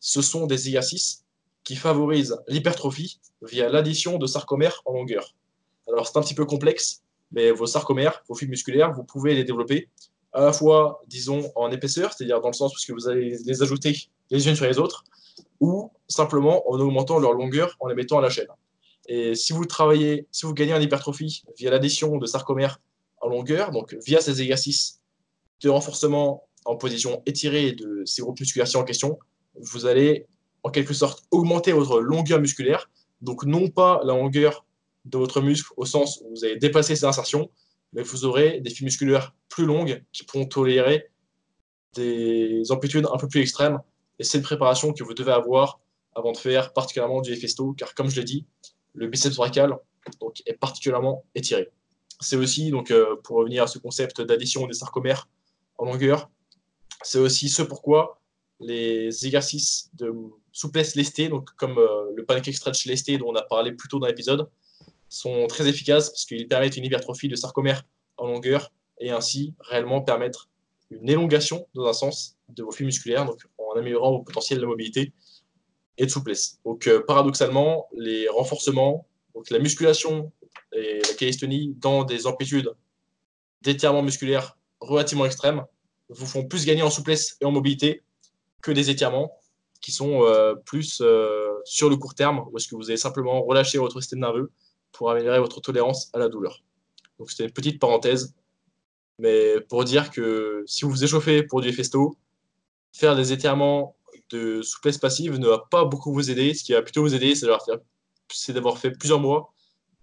ce 0.06 0.22
sont 0.22 0.46
des 0.46 0.68
exercices 0.68 1.26
qui 1.64 1.76
favorisent 1.76 2.38
l'hypertrophie 2.48 3.20
via 3.42 3.70
l'addition 3.70 4.20
de 4.20 4.28
sarcomères 4.28 4.84
en 4.86 4.94
longueur. 4.94 5.34
Alors 5.88 6.08
c'est 6.08 6.18
un 6.20 6.22
petit 6.22 6.36
peu 6.36 6.46
complexe, 6.46 7.02
mais 7.32 7.52
vos 7.52 7.66
sarcomères, 7.66 8.24
vos 8.28 8.36
fibres 8.36 8.52
musculaires, 8.52 8.94
vous 8.94 9.04
pouvez 9.04 9.36
les 9.36 9.44
développer 9.44 9.90
à 10.34 10.42
la 10.42 10.54
fois, 10.54 11.02
disons, 11.08 11.50
en 11.56 11.72
épaisseur, 11.72 12.14
c'est-à-dire 12.14 12.42
dans 12.42 12.50
le 12.50 12.54
sens 12.54 12.74
où 12.90 12.94
vous 12.94 13.08
allez 13.08 13.38
les 13.46 13.64
ajouter 13.64 13.98
les 14.30 14.48
unes 14.48 14.56
sur 14.56 14.66
les 14.66 14.80
autres, 14.80 15.06
ou 15.60 15.92
simplement 16.08 16.70
en 16.70 16.80
augmentant 16.80 17.20
leur 17.20 17.34
longueur 17.34 17.76
en 17.80 17.88
les 17.88 17.96
mettant 17.96 18.18
à 18.20 18.22
la 18.22 18.30
chaîne. 18.30 18.48
Et 19.08 19.36
si 19.36 19.54
vous 19.54 19.66
travaillez, 19.66 20.28
si 20.32 20.46
vous 20.46 20.54
gagnez 20.54 20.74
en 20.74 20.82
hypertrophie 20.82 21.44
via 21.58 21.70
l'addition 21.70 22.18
de 22.18 22.26
sarcomères 22.26 22.82
en 23.22 23.30
longueur, 23.30 23.72
donc 23.72 23.96
via 24.06 24.20
ces 24.20 24.42
exercices 24.42 25.02
de 25.62 25.70
renforcement 25.70 26.44
en 26.66 26.76
position 26.76 27.22
étirée 27.26 27.72
de 27.72 28.04
ces 28.06 28.22
groupes 28.22 28.40
musculaires 28.40 28.68
en 28.76 28.84
question, 28.84 29.20
vous 29.56 29.86
allez 29.86 30.26
en 30.64 30.70
quelque 30.70 30.94
sorte 30.94 31.24
augmenter 31.32 31.72
votre 31.72 32.02
longueur 32.02 32.40
musculaire. 32.40 32.90
Donc 33.22 33.46
non 33.46 33.70
pas 33.70 34.02
la 34.04 34.14
longueur 34.14 34.65
de 35.06 35.18
votre 35.18 35.42
muscle 35.42 35.72
au 35.78 35.86
sens 35.86 36.22
où 36.22 36.30
vous 36.30 36.46
allez 36.46 36.58
dépasser 36.58 36.96
ces 36.96 37.06
insertions, 37.06 37.50
mais 37.94 38.04
vous 38.04 38.26
aurez 38.26 38.60
des 38.60 38.70
fibres 38.70 38.86
musculaires 38.86 39.34
plus 39.50 39.66
longues 39.66 40.04
qui 40.12 40.24
pourront 40.24 40.46
tolérer 40.46 41.10
des 41.94 42.72
amplitudes 42.72 43.08
un 43.12 43.18
peu 43.18 43.28
plus 43.28 43.42
extrêmes. 43.42 43.80
Et 44.20 44.24
c'est 44.24 44.38
une 44.38 44.44
préparation 44.44 44.94
que 44.94 45.04
vous 45.04 45.14
devez 45.14 45.32
avoir 45.32 45.80
avant 46.14 46.32
de 46.32 46.38
faire 46.38 46.74
particulièrement 46.74 47.22
du 47.22 47.36
festo, 47.36 47.74
car 47.74 47.94
comme 47.94 48.10
je 48.10 48.18
l'ai 48.18 48.24
dit, 48.24 48.46
le 48.94 49.08
biceps 49.08 49.36
brachial 49.36 49.78
donc, 50.20 50.42
est 50.46 50.54
particulièrement 50.54 51.26
étiré. 51.36 51.70
C'est 52.22 52.38
aussi, 52.38 52.72
donc, 52.72 52.92
euh, 52.92 53.18
pour 53.24 53.38
revenir 53.38 53.64
à 53.64 53.68
ce 53.68 53.78
concept 53.78 54.22
d'addition 54.22 54.66
des 54.68 54.74
sarcomères 54.74 55.28
en 55.78 55.86
longueur, 55.86 56.30
c'est 57.04 57.20
aussi 57.20 57.50
ce 57.50 57.62
pourquoi 57.62 58.22
les 58.62 59.26
exercices 59.26 59.90
de 59.96 60.14
souplesse 60.54 60.96
lestée, 60.96 61.28
donc 61.28 61.50
comme 61.58 61.78
euh, 61.78 62.12
le 62.16 62.24
pancake 62.26 62.56
stretch 62.56 62.86
lesté 62.86 63.18
dont 63.18 63.30
on 63.30 63.36
a 63.36 63.42
parlé 63.42 63.74
plus 63.74 63.90
tôt 63.90 64.00
dans 64.00 64.08
l'épisode, 64.08 64.50
sont 65.10 65.48
très 65.48 65.68
efficaces 65.68 66.10
parce 66.10 66.26
qu'ils 66.26 66.48
permettent 66.48 66.78
une 66.78 66.86
hypertrophie 66.86 67.28
de 67.28 67.36
sarcomère 67.36 67.84
en 68.18 68.28
longueur 68.28 68.72
et 69.00 69.12
ainsi 69.12 69.54
réellement 69.60 70.02
permettre 70.02 70.50
une 70.90 71.10
élongation 71.10 71.68
dans 71.74 71.86
un 71.86 71.94
sens 71.94 72.38
de 72.50 72.64
vos 72.64 72.72
fibres 72.72 72.88
musculaires, 72.88 73.26
donc 73.26 73.40
en 73.58 73.78
améliorant 73.78 74.12
vos 74.12 74.24
potentiels 74.24 74.60
de 74.60 74.66
mobilité 74.66 75.14
et 75.98 76.06
de 76.06 76.12
souplesse. 76.12 76.60
Donc 76.66 76.88
euh, 76.88 77.04
paradoxalement, 77.06 77.88
les 77.96 78.28
renforcements, 78.30 79.08
donc 79.34 79.50
la 79.50 79.60
musculation 79.60 80.32
et 80.74 81.00
la 81.00 81.14
calisthénie 81.16 81.74
dans 81.78 82.04
des 82.04 82.28
amplitudes 82.28 82.72
d'étirements 83.62 84.04
musculaires 84.04 84.58
relativement 84.80 85.26
extrêmes 85.26 85.66
vous 86.10 86.26
font 86.26 86.46
plus 86.46 86.66
gagner 86.66 86.84
en 86.84 86.90
souplesse 86.90 87.38
et 87.42 87.46
en 87.46 87.52
mobilité 87.52 88.04
que 88.62 88.72
des 88.72 88.90
étirements 88.90 89.32
qui 89.82 89.92
sont 89.92 90.24
euh, 90.24 90.56
plus 90.56 91.02
euh, 91.02 91.52
sur 91.64 91.90
le 91.90 91.98
court 91.98 92.16
terme, 92.16 92.46
où 92.52 92.58
est-ce 92.58 92.68
que 92.68 92.76
vous 92.76 92.90
allez 92.90 92.98
simplement 92.98 93.44
relâcher 93.44 93.78
votre 93.78 94.00
système 94.02 94.20
nerveux 94.20 94.52
pour 94.98 95.12
améliorer 95.12 95.40
votre 95.40 95.62
tolérance 95.62 96.10
à 96.14 96.20
la 96.20 96.30
douleur. 96.30 96.64
Donc 97.20 97.32
c'était 97.32 97.46
une 97.46 97.52
petite 97.52 97.80
parenthèse, 97.80 98.34
mais 99.20 99.62
pour 99.70 99.84
dire 99.84 100.12
que 100.12 100.64
si 100.66 100.86
vous 100.86 100.92
vous 100.92 101.04
échauffez 101.04 101.44
pour 101.44 101.62
du 101.62 101.72
festo, 101.72 102.18
faire 102.92 103.16
des 103.16 103.32
étirements 103.32 103.96
de 104.32 104.62
souplesse 104.62 104.98
passive 104.98 105.38
ne 105.38 105.48
va 105.48 105.66
pas 105.70 105.86
beaucoup 105.86 106.14
vous 106.14 106.32
aider. 106.32 106.54
Ce 106.54 106.64
qui 106.64 106.74
va 106.74 106.82
plutôt 106.82 107.02
vous 107.02 107.14
aider, 107.14 107.36
c'est 107.36 108.54
d'avoir 108.54 108.78
fait 108.78 108.92
plusieurs 108.92 109.20
mois 109.20 109.54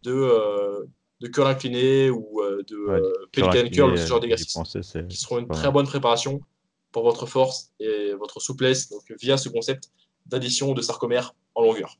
de, 0.02 0.12
euh, 0.12 0.84
de 1.20 1.28
curl 1.28 1.46
incliné 1.46 2.10
ou 2.10 2.40
de 2.68 2.76
ouais, 2.86 3.00
pelican 3.32 3.68
curl, 3.70 3.98
ce 3.98 4.06
genre 4.06 4.20
d'exercices, 4.20 4.58
qui 5.08 5.16
seront 5.16 5.38
une 5.38 5.48
très 5.48 5.70
bonne 5.70 5.86
préparation 5.86 6.40
pour 6.92 7.04
votre 7.04 7.26
force 7.26 7.72
et 7.80 8.12
votre 8.14 8.40
souplesse 8.40 8.90
donc 8.90 9.02
via 9.20 9.36
ce 9.36 9.48
concept 9.48 9.90
d'addition 10.26 10.72
de 10.72 10.82
sarcomère 10.82 11.34
en 11.54 11.62
longueur. 11.62 11.96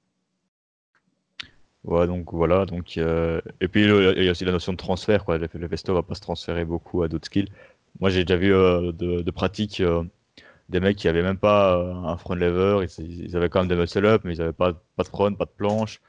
Ouais, 1.85 2.07
donc 2.07 2.33
voilà. 2.33 2.65
Donc, 2.67 2.97
euh, 2.99 3.41
Et 3.61 3.69
puis 3.69 3.85
il 3.85 4.25
y 4.25 4.29
a 4.29 4.31
aussi 4.31 4.45
la 4.45 4.53
notion 4.53 4.73
de 4.73 4.77
transfert. 4.77 5.25
Quoi. 5.25 5.39
Le, 5.39 5.49
le 5.53 5.69
ne 5.69 5.93
va 5.93 6.03
pas 6.03 6.15
se 6.15 6.21
transférer 6.21 6.65
beaucoup 6.65 7.03
à 7.03 7.09
d'autres 7.09 7.27
skills. 7.27 7.49
Moi, 8.01 8.11
j'ai 8.11 8.25
déjà 8.25 8.37
vu 8.39 8.55
euh, 8.55 8.93
de, 8.93 9.31
pratiques 9.31 9.81
euh, 9.81 10.05
des 10.69 10.81
mecs 10.81 10.97
qui 10.97 11.07
n'avaient 11.09 11.23
même 11.23 11.39
pas 11.39 11.77
un 11.77 12.17
front 12.17 12.35
lever. 12.35 12.87
Ils, 12.99 13.37
avaient 13.37 13.49
quand 13.49 13.61
même 13.61 13.69
des 13.69 13.77
muscle 13.77 14.07
up, 14.07 14.23
mais 14.25 14.35
ils 14.35 14.39
n'avaient 14.39 14.53
pas, 14.53 14.73
de 14.73 14.79
front, 15.05 15.35
pas 15.35 15.45
de 15.45 15.51
planche. 15.51 16.01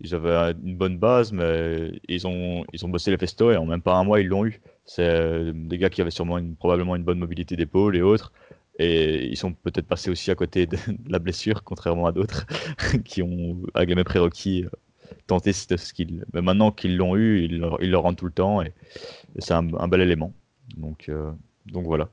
Ils 0.00 0.14
avaient 0.14 0.54
une 0.64 0.76
bonne 0.76 0.98
base, 0.98 1.32
mais 1.32 1.92
ils 2.08 2.26
ont, 2.26 2.64
ils 2.72 2.84
ont 2.84 2.88
bossé 2.88 3.10
les 3.10 3.16
festo 3.18 3.50
et 3.50 3.56
en 3.56 3.66
même 3.66 3.82
pas 3.82 3.94
un 3.94 4.04
mois, 4.04 4.20
ils 4.20 4.26
l'ont 4.26 4.44
eu. 4.44 4.60
C'est 4.84 5.52
des 5.54 5.78
gars 5.78 5.90
qui 5.90 6.00
avaient 6.02 6.10
sûrement 6.10 6.40
probablement 6.58 6.96
une 6.96 7.04
bonne 7.04 7.18
mobilité 7.18 7.56
d'épaule 7.56 7.96
et 7.96 8.02
autres. 8.02 8.32
Et 8.78 9.26
ils 9.26 9.36
sont 9.36 9.52
peut-être 9.52 9.86
passés 9.86 10.10
aussi 10.10 10.30
à 10.30 10.34
côté 10.34 10.66
de, 10.66 10.76
la 11.08 11.18
blessure, 11.18 11.64
contrairement 11.64 12.06
à 12.06 12.12
d'autres 12.12 12.46
qui 13.04 13.22
ont, 13.22 13.62
avec 13.74 13.94
les 13.94 14.04
prérequis, 14.04 14.66
tenté 15.26 15.52
ce 15.52 15.76
skill. 15.76 16.24
Mais 16.32 16.42
maintenant 16.42 16.70
qu'ils 16.70 16.96
l'ont 16.96 17.16
eu, 17.16 17.44
ils, 17.44 17.58
le 17.58 17.96
rendent 17.98 18.16
tout 18.16 18.26
le 18.26 18.32
temps 18.32 18.62
et, 18.62 18.72
c'est 19.38 19.54
un, 19.54 19.62
bel 19.62 20.00
élément. 20.00 20.32
Donc, 20.76 21.08
euh, 21.08 21.30
donc 21.66 21.84
voilà. 21.84 22.08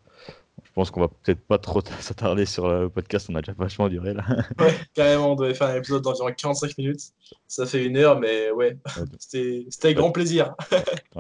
Je 0.64 0.72
pense 0.74 0.92
qu'on 0.92 1.00
va 1.00 1.08
peut-être 1.08 1.42
pas 1.42 1.58
trop 1.58 1.82
s'attarder 2.00 2.46
sur 2.46 2.68
le 2.68 2.90
podcast, 2.90 3.28
on 3.30 3.36
a 3.36 3.42
déjà 3.42 3.54
vachement 3.58 3.90
duré 3.90 4.14
là. 4.14 4.24
Ouais, 4.60 4.74
carrément, 4.94 5.32
on 5.32 5.36
devait 5.36 5.54
faire 5.54 5.68
un 5.70 5.76
épisode 5.76 6.04
d'environ 6.04 6.32
45 6.36 6.78
minutes. 6.78 7.02
Ça 7.48 7.66
fait 7.66 7.84
une 7.84 7.98
heure, 7.98 8.20
mais 8.20 8.52
ouais, 8.52 8.78
c'était 9.20 9.66
avec 9.84 9.98
grand 9.98 10.12
plaisir. 10.12 10.56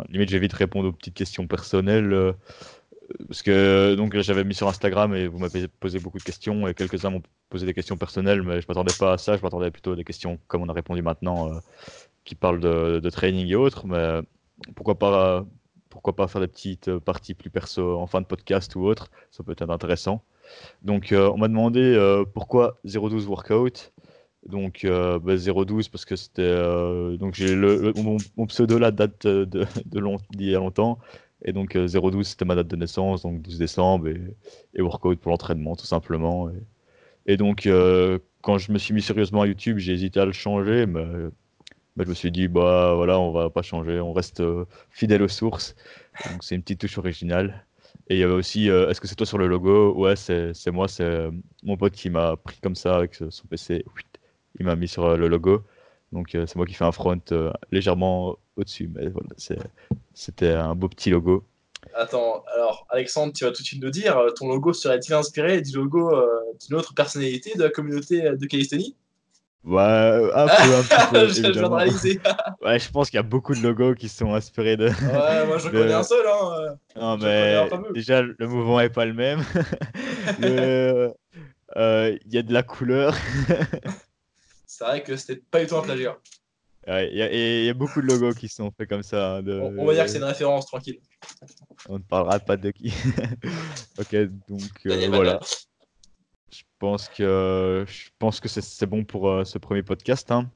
limite, 0.10 0.30
j'ai 0.30 0.40
vite 0.40 0.54
répondre 0.54 0.90
aux 0.90 0.94
petites 0.94 1.16
questions 1.16 1.48
personnelles. 1.48 2.34
Euh, 3.12 3.26
parce 3.28 3.42
que 3.42 3.96
donc 3.96 4.18
j'avais 4.18 4.44
mis 4.44 4.54
sur 4.56 4.68
Instagram 4.68 5.16
et 5.16 5.28
vous 5.28 5.40
m'avez 5.40 5.68
posé 5.68 6.00
beaucoup 6.00 6.18
de 6.18 6.24
questions 6.24 6.68
et 6.68 6.74
quelques-uns 6.74 7.10
m'ont 7.10 7.24
posé 7.50 7.66
des 7.66 7.74
questions 7.74 7.98
personnelles, 7.98 8.42
mais 8.44 8.62
je 8.62 8.68
m'attendais 8.68 8.94
pas 8.98 9.14
à 9.14 9.18
ça. 9.18 9.38
Je 9.38 9.42
m'attendais 9.42 9.72
plutôt 9.72 9.94
à 9.94 9.96
des 9.96 10.04
questions 10.04 10.40
comme 10.48 10.62
on 10.62 10.70
a 10.70 10.74
répondu 10.74 11.02
maintenant, 11.02 11.54
euh, 11.54 11.60
qui 12.26 12.36
parlent 12.36 12.60
de, 12.60 13.00
de, 13.00 13.10
training 13.10 13.48
et 13.48 13.56
autres. 13.56 13.88
Mais 13.88 14.22
pourquoi 14.76 14.98
pas 15.00 15.46
pourquoi 15.98 16.16
pas 16.16 16.28
faire 16.28 16.42
des 16.42 16.48
petites 16.48 16.90
euh, 16.90 17.00
parties 17.00 17.34
plus 17.34 17.50
perso 17.50 17.98
en 17.98 18.06
fin 18.06 18.22
de 18.22 18.28
podcast 18.28 18.76
ou 18.76 18.86
autre, 18.86 19.10
ça 19.32 19.44
peut 19.44 19.54
être 19.54 19.68
intéressant. 19.68 20.22
Donc 20.84 21.12
euh, 21.12 21.30
on 21.34 21.38
m'a 21.38 21.48
demandé 21.48 21.82
euh, 21.82 22.24
pourquoi 22.24 22.78
012 22.86 23.28
workout? 23.28 23.94
Donc 24.48 24.86
012 24.86 25.20
bah, 25.24 25.90
parce 25.92 26.06
que 26.06 26.16
c'était 26.16 26.56
donc 27.18 27.34
j'ai 27.34 27.56
le, 27.56 27.92
mon, 27.98 28.46
pseudo 28.46 28.78
là 28.78 28.92
date 28.92 29.26
de, 29.26 29.66
de 29.86 30.00
long, 30.00 30.18
d'il 30.32 30.52
y 30.52 30.56
a 30.56 30.60
longtemps 30.60 31.00
et 31.44 31.54
donc 31.54 31.78
012 31.78 32.28
c'était 32.28 32.46
ma 32.46 32.56
date 32.56 32.68
de 32.68 32.76
naissance 32.76 33.24
donc 33.24 33.42
12 33.42 33.58
décembre 33.58 34.08
et, 34.08 34.82
workout 34.82 35.20
pour 35.20 35.32
l'entraînement 35.32 35.76
tout 35.76 35.86
simplement 35.86 36.50
et, 37.26 37.38
donc 37.38 37.70
quand 38.42 38.58
je 38.58 38.72
me 38.72 38.78
suis 38.78 38.94
mis 38.94 39.02
sérieusement 39.02 39.42
à 39.42 39.48
YouTube 39.48 39.78
j'ai 39.78 39.94
hésité 39.94 40.20
à 40.20 40.26
le 40.26 40.32
changer 40.32 40.86
mais 41.98 42.04
je 42.04 42.10
me 42.10 42.14
suis 42.14 42.32
dit, 42.32 42.48
bah 42.48 42.94
voilà, 42.96 43.20
on 43.20 43.32
va 43.32 43.50
pas 43.50 43.64
changer, 43.64 44.00
on 44.00 44.14
reste 44.14 44.40
euh, 44.42 44.66
fidèle 44.92 45.24
aux 45.24 45.28
sources. 45.28 45.76
Donc 46.30 46.44
c'est 46.44 46.54
une 46.56 46.62
petite 46.62 46.82
touche 46.82 46.98
originale. 47.00 47.66
Et 48.08 48.16
il 48.16 48.20
y 48.20 48.24
avait 48.24 48.34
aussi, 48.34 48.70
euh, 48.70 48.90
est-ce 48.90 49.02
que 49.02 49.08
c'est 49.08 49.16
toi 49.16 49.26
sur 49.26 49.40
le 49.40 49.48
logo? 49.48 49.96
Ouais, 49.96 50.16
c'est 50.16 50.54
moi, 50.72 50.88
c'est 50.88 51.04
euh, 51.04 51.32
mon 51.64 51.76
pote 51.76 51.94
qui 51.94 52.10
m'a 52.12 52.38
pris 52.38 52.60
comme 52.62 52.76
ça 52.76 52.98
avec 52.98 53.16
son 53.16 53.48
PC. 53.48 53.84
Il 54.60 54.66
m'a 54.66 54.76
mis 54.76 54.88
sur 54.88 55.18
le 55.18 55.28
logo. 55.28 55.64
Donc 56.12 56.30
c'est 56.32 56.56
moi 56.56 56.66
qui 56.66 56.74
fais 56.74 56.86
un 56.86 56.92
front 56.92 57.20
légèrement 57.72 58.38
au-dessus. 58.56 58.90
Mais 58.94 59.10
voilà, 59.10 59.30
c'était 60.14 60.52
un 60.52 60.76
beau 60.76 60.88
petit 60.88 61.10
logo. 61.10 61.44
Attends, 61.94 62.44
alors 62.54 62.86
Alexandre, 62.90 63.34
tu 63.34 63.44
vas 63.44 63.52
tout 63.52 63.62
de 63.62 63.68
suite 63.68 63.82
nous 63.82 63.92
dire, 63.92 64.20
ton 64.36 64.48
logo 64.48 64.74
serait-il 64.74 65.14
inspiré 65.14 65.62
du 65.62 65.76
logo 65.76 66.12
d'une 66.66 66.78
autre 66.78 66.94
personnalité 66.94 67.54
de 67.56 67.64
la 67.64 67.70
communauté 67.70 68.22
de 68.22 68.46
Calistenie 68.46 68.96
Ouais, 69.68 69.82
un 70.34 70.48
peu, 70.48 70.96
un 70.96 71.06
peu. 71.12 71.28
je, 71.28 71.42
ouais, 72.66 72.80
je 72.80 72.90
pense 72.90 73.10
qu'il 73.10 73.18
y 73.18 73.20
a 73.20 73.24
beaucoup 73.24 73.54
de 73.54 73.62
logos 73.62 73.96
qui 73.96 74.08
sont 74.08 74.34
inspirés 74.34 74.78
de. 74.78 74.88
Ouais, 74.88 75.46
moi 75.46 75.58
je 75.58 75.70
connais 75.72 75.94
un 75.94 76.04
seul. 76.04 76.26
Hein. 76.26 76.78
Non, 76.96 77.18
mais 77.18 77.68
déjà, 77.94 78.22
le 78.22 78.48
mouvement 78.48 78.80
est 78.80 78.90
pas 78.90 79.06
le 79.06 79.14
même. 79.14 79.44
Euh, 81.76 82.18
il 82.26 82.34
y 82.34 82.38
a 82.38 82.44
de 82.44 82.54
la 82.54 82.64
couleur. 82.64 83.14
C'est 84.78 84.86
vrai 84.86 85.02
que 85.02 85.16
c'était 85.16 85.42
pas 85.50 85.60
du 85.60 85.66
tout 85.66 85.76
un 85.76 85.82
plagiat. 85.82 86.16
Ouais, 86.86 87.10
il 87.12 87.18
y, 87.18 87.66
y, 87.66 87.70
a 87.70 87.74
beaucoup 87.74 88.00
de 88.00 88.06
logos 88.06 88.36
qui 88.36 88.48
sont 88.48 88.70
faits 88.70 88.88
comme 88.88 89.02
ça. 89.02 89.38
Hein, 89.38 89.42
de... 89.42 89.60
On, 89.60 89.84
va 89.84 89.96
dire 89.96 90.04
que 90.04 90.12
c'est 90.12 90.20
une 90.20 90.24
référence, 90.24 90.68
tranquille. 90.68 91.00
On 91.90 91.94
ne 91.98 92.04
parlera 92.04 92.40
pas 92.40 92.58
de 92.58 92.70
qui. 92.70 92.94
ok, 94.00 94.16
donc 94.48 94.62
euh, 94.86 95.08
voilà. 95.08 95.40
Je 96.52 96.62
pense 96.78 97.10
que, 97.10 97.86
je 97.88 98.10
pense 98.20 98.40
que 98.40 98.48
c'est 98.48 98.86
bon 98.86 99.04
pour 99.04 99.28
euh, 99.28 99.46
ce 99.46 99.58
premier 99.58 99.82
podcast. 99.82 100.30
Hein. 100.32 100.48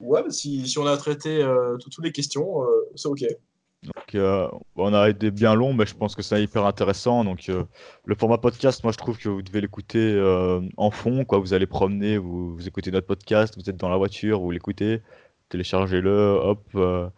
Ouais, 0.00 0.28
si, 0.30 0.66
si, 0.66 0.76
on 0.80 0.86
a 0.86 0.96
traité 0.96 1.40
euh, 1.40 1.76
toutes 1.76 2.04
les 2.04 2.10
questions, 2.10 2.66
c'est 2.96 3.06
OK. 3.06 3.24
Donc, 3.82 4.16
on 4.76 4.94
a 4.94 5.08
été 5.08 5.30
bien 5.30 5.54
long, 5.54 5.72
mais 5.72 5.86
je 5.86 5.94
pense 5.94 6.14
que 6.16 6.22
c'est 6.22 6.42
hyper 6.42 6.64
intéressant. 6.64 7.24
Donc, 7.24 7.48
le 8.04 8.14
format 8.14 8.38
podcast, 8.38 8.82
moi, 8.82 8.92
je 8.92 8.98
trouve 8.98 9.18
que 9.18 9.28
vous 9.28 9.42
devez 9.42 9.60
l'écouter 9.60 10.20
en 10.76 10.90
fond. 10.90 11.24
Quoi. 11.24 11.38
Vous 11.38 11.54
allez 11.54 11.66
promener, 11.66 12.18
vous, 12.18 12.54
vous, 12.56 12.66
écoutez 12.66 12.90
notre 12.90 13.06
podcast, 13.06 13.54
vous 13.56 13.70
êtes 13.70 13.76
dans 13.76 13.88
la 13.88 13.96
voiture, 13.96 14.40
vous 14.40 14.50
l'écoutez, 14.50 15.02
téléchargez-le, 15.50 16.38
hop. 16.42 17.12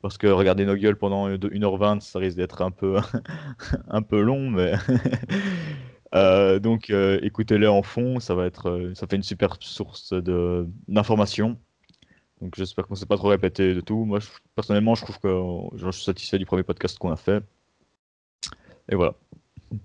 parce 0.00 0.16
que 0.16 0.26
regarder 0.28 0.64
nos 0.64 0.76
gueules 0.76 0.96
pendant 0.96 1.28
1h20, 1.28 2.00
ça 2.00 2.18
risque 2.18 2.36
d'être 2.36 2.62
un 2.62 2.70
peu, 2.70 2.98
un 3.88 4.02
peu 4.02 4.20
long, 4.20 4.48
mais 4.50 4.72
Euh, 6.14 6.58
donc 6.58 6.90
euh, 6.90 7.18
écoutez-le 7.22 7.68
en 7.68 7.82
fond, 7.82 8.20
ça 8.20 8.34
va 8.34 8.46
être, 8.46 8.70
euh, 8.70 8.94
ça 8.94 9.06
fait 9.06 9.16
une 9.16 9.22
super 9.22 9.56
source 9.60 10.12
d'informations. 10.88 11.58
Donc 12.40 12.54
j'espère 12.54 12.86
qu'on 12.86 12.94
ne 12.94 12.98
s'est 12.98 13.06
pas 13.06 13.16
trop 13.16 13.28
répété 13.28 13.74
de 13.74 13.80
tout. 13.80 14.04
Moi, 14.04 14.18
personnellement, 14.54 14.94
je 14.94 15.04
trouve 15.04 15.18
que 15.18 15.76
je 15.76 15.90
suis 15.90 16.04
satisfait 16.04 16.38
du 16.38 16.46
premier 16.46 16.62
podcast 16.62 16.98
qu'on 16.98 17.10
a 17.10 17.16
fait. 17.16 17.42
Et 18.90 18.94
voilà. 18.94 19.14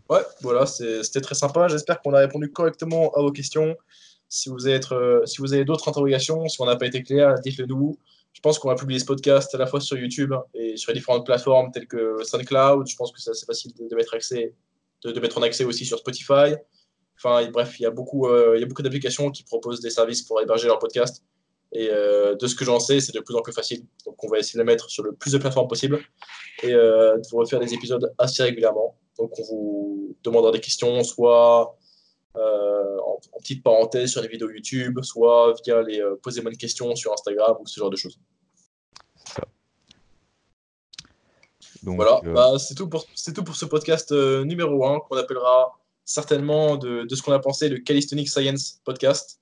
Ouais, 0.10 0.22
voilà, 0.42 0.66
c'était 0.66 1.22
très 1.22 1.36
sympa. 1.36 1.68
J'espère 1.68 2.02
qu'on 2.02 2.14
a 2.14 2.20
répondu 2.20 2.52
correctement 2.52 3.12
à 3.14 3.22
vos 3.22 3.32
questions. 3.32 3.76
Si 4.28 4.50
vous 4.50 4.68
avez, 4.68 4.80
si 5.26 5.38
vous 5.40 5.54
avez 5.54 5.66
d'autres 5.66 5.88
interrogations, 5.90 6.48
si 6.48 6.62
on 6.62 6.66
n'a 6.66 6.76
pas 6.76 6.88
été 6.88 7.04
clair, 7.04 7.36
dites-le 7.40 7.66
nous. 7.66 7.98
Je 8.34 8.40
pense 8.40 8.60
qu'on 8.60 8.70
va 8.70 8.76
publier 8.76 9.00
ce 9.00 9.06
podcast 9.06 9.54
à 9.56 9.58
la 9.58 9.66
fois 9.66 9.82
sur 9.82 9.98
YouTube 9.98 10.34
et 10.54 10.78
sur 10.78 10.92
les 10.92 11.00
différentes 11.00 11.26
plateformes 11.26 11.72
telles 11.72 11.88
que 11.88 12.24
SoundCloud. 12.24 12.88
Je 12.88 12.96
pense 12.96 13.12
que 13.12 13.20
c'est 13.20 13.46
facile 13.46 13.74
de 13.74 13.96
mettre 13.96 14.14
accès 14.14 14.54
de, 15.04 15.20
mettre 15.20 15.38
en 15.38 15.42
accès 15.42 15.64
aussi 15.64 15.86
sur 15.86 16.00
Spotify. 16.00 16.56
Enfin, 17.18 17.48
bref, 17.52 17.80
il 17.80 17.84
y 17.84 17.86
a 17.86 17.92
beaucoup, 17.92 18.28
euh, 18.28 18.54
il 18.56 18.62
y 18.62 18.64
a 18.64 18.66
beaucoup 18.66 18.82
d'applications 18.82 19.30
qui 19.32 19.44
proposent 19.44 19.82
des 19.82 19.90
services 19.90 20.22
pour 20.22 20.42
héberger 20.42 20.68
leur 20.68 20.80
podcast. 20.80 21.24
Et 21.74 21.90
euh, 21.90 22.36
de 22.36 22.48
ce 22.48 22.56
que 22.56 22.66
j'en 22.66 22.80
sais, 22.80 23.00
c'est 23.00 23.14
de 23.14 23.20
plus 23.20 23.36
en 23.36 23.42
plus 23.42 23.54
facile. 23.54 23.86
Donc, 24.06 24.22
on 24.24 24.28
va 24.28 24.40
essayer 24.40 24.58
de 24.58 24.60
le 24.60 24.66
mettre 24.66 24.90
sur 24.90 25.04
le 25.04 25.14
plus 25.14 25.32
de 25.32 25.38
plateformes 25.38 25.68
possible 25.68 26.00
et 26.64 26.74
euh, 26.74 27.18
de 27.18 27.28
vous 27.30 27.38
refaire 27.38 27.60
des 27.60 27.74
épisodes 27.74 28.14
assez 28.18 28.44
régulièrement. 28.44 28.98
Donc, 29.18 29.40
on 29.40 29.44
vous 29.44 30.16
demandera 30.24 30.52
des 30.52 30.60
questions, 30.60 31.04
soit 31.04 31.78
en, 32.36 33.40
petite 33.40 33.64
parenthèse 33.64 34.12
sur 34.12 34.22
les 34.22 34.28
vidéos 34.28 34.50
YouTube, 34.50 35.00
soit 35.02 35.56
via 35.64 35.82
les 35.82 36.02
posez-moi 36.22 36.52
une 36.52 36.58
question 36.58 36.96
sur 36.96 37.12
Instagram 37.12 37.58
ou 37.60 37.66
ce 37.66 37.80
genre 37.80 37.90
de 37.90 37.96
choses. 37.96 38.20
voilà, 41.84 42.22
euh, 42.26 42.34
bah, 42.34 42.60
c'est 42.60 42.76
tout, 42.76 42.88
pour, 42.88 43.06
tout 43.06 43.44
pour 43.44 43.56
ce 43.56 43.66
podcast 43.66 44.12
euh, 44.12 44.44
numéro 44.44 44.86
1 44.86 45.00
qu'on 45.02 45.18
appellera 45.18 45.80
certainement 46.06 46.78
de, 46.78 47.04
de 47.04 47.16
ce 47.16 47.22
qu'on 47.22 47.32
a 47.32 47.40
pensé 47.40 47.70
le 47.70 47.80
Calisthenics 47.80 48.30
Science 48.30 48.82
podcast. 48.84 49.41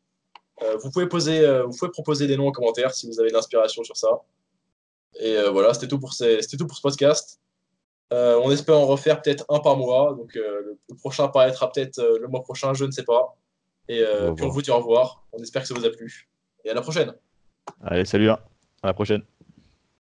Euh, 0.62 0.78
vous, 0.78 0.92
pouvez 0.92 1.08
poser, 1.08 1.46
vous 1.64 1.76
pouvez 1.78 1.92
proposer 1.92 2.28
des 2.28 2.38
noms 2.38 2.48
en 2.48 2.52
commentaire 2.52 2.94
si 2.94 3.08
vous 3.08 3.20
avez 3.20 3.30
de 3.30 3.34
l'inspiration 3.34 3.84
sur 3.84 3.98
ça. 3.98 4.22
Et 5.20 5.36
voilà, 5.52 5.74
c'était 5.74 5.88
tout, 5.88 6.00
pour 6.00 6.14
c'était 6.14 6.58
tout 6.58 6.68
pour 6.68 6.78
ce 6.78 6.82
podcast. 6.82 7.40
on 8.12 8.52
espère 8.52 8.78
en 8.78 8.86
refaire 8.86 9.22
peut-être 9.22 9.46
un 9.50 9.60
par 9.60 9.78
mois. 9.78 10.14
Donc 10.14 10.36
le, 10.36 10.78
prochain 10.98 11.28
paraîtra 11.30 11.72
peut-être 11.72 12.02
le 12.22 12.28
mois 12.28 12.44
prochain, 12.44 12.74
je 12.74 12.86
ne 12.86 12.92
sais 12.92 13.04
pas. 13.04 13.38
Et 13.88 14.04
puis 14.36 14.46
on 14.46 14.50
vous 14.50 14.62
dit 14.62 14.72
au 14.72 14.78
revoir. 14.78 15.24
On 15.32 15.42
espère 15.42 15.62
que 15.64 15.68
ça 15.68 15.74
vous 15.74 15.86
a 15.86 15.90
plu. 15.90 16.30
Et 16.66 16.70
à 16.70 16.74
la 16.74 16.82
prochaine. 16.82 17.14
Allez, 17.82 18.06
salut, 18.06 18.30
hein. 18.30 18.40
à 18.84 18.88
la 18.88 18.94
prochaine. 18.94 19.24